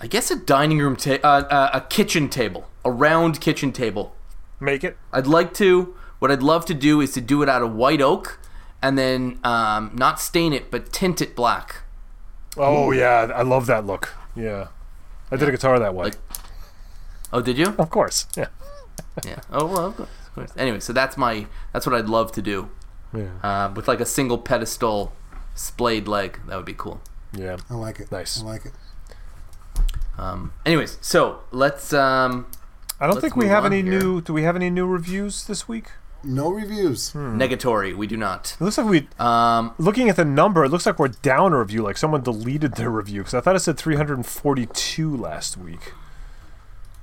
I 0.00 0.06
guess 0.06 0.30
a 0.30 0.36
dining 0.36 0.78
room 0.78 0.96
table, 0.96 1.24
uh, 1.26 1.42
uh, 1.48 1.70
a 1.72 1.80
kitchen 1.80 2.28
table, 2.28 2.68
a 2.84 2.90
round 2.90 3.40
kitchen 3.40 3.72
table. 3.72 4.14
Make 4.60 4.84
it. 4.84 4.96
I'd 5.12 5.26
like 5.26 5.54
to. 5.54 5.94
What 6.18 6.30
I'd 6.30 6.42
love 6.42 6.64
to 6.66 6.74
do 6.74 7.00
is 7.00 7.12
to 7.12 7.20
do 7.20 7.42
it 7.42 7.48
out 7.48 7.62
of 7.62 7.74
white 7.74 8.00
oak, 8.00 8.38
and 8.82 8.96
then 8.98 9.38
um, 9.44 9.90
not 9.94 10.20
stain 10.20 10.52
it, 10.52 10.70
but 10.70 10.92
tint 10.92 11.20
it 11.22 11.34
black. 11.36 11.82
Oh 12.56 12.90
yeah, 12.90 13.30
I 13.34 13.42
love 13.42 13.66
that 13.66 13.86
look. 13.86 14.14
Yeah, 14.34 14.68
I 15.30 15.36
did 15.36 15.48
a 15.48 15.50
guitar 15.52 15.78
that 15.78 15.94
way. 15.94 16.04
Like- 16.06 16.18
Oh, 17.32 17.40
did 17.42 17.58
you? 17.58 17.74
of 17.78 17.90
course. 17.90 18.26
Yeah. 18.36 18.46
Yeah. 19.24 19.40
Oh 19.50 19.66
well. 19.66 19.86
Of 19.86 19.96
course. 19.96 20.08
of 20.28 20.34
course. 20.34 20.52
Anyway, 20.56 20.80
so 20.80 20.92
that's 20.92 21.16
my 21.16 21.46
that's 21.72 21.84
what 21.86 21.94
I'd 21.94 22.08
love 22.08 22.30
to 22.32 22.42
do. 22.42 22.70
Yeah. 23.12 23.30
Uh, 23.42 23.72
with 23.74 23.88
like 23.88 24.00
a 24.00 24.06
single 24.06 24.38
pedestal 24.38 25.12
splayed 25.54 26.06
leg. 26.06 26.38
That 26.46 26.56
would 26.56 26.64
be 26.66 26.74
cool. 26.74 27.00
Yeah. 27.32 27.56
I 27.68 27.74
like 27.74 27.98
it. 28.00 28.12
Nice. 28.12 28.40
I 28.40 28.44
like 28.44 28.66
it. 28.66 28.72
Um, 30.18 30.52
anyways, 30.64 30.98
so 31.00 31.40
let's. 31.50 31.92
Um, 31.92 32.46
I 33.00 33.06
don't 33.06 33.16
Let's 33.16 33.22
think 33.24 33.36
we 33.36 33.46
have 33.48 33.64
on 33.64 33.72
any 33.72 33.82
here. 33.90 34.00
new. 34.00 34.20
Do 34.22 34.32
we 34.32 34.44
have 34.44 34.56
any 34.56 34.70
new 34.70 34.86
reviews 34.86 35.46
this 35.46 35.68
week? 35.68 35.90
No 36.26 36.50
reviews. 36.50 37.12
Hmm. 37.12 37.40
Negatory. 37.40 37.94
We 37.96 38.06
do 38.06 38.16
not. 38.16 38.56
It 38.60 38.64
looks 38.64 38.78
like 38.78 38.86
we. 38.88 39.08
Um, 39.18 39.74
Looking 39.78 40.08
at 40.08 40.16
the 40.16 40.24
number, 40.24 40.64
it 40.64 40.70
looks 40.70 40.84
like 40.86 40.98
we're 40.98 41.08
down 41.08 41.52
a 41.52 41.58
review. 41.58 41.82
Like 41.82 41.96
someone 41.96 42.22
deleted 42.22 42.74
their 42.74 42.90
review 42.90 43.20
because 43.22 43.34
I 43.34 43.40
thought 43.40 43.56
it 43.56 43.60
said 43.60 43.78
342 43.78 45.16
last 45.16 45.56
week. 45.56 45.92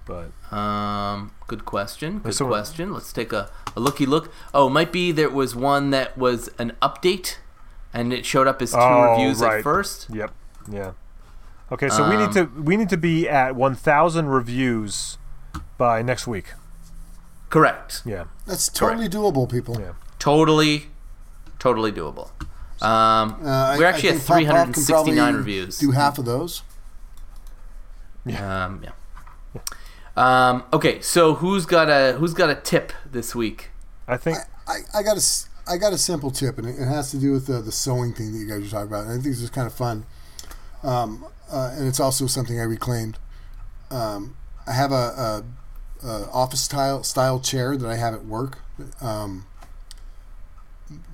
But 0.05 0.32
Um, 0.55 1.32
good 1.47 1.63
question. 1.65 2.19
Good 2.19 2.36
so- 2.36 2.47
question. 2.47 2.93
Let's 2.93 3.13
take 3.13 3.32
a, 3.32 3.49
a 3.76 3.80
looky 3.80 4.05
look. 4.05 4.34
Oh, 4.53 4.67
it 4.67 4.71
might 4.71 4.91
be 4.91 5.11
there 5.13 5.30
was 5.30 5.55
one 5.55 5.91
that 5.91 6.17
was 6.17 6.49
an 6.59 6.74
update, 6.82 7.38
and 7.93 8.11
it 8.11 8.26
showed 8.26 8.45
up 8.47 8.61
as 8.61 8.71
two 8.71 8.78
Oh, 8.80 9.11
reviews 9.13 9.39
right. 9.39 9.59
at 9.59 9.63
first. 9.63 10.07
yep, 10.11 10.32
yeah. 10.69 10.91
Okay, 11.71 11.88
so 11.89 12.07
we 12.09 12.17
need 12.17 12.34
to 12.34 12.41
Um, 12.41 12.65
we 12.65 12.76
need 12.76 12.89
to 12.89 12.97
be 12.97 13.28
at 13.30 13.55
1,000 13.55 14.28
reviews 14.28 15.17
by 15.78 16.01
next 16.01 16.28
week. 16.28 16.53
Correct. 17.54 18.01
Yeah, 18.04 18.24
That's 18.47 18.68
totally 18.68 19.08
doable, 19.08 19.47
people. 19.47 19.80
yeah. 19.80 19.93
Totally, 20.18 20.88
totally 21.60 21.91
doable. 21.91 22.32
Um, 22.82 23.38
Uh, 23.45 23.76
we're 23.78 23.86
I 23.86 23.89
actually 23.89 24.10
at 24.10 24.16
Pop 24.26 24.28
Pop 24.28 24.74
369 24.74 25.36
reviews. 25.36 25.78
Do 25.78 25.91
half 25.91 26.18
of 26.18 26.26
those. 26.26 26.64
Yeah. 28.26 28.66
Um, 28.66 28.84
yeah. 28.84 29.62
Um, 30.18 30.64
okay, 30.74 30.99
so 31.01 31.36
who's 31.36 31.68
got 31.68 31.89
a 31.89 32.14
who's 32.14 32.34
got 32.34 32.49
a 32.49 32.56
tip 32.56 32.91
this 33.12 33.36
week? 33.36 33.70
I 34.08 34.18
think 34.18 34.39
I, 34.68 34.78
I 34.95 35.04
got 35.04 35.14
a 35.14 35.18
s- 35.18 35.47
I 35.68 35.78
got 35.78 35.93
a 35.93 35.97
simple 35.99 36.32
tip, 36.32 36.58
and 36.58 36.68
it, 36.68 36.80
it 36.80 36.88
has 36.88 37.12
to 37.12 37.18
do 37.18 37.34
with 37.34 37.45
the, 37.45 37.62
the 37.62 37.72
sewing 37.72 38.14
thing 38.16 38.32
that 38.32 38.38
you 38.39 38.47
guys 38.47 38.68
are 38.68 38.72
talking 38.72 38.88
about. 38.88 39.01
And 39.04 39.10
I 39.12 39.14
think 39.14 39.26
this 39.26 39.41
is 39.41 39.49
kind 39.51 39.68
of 39.68 39.74
fun, 39.74 40.06
um, 40.82 41.26
uh, 41.51 41.72
and 41.78 41.88
it's 41.88 41.99
also 41.99 42.26
something 42.26 42.60
I 42.60 42.64
reclaimed. 42.64 43.20
Um, 43.91 44.36
I 44.66 44.72
have 44.74 44.91
a, 44.91 44.95
a, 44.95 45.43
a 46.04 46.30
office 46.32 46.62
style 46.62 47.04
style 47.04 47.39
chair 47.39 47.78
that 47.78 47.89
I 47.89 47.95
have 47.95 48.14
at 48.14 48.26
work. 48.26 48.60
Um, 49.01 49.45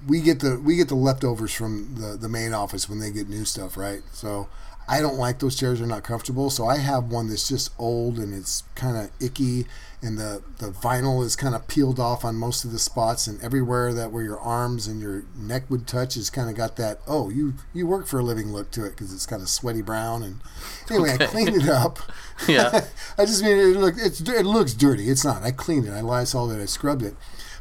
we 0.07 0.21
get 0.21 0.39
the 0.39 0.59
we 0.59 0.75
get 0.75 0.87
the 0.87 0.95
leftovers 0.95 1.53
from 1.53 1.95
the 1.95 2.17
the 2.17 2.29
main 2.29 2.53
office 2.53 2.89
when 2.89 2.99
they 2.99 3.11
get 3.11 3.29
new 3.29 3.45
stuff, 3.45 3.77
right? 3.77 4.01
So 4.11 4.47
I 4.89 5.01
don't 5.01 5.17
like 5.17 5.39
those 5.39 5.55
chairs; 5.55 5.79
they're 5.79 5.87
not 5.87 6.03
comfortable. 6.03 6.49
So 6.49 6.65
I 6.65 6.77
have 6.77 7.05
one 7.05 7.29
that's 7.29 7.47
just 7.47 7.71
old 7.77 8.17
and 8.17 8.33
it's 8.33 8.63
kind 8.73 8.97
of 8.97 9.11
icky, 9.21 9.67
and 10.01 10.17
the 10.17 10.41
the 10.57 10.71
vinyl 10.71 11.23
is 11.23 11.35
kind 11.35 11.53
of 11.53 11.67
peeled 11.67 11.99
off 11.99 12.25
on 12.25 12.35
most 12.35 12.65
of 12.65 12.71
the 12.71 12.79
spots, 12.79 13.27
and 13.27 13.39
everywhere 13.41 13.93
that 13.93 14.11
where 14.11 14.23
your 14.23 14.39
arms 14.39 14.87
and 14.87 14.99
your 14.99 15.25
neck 15.37 15.69
would 15.69 15.85
touch 15.85 16.17
is 16.17 16.31
kind 16.31 16.49
of 16.49 16.55
got 16.55 16.75
that 16.77 16.99
oh 17.07 17.29
you 17.29 17.53
you 17.73 17.85
work 17.85 18.07
for 18.07 18.19
a 18.19 18.23
living 18.23 18.51
look 18.51 18.71
to 18.71 18.83
it 18.83 18.91
because 18.91 19.13
it's 19.13 19.27
kind 19.27 19.43
of 19.43 19.49
sweaty 19.49 19.83
brown. 19.83 20.23
And 20.23 20.41
anyway, 20.89 21.15
I 21.19 21.25
cleaned 21.25 21.55
it 21.61 21.69
up. 21.69 21.99
Yeah. 22.47 22.85
I 23.17 23.25
just 23.25 23.43
mean 23.43 23.57
it 23.57 23.77
look 23.77 23.95
it's 23.97 24.21
it 24.21 24.45
looks 24.45 24.73
dirty. 24.73 25.09
It's 25.09 25.25
not. 25.25 25.43
I 25.43 25.51
cleaned 25.51 25.87
it. 25.87 25.91
I 25.91 25.99
Lysol 25.99 26.49
it. 26.51 26.61
I 26.61 26.65
scrubbed 26.65 27.03
it, 27.03 27.15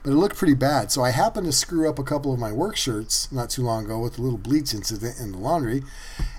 but 0.05 0.13
it 0.13 0.15
looked 0.15 0.37
pretty 0.37 0.55
bad. 0.55 0.93
So 0.93 1.03
I 1.03 1.11
happened 1.11 1.47
to 1.47 1.53
screw 1.53 1.89
up 1.89 1.99
a 1.99 2.05
couple 2.05 2.33
of 2.33 2.39
my 2.39 2.53
work 2.53 2.77
shirts 2.77 3.31
not 3.33 3.51
too 3.51 3.63
long 3.63 3.87
ago 3.87 3.99
with 3.99 4.19
a 4.19 4.23
little 4.23 4.39
bleach 4.39 4.73
incident 4.73 5.19
in 5.19 5.33
the 5.33 5.39
laundry, 5.39 5.83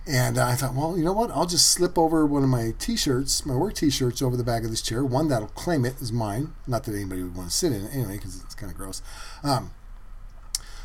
and 0.09 0.39
I 0.39 0.55
thought, 0.55 0.73
well, 0.73 0.97
you 0.97 1.05
know 1.05 1.13
what? 1.13 1.29
I'll 1.29 1.45
just 1.45 1.71
slip 1.71 1.95
over 1.95 2.25
one 2.25 2.41
of 2.41 2.49
my 2.49 2.73
t-shirts, 2.79 3.45
my 3.45 3.55
work 3.55 3.75
t-shirts, 3.75 4.23
over 4.23 4.35
the 4.35 4.43
back 4.43 4.63
of 4.63 4.71
this 4.71 4.81
chair. 4.81 5.05
One 5.05 5.27
that'll 5.27 5.49
claim 5.49 5.85
it 5.85 6.01
as 6.01 6.11
mine. 6.11 6.55
Not 6.65 6.85
that 6.85 6.95
anybody 6.95 7.21
would 7.21 7.35
want 7.35 7.51
to 7.51 7.55
sit 7.55 7.71
in 7.71 7.85
it 7.85 7.93
anyway, 7.93 8.15
because 8.15 8.41
it's 8.41 8.55
kind 8.55 8.71
of 8.71 8.77
gross. 8.77 9.03
Um, 9.43 9.69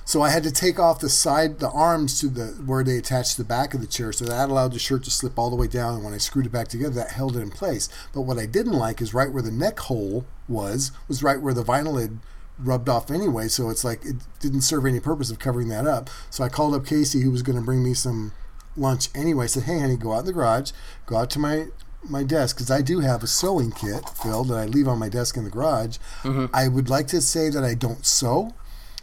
so 0.05 0.21
I 0.21 0.29
had 0.29 0.43
to 0.43 0.53
take 0.53 0.79
off 0.79 1.01
the 1.01 1.09
side, 1.09 1.59
the 1.59 1.71
arms 1.71 2.21
to 2.21 2.29
the 2.29 2.49
where 2.67 2.85
they 2.85 2.99
attach 2.99 3.31
to 3.31 3.39
the 3.39 3.49
back 3.49 3.73
of 3.73 3.81
the 3.81 3.87
chair, 3.87 4.13
so 4.13 4.27
that 4.27 4.51
allowed 4.51 4.75
the 4.75 4.79
shirt 4.79 5.05
to 5.05 5.11
slip 5.11 5.39
all 5.39 5.49
the 5.49 5.57
way 5.57 5.69
down. 5.69 5.95
And 5.95 6.05
when 6.05 6.13
I 6.13 6.19
screwed 6.19 6.45
it 6.45 6.53
back 6.53 6.69
together, 6.69 6.95
that 6.97 7.13
held 7.13 7.35
it 7.35 7.41
in 7.41 7.49
place. 7.49 7.89
But 8.13 8.23
what 8.23 8.39
I 8.39 8.45
didn't 8.45 8.75
like 8.75 9.01
is 9.01 9.15
right 9.15 9.33
where 9.33 9.43
the 9.43 9.51
neck 9.51 9.81
hole 9.81 10.27
was, 10.47 10.93
was 11.09 11.23
right 11.23 11.41
where 11.41 11.55
the 11.55 11.65
vinyl 11.65 11.99
had 11.99 12.19
rubbed 12.59 12.91
off 12.91 13.11
anyway. 13.11 13.49
So 13.49 13.71
it's 13.71 13.85
like 13.85 14.05
it 14.05 14.17
didn't 14.39 14.61
serve 14.61 14.85
any 14.85 15.01
purpose 15.01 15.31
of 15.31 15.39
covering 15.39 15.71
that 15.71 15.87
up. 15.87 16.11
So 16.29 16.45
I 16.45 16.51
called 16.51 16.75
up 16.75 16.85
Casey, 16.85 17.23
who 17.23 17.31
was 17.31 17.43
going 17.43 17.59
to 17.59 17.65
bring 17.65 17.83
me 17.83 17.95
some 17.95 18.33
lunch 18.77 19.09
anyway. 19.15 19.45
I 19.45 19.49
said, 19.49 19.65
"Hey, 19.65 19.81
honey, 19.81 19.97
go 19.97 20.13
out 20.13 20.21
in 20.21 20.27
the 20.27 20.33
garage, 20.33 20.73
go 21.07 21.17
out 21.17 21.31
to 21.31 21.39
my." 21.39 21.67
My 22.07 22.23
desk, 22.23 22.57
because 22.57 22.71
I 22.71 22.83
do 22.83 23.01
have 23.01 23.23
a 23.23 23.27
sewing 23.27 23.73
kit, 23.73 24.07
Phil, 24.11 24.45
that 24.45 24.59
I 24.59 24.67
leave 24.67 24.87
on 24.87 24.99
my 24.99 25.09
desk 25.09 25.39
in 25.39 25.45
the 25.45 25.49
garage. 25.51 25.97
Mm-hmm. 26.23 26.55
I 26.55 26.69
would 26.69 26.91
like 26.91 27.07
to 27.07 27.23
say 27.23 27.49
that 27.49 27.65
I 27.65 27.73
don't 27.73 28.05
sew, 28.05 28.53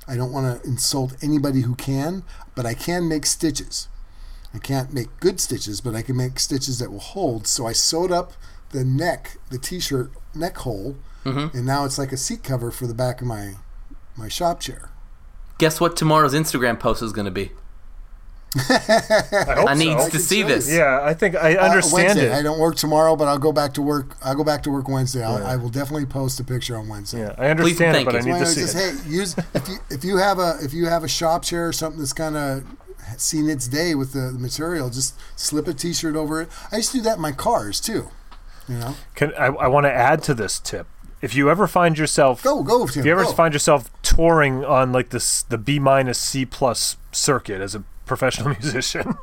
I 0.07 0.15
don't 0.15 0.31
want 0.31 0.61
to 0.61 0.69
insult 0.69 1.15
anybody 1.21 1.61
who 1.61 1.73
can, 1.73 2.23
but 2.53 2.65
I 2.65 2.73
can 2.73 3.07
make 3.07 3.25
stitches. 3.25 3.87
I 4.53 4.57
can't 4.57 4.93
make 4.93 5.19
good 5.19 5.39
stitches, 5.39 5.79
but 5.81 5.95
I 5.95 6.01
can 6.01 6.17
make 6.17 6.39
stitches 6.39 6.79
that 6.79 6.91
will 6.91 6.99
hold. 6.99 7.47
So 7.47 7.65
I 7.65 7.71
sewed 7.71 8.11
up 8.11 8.33
the 8.71 8.83
neck, 8.83 9.37
the 9.49 9.57
t-shirt 9.57 10.11
neck 10.35 10.57
hole, 10.57 10.97
mm-hmm. 11.23 11.55
and 11.55 11.65
now 11.65 11.85
it's 11.85 11.97
like 11.97 12.11
a 12.11 12.17
seat 12.17 12.43
cover 12.43 12.71
for 12.71 12.87
the 12.87 12.93
back 12.93 13.21
of 13.21 13.27
my 13.27 13.53
my 14.17 14.27
shop 14.27 14.59
chair. 14.59 14.89
Guess 15.57 15.79
what 15.79 15.95
tomorrow's 15.95 16.33
Instagram 16.33 16.79
post 16.79 17.01
is 17.01 17.13
going 17.13 17.25
to 17.25 17.31
be? 17.31 17.51
I 18.55 19.53
hope 19.57 19.69
I 19.69 19.73
need 19.75 19.97
so. 19.99 20.09
to 20.09 20.19
see 20.19 20.43
this. 20.43 20.69
Yeah, 20.71 20.99
I 21.03 21.13
think 21.13 21.35
I 21.35 21.55
Uh, 21.55 21.65
understand 21.69 22.17
Wednesday. 22.17 22.31
I 22.33 22.41
don't 22.41 22.59
work 22.59 22.75
tomorrow, 22.75 23.15
but 23.15 23.27
I'll 23.27 23.37
go 23.39 23.51
back 23.51 23.73
to 23.75 23.81
work. 23.81 24.15
I'll 24.23 24.35
go 24.35 24.43
back 24.43 24.63
to 24.63 24.71
work 24.71 24.87
Wednesday. 24.89 25.23
I'll, 25.23 25.45
I 25.45 25.55
will 25.55 25.69
definitely 25.69 26.05
post 26.05 26.39
a 26.39 26.43
picture 26.43 26.75
on 26.77 26.87
Wednesday. 26.89 27.19
Yeah, 27.21 27.35
I 27.37 27.47
understand 27.49 27.95
it, 27.95 27.99
thank 27.99 28.05
but 28.05 28.15
I 28.15 28.19
need 28.19 28.31
to 28.33 28.41
I 28.41 28.43
see 28.43 28.61
just, 28.61 28.75
it. 28.75 29.03
hey, 29.05 29.09
use 29.09 29.35
if 29.53 29.67
you 29.69 29.77
if 29.89 30.03
you 30.03 30.17
have 30.17 30.39
a 30.39 30.57
if 30.61 30.73
you 30.73 30.87
have 30.87 31.03
a 31.03 31.07
shop 31.07 31.43
chair 31.43 31.67
or 31.67 31.73
something 31.73 31.99
that's 31.99 32.13
kind 32.13 32.35
of 32.35 32.63
seen 33.17 33.49
its 33.49 33.67
day 33.67 33.95
with 33.95 34.13
the, 34.13 34.31
the 34.31 34.39
material, 34.39 34.89
just 34.89 35.15
slip 35.39 35.67
a 35.67 35.73
T-shirt 35.73 36.15
over 36.15 36.41
it. 36.41 36.49
I 36.71 36.77
used 36.77 36.91
to 36.91 36.97
do 36.97 37.03
that 37.03 37.15
in 37.17 37.21
my 37.21 37.31
cars 37.31 37.79
too. 37.79 38.09
You 38.67 38.75
know, 38.77 38.95
Can, 39.15 39.33
I, 39.35 39.47
I 39.47 39.67
want 39.67 39.85
to 39.85 39.91
add 39.91 40.23
to 40.23 40.33
this 40.33 40.59
tip. 40.59 40.87
If 41.21 41.35
you 41.35 41.49
ever 41.49 41.67
find 41.67 41.97
yourself 41.97 42.41
go 42.43 42.63
go. 42.63 42.87
Tim, 42.87 42.99
If 43.01 43.05
you 43.05 43.11
ever 43.11 43.23
go. 43.23 43.31
find 43.33 43.53
yourself 43.53 43.89
touring 44.01 44.65
on 44.65 44.91
like 44.91 45.09
this 45.09 45.43
the 45.43 45.57
B 45.57 45.77
minus 45.79 46.19
C 46.19 46.45
plus 46.45 46.97
circuit 47.11 47.61
as 47.61 47.75
a 47.75 47.83
professional 48.11 48.49
musician, 48.61 49.17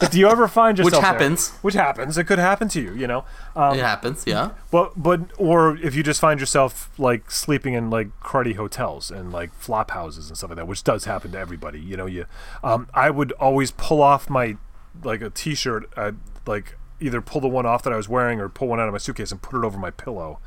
if 0.00 0.14
you 0.14 0.26
ever 0.26 0.48
find 0.48 0.78
yourself 0.78 1.02
there- 1.02 1.12
happens. 1.12 1.50
which 1.60 1.74
happens, 1.74 2.16
it 2.16 2.24
could 2.24 2.38
happen 2.38 2.66
to 2.68 2.80
you, 2.80 2.94
you 2.94 3.06
know. 3.06 3.26
Um, 3.54 3.78
it 3.78 3.82
happens, 3.82 4.24
yeah. 4.26 4.52
but 4.70 4.92
but 4.96 5.20
or 5.36 5.76
if 5.76 5.94
you 5.94 6.02
just 6.02 6.18
find 6.18 6.40
yourself 6.40 6.88
like 6.98 7.30
sleeping 7.30 7.74
in 7.74 7.90
like 7.90 8.08
cruddy 8.20 8.56
hotels 8.56 9.10
and 9.10 9.32
like 9.32 9.52
flop 9.54 9.90
houses 9.90 10.28
and 10.28 10.38
stuff 10.38 10.48
like 10.48 10.56
that, 10.56 10.66
which 10.66 10.82
does 10.82 11.04
happen 11.04 11.32
to 11.32 11.38
everybody, 11.38 11.78
you 11.78 11.96
know. 11.96 12.06
You, 12.06 12.24
um, 12.62 12.88
I 12.94 13.10
would 13.10 13.32
always 13.32 13.70
pull 13.72 14.00
off 14.00 14.30
my 14.30 14.56
like 15.02 15.20
a 15.20 15.28
t-shirt, 15.28 15.92
I'd 15.96 16.16
like 16.46 16.76
either 17.00 17.20
pull 17.20 17.42
the 17.42 17.48
one 17.48 17.66
off 17.66 17.82
that 17.82 17.92
I 17.92 17.96
was 17.96 18.08
wearing 18.08 18.40
or 18.40 18.48
pull 18.48 18.68
one 18.68 18.80
out 18.80 18.88
of 18.88 18.92
my 18.92 18.98
suitcase 18.98 19.30
and 19.30 19.42
put 19.42 19.58
it 19.58 19.64
over 19.66 19.76
my 19.78 19.90
pillow 19.90 20.38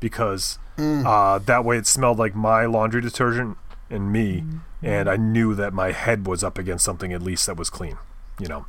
because 0.00 0.58
uh, 0.78 1.38
that 1.38 1.64
way 1.64 1.78
it 1.78 1.86
smelled 1.86 2.18
like 2.18 2.34
my 2.34 2.66
laundry 2.66 3.00
detergent 3.00 3.56
and 3.90 4.12
me, 4.12 4.40
mm-hmm. 4.40 4.58
and 4.86 5.08
I 5.08 5.16
knew 5.16 5.54
that 5.54 5.72
my 5.72 5.92
head 5.92 6.26
was 6.26 6.42
up 6.42 6.58
against 6.58 6.84
something 6.84 7.12
at 7.12 7.22
least 7.22 7.46
that 7.46 7.56
was 7.56 7.70
clean, 7.70 7.98
you 8.40 8.48
know. 8.48 8.66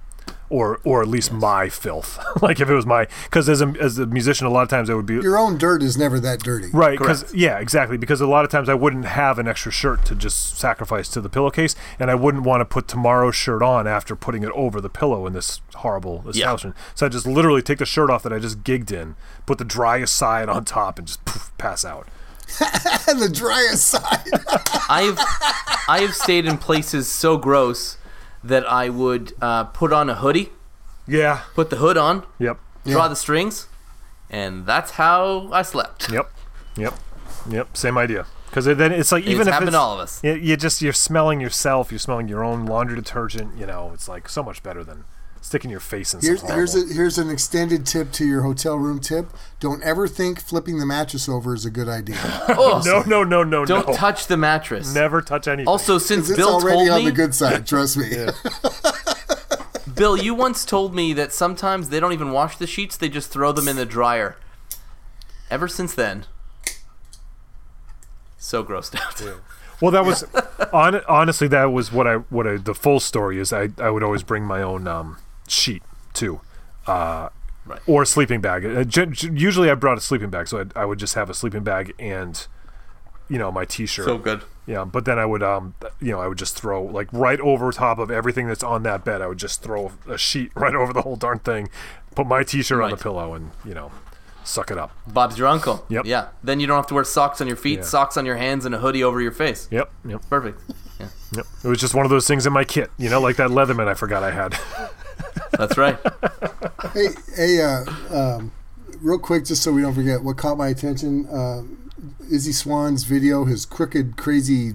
or 0.49 0.79
or 0.83 1.01
at 1.01 1.07
least 1.07 1.31
my 1.31 1.67
filth. 1.67 2.19
like 2.41 2.59
if 2.59 2.69
it 2.69 2.73
was 2.73 2.85
my 2.85 3.07
because 3.23 3.49
as 3.49 3.61
a 3.61 3.73
as 3.79 3.97
a 3.97 4.05
musician, 4.05 4.45
a 4.45 4.49
lot 4.49 4.61
of 4.61 4.69
times 4.69 4.89
I 4.89 4.93
would 4.93 5.05
be 5.05 5.15
Your 5.15 5.37
own 5.37 5.57
dirt 5.57 5.81
is 5.81 5.97
never 5.97 6.19
that 6.19 6.39
dirty. 6.39 6.69
Right, 6.71 6.97
because 6.97 7.33
yeah, 7.33 7.57
exactly. 7.59 7.97
Because 7.97 8.21
a 8.21 8.27
lot 8.27 8.45
of 8.45 8.51
times 8.51 8.69
I 8.69 8.73
wouldn't 8.73 9.05
have 9.05 9.39
an 9.39 9.47
extra 9.47 9.71
shirt 9.71 10.05
to 10.05 10.15
just 10.15 10.57
sacrifice 10.57 11.07
to 11.09 11.21
the 11.21 11.29
pillowcase, 11.29 11.75
and 11.99 12.11
I 12.11 12.15
wouldn't 12.15 12.43
want 12.43 12.61
to 12.61 12.65
put 12.65 12.87
tomorrow's 12.87 13.35
shirt 13.35 13.63
on 13.63 13.87
after 13.87 14.15
putting 14.15 14.43
it 14.43 14.51
over 14.51 14.79
the 14.79 14.89
pillow 14.89 15.25
in 15.25 15.33
this 15.33 15.61
horrible 15.75 16.23
establishment. 16.27 16.75
So 16.93 17.05
I 17.05 17.09
just 17.09 17.25
literally 17.25 17.61
take 17.61 17.79
the 17.79 17.85
shirt 17.85 18.09
off 18.09 18.23
that 18.23 18.33
I 18.33 18.39
just 18.39 18.63
gigged 18.63 18.91
in, 18.91 19.15
put 19.45 19.57
the 19.57 19.65
driest 19.65 20.15
side 20.15 20.49
on 20.49 20.65
top, 20.65 20.99
and 20.99 21.07
just 21.07 21.23
poof, 21.25 21.51
pass 21.57 21.83
out. 21.83 22.07
And 23.07 23.19
the 23.21 23.29
driest 23.29 23.85
side. 23.89 24.29
I've 24.89 25.17
I 25.87 25.99
have 26.01 26.15
stayed 26.15 26.45
in 26.45 26.57
places 26.57 27.07
so 27.09 27.37
gross 27.37 27.97
that 28.43 28.65
I 28.71 28.89
would 28.89 29.33
uh, 29.41 29.65
put 29.65 29.91
on 29.93 30.09
a 30.09 30.15
hoodie, 30.15 30.49
Yeah. 31.07 31.41
put 31.55 31.69
the 31.69 31.77
hood 31.77 31.97
on, 31.97 32.23
Yep. 32.39 32.59
draw 32.85 33.07
the 33.07 33.15
strings, 33.15 33.67
and 34.29 34.65
that's 34.65 34.91
how 34.91 35.49
I 35.51 35.61
slept. 35.63 36.09
Yep. 36.11 36.31
Yep. 36.77 36.93
Yep. 37.49 37.77
Same 37.77 37.97
idea. 37.97 38.25
Because 38.49 38.65
then 38.65 38.91
it's 38.91 39.11
like 39.11 39.23
even 39.25 39.41
it's 39.41 39.47
if 39.47 39.53
happened 39.53 39.69
it's 39.69 39.75
to 39.75 39.79
all 39.81 39.93
of 39.95 39.99
us. 39.99 40.23
You, 40.23 40.33
you 40.35 40.55
just 40.57 40.81
you're 40.81 40.93
smelling 40.93 41.41
yourself. 41.41 41.91
You're 41.91 41.99
smelling 41.99 42.27
your 42.27 42.43
own 42.43 42.65
laundry 42.65 42.95
detergent. 42.95 43.57
You 43.57 43.65
know, 43.65 43.91
it's 43.93 44.07
like 44.07 44.29
so 44.29 44.43
much 44.43 44.61
better 44.63 44.83
than 44.83 45.05
sticking 45.43 45.69
your 45.69 45.79
face 45.81 46.13
in. 46.13 46.21
Here's 46.21 46.39
something 46.39 46.55
here's 46.55 46.75
a, 46.75 46.93
here's 46.93 47.17
an 47.17 47.29
extended 47.29 47.85
tip 47.85 48.11
to 48.13 48.25
your 48.25 48.41
hotel 48.41 48.77
room 48.77 48.99
tip. 48.99 49.27
Don't 49.59 49.83
ever 49.83 50.07
think 50.07 50.41
flipping 50.41 50.79
the 50.79 50.85
mattress 50.85 51.27
over 51.27 51.53
is 51.53 51.65
a 51.65 51.69
good 51.69 51.89
idea. 51.89 52.17
Oh, 52.55 52.81
no, 52.85 53.01
no, 53.03 53.23
no, 53.23 53.43
no, 53.43 53.65
don't 53.65 53.87
no. 53.87 53.93
touch 53.93 54.27
the 54.27 54.37
mattress. 54.37 54.93
Never 54.93 55.21
touch 55.21 55.47
anything. 55.47 55.67
Also, 55.67 55.97
since 55.97 56.29
it's 56.29 56.37
Bill 56.37 56.49
already 56.49 56.77
told 56.77 56.89
on 56.89 56.99
me, 56.99 57.05
the 57.05 57.11
good 57.11 57.33
side. 57.33 57.65
Trust 57.67 57.97
me. 57.97 58.09
Bill, 59.95 60.17
you 60.17 60.33
once 60.33 60.65
told 60.65 60.93
me 60.93 61.13
that 61.13 61.33
sometimes 61.33 61.89
they 61.89 61.99
don't 61.99 62.13
even 62.13 62.31
wash 62.31 62.57
the 62.57 62.67
sheets; 62.67 62.95
they 62.95 63.09
just 63.09 63.31
throw 63.31 63.51
them 63.51 63.67
in 63.67 63.75
the 63.75 63.85
dryer. 63.85 64.37
Ever 65.49 65.67
since 65.67 65.93
then, 65.93 66.25
so 68.37 68.63
grossed 68.63 68.95
out. 68.99 69.41
Well, 69.81 69.91
that 69.91 70.05
was 70.05 70.23
on, 70.71 71.01
honestly 71.07 71.47
that 71.49 71.65
was 71.65 71.91
what 71.91 72.07
I 72.07 72.15
what 72.15 72.47
I 72.47 72.57
the 72.57 72.75
full 72.75 72.99
story 72.99 73.39
is. 73.39 73.51
I 73.51 73.69
I 73.77 73.89
would 73.89 74.03
always 74.03 74.23
bring 74.23 74.43
my 74.43 74.61
own 74.61 74.87
um, 74.87 75.17
sheet 75.47 75.83
too, 76.13 76.41
uh, 76.87 77.29
Right. 77.65 77.79
or 77.87 78.01
a 78.01 78.05
sleeping 78.05 78.41
bag. 78.41 78.65
Uh, 78.65 78.83
usually 79.31 79.69
I 79.71 79.75
brought 79.75 79.97
a 79.97 80.01
sleeping 80.01 80.29
bag, 80.29 80.47
so 80.49 80.59
I'd, 80.59 80.75
I 80.75 80.83
would 80.85 80.99
just 80.99 81.15
have 81.15 81.29
a 81.29 81.33
sleeping 81.33 81.63
bag 81.63 81.93
and 81.97 82.45
you 83.29 83.37
know 83.37 83.51
my 83.53 83.63
t-shirt. 83.63 84.05
So 84.05 84.17
good. 84.17 84.41
Yeah, 84.65 84.83
but 84.85 85.05
then 85.05 85.17
I 85.17 85.25
would 85.25 85.41
um 85.43 85.73
you 86.01 86.11
know 86.11 86.19
I 86.19 86.27
would 86.27 86.37
just 86.37 86.57
throw 86.59 86.83
like 86.83 87.07
right 87.13 87.39
over 87.39 87.71
top 87.71 87.99
of 87.99 88.11
everything 88.11 88.47
that's 88.47 88.63
on 88.63 88.83
that 88.83 89.05
bed. 89.05 89.21
I 89.21 89.27
would 89.27 89.37
just 89.37 89.61
throw 89.63 89.91
a 90.09 90.17
sheet 90.17 90.51
right 90.55 90.75
over 90.75 90.91
the 90.91 91.03
whole 91.03 91.15
darn 91.15 91.39
thing, 91.39 91.69
put 92.15 92.27
my 92.27 92.43
t-shirt 92.43 92.81
on 92.81 92.89
the 92.91 92.97
pillow, 92.97 93.33
and 93.33 93.51
you 93.63 93.73
know 93.73 93.91
suck 94.43 94.71
it 94.71 94.77
up. 94.77 94.91
Bob's 95.07 95.37
your 95.37 95.47
uncle. 95.47 95.85
Yep. 95.89 96.05
Yeah. 96.05 96.27
Then 96.43 96.59
you 96.59 96.67
don't 96.67 96.75
have 96.77 96.87
to 96.87 96.93
wear 96.93 97.03
socks 97.03 97.41
on 97.41 97.47
your 97.47 97.55
feet, 97.55 97.79
Yeah. 97.79 97.85
socks 97.85 98.17
on 98.17 98.25
your 98.25 98.35
hands, 98.37 98.65
and 98.65 98.73
a 98.75 98.79
hoodie 98.79 99.03
over 99.03 99.21
your 99.21 99.31
face. 99.31 99.67
Yep, 99.71 99.91
yep, 100.07 100.21
Perfect. 100.29 100.61
Yeah, 100.99 101.07
yep. 101.31 101.45
It 101.63 101.67
was 101.67 101.79
just 101.79 101.93
one 101.95 102.05
of 102.05 102.09
those 102.09 102.27
things 102.27 102.45
in 102.45 102.53
my 102.53 102.63
kit, 102.63 102.91
you 102.97 103.09
know, 103.09 103.19
like 103.21 103.35
that 103.37 103.49
Leatherman 103.49 103.87
I 103.87 103.93
forgot 103.93 104.23
I 104.23 104.31
had. 104.31 104.55
that's 105.57 105.77
right. 105.77 105.97
Hey, 106.93 107.07
hey, 107.35 107.61
uh, 107.61 107.85
um, 108.15 108.51
real 109.01 109.17
quick, 109.17 109.45
just 109.45 109.63
so 109.63 109.71
we 109.71 109.81
don't 109.81 109.95
forget, 109.95 110.21
what 110.23 110.37
caught 110.37 110.57
my 110.59 110.67
attention? 110.67 111.25
Uh, 111.27 111.63
Izzy 112.29 112.51
Swan's 112.51 113.03
video, 113.05 113.45
his 113.45 113.65
crooked, 113.65 114.15
crazy 114.15 114.73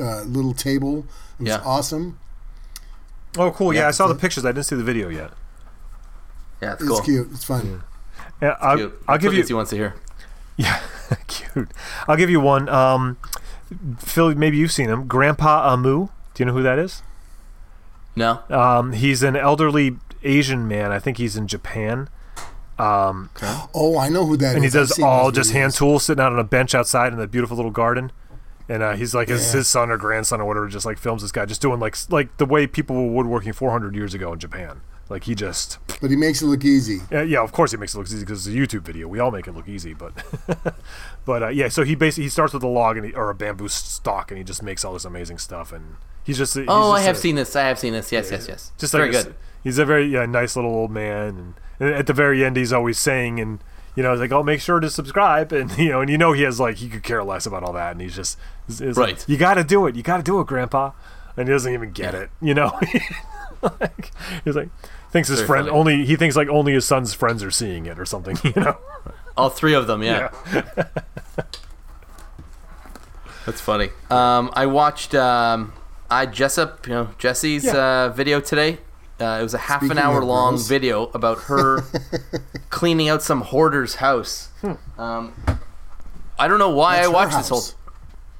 uh, 0.00 0.22
little 0.22 0.54
table. 0.54 1.06
It 1.38 1.42
was 1.42 1.48
Yeah. 1.50 1.62
awesome. 1.64 2.18
Oh, 3.36 3.52
cool. 3.52 3.72
Yeah, 3.72 3.82
Yeah, 3.82 3.88
I 3.88 3.90
saw 3.92 4.08
the 4.08 4.14
pictures. 4.16 4.44
I 4.44 4.48
didn't 4.50 4.64
see 4.66 4.74
the 4.76 4.82
video 4.82 5.08
yet. 5.08 5.30
Yeah, 6.60 6.72
it's 6.72 6.82
It's 6.82 6.90
cool. 6.90 7.00
cute. 7.02 7.28
It's 7.32 7.44
fun. 7.44 7.82
Yeah, 8.40 8.56
I'll, 8.60 8.76
Cute. 8.76 8.92
I'll 9.08 9.14
That's 9.14 9.22
give 9.22 9.30
what 9.30 9.36
you. 9.36 9.42
Izzy 9.42 9.54
wants 9.54 9.70
to 9.70 9.76
hear. 9.76 9.94
Yeah, 10.60 10.80
cute. 11.28 11.70
I'll 12.08 12.16
give 12.16 12.30
you 12.30 12.40
one. 12.40 12.68
Um, 12.68 13.16
Phil, 13.98 14.34
maybe 14.34 14.56
you've 14.56 14.72
seen 14.72 14.88
him. 14.88 15.06
Grandpa 15.06 15.72
Amu. 15.72 16.08
Do 16.34 16.42
you 16.42 16.46
know 16.46 16.52
who 16.52 16.64
that 16.64 16.80
is? 16.80 17.02
No. 18.16 18.40
Um, 18.50 18.92
he's 18.92 19.22
an 19.22 19.36
elderly 19.36 19.98
Asian 20.24 20.66
man. 20.66 20.90
I 20.90 20.98
think 20.98 21.16
he's 21.18 21.36
in 21.36 21.46
Japan. 21.46 22.08
Um, 22.76 23.30
Oh, 23.72 23.96
I 23.98 24.08
know 24.08 24.26
who 24.26 24.36
that 24.38 24.48
is. 24.50 24.54
and 24.54 24.64
he 24.64 24.66
I've 24.68 24.72
does 24.72 24.98
all 25.00 25.26
those 25.26 25.34
just 25.34 25.52
hand 25.52 25.72
videos. 25.72 25.76
tools, 25.78 26.04
sitting 26.04 26.22
out 26.24 26.32
on 26.32 26.40
a 26.40 26.44
bench 26.44 26.74
outside 26.74 27.12
in 27.12 27.20
that 27.20 27.30
beautiful 27.30 27.56
little 27.56 27.70
garden. 27.70 28.10
And 28.68 28.82
uh, 28.82 28.94
he's 28.96 29.14
like 29.14 29.28
his, 29.28 29.46
Yeah. 29.52 29.58
his 29.58 29.68
son 29.68 29.90
or 29.90 29.96
grandson 29.96 30.40
or 30.40 30.44
whatever, 30.44 30.66
just 30.68 30.84
like 30.86 30.98
films 30.98 31.22
this 31.22 31.30
guy, 31.30 31.46
just 31.46 31.62
doing 31.62 31.78
like 31.78 31.96
like 32.10 32.36
the 32.38 32.46
way 32.46 32.66
people 32.66 32.96
were 32.96 33.12
woodworking 33.12 33.52
400 33.52 33.94
years 33.94 34.12
ago 34.12 34.32
in 34.32 34.40
Japan. 34.40 34.80
Like 35.10 35.24
he 35.24 35.34
just 35.34 35.78
But 36.02 36.10
he 36.10 36.16
makes 36.16 36.42
it 36.42 36.46
look 36.46 36.64
easy. 36.64 37.00
Yeah, 37.10 37.22
yeah, 37.22 37.40
of 37.40 37.50
course 37.52 37.70
he 37.70 37.76
makes 37.78 37.94
it 37.94 37.98
look 37.98 38.06
easy 38.08 38.20
because 38.20 38.46
it's 38.46 38.54
a 38.54 38.58
YouTube 38.58 38.82
video. 38.84 39.08
We 39.08 39.18
all 39.20 39.30
make 39.30 39.46
it 39.46 39.52
look 39.52 39.68
easy, 39.68 39.94
but 39.94 40.12
but 41.24 41.42
uh, 41.42 41.48
yeah. 41.48 41.68
So 41.68 41.82
he 41.84 41.94
basically 41.94 42.24
he 42.24 42.28
starts 42.28 42.52
with 42.52 42.62
a 42.62 42.68
log 42.68 42.96
and 42.98 43.06
he, 43.06 43.12
or 43.14 43.30
a 43.30 43.34
bamboo 43.34 43.68
stalk, 43.68 44.30
and 44.30 44.38
he 44.38 44.44
just 44.44 44.62
makes 44.62 44.84
all 44.84 44.92
this 44.92 45.04
amazing 45.06 45.38
stuff. 45.38 45.72
And 45.72 45.96
he's 46.24 46.36
just 46.38 46.54
he's 46.54 46.66
Oh, 46.68 46.92
I 46.92 47.00
have 47.00 47.16
a- 47.16 47.18
seen 47.18 47.36
this. 47.36 47.56
I 47.56 47.62
have 47.68 47.78
seen 47.78 47.92
this. 47.94 48.12
Yes, 48.12 48.30
yes, 48.30 48.46
yes. 48.48 48.72
just 48.78 48.92
very 48.92 49.06
like 49.08 49.14
a 49.14 49.18
s- 49.18 49.24
good. 49.24 49.34
he's 49.64 49.78
a 49.78 49.84
very 49.86 50.06
yeah, 50.06 50.26
nice 50.26 50.56
little 50.56 50.74
old 50.74 50.90
man, 50.90 51.26
and, 51.28 51.54
and 51.80 51.94
at 51.94 52.06
the 52.06 52.12
very 52.12 52.44
end 52.44 52.56
he's 52.56 52.72
always 52.72 52.98
saying 52.98 53.40
and 53.40 53.60
you 53.96 54.02
know 54.02 54.12
he's 54.12 54.20
like 54.20 54.30
oh 54.30 54.42
make 54.42 54.60
sure 54.60 54.78
to 54.78 54.90
subscribe 54.90 55.52
and 55.58 55.76
you 55.78 55.88
know 55.88 56.00
and 56.02 56.10
you 56.10 56.18
know 56.18 56.32
he 56.32 56.42
has 56.42 56.60
like 56.60 56.76
he 56.76 56.88
could 56.88 57.02
care 57.02 57.24
less 57.24 57.46
about 57.46 57.62
all 57.64 57.72
that 57.72 57.92
and 57.92 58.00
he's 58.02 58.14
just 58.14 58.38
he's, 58.66 58.78
he's 58.78 58.96
like, 58.98 59.06
Right. 59.16 59.24
you 59.28 59.36
got 59.38 59.54
to 59.54 59.64
do 59.64 59.86
it 59.86 59.96
you 59.96 60.02
got 60.04 60.18
to 60.18 60.22
do 60.22 60.38
it 60.40 60.46
grandpa 60.46 60.92
and 61.36 61.48
he 61.48 61.52
doesn't 61.54 61.72
even 61.72 61.90
get 61.92 62.14
it 62.14 62.30
you 62.40 62.54
know 62.54 62.78
like, 63.80 64.12
he's 64.44 64.54
like 64.54 64.68
thinks 65.10 65.28
his 65.28 65.38
Very 65.40 65.46
friend 65.46 65.66
funny. 65.68 65.78
only 65.78 66.04
he 66.04 66.16
thinks 66.16 66.36
like 66.36 66.48
only 66.48 66.72
his 66.74 66.84
son's 66.84 67.14
friends 67.14 67.42
are 67.42 67.50
seeing 67.50 67.86
it 67.86 67.98
or 67.98 68.04
something 68.06 68.36
you 68.44 68.52
know 68.56 68.76
All 69.36 69.48
three 69.50 69.74
of 69.74 69.86
them. 69.86 70.02
Yeah. 70.02 70.30
That's 73.46 73.60
funny. 73.60 73.88
Um, 74.10 74.50
I 74.52 74.66
watched 74.66 75.14
um, 75.14 75.72
I 76.10 76.26
Jessup, 76.26 76.86
you 76.86 76.92
know 76.92 77.08
Jesse's 77.18 77.64
Yeah. 77.64 77.76
uh, 78.06 78.08
video 78.10 78.40
today. 78.40 78.78
Uh, 79.20 79.38
it 79.40 79.42
was 79.42 79.54
a 79.54 79.58
half 79.58 79.80
Speaking 79.80 79.98
an 79.98 80.04
hour 80.04 80.22
long 80.24 80.54
gross. 80.54 80.68
video 80.68 81.04
about 81.14 81.38
her 81.44 81.82
cleaning 82.70 83.08
out 83.08 83.20
some 83.22 83.40
hoarder's 83.40 83.96
house. 83.96 84.48
Um, 84.96 85.32
I 86.38 86.46
don't 86.46 86.58
know 86.60 86.70
why 86.70 86.96
That's 86.96 87.08
I 87.08 87.10
her 87.10 87.14
watched 87.14 87.36
this 87.36 87.48
whole. 87.48 87.62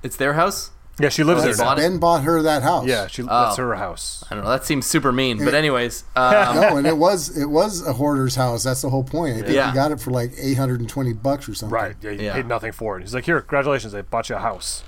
It's 0.04 0.16
their 0.16 0.34
house. 0.34 0.70
Yeah 1.00 1.08
she 1.08 1.22
lives 1.24 1.40
Oh, 1.40 1.44
there 1.44 1.52
they 1.54 1.58
now. 1.58 1.64
bought 1.64 1.78
it? 1.78 1.82
Ben 1.82 1.98
bought 1.98 2.22
her 2.24 2.42
that 2.42 2.62
house. 2.62 2.86
yeah 2.86 3.06
she 3.06 3.22
that's 3.22 3.58
Oh. 3.58 3.62
her 3.62 3.74
house 3.76 4.24
I 4.30 4.34
don't 4.34 4.44
know. 4.44 4.50
That 4.50 4.64
seems 4.64 4.86
super 4.86 5.12
mean. 5.12 5.44
But 5.44 5.54
anyways, 5.54 6.04
um, 6.16 6.32
No, 6.56 6.76
and 6.76 6.86
it 6.86 6.96
was 6.96 7.36
it 7.36 7.46
was 7.46 7.86
a 7.86 7.92
hoarder's 7.94 8.34
house. 8.34 8.62
That's 8.64 8.82
the 8.82 8.90
whole 8.90 9.04
point. 9.04 9.36
I 9.36 9.42
think 9.42 9.54
Yeah. 9.54 9.70
he 9.70 9.74
got 9.74 9.92
it 9.92 10.00
for 10.00 10.10
like 10.10 10.32
eight 10.38 10.58
hundred 10.58 10.80
and 10.80 10.88
twenty 10.88 11.12
bucks 11.12 11.48
or 11.48 11.54
something. 11.54 11.74
right 11.74 11.96
yeah 12.00 12.10
he 12.12 12.24
Yeah. 12.24 12.34
paid 12.34 12.46
nothing 12.46 12.72
for 12.72 12.96
it 12.98 13.02
he's 13.02 13.14
like 13.14 13.24
here 13.24 13.40
congratulations 13.40 13.94
I 13.94 14.02
bought 14.02 14.28
you 14.28 14.36
a 14.36 14.40
house 14.40 14.82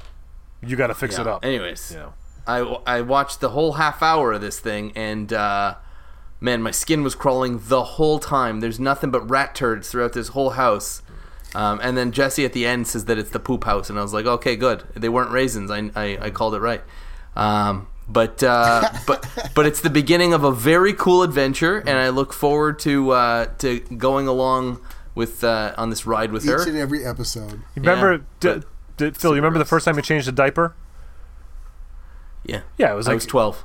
you 0.63 0.77
got 0.77 0.89
to 0.89 0.95
fix 0.95 1.15
yeah. 1.15 1.23
it 1.23 1.27
up 1.27 1.45
Anyways, 1.45 1.93
you 1.93 1.99
know 1.99 2.13
I, 2.47 2.59
I 2.87 3.01
watched 3.03 3.41
the 3.41 3.51
whole 3.51 3.73
half 3.75 4.03
hour 4.03 4.33
of 4.33 4.41
this 4.41 4.59
thing, 4.59 4.93
and 4.97 5.33
uh, 5.33 5.75
man, 6.41 6.63
my 6.63 6.71
skin 6.73 7.03
was 7.05 7.15
crawling 7.15 7.61
the 7.69 7.85
whole 7.85 8.19
time. 8.19 8.59
There's 8.61 8.81
nothing 8.81 9.11
but 9.11 9.29
rat 9.31 9.55
turds 9.55 9.91
throughout 9.91 10.15
this 10.15 10.29
whole 10.29 10.51
house. 10.51 11.03
Um, 11.55 11.81
and 11.83 11.97
then 11.97 12.13
Jesse 12.13 12.45
at 12.45 12.53
the 12.53 12.65
end 12.67 12.87
says 12.87 13.07
that 13.07 13.19
it's 13.19 13.31
the 13.31 13.41
poop 13.41 13.65
house, 13.65 13.91
and 13.91 13.99
I 13.99 14.03
was 14.03 14.13
like, 14.13 14.25
okay, 14.27 14.55
good. 14.57 14.85
They 14.95 15.09
weren't 15.09 15.31
raisins. 15.33 15.71
I, 15.71 15.91
I, 15.97 16.19
I 16.27 16.31
called 16.31 16.55
it 16.55 16.61
right. 16.61 16.83
Um, 17.35 17.89
but 18.09 18.43
uh, 18.43 18.89
but 19.07 19.27
but 19.55 19.67
it's 19.67 19.81
the 19.81 19.91
beginning 19.91 20.33
of 20.33 20.45
a 20.45 20.53
very 20.53 20.93
cool 20.93 21.23
adventure, 21.23 21.79
and 21.79 21.91
I 21.99 22.11
look 22.11 22.33
forward 22.33 22.79
to 22.81 23.11
uh, 23.11 23.47
to 23.59 23.81
going 23.81 24.29
along 24.29 24.81
with 25.15 25.43
uh, 25.43 25.75
on 25.77 25.91
this 25.91 26.07
ride 26.07 26.31
with 26.33 26.45
Each 26.45 26.51
her. 26.51 26.63
Each 26.63 26.69
and 26.69 26.77
every 26.77 27.05
episode. 27.05 27.55
You 27.75 27.83
remember, 27.83 28.13
Yeah, 28.13 28.19
d- 28.41 28.49
but- 28.61 28.65
did, 28.97 29.17
Phil? 29.17 29.31
You 29.31 29.37
remember 29.37 29.59
the 29.59 29.65
first 29.65 29.85
time 29.85 29.97
you 29.97 30.03
changed 30.03 30.29
a 30.29 30.33
diaper? 30.33 30.75
Yeah, 32.45 32.63
Yeah, 32.79 32.93
it 32.93 32.97
was 32.97 33.07
I 33.09 33.15
was 33.15 33.27
twelve. 33.27 33.65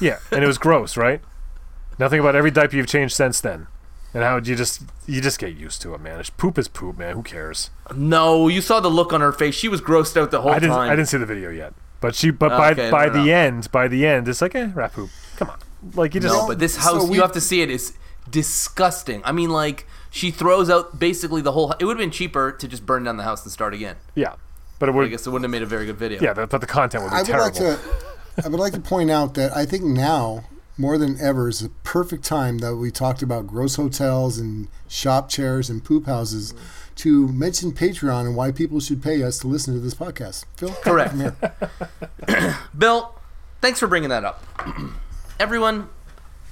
yeah, 0.00 0.18
and 0.30 0.42
it 0.44 0.46
was 0.46 0.58
gross, 0.58 0.96
right? 0.96 1.20
Nothing 1.98 2.20
about 2.20 2.36
every 2.36 2.50
diaper 2.50 2.76
you've 2.76 2.86
changed 2.86 3.14
since 3.14 3.40
then, 3.40 3.66
and 4.14 4.22
how 4.22 4.36
you 4.36 4.54
just 4.56 4.82
you 5.06 5.20
just 5.20 5.38
get 5.38 5.54
used 5.56 5.82
to 5.82 5.94
it, 5.94 6.00
man. 6.00 6.18
It's, 6.20 6.30
poop 6.30 6.58
is 6.58 6.68
poop, 6.68 6.98
man. 6.98 7.14
Who 7.14 7.22
cares? 7.22 7.70
No, 7.94 8.48
you 8.48 8.60
saw 8.60 8.80
the 8.80 8.88
look 8.90 9.12
on 9.12 9.20
her 9.20 9.32
face. 9.32 9.54
She 9.54 9.68
was 9.68 9.80
grossed 9.80 10.16
out 10.20 10.30
the 10.30 10.40
whole 10.42 10.50
I 10.52 10.58
didn't 10.58 10.70
time. 10.76 10.90
I 10.90 10.96
didn't 10.96 11.08
see 11.08 11.18
the 11.18 11.26
video 11.26 11.50
yet, 11.50 11.74
but 12.00 12.14
she 12.14 12.30
but 12.30 12.50
by 12.50 12.72
Okay, 12.72 12.90
by 12.90 13.06
no, 13.06 13.12
no, 13.14 13.18
the 13.24 13.26
no. 13.30 13.34
end 13.36 13.70
by 13.72 13.88
the 13.88 14.06
end 14.06 14.28
it's 14.28 14.40
like 14.42 14.54
eh 14.54 14.70
rat 14.74 14.92
poop. 14.92 15.10
Come 15.36 15.50
on, 15.50 15.58
like 15.94 16.14
you 16.14 16.20
just 16.20 16.34
No, 16.34 16.46
but 16.46 16.58
this 16.58 16.74
So 16.74 16.80
house, 16.80 17.08
we- 17.08 17.16
you 17.16 17.22
have 17.22 17.32
to 17.32 17.40
see 17.40 17.62
it, 17.62 17.70
is 17.70 17.94
disgusting. 18.30 19.22
I 19.24 19.32
mean, 19.32 19.50
like, 19.50 19.86
she 20.10 20.30
throws 20.30 20.68
out 20.70 20.98
basically 20.98 21.40
the 21.42 21.52
whole. 21.52 21.72
It 21.78 21.84
would 21.84 21.96
have 21.96 22.02
been 22.04 22.10
cheaper 22.10 22.52
to 22.52 22.68
just 22.68 22.84
burn 22.86 23.04
down 23.04 23.16
the 23.16 23.22
house 23.24 23.42
and 23.44 23.52
start 23.52 23.74
again. 23.74 23.96
yeah, 24.14 24.34
but 24.78 24.88
it 24.88 24.92
I 24.92 24.96
would 24.96 25.10
guess 25.10 25.26
it 25.26 25.30
wouldn't 25.30 25.44
have 25.44 25.50
made 25.50 25.62
a 25.62 25.66
very 25.66 25.86
good 25.86 25.96
video. 25.96 26.20
yeah, 26.20 26.32
but, 26.34 26.50
but 26.50 26.60
the 26.60 26.66
content 26.66 27.04
would 27.04 27.10
be 27.10 27.16
I 27.16 27.18
would 27.20 27.26
terrible. 27.26 27.44
like 27.70 27.80
to 27.82 28.44
I 28.44 28.48
would 28.48 28.60
like 28.60 28.72
to 28.74 28.80
point 28.80 29.10
out 29.10 29.34
that 29.34 29.56
I 29.56 29.64
think 29.66 29.82
now 29.84 30.44
more 30.78 30.96
than 30.96 31.20
ever 31.20 31.48
is 31.48 31.60
the 31.60 31.70
perfect 31.82 32.24
time 32.24 32.58
that 32.58 32.76
we 32.76 32.90
talked 32.90 33.20
about 33.20 33.46
gross 33.46 33.74
hotels 33.76 34.38
and 34.38 34.68
shop 34.88 35.28
chairs 35.28 35.68
and 35.68 35.84
poop 35.84 36.06
houses 36.06 36.54
to 36.96 37.28
mention 37.28 37.72
Patreon 37.72 38.26
and 38.26 38.36
why 38.36 38.52
people 38.52 38.80
should 38.80 39.02
pay 39.02 39.22
us 39.22 39.38
to 39.40 39.46
listen 39.46 39.74
to 39.74 39.80
this 39.80 39.94
podcast. 39.94 40.44
Phil, 40.56 40.72
Correct. 40.82 41.14
Bill, 42.78 43.14
thanks 43.60 43.78
for 43.78 43.86
bringing 43.86 44.10
that 44.10 44.24
up. 44.24 44.44
Everyone, 45.40 45.88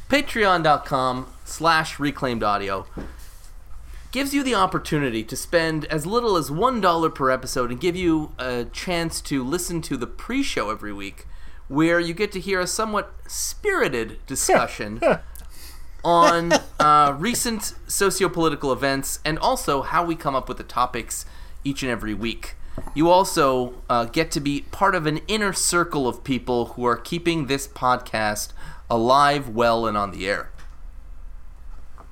Patreon.com 0.09 1.27
slash 1.45 1.99
reclaimed 1.99 2.43
audio 2.43 2.87
gives 4.13 4.33
you 4.33 4.43
the 4.43 4.55
opportunity 4.55 5.23
to 5.25 5.37
spend 5.37 5.85
as 5.87 6.07
little 6.07 6.37
as 6.37 6.49
$1 6.49 7.15
per 7.15 7.31
episode 7.31 7.71
and 7.71 7.81
give 7.81 7.97
you 7.97 8.33
a 8.39 8.65
chance 8.73 9.21
to 9.21 9.45
listen 9.45 9.83
to 9.83 9.97
the 9.97 10.07
pre 10.07 10.43
show 10.43 10.71
every 10.71 10.93
week, 10.93 11.27
where 11.69 11.99
you 11.99 12.15
get 12.15 12.33
to 12.33 12.41
hear 12.41 12.61
a 12.61 12.67
somewhat 12.67 13.13
spirited 13.27 14.25
discussion 14.27 15.01
on 16.05 16.53
uh, 16.79 17.15
recent 17.19 17.75
socio 17.87 18.29
political 18.29 18.73
events 18.73 19.19
and 19.25 19.39
also 19.39 19.83
how 19.83 20.05
we 20.05 20.15
come 20.15 20.35
up 20.35 20.49
with 20.49 20.59
the 20.59 20.65
topics 20.65 21.25
each 21.65 21.83
and 21.83 21.91
every 21.91 22.15
week. 22.15 22.55
You 22.95 23.11
also 23.11 23.75
uh, 23.89 24.05
get 24.05 24.31
to 24.33 24.41
be 24.41 24.63
part 24.71 24.95
of 24.95 25.07
an 25.07 25.21
inner 25.29 25.53
circle 25.53 26.07
of 26.07 26.23
people 26.23 26.67
who 26.67 26.85
are 26.85 26.97
keeping 26.97 27.47
this 27.47 27.67
podcast 27.67 28.53
alive, 28.91 29.49
well, 29.49 29.87
and 29.87 29.97
on 29.97 30.11
the 30.11 30.29
air. 30.29 30.51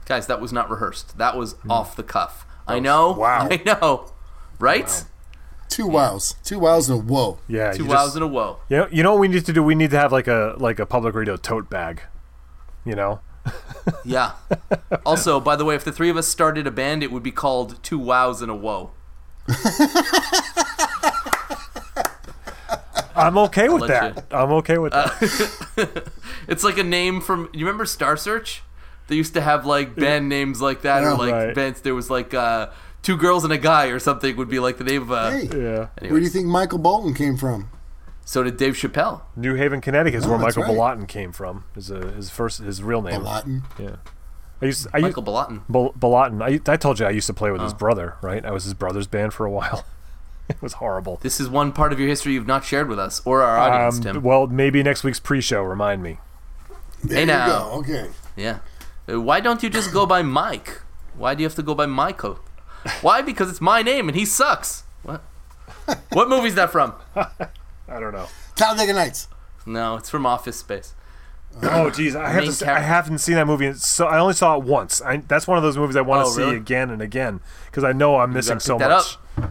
Guys, 0.06 0.26
that 0.26 0.40
was 0.40 0.52
not 0.52 0.70
rehearsed. 0.70 1.16
That 1.18 1.36
was 1.36 1.54
off 1.68 1.96
the 1.96 2.02
cuff. 2.02 2.46
I 2.66 2.78
know. 2.78 3.12
wow. 3.12 3.48
I 3.50 3.62
know. 3.64 4.10
Right? 4.58 5.04
Two 5.74 5.86
wows. 5.88 6.36
Two 6.44 6.60
wows 6.60 6.88
and 6.88 7.00
a 7.00 7.02
whoa. 7.02 7.38
Yeah. 7.48 7.72
Two 7.72 7.84
wows 7.84 7.96
just- 8.06 8.14
and 8.16 8.24
a 8.24 8.28
woe. 8.28 8.58
You 8.68 8.76
know, 8.78 8.88
you 8.92 9.02
know 9.02 9.10
what 9.12 9.20
we 9.20 9.28
need 9.28 9.44
to 9.46 9.52
do? 9.52 9.62
We 9.62 9.74
need 9.74 9.90
to 9.90 9.98
have 9.98 10.12
like 10.12 10.28
a 10.28 10.54
like 10.56 10.78
a 10.78 10.86
public 10.86 11.14
radio 11.14 11.36
tote 11.36 11.68
bag. 11.68 12.02
You 12.84 12.94
know? 12.94 13.20
Yeah. 14.04 14.32
also, 15.04 15.40
by 15.40 15.56
the 15.56 15.64
way, 15.66 15.74
if 15.74 15.84
the 15.84 15.92
three 15.92 16.08
of 16.10 16.16
us 16.16 16.26
started 16.26 16.66
a 16.66 16.70
band, 16.70 17.02
it 17.02 17.10
would 17.12 17.22
be 17.22 17.32
called 17.32 17.82
Two 17.82 17.98
Wows 17.98 18.40
and 18.40 18.50
a 18.50 18.54
Whoa. 18.54 18.92
I'm 23.16 23.38
okay 23.38 23.68
with 23.68 23.82
let 23.82 24.14
that. 24.14 24.24
I'm 24.30 24.50
okay 24.52 24.78
with 24.78 24.92
that. 24.92 26.08
It's 26.48 26.62
like 26.64 26.76
a 26.78 26.82
name 26.82 27.20
from. 27.20 27.48
You 27.52 27.64
remember 27.64 27.86
Star 27.86 28.16
Search? 28.16 28.62
They 29.08 29.14
used 29.16 29.34
to 29.34 29.40
have 29.40 29.64
like 29.66 29.94
band 29.94 30.28
names 30.28 30.60
like 30.60 30.82
that, 30.82 31.02
Yeah. 31.02 31.12
or 31.12 31.16
like 31.18 31.32
Right. 31.32 31.54
bands. 31.54 31.80
There 31.82 31.94
was 31.94 32.10
like 32.10 32.34
uh, 32.34 32.68
two 33.04 33.16
girls 33.16 33.44
and 33.44 33.52
a 33.52 33.58
guy, 33.58 33.86
or 33.86 33.98
something 34.00 34.36
would 34.36 34.48
be 34.48 34.58
like 34.58 34.78
the 34.78 34.84
name 34.84 35.02
of. 35.02 35.12
Uh, 35.12 35.30
Hey, 35.30 35.42
yeah. 35.52 35.86
where 36.10 36.18
do 36.18 36.24
you 36.24 36.28
think 36.28 36.46
Michael 36.46 36.78
Bolton 36.78 37.14
came 37.14 37.36
from? 37.36 37.70
So 38.24 38.42
did 38.42 38.56
Dave 38.56 38.74
Chappelle. 38.74 39.20
New 39.36 39.54
Haven, 39.54 39.80
Connecticut 39.82 40.18
is 40.20 40.26
Oh, 40.26 40.30
where 40.30 40.38
Michael 40.38 40.62
right. 40.62 40.72
Bolotin 40.72 41.06
came 41.06 41.30
from. 41.30 41.64
Is 41.76 41.90
uh, 41.92 42.12
his 42.16 42.30
first 42.30 42.58
his 42.60 42.82
real 42.82 43.02
name. 43.02 43.22
Latin. 43.22 43.62
Yeah. 43.78 43.96
I 44.62 44.66
used 44.66 44.86
I 44.94 45.00
Michael 45.00 45.22
used, 45.22 45.28
Bolotin. 45.30 45.62
Bal- 45.68 45.92
Bolotin. 45.92 46.42
I, 46.42 46.72
I 46.72 46.76
told 46.78 46.98
you 46.98 47.04
I 47.06 47.10
used 47.10 47.26
to 47.26 47.34
play 47.34 47.50
with 47.50 47.60
his 47.60 47.72
Oh. 47.74 47.76
brother, 47.76 48.16
right? 48.22 48.44
I 48.44 48.50
was 48.50 48.64
his 48.64 48.72
brother's 48.72 49.06
band 49.06 49.34
for 49.34 49.44
a 49.44 49.50
while. 49.50 49.84
it 50.48 50.60
was 50.62 50.74
horrible. 50.74 51.18
This 51.20 51.38
is 51.38 51.50
one 51.50 51.70
part 51.72 51.92
of 51.92 51.98
your 52.00 52.08
history 52.08 52.32
you've 52.32 52.46
not 52.46 52.64
shared 52.64 52.88
with 52.88 52.98
us 52.98 53.20
or 53.26 53.42
our 53.42 53.58
audience, 53.58 53.96
Um, 53.98 54.02
Tim. 54.14 54.22
well, 54.22 54.46
maybe 54.46 54.82
next 54.82 55.04
week's 55.04 55.20
pre-show. 55.20 55.62
Remind 55.62 56.02
me. 56.02 56.18
There 57.02 57.16
Hey, 57.16 57.20
you 57.22 57.26
now. 57.26 57.46
go. 57.48 57.70
Okay. 57.80 58.06
Yeah. 58.36 58.60
Uh, 59.06 59.20
Why 59.20 59.40
don't 59.40 59.62
you 59.62 59.68
just 59.68 59.92
go 59.92 60.06
by 60.06 60.22
Mike? 60.22 60.80
Why 61.14 61.34
do 61.34 61.42
you 61.42 61.46
have 61.46 61.56
to 61.56 61.62
go 61.62 61.74
by 61.74 61.84
Michael? 61.84 62.38
Why? 63.02 63.22
Because 63.22 63.50
it's 63.50 63.60
my 63.60 63.82
name 63.82 64.08
and 64.08 64.16
he 64.16 64.24
sucks. 64.24 64.82
What? 65.02 65.22
What 66.12 66.28
movie's 66.28 66.54
that 66.54 66.70
from? 66.70 66.94
I 67.16 68.00
don't 68.00 68.12
know. 68.12 68.26
Talladega 68.56 68.92
Nights. 68.92 69.28
No, 69.66 69.96
it's 69.96 70.10
from 70.10 70.26
Office 70.26 70.56
Space. 70.58 70.94
Oh, 71.62 71.88
geez, 71.90 72.16
I 72.16 72.28
haven't 72.30 72.62
I 72.64 72.80
haven't 72.80 73.18
seen 73.18 73.36
that 73.36 73.46
movie. 73.46 73.72
So 73.74 74.06
I 74.06 74.18
only 74.18 74.34
saw 74.34 74.56
it 74.56 74.64
once. 74.64 75.00
I, 75.02 75.18
that's 75.18 75.46
one 75.46 75.56
of 75.56 75.62
those 75.62 75.76
movies 75.78 75.94
I 75.96 76.00
want 76.00 76.24
to 76.26 76.30
Oh, 76.30 76.32
see 76.34 76.42
really? 76.42 76.56
again 76.56 76.90
and 76.90 77.00
again 77.00 77.40
because 77.66 77.84
I 77.84 77.92
know 77.92 78.16
I'm 78.16 78.32
missing 78.32 78.58
so 78.60 78.76
pick 78.78 78.88
that 78.88 79.16
much. 79.38 79.48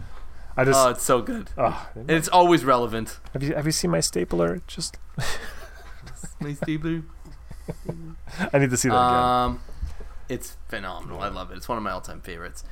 I 0.57 0.65
just. 0.65 0.79
Oh, 0.85 0.89
it's 0.89 1.03
so 1.03 1.21
good. 1.21 1.49
oh, 1.57 1.89
And 1.95 2.11
it's 2.11 2.27
always 2.27 2.65
relevant. 2.65 3.19
have 3.31 3.41
you 3.41 3.55
have 3.55 3.65
you 3.65 3.71
seen 3.71 3.91
my 3.91 4.01
stapler? 4.01 4.61
Just 4.67 4.97
Nice 6.41 6.59
deep 6.59 6.83
I 8.51 8.59
need 8.59 8.69
to 8.71 8.77
see 8.77 8.89
that 8.89 8.95
again. 8.95 9.19
Um, 9.19 9.61
it's 10.27 10.57
phenomenal. 10.67 11.21
I 11.21 11.29
love 11.29 11.51
it. 11.51 11.57
It's 11.57 11.69
one 11.69 11.77
of 11.77 11.83
my 11.83 11.91
all-time 11.91 12.19
favorites. 12.21 12.63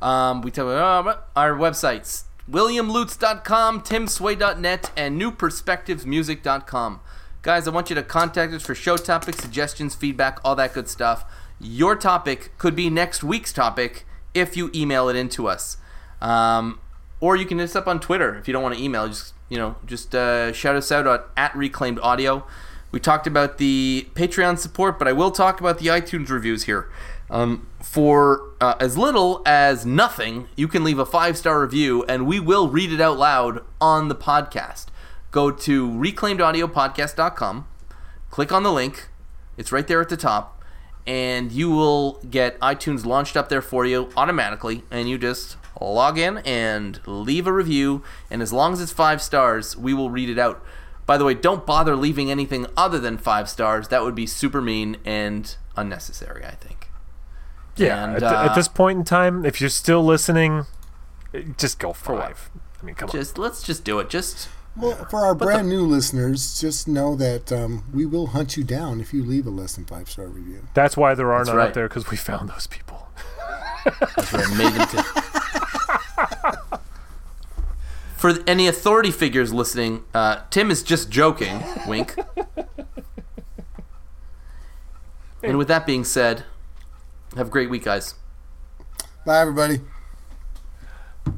Um, 0.00 0.42
we 0.42 0.50
tell 0.50 0.70
uh, 0.70 1.16
our 1.34 1.52
websites: 1.52 2.24
WilliamLutz.com, 2.50 3.82
TimSway.net, 3.82 4.90
and 4.96 5.20
NewPerspectivesMusic.com. 5.20 7.00
Guys, 7.42 7.68
I 7.68 7.70
want 7.70 7.88
you 7.88 7.94
to 7.96 8.02
contact 8.02 8.52
us 8.52 8.62
for 8.62 8.74
show 8.74 8.96
topics, 8.96 9.38
suggestions, 9.38 9.94
feedback, 9.94 10.38
all 10.44 10.56
that 10.56 10.74
good 10.74 10.88
stuff. 10.88 11.24
Your 11.60 11.96
topic 11.96 12.52
could 12.58 12.76
be 12.76 12.90
next 12.90 13.24
week's 13.24 13.52
topic 13.52 14.04
if 14.34 14.56
you 14.56 14.70
email 14.74 15.08
it 15.08 15.16
into 15.16 15.48
us. 15.48 15.76
Um, 16.20 16.80
or 17.20 17.36
you 17.36 17.46
can 17.46 17.58
hit 17.58 17.64
us 17.64 17.76
up 17.76 17.86
on 17.86 18.00
Twitter 18.00 18.36
if 18.36 18.48
you 18.48 18.52
don't 18.52 18.62
want 18.62 18.76
to 18.76 18.82
email. 18.82 19.08
Just 19.08 19.34
you 19.48 19.56
know, 19.56 19.76
just 19.86 20.14
uh, 20.14 20.52
shout 20.52 20.76
us 20.76 20.92
out 20.92 21.06
at, 21.06 21.26
at 21.36 21.56
Reclaimed 21.56 21.98
Audio. 22.00 22.46
We 22.90 23.00
talked 23.00 23.26
about 23.26 23.58
the 23.58 24.08
Patreon 24.14 24.58
support, 24.58 24.98
but 24.98 25.06
I 25.08 25.12
will 25.12 25.30
talk 25.30 25.60
about 25.60 25.78
the 25.78 25.86
iTunes 25.86 26.30
reviews 26.30 26.64
here. 26.64 26.90
Um, 27.30 27.66
for 27.82 28.54
uh, 28.60 28.74
as 28.80 28.96
little 28.96 29.42
as 29.44 29.84
nothing, 29.84 30.48
you 30.56 30.68
can 30.68 30.84
leave 30.84 30.98
a 30.98 31.06
five 31.06 31.36
star 31.36 31.60
review, 31.60 32.04
and 32.04 32.26
we 32.26 32.40
will 32.40 32.68
read 32.68 32.92
it 32.92 33.00
out 33.00 33.18
loud 33.18 33.64
on 33.80 34.08
the 34.08 34.14
podcast. 34.14 34.86
Go 35.30 35.50
to 35.50 35.88
reclaimedaudiopodcast.com, 35.90 37.66
click 38.30 38.52
on 38.52 38.62
the 38.62 38.72
link. 38.72 39.08
It's 39.56 39.72
right 39.72 39.86
there 39.86 40.00
at 40.00 40.08
the 40.08 40.16
top, 40.16 40.62
and 41.06 41.52
you 41.52 41.70
will 41.70 42.20
get 42.30 42.58
iTunes 42.60 43.04
launched 43.04 43.36
up 43.36 43.48
there 43.48 43.62
for 43.62 43.84
you 43.84 44.10
automatically, 44.16 44.84
and 44.90 45.08
you 45.08 45.18
just 45.18 45.56
log 45.80 46.18
in 46.18 46.38
and 46.38 47.00
leave 47.06 47.46
a 47.46 47.52
review. 47.52 48.02
And 48.30 48.40
as 48.40 48.52
long 48.52 48.72
as 48.72 48.80
it's 48.80 48.92
five 48.92 49.20
stars, 49.20 49.76
we 49.76 49.92
will 49.92 50.10
read 50.10 50.30
it 50.30 50.38
out. 50.38 50.64
By 51.06 51.16
the 51.16 51.24
way, 51.24 51.34
don't 51.34 51.64
bother 51.64 51.96
leaving 51.96 52.30
anything 52.30 52.66
other 52.76 52.98
than 52.98 53.16
five 53.16 53.48
stars. 53.48 53.88
That 53.88 54.02
would 54.02 54.14
be 54.14 54.26
super 54.26 54.60
mean 54.60 54.98
and 55.04 55.56
unnecessary, 55.76 56.44
I 56.44 56.52
think. 56.52 56.77
Yeah. 57.78 58.04
and, 58.04 58.16
at, 58.16 58.22
uh, 58.22 58.48
at 58.50 58.54
this 58.54 58.68
point 58.68 58.98
in 58.98 59.04
time, 59.04 59.44
if 59.44 59.60
you're 59.60 59.70
still 59.70 60.04
listening, 60.04 60.66
eh, 61.34 61.42
just 61.56 61.78
go 61.78 61.92
for 61.92 62.18
five. 62.18 62.50
I 62.80 62.84
mean, 62.84 62.94
come 62.94 63.08
on. 63.10 63.16
Just 63.16 63.38
let's 63.38 63.62
just 63.62 63.84
do 63.84 63.98
it. 63.98 64.08
Just 64.08 64.48
Well, 64.76 64.94
for 65.06 65.20
our 65.20 65.34
brand 65.34 65.68
new 65.68 65.82
listeners, 65.82 66.60
just 66.60 66.86
know 66.86 67.16
that 67.16 67.50
um, 67.52 67.84
we 67.92 68.06
will 68.06 68.28
hunt 68.28 68.56
you 68.56 68.64
down 68.64 69.00
if 69.00 69.12
you 69.12 69.24
leave 69.24 69.46
a 69.46 69.50
less 69.50 69.74
than 69.74 69.84
five 69.84 70.08
star 70.10 70.26
review. 70.26 70.66
That's 70.74 70.96
why 70.96 71.14
there 71.14 71.32
are 71.32 71.40
That's 71.40 71.48
none 71.48 71.56
right. 71.56 71.68
out 71.68 71.74
there 71.74 71.88
because 71.88 72.10
we 72.10 72.16
found 72.16 72.50
those 72.50 72.66
people. 72.66 73.08
That's 73.84 74.32
right, 74.32 74.56
made 74.56 74.72
them 74.72 74.88
to. 74.88 75.04
For 78.16 78.34
any 78.48 78.66
authority 78.66 79.12
figures 79.12 79.54
listening, 79.54 80.02
uh, 80.12 80.40
Tim 80.50 80.72
is 80.72 80.82
just 80.82 81.08
joking. 81.08 81.62
Wink. 81.86 82.16
and 85.42 85.56
with 85.56 85.68
that 85.68 85.86
being 85.86 86.02
said, 86.04 86.44
have 87.36 87.48
a 87.48 87.50
great 87.50 87.70
week, 87.70 87.84
guys. 87.84 88.14
Bye, 89.26 89.40
everybody. 89.40 89.80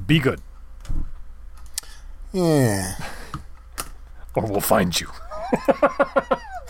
Be 0.06 0.18
good, 0.20 0.40
Yeah. 2.32 2.96
or 4.34 4.44
we'll 4.46 4.60
find 4.60 4.98
you. 4.98 5.08